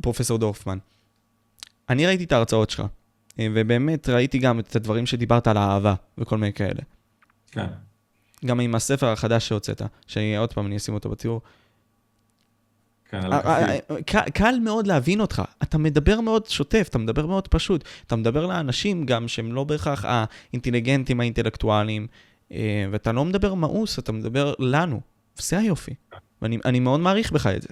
פרופסור 0.01 0.39
דורפמן. 0.39 0.79
אני 1.89 2.07
ראיתי 2.07 2.25
את 2.25 2.33
ההרצאות 2.33 2.71
שלך, 2.71 2.83
אה, 3.39 3.47
ובאמת 3.55 4.09
ראיתי 4.09 4.39
גם 4.39 4.61
את 4.61 4.77
הדברים 4.77 5.07
שדיברת 5.07 5.47
על 5.47 5.57
האהבה 5.57 5.95
וכל 6.19 6.39
מיני 6.39 6.53
כאלה. 6.53 6.81
כן. 7.51 7.67
גם 8.45 8.61
עם 8.61 8.75
הספר 8.75 9.07
החדש 9.07 9.49
שהוצאת, 9.49 9.83
שעוד 10.07 10.53
פעם 10.53 10.67
אני 10.67 10.77
אשים 10.77 10.95
אותו 10.95 11.11
בתיאור. 11.11 11.41
כן, 13.11 13.33
אה, 13.33 13.41
אה, 13.45 13.79
אה, 13.91 14.31
קל 14.31 14.55
מאוד 14.65 14.87
להבין 14.87 15.21
אותך, 15.21 15.43
אתה 15.63 15.79
מדבר 15.79 16.21
מאוד 16.21 16.47
שוטף, 16.47 16.87
אתה 16.91 16.99
מדבר 16.99 17.27
מאוד 17.27 17.49
פשוט, 17.49 17.85
אתה 18.07 18.17
מדבר 18.17 18.47
לאנשים 18.47 19.07
גם 19.07 19.29
שהם 19.29 19.53
לא 19.53 19.65
בהכרח 19.65 20.05
האינטליגנטים 20.05 21.21
האינטלקטואליים, 21.21 22.07
ואתה 22.91 23.13
לא 23.13 23.25
מדבר 23.25 23.55
מאוס, 23.55 23.99
אתה 23.99 24.13
מדבר 24.13 24.55
לנו, 24.59 25.01
וזה 25.39 25.59
היופי, 25.59 25.95
ואני 26.43 26.81
מאוד 26.81 27.01
מעריך 27.01 27.33
בך 27.33 27.47
את 27.47 27.63
זה. 27.63 27.69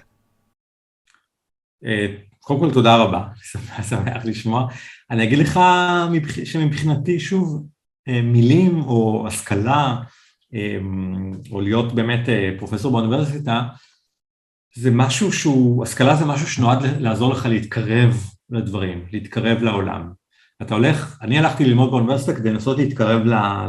קודם 2.39 2.59
כל 2.59 2.73
תודה 2.73 2.95
רבה, 2.95 3.27
שמח 3.89 4.25
לשמוע. 4.25 4.67
אני 5.11 5.23
אגיד 5.23 5.37
לך 5.37 5.59
שמבחינתי, 6.43 7.19
שוב, 7.19 7.65
מילים 8.07 8.81
או 8.81 9.27
השכלה, 9.27 9.95
או 11.51 11.61
להיות 11.61 11.95
באמת 11.95 12.29
פרופסור 12.57 12.91
באוניברסיטה, 12.91 13.63
זה 14.75 14.91
משהו 14.91 15.33
שהוא, 15.33 15.83
השכלה 15.83 16.15
זה 16.15 16.25
משהו 16.25 16.47
שנועד 16.47 16.79
לעזור 16.99 17.33
לך 17.33 17.45
להתקרב 17.45 18.17
לדברים, 18.49 19.05
להתקרב 19.11 19.61
לעולם. 19.61 20.11
אתה 20.61 20.75
הולך, 20.75 21.17
אני 21.21 21.39
הלכתי 21.39 21.65
ללמוד 21.65 21.91
באוניברסיטה 21.91 22.35
כדי 22.35 22.51
לנסות 22.51 22.77
להתקרב 22.77 23.21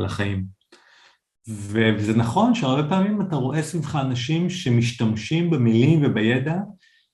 לחיים. 0.05 0.45
וזה 1.49 2.17
נכון 2.17 2.55
שהרבה 2.55 2.89
פעמים 2.89 3.23
אתה 3.23 3.37
רואה 3.37 3.63
סביבך 3.63 3.97
אנשים 3.97 4.51
שמשתמשים 4.51 5.51
במילים 5.51 6.01
ובידע 6.05 6.57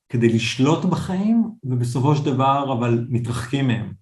כדי 0.09 0.29
לשלוט 0.29 0.85
בחיים, 0.85 1.51
ובסופו 1.65 2.17
של 2.17 2.25
דבר 2.25 2.73
אבל 2.73 3.07
מתרחקים 3.09 3.69
מהם. 3.69 3.93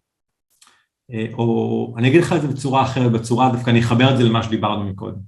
אה, 1.12 1.26
או 1.32 1.94
אני 1.98 2.08
אגיד 2.08 2.20
לך 2.20 2.32
את 2.32 2.42
זה 2.42 2.48
בצורה 2.48 2.82
אחרת, 2.82 3.12
בצורה, 3.12 3.52
דווקא 3.52 3.70
אני 3.70 3.80
אחבר 3.80 4.12
את 4.12 4.16
זה 4.16 4.24
למה 4.24 4.42
שדיברנו 4.42 4.84
מקודם. 4.84 5.20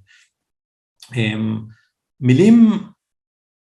אמ, 1.16 1.60
מילים 2.20 2.70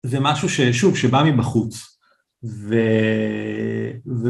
זה 0.03 0.21
משהו 0.21 0.49
ששוב, 0.49 0.97
שבא 0.97 1.23
מבחוץ, 1.27 1.99
ו... 2.45 2.75
ו... 4.07 4.29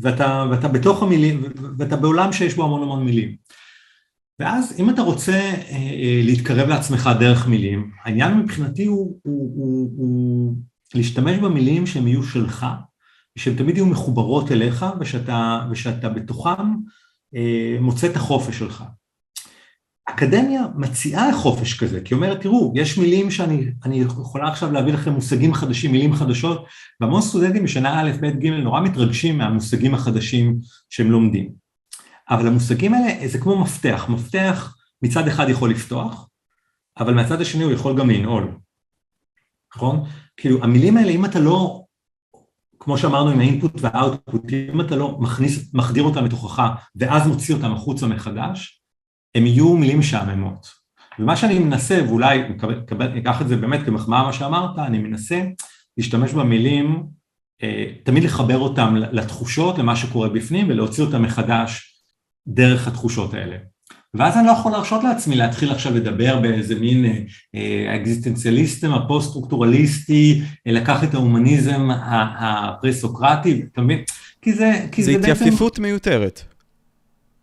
ואתה, 0.00 0.46
ואתה 0.50 0.68
בתוך 0.68 1.02
המילים, 1.02 1.42
ואתה 1.78 1.96
בעולם 1.96 2.32
שיש 2.32 2.54
בו 2.54 2.64
המון 2.64 2.82
המון 2.82 3.04
מילים. 3.04 3.36
ואז 4.38 4.74
אם 4.78 4.90
אתה 4.90 5.02
רוצה 5.02 5.32
אה, 5.32 5.56
אה, 5.70 6.20
להתקרב 6.24 6.68
לעצמך 6.68 7.10
דרך 7.20 7.48
מילים, 7.48 7.90
העניין 8.04 8.38
מבחינתי 8.38 8.84
הוא, 8.84 9.18
הוא, 9.22 9.52
הוא, 9.56 9.90
הוא 9.96 10.54
להשתמש 10.94 11.38
במילים 11.38 11.86
שהן 11.86 12.08
יהיו 12.08 12.22
שלך, 12.22 12.66
שהן 13.38 13.56
תמיד 13.56 13.76
יהיו 13.76 13.86
מחוברות 13.86 14.52
אליך 14.52 14.86
ושאתה, 15.00 15.66
ושאתה 15.70 16.08
בתוכם 16.08 16.74
אה, 17.34 17.76
מוצא 17.80 18.06
את 18.06 18.16
החופש 18.16 18.58
שלך. 18.58 18.84
אקדמיה 20.14 20.62
מציעה 20.74 21.32
חופש 21.32 21.78
כזה, 21.78 22.00
כי 22.00 22.14
היא 22.14 22.16
אומרת, 22.16 22.40
תראו, 22.40 22.72
יש 22.76 22.98
מילים 22.98 23.30
שאני 23.30 23.72
יכולה 24.00 24.48
עכשיו 24.48 24.72
להביא 24.72 24.92
לכם 24.92 25.12
מושגים 25.12 25.54
חדשים, 25.54 25.92
מילים 25.92 26.14
חדשות, 26.14 26.64
והמון 27.00 27.22
סטודנטים 27.22 27.64
בשנה 27.64 28.00
א', 28.00 28.10
ב', 28.20 28.26
ג', 28.26 28.46
נורא 28.46 28.80
מתרגשים 28.80 29.38
מהמושגים 29.38 29.94
החדשים 29.94 30.56
שהם 30.90 31.10
לומדים. 31.10 31.50
אבל 32.30 32.46
המושגים 32.46 32.94
האלה 32.94 33.28
זה 33.28 33.38
כמו 33.38 33.60
מפתח, 33.60 34.06
מפתח 34.08 34.76
מצד 35.02 35.28
אחד 35.28 35.48
יכול 35.48 35.70
לפתוח, 35.70 36.28
אבל 36.98 37.14
מהצד 37.14 37.40
השני 37.40 37.64
הוא 37.64 37.72
יכול 37.72 37.98
גם 37.98 38.10
לנעול, 38.10 38.58
נכון? 39.76 40.04
כאילו 40.36 40.64
המילים 40.64 40.96
האלה, 40.96 41.10
אם 41.10 41.24
אתה 41.24 41.40
לא, 41.40 41.84
כמו 42.80 42.98
שאמרנו 42.98 43.30
עם 43.30 43.40
האינפוט 43.40 43.72
והאוטפוט, 43.80 44.42
אם 44.74 44.80
אתה 44.80 44.96
לא 44.96 45.18
מכניס, 45.20 45.74
מחדיר 45.74 46.02
אותם 46.02 46.24
לתוכך 46.24 46.62
ואז 46.96 47.26
מוציא 47.26 47.54
אותם 47.54 47.72
החוצה 47.72 48.06
מחדש, 48.06 48.83
הם 49.34 49.46
יהיו 49.46 49.76
מילים 49.76 49.98
משעממות. 49.98 50.84
ומה 51.18 51.36
שאני 51.36 51.58
מנסה, 51.58 52.00
ואולי 52.08 52.42
אקח 53.18 53.42
את 53.42 53.48
זה 53.48 53.56
באמת 53.56 53.86
כמחמאה 53.86 54.22
מה 54.22 54.32
שאמרת, 54.32 54.78
אני 54.78 54.98
מנסה 54.98 55.42
להשתמש 55.98 56.32
במילים, 56.32 57.02
אה, 57.62 57.84
תמיד 58.04 58.24
לחבר 58.24 58.58
אותם 58.58 58.96
לתחושות, 58.96 59.78
למה 59.78 59.96
שקורה 59.96 60.28
בפנים, 60.28 60.68
ולהוציא 60.68 61.04
אותם 61.04 61.22
מחדש 61.22 62.00
דרך 62.46 62.88
התחושות 62.88 63.34
האלה. 63.34 63.56
ואז 64.14 64.36
אני 64.36 64.46
לא 64.46 64.52
יכול 64.52 64.72
להרשות 64.72 65.04
לעצמי 65.04 65.36
להתחיל 65.36 65.70
עכשיו 65.70 65.94
לדבר 65.94 66.40
באיזה 66.40 66.74
מין 66.74 67.04
אה, 67.54 67.96
אקזיסטנציאליזם 67.96 68.92
הפוסט-סטרוקטורליסטי, 68.92 70.42
לקראת 70.66 71.14
ההומניזם 71.14 71.88
הפרה-סוקרטי, 72.38 73.62
אתה 73.72 73.80
מבין? 73.80 74.02
כי 74.42 74.52
זה, 74.52 74.86
כי 74.92 75.02
זה, 75.02 75.12
זה 75.12 75.18
התייפייפות 75.18 75.72
בעצם... 75.72 75.82
מיותרת. 75.82 76.53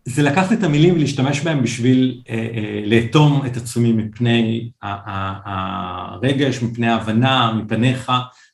זה 0.05 0.23
לקחת 0.23 0.51
את 0.51 0.63
המילים 0.63 0.93
ולהשתמש 0.93 1.41
בהם 1.41 1.63
בשביל 1.63 2.21
אה, 2.29 2.35
אה, 2.35 2.81
לאטום 2.85 3.45
את 3.45 3.57
עצמי 3.57 3.93
מפני 3.93 4.71
הרגש, 4.81 6.63
מפני 6.63 6.87
ההבנה, 6.87 7.53
מפניך, 7.53 8.11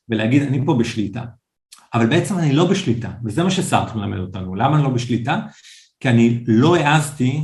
ולהגיד 0.08 0.42
אני 0.42 0.60
פה 0.66 0.74
בשליטה. 0.74 1.24
אבל 1.94 2.06
בעצם 2.06 2.38
אני 2.38 2.52
לא 2.52 2.66
בשליטה, 2.66 3.10
וזה 3.24 3.44
מה 3.44 3.50
שסארט 3.50 3.94
מלמד 3.94 4.18
אותנו. 4.18 4.54
למה 4.54 4.76
אני 4.76 4.84
לא 4.84 4.90
בשליטה? 4.90 5.40
כי 6.00 6.08
אני 6.08 6.44
לא 6.46 6.76
העזתי 6.76 7.40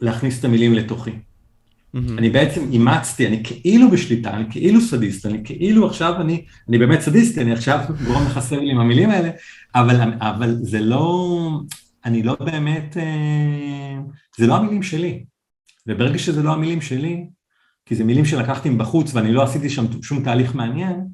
להכניס 0.00 0.40
את 0.40 0.44
המילים 0.44 0.74
לתוכי. 0.74 1.10
Mm-hmm. 1.10 2.18
אני 2.18 2.30
בעצם 2.30 2.72
אימצתי, 2.72 3.26
אני 3.26 3.44
כאילו 3.44 3.90
בשליטה, 3.90 4.30
אני 4.30 4.44
כאילו 4.50 4.80
סדיסט, 4.80 5.26
אני 5.26 5.38
כאילו 5.44 5.86
עכשיו, 5.86 6.20
אני, 6.20 6.44
אני 6.68 6.78
באמת 6.78 7.00
סדיסט, 7.00 7.38
אני 7.38 7.52
עכשיו 7.52 7.78
גורם 8.06 8.26
לך 8.26 8.38
סבל 8.38 8.70
עם 8.70 8.80
המילים 8.80 9.10
האלה, 9.10 9.30
אבל, 9.74 10.12
אבל 10.20 10.56
זה 10.60 10.80
לא, 10.80 11.60
אני 12.06 12.22
לא 12.22 12.36
באמת, 12.40 12.96
אה, 12.96 13.98
זה 14.38 14.46
לא 14.46 14.56
המילים 14.56 14.82
שלי. 14.82 15.24
וברגע 15.86 16.18
שזה 16.18 16.42
לא 16.42 16.52
המילים 16.52 16.80
שלי, 16.80 17.26
כי 17.86 17.94
זה 17.94 18.04
מילים 18.04 18.24
שלקחתי 18.24 18.70
מבחוץ 18.70 19.14
ואני 19.14 19.32
לא 19.32 19.42
עשיתי 19.42 19.70
שם 19.70 20.02
שום 20.02 20.24
תהליך 20.24 20.54
מעניין, 20.54 21.06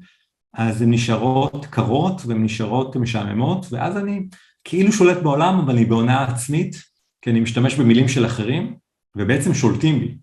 אז 0.53 0.81
הן 0.81 0.93
נשארות 0.93 1.65
קרות 1.65 2.21
והן 2.25 2.43
נשארות 2.43 2.95
משעממות, 2.95 3.65
ואז 3.71 3.97
אני 3.97 4.27
כאילו 4.63 4.91
שולט 4.91 5.17
בעולם, 5.17 5.59
אבל 5.59 5.73
אני 5.73 5.85
בהונאה 5.85 6.23
עצמית, 6.23 6.75
כי 7.21 7.29
אני 7.29 7.39
משתמש 7.39 7.75
במילים 7.75 8.07
של 8.07 8.25
אחרים, 8.25 8.75
ובעצם 9.15 9.53
שולטים 9.53 9.99
בי. 9.99 10.17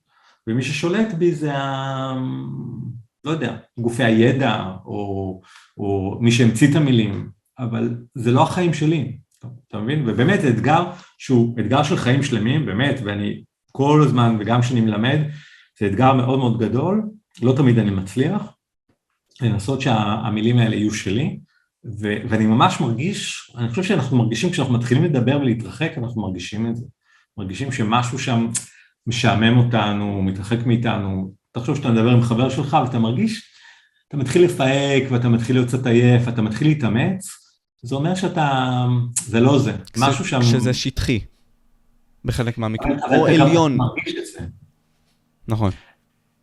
ומי 0.46 0.62
ששולט 0.62 1.14
בי 1.14 1.34
זה 1.34 1.56
ה... 1.56 2.14
לא 3.24 3.30
יודע, 3.30 3.56
גופי 3.78 4.04
הידע, 4.04 4.64
או, 4.84 5.40
או 5.78 6.18
מי 6.20 6.32
שהמציא 6.32 6.70
את 6.70 6.76
המילים, 6.76 7.30
אבל 7.58 7.96
זה 8.14 8.30
לא 8.30 8.42
החיים 8.42 8.74
שלי, 8.74 9.18
אתה 9.68 9.78
מבין? 9.78 10.08
ובאמת 10.08 10.40
זה 10.40 10.48
אתגר 10.48 10.90
שהוא 11.18 11.60
אתגר 11.60 11.82
של 11.82 11.96
חיים 11.96 12.22
שלמים, 12.22 12.66
באמת, 12.66 13.00
ואני 13.04 13.42
כל 13.72 14.02
הזמן, 14.06 14.36
וגם 14.40 14.60
כשאני 14.60 14.80
מלמד, 14.80 15.18
זה 15.78 15.86
אתגר 15.86 16.12
מאוד 16.12 16.38
מאוד 16.38 16.58
גדול, 16.58 17.02
לא 17.42 17.52
תמיד 17.56 17.78
אני 17.78 17.90
מצליח, 17.90 18.42
לנסות 19.40 19.80
שהמילים 19.80 20.58
האלה 20.58 20.76
יהיו 20.76 20.94
שלי, 20.94 21.40
ו- 21.84 22.16
ואני 22.28 22.46
ממש 22.46 22.80
מרגיש, 22.80 23.50
אני 23.56 23.68
חושב 23.68 23.82
שאנחנו 23.82 24.16
מרגישים, 24.16 24.50
כשאנחנו 24.50 24.74
מתחילים 24.74 25.04
לדבר 25.04 25.38
ולהתרחק, 25.40 25.92
אנחנו 25.96 26.22
מרגישים 26.22 26.66
את 26.66 26.76
זה. 26.76 26.86
מרגישים 27.38 27.72
שמשהו 27.72 28.18
שם 28.18 28.48
משעמם 29.06 29.58
אותנו, 29.58 30.22
מתרחק 30.22 30.66
מאיתנו. 30.66 31.34
תחשוב 31.52 31.76
שאתה 31.76 31.90
מדבר 31.90 32.10
עם 32.10 32.22
חבר 32.22 32.48
שלך 32.48 32.76
ואתה 32.84 32.98
מרגיש, 32.98 33.50
אתה 34.08 34.16
מתחיל 34.16 34.44
לפהק 34.44 35.02
ואתה 35.10 35.28
מתחיל 35.28 35.56
להיות 35.56 35.68
קצת 35.68 35.86
עייף, 35.86 36.28
אתה 36.28 36.42
מתחיל 36.42 36.68
להתאמץ, 36.68 37.39
זה 37.82 37.94
אומר 37.94 38.14
שאתה, 38.14 38.86
זה 39.24 39.40
לא 39.40 39.58
זה, 39.58 39.72
משהו 39.96 40.24
שם... 40.24 40.42
שזה 40.42 40.74
שטחי, 40.74 41.20
בחלק 42.24 42.58
מהמקרים, 42.58 42.96
או 43.16 43.26
עליון. 43.26 43.78
נכון. 45.48 45.70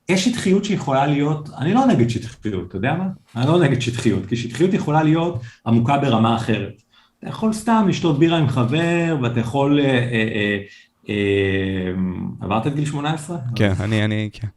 יש 0.09 0.27
שטחיות 0.27 0.65
שיכולה 0.65 1.07
להיות, 1.07 1.49
אני 1.57 1.73
לא 1.73 1.85
נגד 1.85 2.09
שטחיות, 2.09 2.67
אתה 2.67 2.75
יודע 2.75 2.93
מה? 2.93 3.07
אני 3.35 3.47
לא 3.47 3.59
נגד 3.59 3.79
שטחיות, 3.79 4.25
כי 4.25 4.35
שטחיות 4.35 4.73
יכולה 4.73 5.03
להיות 5.03 5.41
עמוקה 5.65 5.97
ברמה 5.97 6.35
אחרת. 6.35 6.81
אתה 7.19 7.27
יכול 7.27 7.53
סתם 7.53 7.85
לשתות 7.89 8.19
בירה 8.19 8.37
עם 8.37 8.49
חבר, 8.49 9.17
ואתה 9.21 9.39
יכול... 9.39 9.79
אה, 9.79 9.85
אה, 9.85 10.57
אה, 11.09 11.91
עברת 12.41 12.67
את 12.67 12.75
גיל 12.75 12.85
18? 12.85 13.37
כן, 13.55 13.73
אני, 13.79 14.05
אני, 14.05 14.29
כן. 14.33 14.47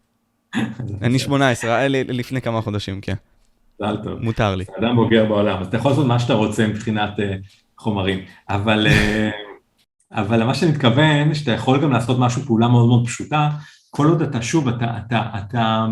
אני 1.02 1.18
18, 1.18 1.76
היה 1.76 1.88
לי 1.88 2.04
לפני 2.04 2.40
כמה 2.40 2.62
חודשים, 2.62 3.00
כן. 3.00 3.14
מזל 3.80 3.96
טוב. 4.04 4.20
מותר 4.20 4.54
לי. 4.54 4.64
אדם 4.78 4.96
בוגר 4.96 5.24
בעולם, 5.24 5.60
אז 5.60 5.66
אתה 5.66 5.76
יכול 5.76 5.90
לעשות 5.90 6.06
מה 6.06 6.18
שאתה 6.18 6.34
רוצה 6.34 6.66
מבחינת 6.66 7.10
חומרים. 7.78 8.18
אבל, 8.48 8.86
אבל 10.12 10.44
מה 10.44 10.54
שאני 10.54 10.70
מתכוון, 10.70 11.34
שאתה 11.34 11.50
יכול 11.50 11.82
גם 11.82 11.92
לעשות 11.92 12.18
משהו, 12.18 12.42
פעולה 12.42 12.68
מאוד 12.68 12.88
מאוד 12.88 13.06
פשוטה, 13.06 13.50
כל 13.90 14.06
עוד 14.06 14.22
אתה 14.22 14.42
שוב, 14.42 14.68
אתה, 14.68 14.98
אתה, 14.98 15.22
אתה, 15.38 15.86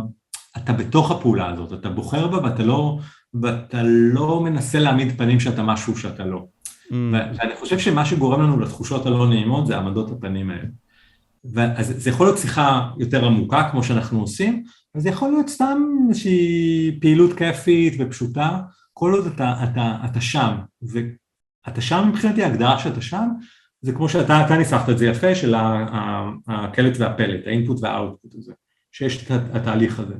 אתה 0.57 0.73
בתוך 0.73 1.11
הפעולה 1.11 1.49
הזאת, 1.51 1.73
אתה 1.73 1.89
בוחר 1.89 2.27
בה 2.27 2.39
ואתה 2.39 2.63
לא, 2.63 2.99
ואתה 3.43 3.83
לא 3.85 4.41
מנסה 4.41 4.79
להעמיד 4.79 5.19
פנים 5.19 5.41
שאתה 5.41 5.63
משהו 5.63 5.97
שאתה 5.97 6.25
לא. 6.25 6.45
Mm. 6.91 6.93
ואני 7.13 7.57
חושב 7.61 7.79
שמה 7.79 8.05
שגורם 8.05 8.43
לנו 8.43 8.61
לתחושות 8.61 9.07
הלא 9.07 9.29
נעימות 9.29 9.67
זה 9.67 9.77
העמדות 9.77 10.11
הפנים 10.11 10.51
האלה. 10.51 10.69
אז 11.77 11.95
זה 11.97 12.11
יכול 12.11 12.27
להיות 12.27 12.39
שיחה 12.39 12.91
יותר 12.99 13.27
עמוקה 13.27 13.69
כמו 13.71 13.85
שאנחנו 13.85 14.21
עושים, 14.21 14.63
אבל 14.99 15.03
זה 15.03 15.09
יכול 15.09 15.31
להיות 15.31 15.49
סתם 15.49 15.83
איזושהי 16.09 16.99
פעילות 17.01 17.33
כיפית 17.39 17.95
ופשוטה, 17.99 18.61
כל 18.93 19.13
עוד 19.13 19.27
אתה, 19.27 19.55
אתה, 19.65 19.97
אתה 20.05 20.21
שם, 20.21 20.57
ואתה 20.83 21.81
שם 21.81 22.09
מבחינתי, 22.09 22.43
ההגדרה 22.43 22.79
שאתה 22.79 23.01
שם, 23.01 23.29
זה 23.81 23.93
כמו 23.93 24.09
שאתה 24.09 24.47
אתה 24.47 24.57
ניסחת 24.57 24.91
את 24.91 24.99
זה 24.99 25.07
יפה, 25.07 25.35
של 25.35 25.55
הקלט 26.49 26.97
והפלט, 26.99 27.47
האינפוט 27.47 27.79
והאוטפוט 27.83 28.35
הזה, 28.35 28.53
שיש 28.93 29.23
את 29.23 29.31
התהליך 29.31 30.01
הזה, 30.01 30.15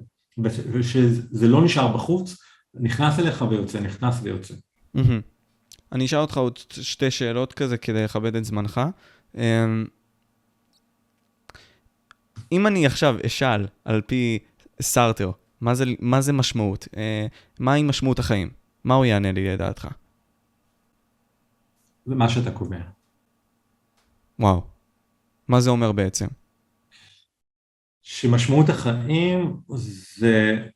ושזה 0.73 1.49
לא 1.49 1.65
נשאר 1.65 1.89
בחוץ, 1.95 2.37
נכנס 2.75 3.19
אליך 3.19 3.45
ויוצא, 3.51 3.81
נכנס 3.81 4.21
ויוצא. 4.23 4.55
אני 5.93 6.05
אשאל 6.05 6.19
אותך 6.19 6.37
עוד 6.37 6.59
שתי 6.71 7.11
שאלות 7.11 7.53
כזה 7.53 7.77
כדי 7.77 8.05
לכבד 8.05 8.37
את 8.37 8.45
זמנך. 8.45 8.81
אמ, 9.37 9.85
אם 12.53 12.67
אני 12.67 12.87
עכשיו 12.87 13.17
אשאל 13.27 13.67
על 13.85 14.01
פי 14.01 14.39
סארטר, 14.83 15.31
מה 15.61 15.75
זה, 15.75 15.85
מה 16.01 16.21
זה 16.21 16.33
משמעות? 16.33 16.89
אה, 16.97 17.27
מהי 17.61 17.83
משמעות 17.83 18.19
החיים? 18.19 18.51
מה 18.85 18.95
הוא 18.95 19.05
יענה 19.05 19.33
לי 19.33 19.49
לדעתך? 19.49 19.89
זה 22.07 22.15
מה 22.15 22.29
שאתה 22.29 22.51
קובע. 22.51 22.81
וואו. 24.39 24.63
מה 25.49 25.61
זה 25.61 25.71
אומר 25.71 25.93
בעצם? 25.93 26.27
שמשמעות 28.03 28.69
החיים 28.69 29.61
זה, 30.17 30.67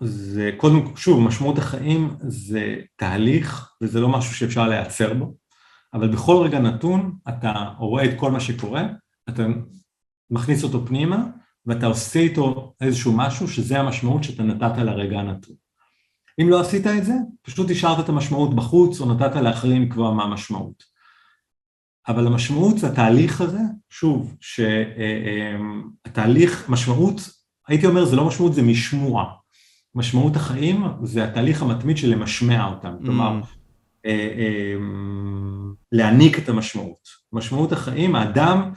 זה 0.00 0.50
קודם, 0.56 0.96
שוב, 0.96 1.20
משמעות 1.20 1.58
החיים 1.58 2.16
זה 2.20 2.76
תהליך 2.96 3.72
וזה 3.82 4.00
לא 4.00 4.08
משהו 4.08 4.34
שאפשר 4.34 4.68
להיעצר 4.68 5.14
בו. 5.14 5.34
אבל 5.94 6.12
בכל 6.12 6.42
רגע 6.44 6.58
נתון 6.58 7.16
אתה 7.28 7.52
רואה 7.78 8.04
את 8.04 8.10
כל 8.18 8.30
מה 8.30 8.40
שקורה, 8.40 8.82
אתה 9.28 9.42
מכניס 10.30 10.64
אותו 10.64 10.86
פנימה 10.86 11.26
ואתה 11.66 11.86
עושה 11.86 12.20
איתו 12.20 12.74
איזשהו 12.80 13.12
משהו 13.12 13.48
שזה 13.48 13.80
המשמעות 13.80 14.24
שאתה 14.24 14.42
נתת 14.42 14.78
לרגע 14.78 15.18
הנתון. 15.20 15.54
אם 16.42 16.48
לא 16.48 16.60
עשית 16.60 16.86
את 16.86 17.04
זה, 17.04 17.14
פשוט 17.42 17.70
השארת 17.70 18.04
את 18.04 18.08
המשמעות 18.08 18.54
בחוץ 18.54 19.00
או 19.00 19.14
נתת 19.14 19.36
לאחרים 19.36 19.82
לקבוע 19.82 20.14
מה 20.14 20.22
המשמעות. 20.22 20.84
אבל 22.08 22.26
המשמעות 22.26 22.78
זה 22.78 22.86
התהליך 22.86 23.40
הזה, 23.40 23.60
שוב, 23.90 24.36
שהתהליך, 26.06 26.70
משמעות, 26.70 27.30
הייתי 27.68 27.86
אומר 27.86 28.04
זה 28.04 28.16
לא 28.16 28.24
משמעות, 28.24 28.54
זה 28.54 28.62
משמוע. 28.62 29.24
משמעות 29.94 30.36
החיים 30.36 30.84
זה 31.02 31.24
התהליך 31.24 31.62
המתמיד 31.62 31.96
של 31.96 32.08
למשמע 32.08 32.66
אותם, 32.66 32.94
mm. 33.00 33.02
כלומר, 33.04 33.40
אה, 34.06 34.10
אה, 34.38 34.74
להעניק 35.92 36.38
את 36.38 36.48
המשמעות. 36.48 37.08
משמעות 37.32 37.72
החיים, 37.72 38.14
האדם, 38.14 38.70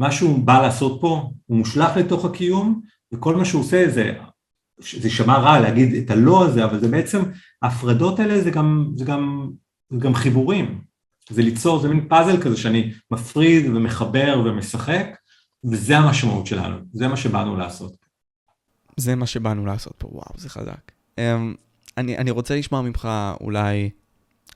מה 0.00 0.12
שהוא 0.12 0.44
בא 0.44 0.62
לעשות 0.62 1.00
פה, 1.00 1.30
הוא 1.46 1.56
מושלך 1.56 1.96
לתוך 1.96 2.24
הקיום, 2.24 2.80
וכל 3.12 3.36
מה 3.36 3.44
שהוא 3.44 3.60
עושה 3.60 3.90
זה, 3.90 4.12
זה 4.78 5.08
יישמע 5.08 5.38
רע 5.38 5.60
להגיד 5.60 5.94
את 5.94 6.10
הלא 6.10 6.44
הזה, 6.44 6.64
אבל 6.64 6.80
זה 6.80 6.88
בעצם, 6.88 7.22
ההפרדות 7.62 8.18
האלה 8.20 8.40
זה 8.40 8.50
גם, 8.50 8.92
זה 8.96 9.04
גם, 9.04 9.50
זה 9.90 9.98
גם 9.98 10.14
חיבורים. 10.14 10.80
זה 11.30 11.42
ליצור, 11.42 11.80
זה 11.80 11.88
מין 11.88 12.08
פאזל 12.08 12.42
כזה 12.42 12.56
שאני 12.56 12.92
מפריד 13.10 13.66
ומחבר 13.66 14.42
ומשחק, 14.44 15.06
וזה 15.64 15.98
המשמעות 15.98 16.46
שלנו, 16.46 16.76
זה 16.92 17.08
מה 17.08 17.16
שבאנו 17.16 17.56
לעשות. 17.56 17.96
זה 18.96 19.14
מה 19.14 19.26
שבאנו 19.26 19.66
לעשות 19.66 19.94
פה, 19.98 20.08
וואו, 20.12 20.34
זה 20.36 20.48
חזק. 20.48 20.92
Um, 21.16 21.20
אני, 21.96 22.18
אני 22.18 22.30
רוצה 22.30 22.56
לשמוע 22.56 22.82
ממך 22.82 23.08
אולי, 23.40 23.90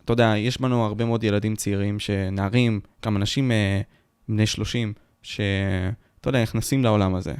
אתה 0.04 0.12
יודע, 0.12 0.34
יש 0.36 0.60
בנו 0.60 0.84
הרבה 0.84 1.04
מאוד 1.04 1.24
ילדים 1.24 1.56
צעירים, 1.56 1.98
שנערים, 1.98 2.80
גם 3.04 3.16
אנשים 3.16 3.50
uh, 3.50 3.84
בני 4.28 4.46
30, 4.46 4.92
שאתה 5.24 6.28
יודע, 6.28 6.42
נכנסים 6.42 6.84
לעולם 6.84 7.14
הזה. 7.14 7.34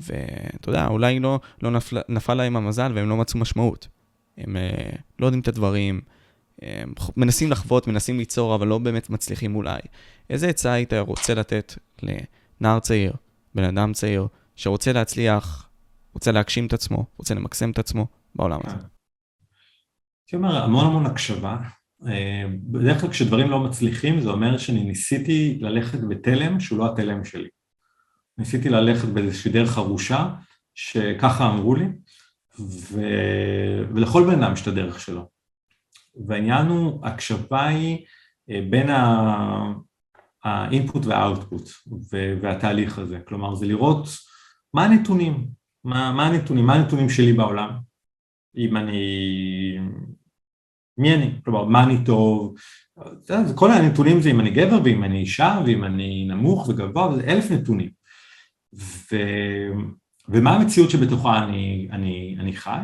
ואתה 0.00 0.70
יודע, 0.70 0.86
אולי 0.86 1.20
לא, 1.20 1.40
לא 1.62 1.70
נפל, 1.70 2.00
נפל 2.08 2.34
להם 2.34 2.56
המזל 2.56 2.92
והם 2.94 3.08
לא 3.08 3.16
מצאו 3.16 3.40
משמעות. 3.40 3.88
הם 4.38 4.56
uh, 4.56 4.96
לא 5.18 5.26
יודעים 5.26 5.40
את 5.40 5.48
הדברים, 5.48 6.00
הם 6.62 6.92
מנסים 7.16 7.50
לחוות, 7.50 7.86
מנסים 7.86 8.18
ליצור, 8.18 8.54
אבל 8.54 8.66
לא 8.66 8.78
באמת 8.78 9.10
מצליחים 9.10 9.56
אולי. 9.56 9.80
איזה 10.30 10.48
עצה 10.48 10.72
היית 10.72 10.92
רוצה 10.92 11.34
לתת 11.34 11.74
לנער 12.02 12.80
צעיר, 12.80 13.12
בן 13.54 13.64
אדם 13.64 13.92
צעיר, 13.92 14.26
שרוצה 14.56 14.92
להצליח, 14.92 15.68
רוצה 16.14 16.32
להגשים 16.32 16.66
את 16.66 16.72
עצמו, 16.72 17.06
רוצה 17.16 17.34
למקסם 17.34 17.70
את 17.70 17.78
עצמו 17.78 18.06
בעולם 18.34 18.60
הזה? 18.64 18.76
הייתי 18.76 20.36
אומר, 20.36 20.62
המון 20.62 20.86
המון 20.86 21.06
הקשבה. 21.06 21.56
אה, 22.06 22.44
בדרך 22.62 23.00
כלל 23.00 23.10
כשדברים 23.10 23.50
לא 23.50 23.60
מצליחים, 23.60 24.20
זה 24.20 24.30
אומר 24.30 24.58
שאני 24.58 24.84
ניסיתי 24.84 25.58
ללכת 25.60 25.98
בתלם 26.08 26.60
שהוא 26.60 26.78
לא 26.78 26.92
התלם 26.92 27.24
שלי. 27.24 27.48
ניסיתי 28.38 28.68
ללכת 28.68 29.08
באיזושהי 29.08 29.52
דרך 29.52 29.70
חרושה, 29.70 30.28
שככה 30.74 31.48
אמרו 31.48 31.74
לי, 31.74 31.86
ו... 32.60 33.00
ולכל 33.94 34.24
בן 34.24 34.42
אדם 34.42 34.52
יש 34.52 34.62
את 34.62 34.66
הדרך 34.66 35.00
שלו. 35.00 35.28
והעניין 36.26 36.66
הוא, 36.66 37.06
הקשבה 37.06 37.66
היא 37.66 38.06
אה, 38.50 38.60
בין 38.70 38.90
האינפוט 40.44 41.06
והאוטפוט 41.06 41.68
והתהליך 42.40 42.98
הזה, 42.98 43.20
כלומר 43.24 43.54
זה 43.54 43.66
לראות 43.66 44.08
מה 44.74 44.84
הנתונים, 44.84 45.46
מה, 45.84 46.12
מה 46.12 46.26
הנתונים, 46.26 46.66
מה 46.66 46.74
הנתונים 46.74 47.08
שלי 47.08 47.32
בעולם, 47.32 47.70
אם 48.56 48.76
אני, 48.76 49.02
מי 50.98 51.14
אני, 51.14 51.30
כלומר 51.44 51.64
מה 51.64 51.84
אני 51.84 52.04
טוב, 52.04 52.54
כל 53.54 53.70
הנתונים 53.70 54.20
זה 54.20 54.30
אם 54.30 54.40
אני 54.40 54.50
גבר 54.50 54.78
ואם 54.84 55.04
אני 55.04 55.18
אישה 55.18 55.60
ואם 55.66 55.84
אני 55.84 56.24
נמוך 56.28 56.68
וגבוה, 56.68 57.16
זה 57.16 57.24
אלף 57.24 57.50
נתונים. 57.50 57.90
ו, 58.74 59.16
ומה 60.28 60.54
המציאות 60.54 60.90
שבתוכה 60.90 61.44
אני, 61.44 61.88
אני, 61.92 62.36
אני 62.40 62.52
חי, 62.52 62.80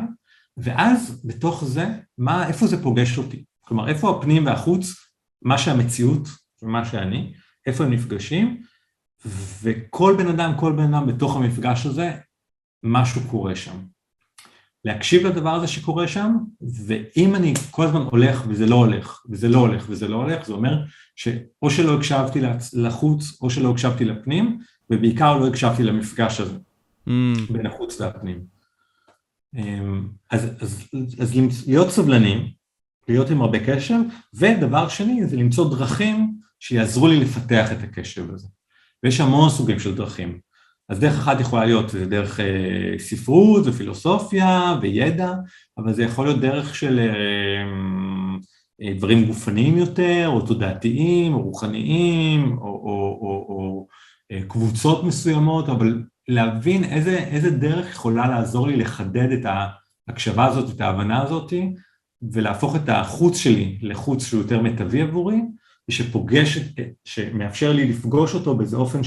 ואז 0.57 1.21
בתוך 1.25 1.63
זה, 1.63 1.87
מה, 2.17 2.47
איפה 2.47 2.67
זה 2.67 2.83
פוגש 2.83 3.17
אותי? 3.17 3.43
כלומר, 3.61 3.87
איפה 3.89 4.09
הפנים 4.09 4.45
והחוץ, 4.45 4.93
מה 5.41 5.57
שהמציאות 5.57 6.27
ומה 6.61 6.85
שאני, 6.85 7.33
איפה 7.65 7.83
הם 7.83 7.93
נפגשים, 7.93 8.61
וכל 9.61 10.15
בן 10.17 10.27
אדם, 10.27 10.53
כל 10.57 10.71
בן 10.71 10.93
אדם 10.93 11.07
בתוך 11.07 11.35
המפגש 11.35 11.85
הזה, 11.85 12.11
משהו 12.83 13.21
קורה 13.29 13.55
שם. 13.55 13.77
להקשיב 14.85 15.27
לדבר 15.27 15.49
הזה 15.49 15.67
שקורה 15.67 16.07
שם, 16.07 16.35
ואם 16.87 17.35
אני 17.35 17.53
כל 17.71 17.85
הזמן 17.85 18.01
הולך 18.01 18.43
וזה 18.47 18.65
לא 18.65 18.75
הולך, 18.75 19.23
וזה 19.29 19.47
לא 19.47 19.57
הולך 19.57 19.85
וזה 19.89 20.07
לא 20.07 20.15
הולך, 20.15 20.45
זה 20.45 20.53
אומר 20.53 20.83
שאו 21.15 21.69
שלא 21.69 21.97
הקשבתי 21.97 22.41
לחוץ 22.73 23.41
או 23.41 23.49
שלא 23.49 23.71
הקשבתי 23.71 24.05
לפנים, 24.05 24.59
ובעיקר 24.89 25.37
לא 25.37 25.47
הקשבתי 25.47 25.83
למפגש 25.83 26.39
הזה, 26.39 26.55
mm. 27.07 27.11
בין 27.51 27.65
החוץ 27.65 28.01
והפנים. 28.01 28.39
אמ, 29.55 30.07
אז, 30.31 30.49
אז, 30.59 30.87
אז 31.19 31.35
להיות 31.67 31.89
סבלנים, 31.89 32.49
להיות 33.07 33.29
עם 33.29 33.41
הרבה 33.41 33.59
קשר, 33.65 33.97
ודבר 34.33 34.87
שני 34.87 35.27
זה 35.27 35.37
למצוא 35.37 35.75
דרכים 35.75 36.33
שיעזרו 36.59 37.07
לי 37.07 37.19
לפתח 37.19 37.71
את 37.71 37.83
הקשב 37.83 38.33
הזה. 38.33 38.47
ויש 39.03 39.19
המון 39.19 39.49
סוגים 39.49 39.79
של 39.79 39.95
דרכים. 39.95 40.39
אז 40.89 40.99
דרך 40.99 41.13
אחת 41.13 41.39
יכולה 41.39 41.65
להיות 41.65 41.89
זה 41.89 42.05
דרך 42.05 42.39
אה, 42.39 42.95
ספרות 42.97 43.63
ופילוסופיה 43.67 44.77
וידע, 44.81 45.33
אבל 45.77 45.93
זה 45.93 46.03
יכול 46.03 46.25
להיות 46.25 46.39
דרך 46.39 46.75
של 46.75 46.99
אה, 46.99 47.63
אה, 48.81 48.93
דברים 48.93 49.25
גופניים 49.25 49.77
יותר, 49.77 50.27
או 50.27 50.41
תודעתיים, 50.41 51.33
או 51.33 51.41
רוחניים, 51.41 52.57
או, 52.57 52.67
או, 52.67 53.17
או, 53.21 53.45
או 53.49 53.87
אה, 54.31 54.41
קבוצות 54.47 55.03
מסוימות, 55.03 55.69
אבל 55.69 56.03
להבין 56.27 56.83
איזה, 56.83 57.17
איזה 57.17 57.49
דרך 57.49 57.91
יכולה 57.91 58.27
לעזור 58.27 58.67
לי 58.67 58.75
לחדד 58.75 59.31
את 59.31 59.45
ההקשבה 60.07 60.45
הזאת, 60.45 60.75
את 60.75 60.81
ההבנה 60.81 61.21
הזאת, 61.21 61.53
ולהפוך 62.31 62.75
את 62.75 62.89
החוץ 62.89 63.37
שלי 63.37 63.77
לחוץ 63.81 64.25
שהוא 64.25 64.41
יותר 64.41 64.61
מיטבי 64.61 65.01
עבורי, 65.01 65.41
ושפוגש, 65.89 66.57
שמאפשר 67.05 67.73
לי 67.73 67.89
לפגוש 67.89 68.33
אותו 68.33 68.57
באיזה 68.57 68.77
אופן 68.77 69.03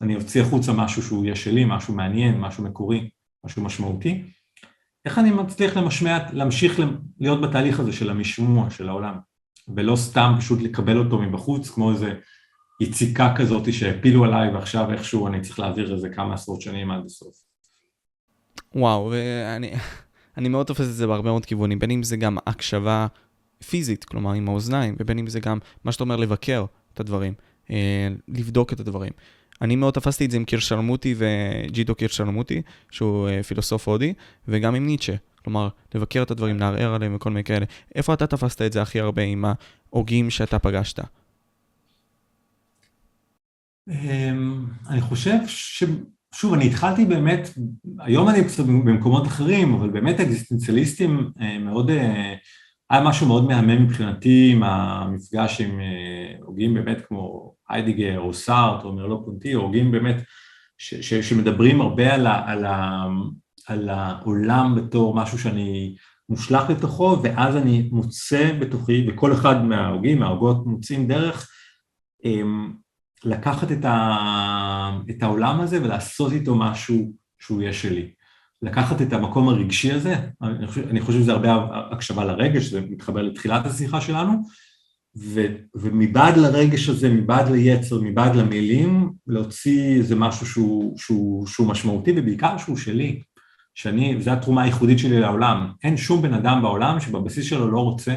שאני 0.00 0.16
אוציא 0.16 0.42
החוצה 0.42 0.72
משהו 0.72 1.02
שהוא 1.02 1.24
יהיה 1.24 1.36
שלי, 1.36 1.64
משהו 1.66 1.94
מעניין, 1.94 2.40
משהו 2.40 2.64
מקורי, 2.64 3.10
משהו 3.44 3.62
משמעותי. 3.62 4.22
איך 5.04 5.18
אני 5.18 5.30
מצליח 5.30 5.76
למשמע, 5.76 6.18
להמשיך 6.32 6.80
להיות 7.20 7.40
בתהליך 7.40 7.80
הזה 7.80 7.92
של 7.92 8.10
המשמוע 8.10 8.70
של 8.70 8.88
העולם, 8.88 9.14
ולא 9.76 9.96
סתם 9.96 10.34
פשוט 10.38 10.62
לקבל 10.62 10.98
אותו 10.98 11.18
מבחוץ 11.18 11.70
כמו 11.70 11.92
איזה 11.92 12.12
יציקה 12.80 13.34
כזאת 13.36 13.72
שהפילו 13.72 14.24
עליי 14.24 14.54
ועכשיו 14.54 14.92
איכשהו 14.92 15.26
אני 15.26 15.40
צריך 15.40 15.58
להעביר 15.58 15.94
איזה 15.94 16.08
כמה 16.08 16.34
עשרות 16.34 16.60
שנים 16.60 16.90
עד 16.90 17.04
הסוף. 17.04 17.34
וואו, 18.74 19.12
ואני 19.12 19.72
אני 20.36 20.48
מאוד 20.48 20.66
תופס 20.66 20.86
את 20.88 20.94
זה 20.94 21.06
בהרבה 21.06 21.30
מאוד 21.30 21.46
כיוונים, 21.46 21.78
בין 21.78 21.90
אם 21.90 22.02
זה 22.02 22.16
גם 22.16 22.38
הקשבה 22.46 23.06
פיזית, 23.68 24.04
כלומר 24.04 24.32
עם 24.32 24.48
האוזניים, 24.48 24.96
ובין 24.98 25.18
אם 25.18 25.26
זה 25.26 25.40
גם 25.40 25.58
מה 25.84 25.92
שאתה 25.92 26.04
אומר 26.04 26.16
לבקר 26.16 26.64
את 26.94 27.00
הדברים, 27.00 27.34
אה, 27.70 28.08
לבדוק 28.28 28.72
את 28.72 28.80
הדברים. 28.80 29.12
אני 29.62 29.76
מאוד 29.76 29.94
תפסתי 29.94 30.24
את 30.24 30.30
זה 30.30 30.36
עם 30.36 30.44
קירשלמוטי 30.44 31.14
וג'יטו 31.16 31.94
קירשלמוטי, 31.94 32.62
שהוא 32.90 33.28
אה, 33.28 33.42
פילוסוף 33.42 33.88
הודי, 33.88 34.12
וגם 34.48 34.74
עם 34.74 34.86
ניטשה. 34.86 35.14
כלומר, 35.44 35.68
לבקר 35.94 36.22
את 36.22 36.30
הדברים, 36.30 36.58
לערער 36.58 36.94
עליהם 36.94 37.14
וכל 37.14 37.30
מיני 37.30 37.44
כאלה. 37.44 37.66
איפה 37.94 38.14
אתה 38.14 38.26
תפסת 38.26 38.62
את 38.62 38.72
זה 38.72 38.82
הכי 38.82 39.00
הרבה 39.00 39.22
עם 39.22 39.44
ההוגים 39.92 40.30
שאתה 40.30 40.58
פגשת? 40.58 41.00
אמ, 43.88 44.66
אני 44.88 45.00
חושב 45.00 45.36
ש... 45.46 45.84
שוב, 46.34 46.54
אני 46.54 46.66
התחלתי 46.66 47.04
באמת, 47.04 47.48
היום 47.98 48.28
אני 48.28 48.44
קצת 48.44 48.64
במקומות 48.64 49.26
אחרים, 49.26 49.74
אבל 49.74 49.90
באמת 49.90 50.20
אקזיסטנציאליסטים 50.20 51.30
אה, 51.40 51.58
מאוד, 51.58 51.90
אה, 51.90 52.34
היה 52.90 53.02
משהו 53.02 53.26
מאוד 53.26 53.44
מהמם 53.46 53.82
מבחינתי 53.82 54.50
עם 54.52 54.62
המפגש 54.62 55.60
עם 55.60 55.80
אה, 55.80 56.34
הוגים 56.42 56.74
באמת 56.74 57.06
כמו 57.08 57.54
היידיגר 57.68 58.20
או 58.20 58.34
סארט 58.34 58.84
או 58.84 58.92
מרלו 58.92 59.24
פונטי, 59.24 59.52
הוגים 59.52 59.90
באמת 59.90 60.16
ש, 60.78 60.94
ש, 60.94 61.14
שמדברים 61.14 61.80
הרבה 61.80 62.14
על, 62.14 62.26
ה, 62.26 62.50
על, 62.50 62.64
ה, 62.64 63.06
על 63.66 63.88
העולם 63.88 64.74
בתור 64.76 65.14
משהו 65.14 65.38
שאני 65.38 65.96
מושלך 66.28 66.70
לתוכו, 66.70 67.18
ואז 67.22 67.56
אני 67.56 67.88
מוצא 67.92 68.52
בתוכי, 68.60 69.06
וכל 69.08 69.32
אחד 69.32 69.64
מההוגים, 69.64 70.18
מההוגות 70.18 70.66
מוצאים 70.66 71.08
דרך 71.08 71.50
אמ, 72.24 72.72
לקחת 73.24 73.72
את, 73.72 73.84
ה, 73.84 75.00
את 75.10 75.22
העולם 75.22 75.60
הזה 75.60 75.82
ולעשות 75.82 76.32
איתו 76.32 76.54
משהו 76.54 77.12
שהוא 77.38 77.62
יהיה 77.62 77.72
שלי. 77.72 78.10
לקחת 78.62 79.02
את 79.02 79.12
המקום 79.12 79.48
הרגשי 79.48 79.92
הזה, 79.92 80.16
אני 80.90 81.00
חושב, 81.00 81.20
שזה 81.20 81.32
הרבה 81.32 81.66
הקשבה 81.92 82.24
לרגש, 82.24 82.64
זה 82.64 82.80
מתחבר 82.80 83.22
לתחילת 83.22 83.66
השיחה 83.66 84.00
שלנו, 84.00 84.42
ו, 85.16 85.40
ומבעד 85.74 86.36
לרגש 86.36 86.88
הזה, 86.88 87.08
מבעד 87.08 87.48
ליצר, 87.48 88.00
מבעד 88.00 88.36
למילים, 88.36 89.12
להוציא 89.26 89.96
איזה 89.96 90.16
משהו 90.16 90.46
שהוא, 90.46 90.98
שהוא, 90.98 91.46
שהוא 91.46 91.66
משמעותי 91.66 92.12
ובעיקר 92.16 92.58
שהוא 92.58 92.76
שלי, 92.76 93.22
שאני, 93.74 94.16
וזו 94.16 94.30
התרומה 94.30 94.62
הייחודית 94.62 94.98
שלי 94.98 95.20
לעולם. 95.20 95.72
אין 95.84 95.96
שום 95.96 96.22
בן 96.22 96.34
אדם 96.34 96.62
בעולם 96.62 97.00
שבבסיס 97.00 97.44
שלו 97.44 97.70
לא 97.70 97.80
רוצה 97.80 98.16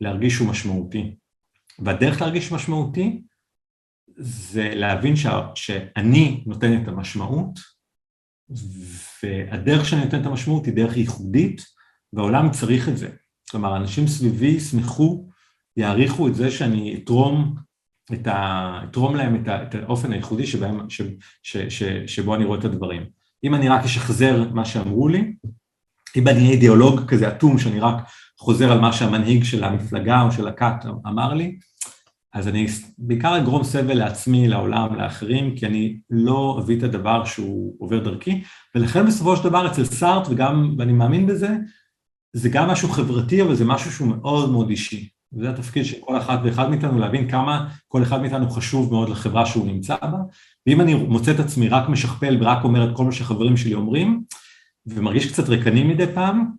להרגיש 0.00 0.34
שהוא 0.34 0.48
משמעותי. 0.48 1.14
והדרך 1.78 2.20
להרגיש 2.20 2.52
משמעותי 2.52 3.22
זה 4.18 4.70
להבין 4.74 5.16
ש... 5.16 5.26
שאני 5.54 6.42
נותן 6.46 6.82
את 6.82 6.88
המשמעות, 6.88 7.77
והדרך 9.22 9.86
שאני 9.86 10.04
נותן 10.04 10.20
את 10.20 10.26
המשמעות 10.26 10.66
היא 10.66 10.74
דרך 10.74 10.96
ייחודית, 10.96 11.64
והעולם 12.12 12.50
צריך 12.50 12.88
את 12.88 12.98
זה. 12.98 13.08
כלומר, 13.50 13.76
אנשים 13.76 14.06
סביבי 14.06 14.46
ישמחו, 14.46 15.28
יעריכו 15.76 16.28
את 16.28 16.34
זה 16.34 16.50
שאני 16.50 17.00
אתרום, 17.02 17.54
את 18.12 18.26
ה... 18.26 18.80
אתרום 18.84 19.16
להם 19.16 19.42
את, 19.42 19.48
ה... 19.48 19.62
את 19.62 19.74
האופן 19.74 20.12
הייחודי 20.12 20.46
שבהם, 20.46 20.90
ש... 20.90 21.02
ש... 21.42 21.56
ש... 21.56 21.82
שבו 22.06 22.34
אני 22.34 22.44
רואה 22.44 22.58
את 22.58 22.64
הדברים. 22.64 23.02
אם 23.44 23.54
אני 23.54 23.68
רק 23.68 23.84
אשחזר 23.84 24.50
מה 24.52 24.64
שאמרו 24.64 25.08
לי, 25.08 25.34
אם 26.16 26.28
אני 26.28 26.50
אידיאולוג 26.50 27.04
כזה 27.04 27.28
אטום 27.28 27.58
שאני 27.58 27.80
רק 27.80 27.94
חוזר 28.38 28.72
על 28.72 28.80
מה 28.80 28.92
שהמנהיג 28.92 29.44
של 29.44 29.64
המפלגה 29.64 30.22
או 30.22 30.32
של 30.32 30.48
הכת 30.48 30.84
אמר 31.06 31.34
לי, 31.34 31.58
אז 32.34 32.48
אני 32.48 32.66
בעיקר 32.98 33.36
אגרום 33.36 33.64
סבל 33.64 33.94
לעצמי, 33.94 34.48
לעולם, 34.48 34.94
לאחרים, 34.94 35.56
כי 35.56 35.66
אני 35.66 35.96
לא 36.10 36.58
אביא 36.62 36.78
את 36.78 36.82
הדבר 36.82 37.24
שהוא 37.24 37.76
עובר 37.78 38.04
דרכי, 38.04 38.42
ולכן 38.74 39.06
בסופו 39.06 39.36
של 39.36 39.44
דבר 39.44 39.66
אצל 39.66 39.84
סארט, 39.84 40.26
וגם, 40.30 40.74
ואני 40.78 40.92
מאמין 40.92 41.26
בזה, 41.26 41.56
זה 42.32 42.48
גם 42.48 42.68
משהו 42.68 42.88
חברתי, 42.88 43.42
אבל 43.42 43.54
זה 43.54 43.64
משהו 43.64 43.92
שהוא 43.92 44.08
מאוד 44.08 44.50
מאוד 44.50 44.70
אישי. 44.70 45.08
וזה 45.32 45.50
התפקיד 45.50 45.84
של 45.84 45.96
כל 46.00 46.18
אחד 46.18 46.38
ואחד 46.44 46.70
מאיתנו, 46.70 46.98
להבין 46.98 47.30
כמה 47.30 47.68
כל 47.88 48.02
אחד 48.02 48.20
מאיתנו 48.20 48.50
חשוב 48.50 48.92
מאוד 48.92 49.08
לחברה 49.08 49.46
שהוא 49.46 49.66
נמצא 49.66 49.96
בה, 50.02 50.18
ואם 50.66 50.80
אני 50.80 50.94
מוצא 50.94 51.30
את 51.30 51.40
עצמי 51.40 51.68
רק 51.68 51.88
משכפל 51.88 52.36
ורק 52.40 52.64
אומר 52.64 52.90
את 52.90 52.96
כל 52.96 53.04
מה 53.04 53.12
שחברים 53.12 53.56
שלי 53.56 53.74
אומרים, 53.74 54.22
ומרגיש 54.86 55.32
קצת 55.32 55.48
ריקני 55.48 55.84
מדי 55.84 56.06
פעם, 56.14 56.50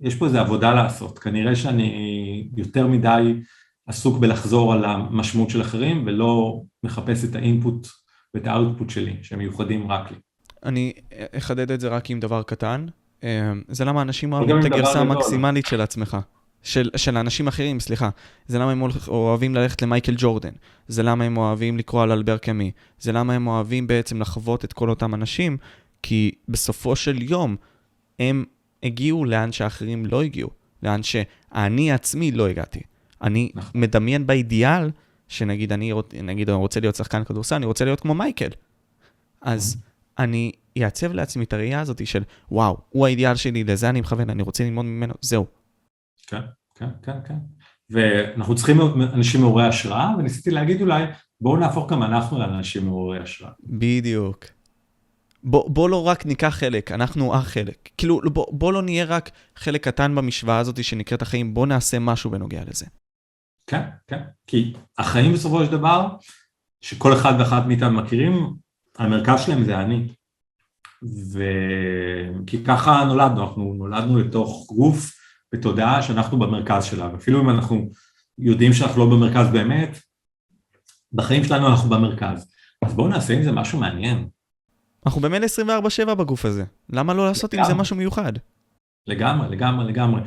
יש 0.00 0.14
פה 0.14 0.26
איזו 0.26 0.38
עבודה 0.38 0.74
לעשות. 0.74 1.18
כנראה 1.18 1.56
שאני 1.56 2.48
יותר 2.56 2.86
מדי 2.86 3.40
עסוק 3.86 4.18
בלחזור 4.18 4.72
על 4.72 4.84
המשמעות 4.84 5.50
של 5.50 5.60
אחרים, 5.60 6.02
ולא 6.06 6.60
מחפש 6.82 7.24
את 7.24 7.34
האינפוט 7.34 7.88
ואת 8.34 8.46
האוטפוט 8.46 8.90
שלי, 8.90 9.16
שהם 9.22 9.38
מיוחדים 9.38 9.92
רק 9.92 10.10
לי. 10.10 10.16
אני 10.64 10.92
אחדד 11.38 11.70
את 11.70 11.80
זה 11.80 11.88
רק 11.88 12.10
עם 12.10 12.20
דבר 12.20 12.42
קטן. 12.42 12.86
אה, 13.24 13.52
זה 13.68 13.84
למה 13.84 14.02
אנשים 14.02 14.32
אוהבים 14.32 14.60
את 14.60 14.64
הגרסה 14.64 15.00
המקסימלית 15.00 15.66
של 15.66 15.80
עצמך. 15.80 16.16
של, 16.62 16.90
של 16.96 17.16
אנשים 17.16 17.48
אחרים, 17.48 17.80
סליחה. 17.80 18.08
זה 18.46 18.58
למה 18.58 18.72
הם 18.72 18.82
אוהבים 19.08 19.54
ללכת 19.54 19.82
למייקל 19.82 20.14
ג'ורדן. 20.18 20.52
זה 20.88 21.02
למה 21.02 21.24
הם 21.24 21.36
אוהבים 21.36 21.78
לקרוא 21.78 22.02
על 22.02 22.12
אלבר 22.12 22.38
קאמי. 22.38 22.70
זה 22.98 23.12
למה 23.12 23.34
הם 23.34 23.46
אוהבים 23.46 23.86
בעצם 23.86 24.20
לחוות 24.20 24.64
את 24.64 24.72
כל 24.72 24.90
אותם 24.90 25.14
אנשים, 25.14 25.56
כי 26.02 26.30
בסופו 26.48 26.96
של 26.96 27.22
יום 27.22 27.56
הם 28.18 28.44
הגיעו 28.82 29.24
לאן 29.24 29.52
שאחרים 29.52 30.06
לא 30.06 30.22
הגיעו. 30.22 30.50
לאן 30.82 31.02
שאני 31.02 31.92
עצמי 31.92 32.32
לא 32.32 32.48
הגעתי. 32.48 32.80
אני 33.22 33.50
נכון. 33.54 33.80
מדמיין 33.80 34.26
באידיאל, 34.26 34.90
שנגיד 35.28 35.72
אני 35.72 35.92
נגיד, 36.22 36.50
אני 36.50 36.58
רוצה 36.58 36.80
להיות 36.80 36.94
שחקן 36.94 37.24
כדורסל, 37.24 37.54
אני 37.54 37.66
רוצה 37.66 37.84
להיות 37.84 38.00
כמו 38.00 38.14
מייקל. 38.14 38.48
אז 39.42 39.76
נכון. 39.76 40.24
אני 40.24 40.52
אעצב 40.82 41.12
לעצמי 41.12 41.44
את 41.44 41.52
הראייה 41.52 41.80
הזאת 41.80 42.06
של, 42.06 42.22
וואו, 42.50 42.78
הוא 42.90 43.06
האידיאל 43.06 43.36
שלי, 43.36 43.64
לזה 43.64 43.88
אני 43.88 44.00
מכוון, 44.00 44.30
אני 44.30 44.42
רוצה 44.42 44.64
ללמוד 44.64 44.84
ממנו, 44.84 45.14
זהו. 45.20 45.46
כן, 46.26 46.40
כן, 46.74 46.88
כן, 47.02 47.18
כן. 47.28 47.38
ואנחנו 47.90 48.54
צריכים 48.54 48.80
אנשים 49.12 49.40
מעוררי 49.40 49.66
השראה, 49.66 50.14
וניסיתי 50.18 50.50
להגיד 50.50 50.80
אולי, 50.80 51.04
בואו 51.40 51.56
נהפוך 51.56 51.92
גם 51.92 52.02
אנחנו 52.02 52.38
לאנשים 52.38 52.84
מעוררי 52.84 53.18
השראה. 53.18 53.52
בדיוק. 53.60 54.44
בוא, 55.44 55.70
בוא 55.70 55.90
לא 55.90 56.06
רק 56.06 56.26
ניקח 56.26 56.48
חלק, 56.48 56.92
אנחנו 56.92 57.34
החלק. 57.34 57.88
כאילו, 57.98 58.20
בוא, 58.32 58.46
בוא 58.50 58.72
לא 58.72 58.82
נהיה 58.82 59.04
רק 59.04 59.30
חלק 59.56 59.84
קטן 59.84 60.14
במשוואה 60.14 60.58
הזאת 60.58 60.84
שנקראת 60.84 61.22
החיים, 61.22 61.54
בוא 61.54 61.66
נעשה 61.66 61.98
משהו 61.98 62.30
בנוגע 62.30 62.62
לזה. 62.66 62.86
כן, 63.66 63.82
כן. 64.06 64.20
כי 64.46 64.72
החיים 64.98 65.32
בסופו 65.32 65.64
של 65.64 65.70
דבר, 65.70 66.08
שכל 66.80 67.12
אחד 67.12 67.34
ואחת 67.38 67.66
מאיתנו 67.66 68.02
מכירים, 68.02 68.54
המרכז 68.98 69.40
שלהם 69.40 69.64
זה 69.64 69.80
אני. 69.80 70.08
וכי 71.32 72.64
ככה 72.64 73.04
נולדנו, 73.04 73.44
אנחנו 73.44 73.74
נולדנו 73.74 74.18
לתוך 74.18 74.66
גוף 74.76 75.12
ותודעה 75.54 76.02
שאנחנו 76.02 76.38
במרכז 76.38 76.84
שלה, 76.84 77.08
ואפילו 77.12 77.40
אם 77.40 77.50
אנחנו 77.50 77.90
יודעים 78.38 78.72
שאנחנו 78.72 79.04
לא 79.04 79.16
במרכז 79.16 79.48
באמת, 79.52 79.98
בחיים 81.12 81.44
שלנו 81.44 81.68
אנחנו 81.68 81.90
במרכז. 81.90 82.50
אז 82.84 82.94
בואו 82.94 83.08
נעשה 83.08 83.34
עם 83.34 83.42
זה 83.42 83.52
משהו 83.52 83.80
מעניין. 83.80 84.28
אנחנו 85.06 85.20
במילא 85.20 85.46
24-7 86.06 86.14
בגוף 86.14 86.44
הזה, 86.44 86.64
למה 86.90 87.14
לא 87.14 87.26
לעשות 87.26 87.54
לגמרי. 87.54 87.70
עם 87.70 87.74
זה 87.74 87.80
משהו 87.80 87.96
מיוחד? 87.96 88.32
לגמרי, 89.06 89.56
לגמרי, 89.56 89.86
לגמרי. 89.86 90.20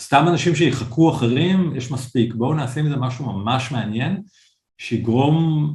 וסתם 0.00 0.28
אנשים 0.28 0.54
שיחקו 0.54 1.10
אחרים, 1.10 1.76
יש 1.76 1.90
מספיק. 1.90 2.34
בואו 2.34 2.54
נעשה 2.54 2.80
עם 2.80 2.88
זה 2.88 2.96
משהו 2.96 3.32
ממש 3.32 3.72
מעניין, 3.72 4.22
שיגרום, 4.78 5.74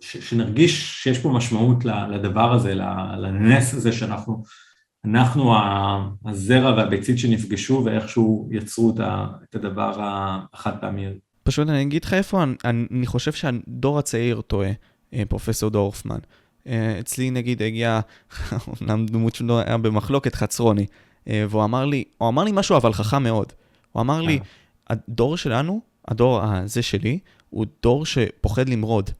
ש, 0.00 0.16
שנרגיש 0.16 1.02
שיש 1.02 1.18
פה 1.18 1.28
משמעות 1.28 1.84
לדבר 1.84 2.52
הזה, 2.52 2.74
לנס 3.18 3.74
הזה 3.74 3.92
שאנחנו, 3.92 4.42
אנחנו 5.04 5.54
הזרע 6.24 6.76
והביצית 6.76 7.18
שנפגשו 7.18 7.82
ואיכשהו 7.84 8.48
יצרו 8.52 8.94
את 9.44 9.54
הדבר 9.54 9.92
החד 10.52 10.80
פעמי 10.80 11.06
הזה. 11.06 11.18
פשוט 11.42 11.68
אני 11.68 11.82
אגיד 11.82 12.04
לך 12.04 12.14
איפה, 12.14 12.42
אני, 12.42 12.86
אני 12.90 13.06
חושב 13.06 13.32
שהדור 13.32 13.98
הצעיר 13.98 14.40
טועה, 14.40 14.72
אה, 15.14 15.22
פרופסור 15.28 15.70
דורפמן. 15.70 16.18
אה, 16.66 16.96
אצלי 17.00 17.30
נגיד 17.30 17.62
הגיע, 17.62 18.00
אומנם 18.80 19.06
דמות 19.06 19.34
שלו 19.34 19.60
היה 19.60 19.78
במחלוקת, 19.78 20.34
חצרוני, 20.34 20.86
והוא 21.26 21.64
אמר 21.64 21.84
לי, 21.84 22.04
הוא 22.18 22.28
אמר 22.28 22.44
לי 22.44 22.52
משהו 22.54 22.76
אבל 22.76 22.92
חכם 22.92 23.22
מאוד. 23.22 23.52
הוא 23.92 24.00
אמר 24.00 24.20
לי, 24.20 24.38
הדור 24.88 25.36
שלנו, 25.36 25.80
הדור 26.08 26.42
הזה 26.42 26.82
שלי, 26.82 27.18
הוא 27.50 27.66
דור 27.82 28.06
שפוחד 28.06 28.68
למרוד. 28.68 29.10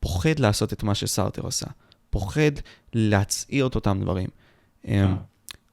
פוחד 0.00 0.38
לעשות 0.38 0.72
את 0.72 0.82
מה 0.82 0.94
שסארטר 0.94 1.46
עשה. 1.46 1.66
פוחד 2.10 2.50
להצעיר 2.94 3.66
את 3.66 3.74
אותם 3.74 3.98
דברים. 4.00 4.28
אה. 4.88 5.14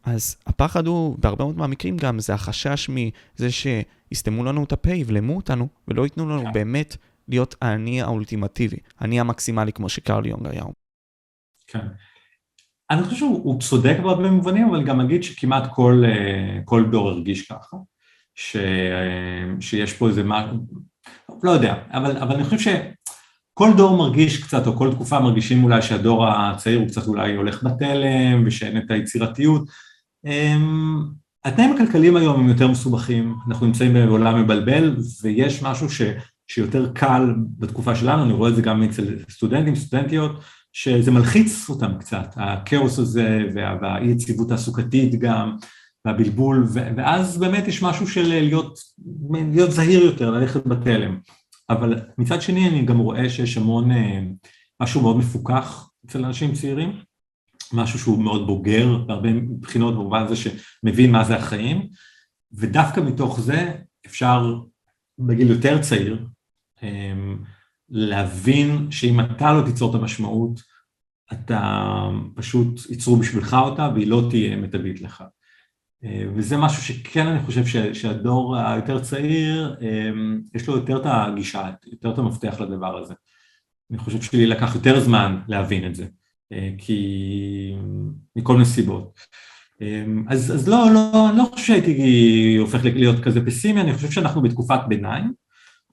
אז 0.03 0.37
הפחד 0.45 0.87
הוא, 0.87 1.15
בהרבה 1.19 1.43
מאוד 1.43 1.57
מהמקרים 1.57 1.97
גם, 1.97 2.19
זה 2.19 2.33
החשש 2.33 2.89
מזה 2.89 3.49
שיסתמו 3.51 4.43
לנו 4.43 4.63
את 4.63 4.71
הפה, 4.71 4.91
יבלמו 4.91 5.35
אותנו, 5.35 5.67
ולא 5.87 6.03
ייתנו 6.03 6.29
לנו 6.29 6.51
באמת 6.53 6.97
להיות 7.27 7.55
האני 7.61 8.01
האולטימטיבי, 8.01 8.77
האני 8.99 9.19
המקסימלי, 9.19 9.73
כמו 9.73 9.89
שקרל 9.89 10.25
יונג 10.25 10.47
היה. 10.47 10.63
כן. 11.67 11.87
אני 12.91 13.03
חושב 13.03 13.15
שהוא 13.15 13.61
צודק 13.61 13.97
בהרבה 14.03 14.31
מובנים, 14.31 14.69
אבל 14.69 14.83
גם 14.83 15.01
אגיד 15.01 15.23
שכמעט 15.23 15.63
כל, 15.73 16.03
אה, 16.05 16.59
כל 16.65 16.85
דור 16.91 17.09
הרגיש 17.09 17.51
ככה, 17.51 17.77
ש, 18.35 18.55
אה, 18.55 19.61
שיש 19.61 19.93
פה 19.93 20.07
איזה 20.07 20.23
מה... 20.23 20.51
לא 21.43 21.51
יודע, 21.51 21.75
אבל, 21.91 22.17
אבל 22.17 22.35
אני 22.35 22.43
חושב 22.43 22.57
שכל 22.59 23.69
דור 23.77 23.97
מרגיש 23.97 24.43
קצת, 24.43 24.67
או 24.67 24.75
כל 24.75 24.91
תקופה 24.91 25.19
מרגישים 25.19 25.63
אולי 25.63 25.81
שהדור 25.81 26.27
הצעיר 26.27 26.79
הוא 26.79 26.87
קצת 26.87 27.07
אולי 27.07 27.35
הולך 27.35 27.63
בתלם, 27.63 28.43
ושאין 28.45 28.77
את 28.77 28.91
היצירתיות. 28.91 29.69
אמ, 30.25 31.03
התנאים 31.45 31.73
הכלכליים 31.75 32.15
היום 32.15 32.39
הם 32.39 32.47
יותר 32.47 32.67
מסובכים, 32.67 33.35
אנחנו 33.47 33.65
נמצאים 33.65 33.93
בעולם 33.93 34.43
מבלבל, 34.43 34.95
ויש 35.23 35.63
משהו 35.63 35.89
ש, 35.89 36.01
שיותר 36.47 36.91
קל 36.93 37.33
בתקופה 37.59 37.95
שלנו, 37.95 38.23
אני 38.23 38.33
רואה 38.33 38.49
את 38.49 38.55
זה 38.55 38.61
גם 38.61 38.83
אצל 38.83 39.15
סטודנטים, 39.29 39.75
סטודנטיות, 39.75 40.39
שזה 40.73 41.11
מלחיץ 41.11 41.69
אותם 41.69 41.91
קצת, 41.99 42.33
הכאוס 42.35 42.99
הזה 42.99 43.39
והאי 43.55 44.07
יציבות 44.07 44.49
תעסוקתית 44.49 45.19
גם, 45.19 45.57
והבלבול, 46.05 46.67
ואז 46.73 47.37
באמת 47.37 47.67
יש 47.67 47.83
משהו 47.83 48.07
של 48.07 48.27
להיות, 48.27 48.79
להיות 49.31 49.71
זהיר 49.71 50.05
יותר, 50.05 50.31
ללכת 50.31 50.65
בתלם. 50.65 51.19
אבל 51.69 52.01
מצד 52.17 52.41
שני 52.41 52.69
אני 52.69 52.85
גם 52.85 52.97
רואה 52.97 53.29
שיש 53.29 53.57
המון, 53.57 53.91
אה, 53.91 54.21
משהו 54.81 55.01
מאוד 55.01 55.17
מפוקח 55.17 55.89
אצל 56.05 56.25
אנשים 56.25 56.53
צעירים, 56.53 56.99
משהו 57.73 57.99
שהוא 57.99 58.23
מאוד 58.23 58.47
בוגר 58.47 58.97
בהרבה 58.97 59.33
מבחינות 59.33 59.93
במובן 59.93 60.23
הזה 60.23 60.35
שמבין 60.35 61.11
מה 61.11 61.23
זה 61.23 61.35
החיים, 61.35 61.87
ודווקא 62.53 62.99
מתוך 62.99 63.39
זה 63.39 63.73
אפשר 64.05 64.55
בגיל 65.19 65.49
יותר 65.49 65.81
צעיר, 65.81 66.25
אה, 66.83 67.13
להבין 67.89 68.91
שאם 68.91 69.19
אתה 69.19 69.53
לא 69.53 69.65
תיצור 69.65 69.89
את 69.95 70.01
המשמעות, 70.01 70.61
אתה 71.33 71.83
פשוט 72.35 72.79
ייצרו 72.89 73.15
בשבילך 73.15 73.53
אותה 73.53 73.89
והיא 73.93 74.07
לא 74.07 74.27
תהיה 74.29 74.55
מיטבית 74.55 75.01
לך. 75.01 75.23
וזה 76.35 76.57
משהו 76.57 76.83
שכן 76.83 77.27
אני 77.27 77.39
חושב 77.39 77.93
שהדור 77.93 78.57
היותר 78.57 78.99
צעיר, 78.99 79.75
יש 80.55 80.67
לו 80.67 80.75
יותר 80.75 80.97
את 80.97 81.05
הגישה, 81.05 81.69
יותר 81.91 82.11
את 82.11 82.17
המפתח 82.17 82.59
לדבר 82.59 82.97
הזה. 82.97 83.13
אני 83.91 83.97
חושב 83.97 84.21
שלי 84.21 84.45
לקח 84.45 84.75
יותר 84.75 84.99
זמן 84.99 85.39
להבין 85.47 85.87
את 85.87 85.95
זה, 85.95 86.05
כי 86.77 87.73
מכל 88.35 88.53
מיני 88.53 88.65
סיבות. 88.65 89.19
אז, 90.27 90.55
אז 90.55 90.67
לא, 90.67 90.85
לא, 90.93 91.29
אני 91.29 91.37
לא 91.37 91.43
חושב 91.51 91.65
שהייתי 91.65 92.55
הופך 92.59 92.79
להיות 92.83 93.23
כזה 93.23 93.45
פסימי, 93.45 93.81
אני 93.81 93.93
חושב 93.93 94.11
שאנחנו 94.11 94.41
בתקופת 94.41 94.79
ביניים, 94.87 95.33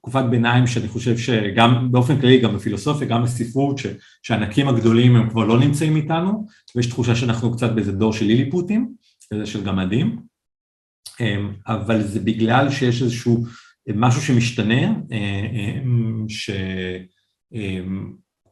תקופת 0.07 0.25
ביניים 0.29 0.67
שאני 0.67 0.87
חושב 0.87 1.17
שגם 1.17 1.91
באופן 1.91 2.21
כללי, 2.21 2.39
גם 2.39 2.55
בפילוסופיה, 2.55 3.07
גם 3.07 3.23
בספרות, 3.23 3.79
שהענקים 4.23 4.67
הגדולים 4.67 5.15
הם 5.15 5.29
כבר 5.29 5.45
לא 5.45 5.59
נמצאים 5.59 5.95
איתנו, 5.95 6.47
ויש 6.75 6.87
תחושה 6.87 7.15
שאנחנו 7.15 7.55
קצת 7.55 7.71
באיזה 7.71 7.91
דור 7.91 8.13
של 8.13 8.25
ליליפוטים, 8.25 8.93
כזה 9.33 9.45
של 9.45 9.63
גמדים, 9.63 10.19
אמ, 11.19 11.53
אבל 11.67 12.01
זה 12.01 12.19
בגלל 12.19 12.69
שיש 12.69 13.01
איזשהו 13.01 13.45
משהו 13.95 14.21
שמשתנה, 14.21 14.93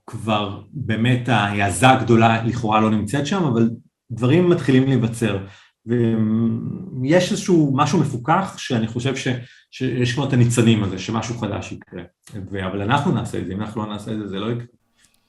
שכבר 0.06 0.62
באמת 0.72 1.30
ההעזה 1.30 1.90
הגדולה 1.90 2.44
לכאורה 2.44 2.82
לא 2.82 2.90
נמצאת 2.90 3.28
שם, 3.28 3.44
אבל 3.44 3.70
דברים 4.12 4.50
מתחילים 4.50 4.88
להיווצר. 4.88 5.46
ויש 5.86 7.32
איזשהו 7.32 7.74
משהו 7.76 8.00
מפוקח 8.00 8.58
שאני 8.58 8.88
חושב 8.88 9.16
ש, 9.16 9.28
שיש 9.72 10.14
כבר 10.14 10.28
את 10.28 10.34
הניצנים 10.34 10.84
הזה, 10.84 11.00
שמשהו 11.00 11.38
חדש 11.38 11.72
יקרה. 11.72 12.04
ו, 12.52 12.66
אבל 12.66 12.82
אנחנו 12.82 13.12
נעשה 13.12 13.40
את 13.40 13.46
זה, 13.46 13.54
אם 13.54 13.62
אנחנו 13.62 13.82
לא 13.82 13.94
נעשה 13.94 14.12
את 14.12 14.18
זה, 14.18 14.28
זה 14.28 14.40
לא 14.40 14.52
יקרה. 14.52 14.66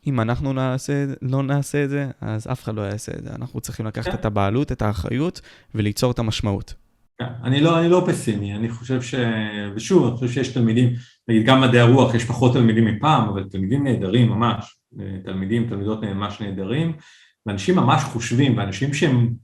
אם 0.07 0.21
אנחנו 0.21 0.53
נעשה, 0.53 1.05
לא 1.23 1.43
נעשה 1.43 1.85
את 1.85 1.91
זה, 1.91 2.11
אז 2.21 2.47
אף 2.53 2.63
אחד 2.63 2.75
לא 2.75 2.83
יעשה 2.83 3.13
את 3.19 3.25
זה. 3.25 3.31
אנחנו 3.35 3.61
צריכים 3.61 3.87
לקחת 3.87 4.09
כן. 4.09 4.15
את 4.15 4.25
הבעלות, 4.25 4.73
את 4.73 4.83
האחריות, 4.83 5.41
וליצור 5.75 6.11
את 6.11 6.19
המשמעות. 6.19 6.75
כן, 7.19 7.25
אני 7.45 7.61
לא, 7.61 7.81
אני 7.81 7.89
לא 7.89 8.05
פסימי, 8.07 8.55
אני 8.55 8.69
חושב 8.69 9.03
ש... 9.03 9.15
ושוב, 9.75 10.07
אני 10.07 10.17
חושב 10.17 10.33
שיש 10.33 10.49
תלמידים, 10.49 10.93
נגיד 11.29 11.47
גם 11.47 11.61
מדעי 11.61 11.81
הרוח, 11.81 12.15
יש 12.15 12.25
פחות 12.25 12.53
תלמידים 12.53 12.85
מפעם, 12.85 13.29
אבל 13.29 13.45
תלמידים 13.45 13.85
נהדרים 13.85 14.29
ממש, 14.29 14.79
תלמידים, 15.25 15.69
תלמידות 15.69 16.05
ממש 16.05 16.41
נהדרים, 16.41 16.93
ואנשים 17.47 17.77
ממש 17.77 18.03
חושבים, 18.03 18.59
ואנשים 18.59 18.95
שהם 18.95 19.35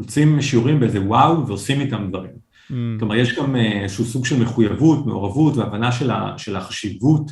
יוצאים 0.00 0.42
שיעורים 0.42 0.80
באיזה 0.80 1.00
וואו 1.00 1.46
ועושים 1.46 1.80
איתם 1.80 2.08
דברים. 2.08 2.32
Mm. 2.70 2.74
כלומר, 2.98 3.14
יש 3.14 3.38
גם 3.38 3.56
אה, 3.56 3.82
איזשהו 3.82 4.04
סוג 4.04 4.26
של 4.26 4.42
מחויבות, 4.42 5.06
מעורבות 5.06 5.56
והבנה 5.56 5.92
של, 5.92 6.10
ה, 6.10 6.34
של 6.38 6.56
החשיבות 6.56 7.30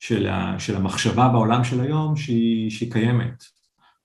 של, 0.00 0.26
ה, 0.26 0.54
של 0.58 0.76
המחשבה 0.76 1.28
בעולם 1.28 1.64
של 1.64 1.80
היום 1.80 2.16
שהיא, 2.16 2.70
שהיא 2.70 2.92
קיימת. 2.92 3.44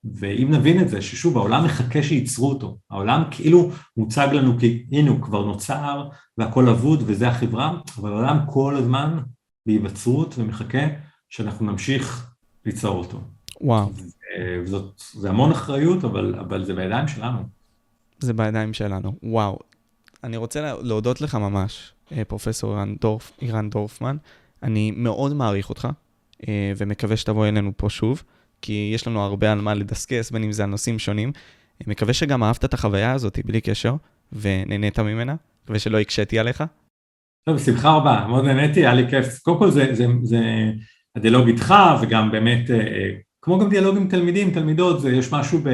ואם 0.03 0.47
נבין 0.51 0.81
את 0.81 0.89
זה, 0.89 1.01
ששוב, 1.01 1.37
העולם 1.37 1.65
מחכה 1.65 2.03
שייצרו 2.03 2.49
אותו. 2.49 2.77
העולם 2.91 3.23
כאילו 3.31 3.71
מוצג 3.97 4.27
לנו 4.31 4.57
כאילו 4.59 5.13
הוא 5.13 5.21
כבר 5.21 5.45
נוצר 5.45 6.09
והכל 6.37 6.69
אבוד 6.69 7.03
וזה 7.05 7.27
החברה, 7.27 7.77
אבל 7.97 8.11
העולם 8.11 8.39
כל 8.47 8.75
הזמן 8.75 9.17
בהיווצרות 9.65 10.35
ומחכה 10.37 10.87
שאנחנו 11.29 11.71
נמשיך 11.71 12.31
ליצור 12.65 12.97
אותו. 12.97 13.21
וואו. 13.61 13.91
וזאת, 14.63 15.01
זה 15.13 15.29
המון 15.29 15.51
אחריות, 15.51 16.03
אבל, 16.03 16.35
אבל 16.39 16.65
זה 16.65 16.73
בידיים 16.73 17.07
שלנו. 17.07 17.60
זה 18.21 18.33
בידיים 18.33 18.73
שלנו, 18.73 19.15
וואו. 19.23 19.59
אני 20.23 20.37
רוצה 20.37 20.73
להודות 20.81 21.21
לך 21.21 21.35
ממש, 21.35 21.93
אה, 22.11 22.25
פרופסור 22.25 22.77
דורף, 23.01 23.31
אירן 23.41 23.69
דורפמן. 23.69 24.17
אני 24.63 24.91
מאוד 24.91 25.33
מעריך 25.33 25.69
אותך, 25.69 25.87
אה, 26.47 26.73
ומקווה 26.77 27.17
שתבוא 27.17 27.47
אלינו 27.47 27.71
פה 27.77 27.89
שוב, 27.89 28.23
כי 28.61 28.91
יש 28.95 29.07
לנו 29.07 29.21
הרבה 29.21 29.51
על 29.51 29.61
מה 29.61 29.73
לדסקס, 29.73 30.31
בין 30.31 30.43
אם 30.43 30.51
זה 30.51 30.63
על 30.63 30.69
נושאים 30.69 30.99
שונים. 30.99 31.31
מקווה 31.87 32.13
שגם 32.13 32.43
אהבת 32.43 32.65
את 32.65 32.73
החוויה 32.73 33.11
הזאת, 33.11 33.39
בלי 33.45 33.61
קשר, 33.61 33.95
ונהנית 34.33 34.99
ממנה. 34.99 35.35
מקווה 35.63 35.79
שלא 35.79 35.99
הקשיתי 35.99 36.39
עליך. 36.39 36.63
טוב, 37.45 37.55
בשמחה 37.55 37.89
רבה, 37.89 38.25
מאוד 38.29 38.45
נהניתי, 38.45 38.79
היה 38.79 38.93
לי 38.93 39.09
כיף. 39.09 39.39
קודם 39.39 39.59
כל 39.59 39.71
זה, 39.71 39.95
זה, 39.95 40.05
זה 40.23 40.39
הדיאלוג 41.15 41.47
איתך, 41.47 41.73
וגם 42.01 42.31
באמת, 42.31 42.71
אה, 42.71 43.09
כמו 43.41 43.59
גם 43.59 43.69
דיאלוג 43.69 43.97
עם 43.97 44.07
תלמידים, 44.07 44.51
תלמידות, 44.51 45.01
זה, 45.01 45.11
יש 45.11 45.33
משהו 45.33 45.59
ב... 45.63 45.69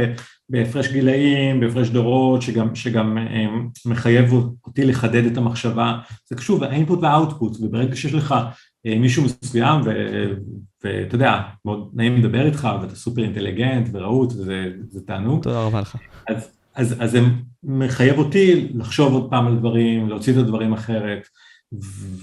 בהפרש 0.49 0.91
גילאים, 0.91 1.59
בהפרש 1.59 1.89
דורות, 1.89 2.41
שגם, 2.41 2.75
שגם 2.75 3.17
אה, 3.17 3.45
מחייב 3.85 4.33
אותי 4.65 4.85
לחדד 4.85 5.25
את 5.25 5.37
המחשבה. 5.37 5.99
זה 6.29 6.35
קשור 6.35 6.59
באינפוט 6.59 6.99
והאוטפוט, 7.01 7.57
וברגע 7.61 7.95
שיש 7.95 8.13
לך 8.13 8.35
אה, 8.85 8.99
מישהו 8.99 9.23
מסוים, 9.23 9.81
ואתה 10.83 11.15
יודע, 11.15 11.41
מאוד 11.65 11.89
נעים 11.93 12.17
לדבר 12.17 12.45
איתך, 12.45 12.67
ואתה 12.81 12.95
סופר 12.95 13.23
אינטליגנט 13.23 13.89
ורהוט, 13.91 14.33
וזה 14.33 15.01
תענוג. 15.05 15.43
תודה 15.43 15.63
רבה 15.63 15.81
לך. 15.81 15.95
אז, 16.27 16.57
אז, 16.75 16.95
אז 16.99 17.11
זה 17.11 17.19
מחייב 17.63 18.17
אותי 18.17 18.67
לחשוב 18.73 19.13
עוד 19.13 19.29
פעם 19.29 19.47
על 19.47 19.55
דברים, 19.55 20.09
להוציא 20.09 20.33
את 20.33 20.37
הדברים 20.37 20.73
אחרת, 20.73 21.27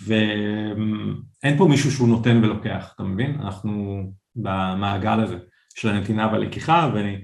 ואין 0.06 1.56
פה 1.59 1.66
מישהו 1.68 1.90
שהוא 1.90 2.09
נותן 2.09 2.40
ולוקח, 2.44 2.92
אתה 2.94 3.02
מבין? 3.02 3.38
אנחנו 3.40 4.02
במעגל 4.36 5.20
הזה 5.20 5.36
של 5.74 5.88
הנתינה 5.88 6.28
והלקיחה, 6.32 6.90
ואני... 6.94 7.16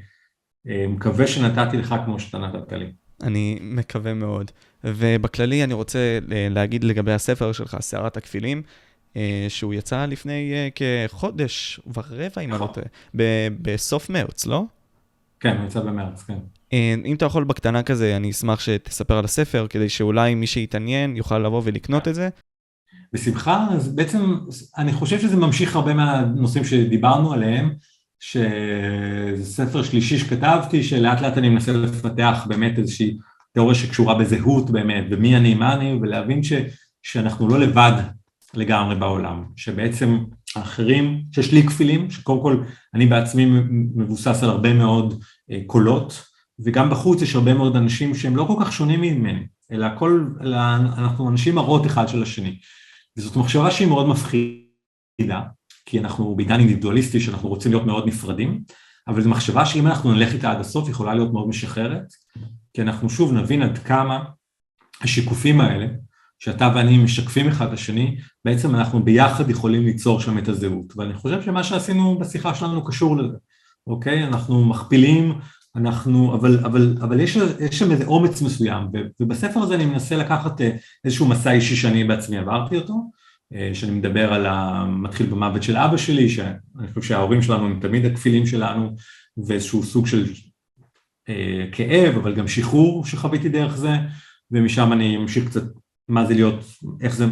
אה, 0.68 0.86
מקווה 0.88 1.26
שנתתי 1.26 1.76
לך 1.76 1.94
כמו 2.04 2.20
שאתה 2.20 2.38
נתת 2.38 2.72
לי. 2.72 2.92
אני 3.22 3.58
מקווה 3.60 4.14
מאוד. 4.14 4.50
ובכללי 4.84 5.64
אני 5.64 5.74
רוצה 5.74 6.18
אה, 6.32 6.48
להגיד 6.50 6.84
לגבי 6.84 7.12
הספר 7.12 7.52
שלך, 7.52 7.76
סערת 7.80 8.16
הכפילים, 8.16 8.62
אה, 9.16 9.46
שהוא 9.48 9.74
יצא 9.74 10.06
לפני 10.06 10.70
כחודש 10.74 11.80
ורבע, 11.94 12.40
אם 12.40 12.40
אני 12.40 12.50
לא 12.50 12.54
נכון. 12.54 12.68
טועה, 12.74 12.86
בסוף 13.62 14.10
מרץ, 14.10 14.46
לא? 14.46 14.64
כן, 15.40 15.56
הוא 15.56 15.66
יצא 15.66 15.80
במרץ, 15.80 16.22
כן. 16.22 16.38
אם 17.04 17.14
אתה 17.16 17.24
יכול 17.24 17.44
בקטנה 17.44 17.82
כזה, 17.82 18.16
אני 18.16 18.30
אשמח 18.30 18.60
שתספר 18.60 19.18
על 19.18 19.24
הספר, 19.24 19.66
כדי 19.70 19.88
שאולי 19.88 20.34
מי 20.34 20.46
שיתעניין 20.46 21.16
יוכל 21.16 21.38
לבוא 21.38 21.62
ולקנות 21.64 22.08
את 22.08 22.14
זה. 22.14 22.28
בשמחה, 23.12 23.66
אז 23.70 23.94
בעצם 23.94 24.38
אני 24.78 24.92
חושב 24.92 25.20
שזה 25.20 25.36
ממשיך 25.36 25.76
הרבה 25.76 25.94
מהנושאים 25.94 26.64
שדיברנו 26.64 27.32
עליהם. 27.32 27.74
שזה 28.20 29.44
ספר 29.44 29.82
שלישי 29.82 30.18
שכתבתי, 30.18 30.82
שלאט 30.82 31.20
לאט 31.20 31.38
אני 31.38 31.48
מנסה 31.48 31.72
לפתח 31.72 32.46
באמת 32.48 32.78
איזושהי 32.78 33.18
תיאוריה 33.52 33.74
שקשורה 33.74 34.14
בזהות 34.14 34.70
באמת, 34.70 35.04
ומי 35.10 35.36
אני, 35.36 35.54
מה 35.54 35.74
אני, 35.74 35.98
ולהבין 36.02 36.42
ש, 36.42 36.52
שאנחנו 37.02 37.48
לא 37.48 37.58
לבד 37.58 37.92
לגמרי 38.54 38.94
בעולם, 38.94 39.44
שבעצם 39.56 40.18
האחרים, 40.56 41.22
שיש 41.34 41.52
לי 41.52 41.66
כפילים, 41.66 42.10
שקודם 42.10 42.42
כל 42.42 42.62
אני 42.94 43.06
בעצמי 43.06 43.46
מבוסס 43.94 44.42
על 44.42 44.50
הרבה 44.50 44.74
מאוד 44.74 45.24
אה, 45.50 45.60
קולות, 45.66 46.24
וגם 46.64 46.90
בחוץ 46.90 47.22
יש 47.22 47.34
הרבה 47.34 47.54
מאוד 47.54 47.76
אנשים 47.76 48.14
שהם 48.14 48.36
לא 48.36 48.44
כל 48.44 48.64
כך 48.64 48.72
שונים 48.72 49.00
ממני, 49.00 49.46
אלא 49.72 49.86
הכל, 49.86 50.24
אלא 50.40 50.56
אנחנו 50.76 51.30
אנשים 51.30 51.54
מראות 51.54 51.86
אחד 51.86 52.08
של 52.08 52.22
השני. 52.22 52.58
וזאת 53.16 53.36
מחשבה 53.36 53.70
שהיא 53.70 53.88
מאוד 53.88 54.08
מפחידה, 54.08 55.42
כי 55.86 55.98
אנחנו 55.98 56.34
בעידן 56.36 56.58
אינדיבידואליסטי 56.58 57.20
שאנחנו 57.20 57.48
רוצים 57.48 57.72
להיות 57.72 57.86
מאוד 57.86 58.06
נפרדים, 58.06 58.60
אבל 59.08 59.22
זו 59.22 59.30
מחשבה 59.30 59.66
שאם 59.66 59.86
אנחנו 59.86 60.12
נלך 60.12 60.32
איתה 60.32 60.50
עד 60.50 60.60
הסוף 60.60 60.88
יכולה 60.88 61.14
להיות 61.14 61.32
מאוד 61.32 61.48
משחררת, 61.48 62.06
כי 62.74 62.82
אנחנו 62.82 63.10
שוב 63.10 63.32
נבין 63.32 63.62
עד 63.62 63.78
כמה 63.78 64.24
השיקופים 65.02 65.60
האלה, 65.60 65.86
שאתה 66.38 66.72
ואני 66.74 66.98
משקפים 66.98 67.48
אחד 67.48 67.66
את 67.66 67.72
השני, 67.72 68.16
בעצם 68.44 68.74
אנחנו 68.74 69.02
ביחד 69.02 69.50
יכולים 69.50 69.82
ליצור 69.82 70.20
שם 70.20 70.38
את 70.38 70.48
הזהות, 70.48 70.92
ואני 70.96 71.14
חושב 71.14 71.42
שמה 71.42 71.64
שעשינו 71.64 72.18
בשיחה 72.18 72.54
שלנו 72.54 72.84
קשור 72.84 73.16
לזה, 73.16 73.36
אוקיי? 73.86 74.24
אנחנו 74.24 74.64
מכפילים, 74.64 75.38
אנחנו, 75.76 76.34
אבל, 76.34 76.58
אבל, 76.64 76.96
אבל 77.00 77.20
יש, 77.20 77.36
יש 77.60 77.78
שם 77.78 77.90
איזה 77.90 78.04
אומץ 78.04 78.42
מסוים, 78.42 78.88
ובספר 79.20 79.60
הזה 79.60 79.74
אני 79.74 79.84
מנסה 79.86 80.16
לקחת 80.16 80.60
אה, 80.60 80.70
איזשהו 81.04 81.26
מסע 81.28 81.52
אישי 81.52 81.76
שאני 81.76 82.04
בעצמי 82.04 82.38
עברתי 82.38 82.76
אותו, 82.76 82.94
שאני 83.72 83.92
מדבר 83.92 84.32
על 84.32 84.46
המתחיל 84.46 85.26
במוות 85.26 85.62
של 85.62 85.76
אבא 85.76 85.96
שלי, 85.96 86.28
שאני 86.28 86.88
חושב 86.88 87.02
שההורים 87.02 87.42
שלנו 87.42 87.66
הם 87.66 87.80
תמיד 87.80 88.04
הכפילים 88.04 88.46
שלנו, 88.46 88.94
ואיזשהו 89.46 89.82
סוג 89.82 90.06
של 90.06 90.24
אה, 91.28 91.66
כאב, 91.72 92.14
אבל 92.16 92.34
גם 92.34 92.48
שחרור 92.48 93.04
שחוויתי 93.04 93.48
דרך 93.48 93.76
זה, 93.76 93.92
ומשם 94.50 94.92
אני 94.92 95.16
אמשיך 95.16 95.46
קצת 95.46 95.62
מה 96.08 96.26
זה 96.26 96.34
להיות, 96.34 96.64
איך 97.00 97.14
זה 97.14 97.26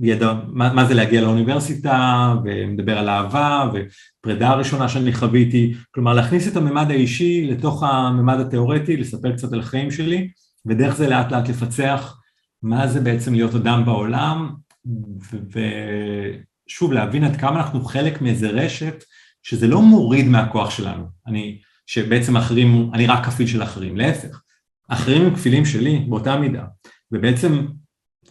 ידע, 0.00 0.32
מה, 0.46 0.72
מה 0.72 0.84
זה 0.84 0.94
להגיע 0.94 1.20
לאוניברסיטה, 1.20 2.34
ומדבר 2.44 2.98
על 2.98 3.08
אהבה, 3.08 3.70
ופרידה 3.72 4.48
הראשונה 4.48 4.88
שאני 4.88 5.12
חוויתי, 5.12 5.74
כלומר 5.90 6.14
להכניס 6.14 6.48
את 6.48 6.56
הממד 6.56 6.90
האישי 6.90 7.46
לתוך 7.46 7.82
הממד 7.82 8.40
התיאורטי, 8.40 8.96
לספר 8.96 9.32
קצת 9.32 9.52
על 9.52 9.60
החיים 9.60 9.90
שלי, 9.90 10.28
ודרך 10.66 10.96
זה 10.96 11.08
לאט 11.08 11.32
לאט 11.32 11.48
לפצח 11.48 12.18
מה 12.62 12.86
זה 12.86 13.00
בעצם 13.00 13.34
להיות 13.34 13.54
אדם 13.54 13.84
בעולם, 13.84 14.54
ושוב, 16.66 16.92
להבין 16.92 17.24
עד 17.24 17.36
כמה 17.36 17.56
אנחנו 17.56 17.84
חלק 17.84 18.22
מאיזה 18.22 18.50
רשת, 18.50 19.04
שזה 19.42 19.66
לא 19.66 19.82
מוריד 19.82 20.28
מהכוח 20.28 20.70
שלנו, 20.70 21.04
אני, 21.26 21.60
שבעצם 21.86 22.36
אחרים, 22.36 22.90
אני 22.94 23.06
רק 23.06 23.26
כפיל 23.26 23.46
של 23.46 23.62
אחרים, 23.62 23.96
להפך, 23.96 24.42
אחרים 24.88 25.22
הם 25.22 25.34
כפילים 25.34 25.64
שלי 25.64 25.98
באותה 26.08 26.36
מידה, 26.36 26.64
ובעצם 27.12 27.66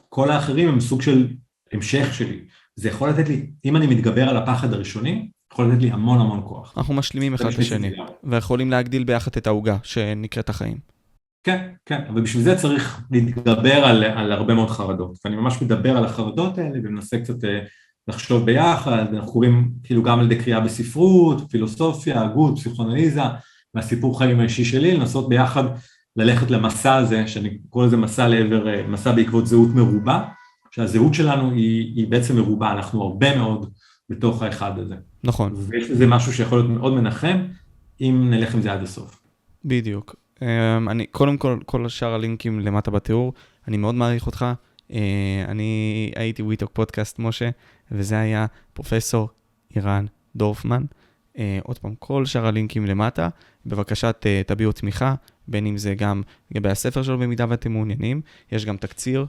כל 0.09 0.31
האחרים 0.31 0.69
הם 0.69 0.80
סוג 0.80 1.01
של 1.01 1.27
המשך 1.71 2.13
שלי, 2.13 2.39
זה 2.75 2.89
יכול 2.89 3.09
לתת 3.09 3.30
לי, 3.30 3.49
אם 3.65 3.75
אני 3.75 3.88
מתגבר 3.88 4.30
על 4.30 4.38
הפחד 4.38 4.73
הראשוני, 4.73 5.30
יכול 5.53 5.71
לתת 5.71 5.81
לי 5.81 5.91
המון 5.91 6.19
המון 6.19 6.41
כוח. 6.43 6.73
אנחנו 6.77 6.93
משלימים 6.93 7.34
אחד 7.34 7.45
את 7.45 7.59
השני, 7.59 7.91
ויכולים 8.23 8.71
להגדיל 8.71 9.03
ביחד 9.03 9.31
את 9.38 9.47
העוגה 9.47 9.77
שנקראת 9.84 10.49
החיים. 10.49 10.92
כן, 11.43 11.67
כן, 11.85 12.01
אבל 12.09 12.21
בשביל 12.21 12.43
זה 12.43 12.55
צריך 12.55 13.01
להתגבר 13.11 13.85
על, 13.85 14.03
על 14.03 14.31
הרבה 14.31 14.53
מאוד 14.53 14.69
חרדות, 14.69 15.17
ואני 15.25 15.35
ממש 15.35 15.61
מדבר 15.61 15.97
על 15.97 16.05
החרדות 16.05 16.57
האלה 16.57 16.79
ומנסה 16.83 17.19
קצת 17.19 17.43
אה, 17.43 17.59
לחשוב 18.07 18.45
ביחד, 18.45 19.13
אנחנו 19.13 19.31
קוראים 19.31 19.71
כאילו 19.83 20.03
גם 20.03 20.19
על 20.19 20.31
ידי 20.31 20.43
קריאה 20.43 20.59
בספרות, 20.59 21.51
פילוסופיה, 21.51 22.21
הגות, 22.21 22.59
פסיכואנליזה, 22.59 23.21
מהסיפור 23.73 24.17
חיים 24.17 24.39
האישי 24.39 24.65
שלי, 24.65 24.97
לנסות 24.97 25.29
ביחד 25.29 25.63
ללכת 26.15 26.51
למסע 26.51 26.95
הזה, 26.95 27.27
שאני 27.27 27.57
קורא 27.69 27.85
לזה 27.85 27.97
מסע 27.97 28.27
לעבר, 28.27 28.67
אה, 28.69 28.87
מסע 28.87 29.11
בעקבות 29.11 29.47
זהות 29.47 29.69
מרובה, 29.75 30.23
שהזהות 30.71 31.13
שלנו 31.13 31.51
היא, 31.51 31.93
היא 31.95 32.07
בעצם 32.07 32.35
מרובה, 32.35 32.71
אנחנו 32.71 33.03
הרבה 33.03 33.37
מאוד 33.37 33.71
בתוך 34.09 34.41
האחד 34.41 34.79
הזה. 34.79 34.95
נכון. 35.23 35.53
ויש 35.55 35.89
לזה 35.89 36.07
משהו 36.07 36.33
שיכול 36.33 36.57
להיות 36.57 36.71
מאוד 36.71 36.93
מנחם, 36.93 37.37
אם 38.01 38.27
נלך 38.29 38.55
עם 38.55 38.61
זה 38.61 38.73
עד 38.73 38.83
הסוף. 38.83 39.19
בדיוק. 39.65 40.22
אמ, 40.43 40.89
אני, 40.89 41.05
קודם 41.05 41.37
כל, 41.37 41.59
כל 41.65 41.89
שאר 41.89 42.13
הלינקים 42.13 42.59
למטה 42.59 42.91
בתיאור, 42.91 43.33
אני 43.67 43.77
מאוד 43.77 43.95
מעריך 43.95 44.25
אותך. 44.25 44.45
אני 45.47 46.11
הייתי 46.15 46.41
וויטוק 46.41 46.71
פודקאסט 46.73 47.19
משה, 47.19 47.49
וזה 47.91 48.19
היה 48.19 48.45
פרופסור 48.73 49.29
אירן 49.75 50.05
דורפמן. 50.35 50.83
עוד 51.63 51.79
פעם, 51.79 51.95
כל 51.99 52.25
שאר 52.25 52.45
הלינקים 52.45 52.85
למטה. 52.85 53.29
בבקשה 53.65 54.11
תביעו 54.47 54.71
תמיכה, 54.71 55.15
בין 55.47 55.65
אם 55.65 55.77
זה 55.77 55.95
גם 55.95 56.21
לגבי 56.51 56.69
הספר 56.69 57.03
שלו 57.03 57.19
במידה 57.19 57.45
ואתם 57.49 57.71
מעוניינים. 57.71 58.21
יש 58.51 58.65
גם 58.65 58.77
תקציר 58.77 59.25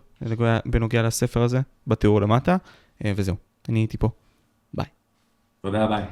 בנוגע 0.67 1.03
לספר 1.03 1.43
הזה, 1.43 1.61
בתיאור 1.87 2.21
למטה, 2.21 2.57
וזהו, 3.05 3.37
אני 3.69 3.79
הייתי 3.79 3.99
פה. 3.99 4.09
ביי. 4.75 4.87
תודה, 5.61 5.87
ביי. 5.87 6.05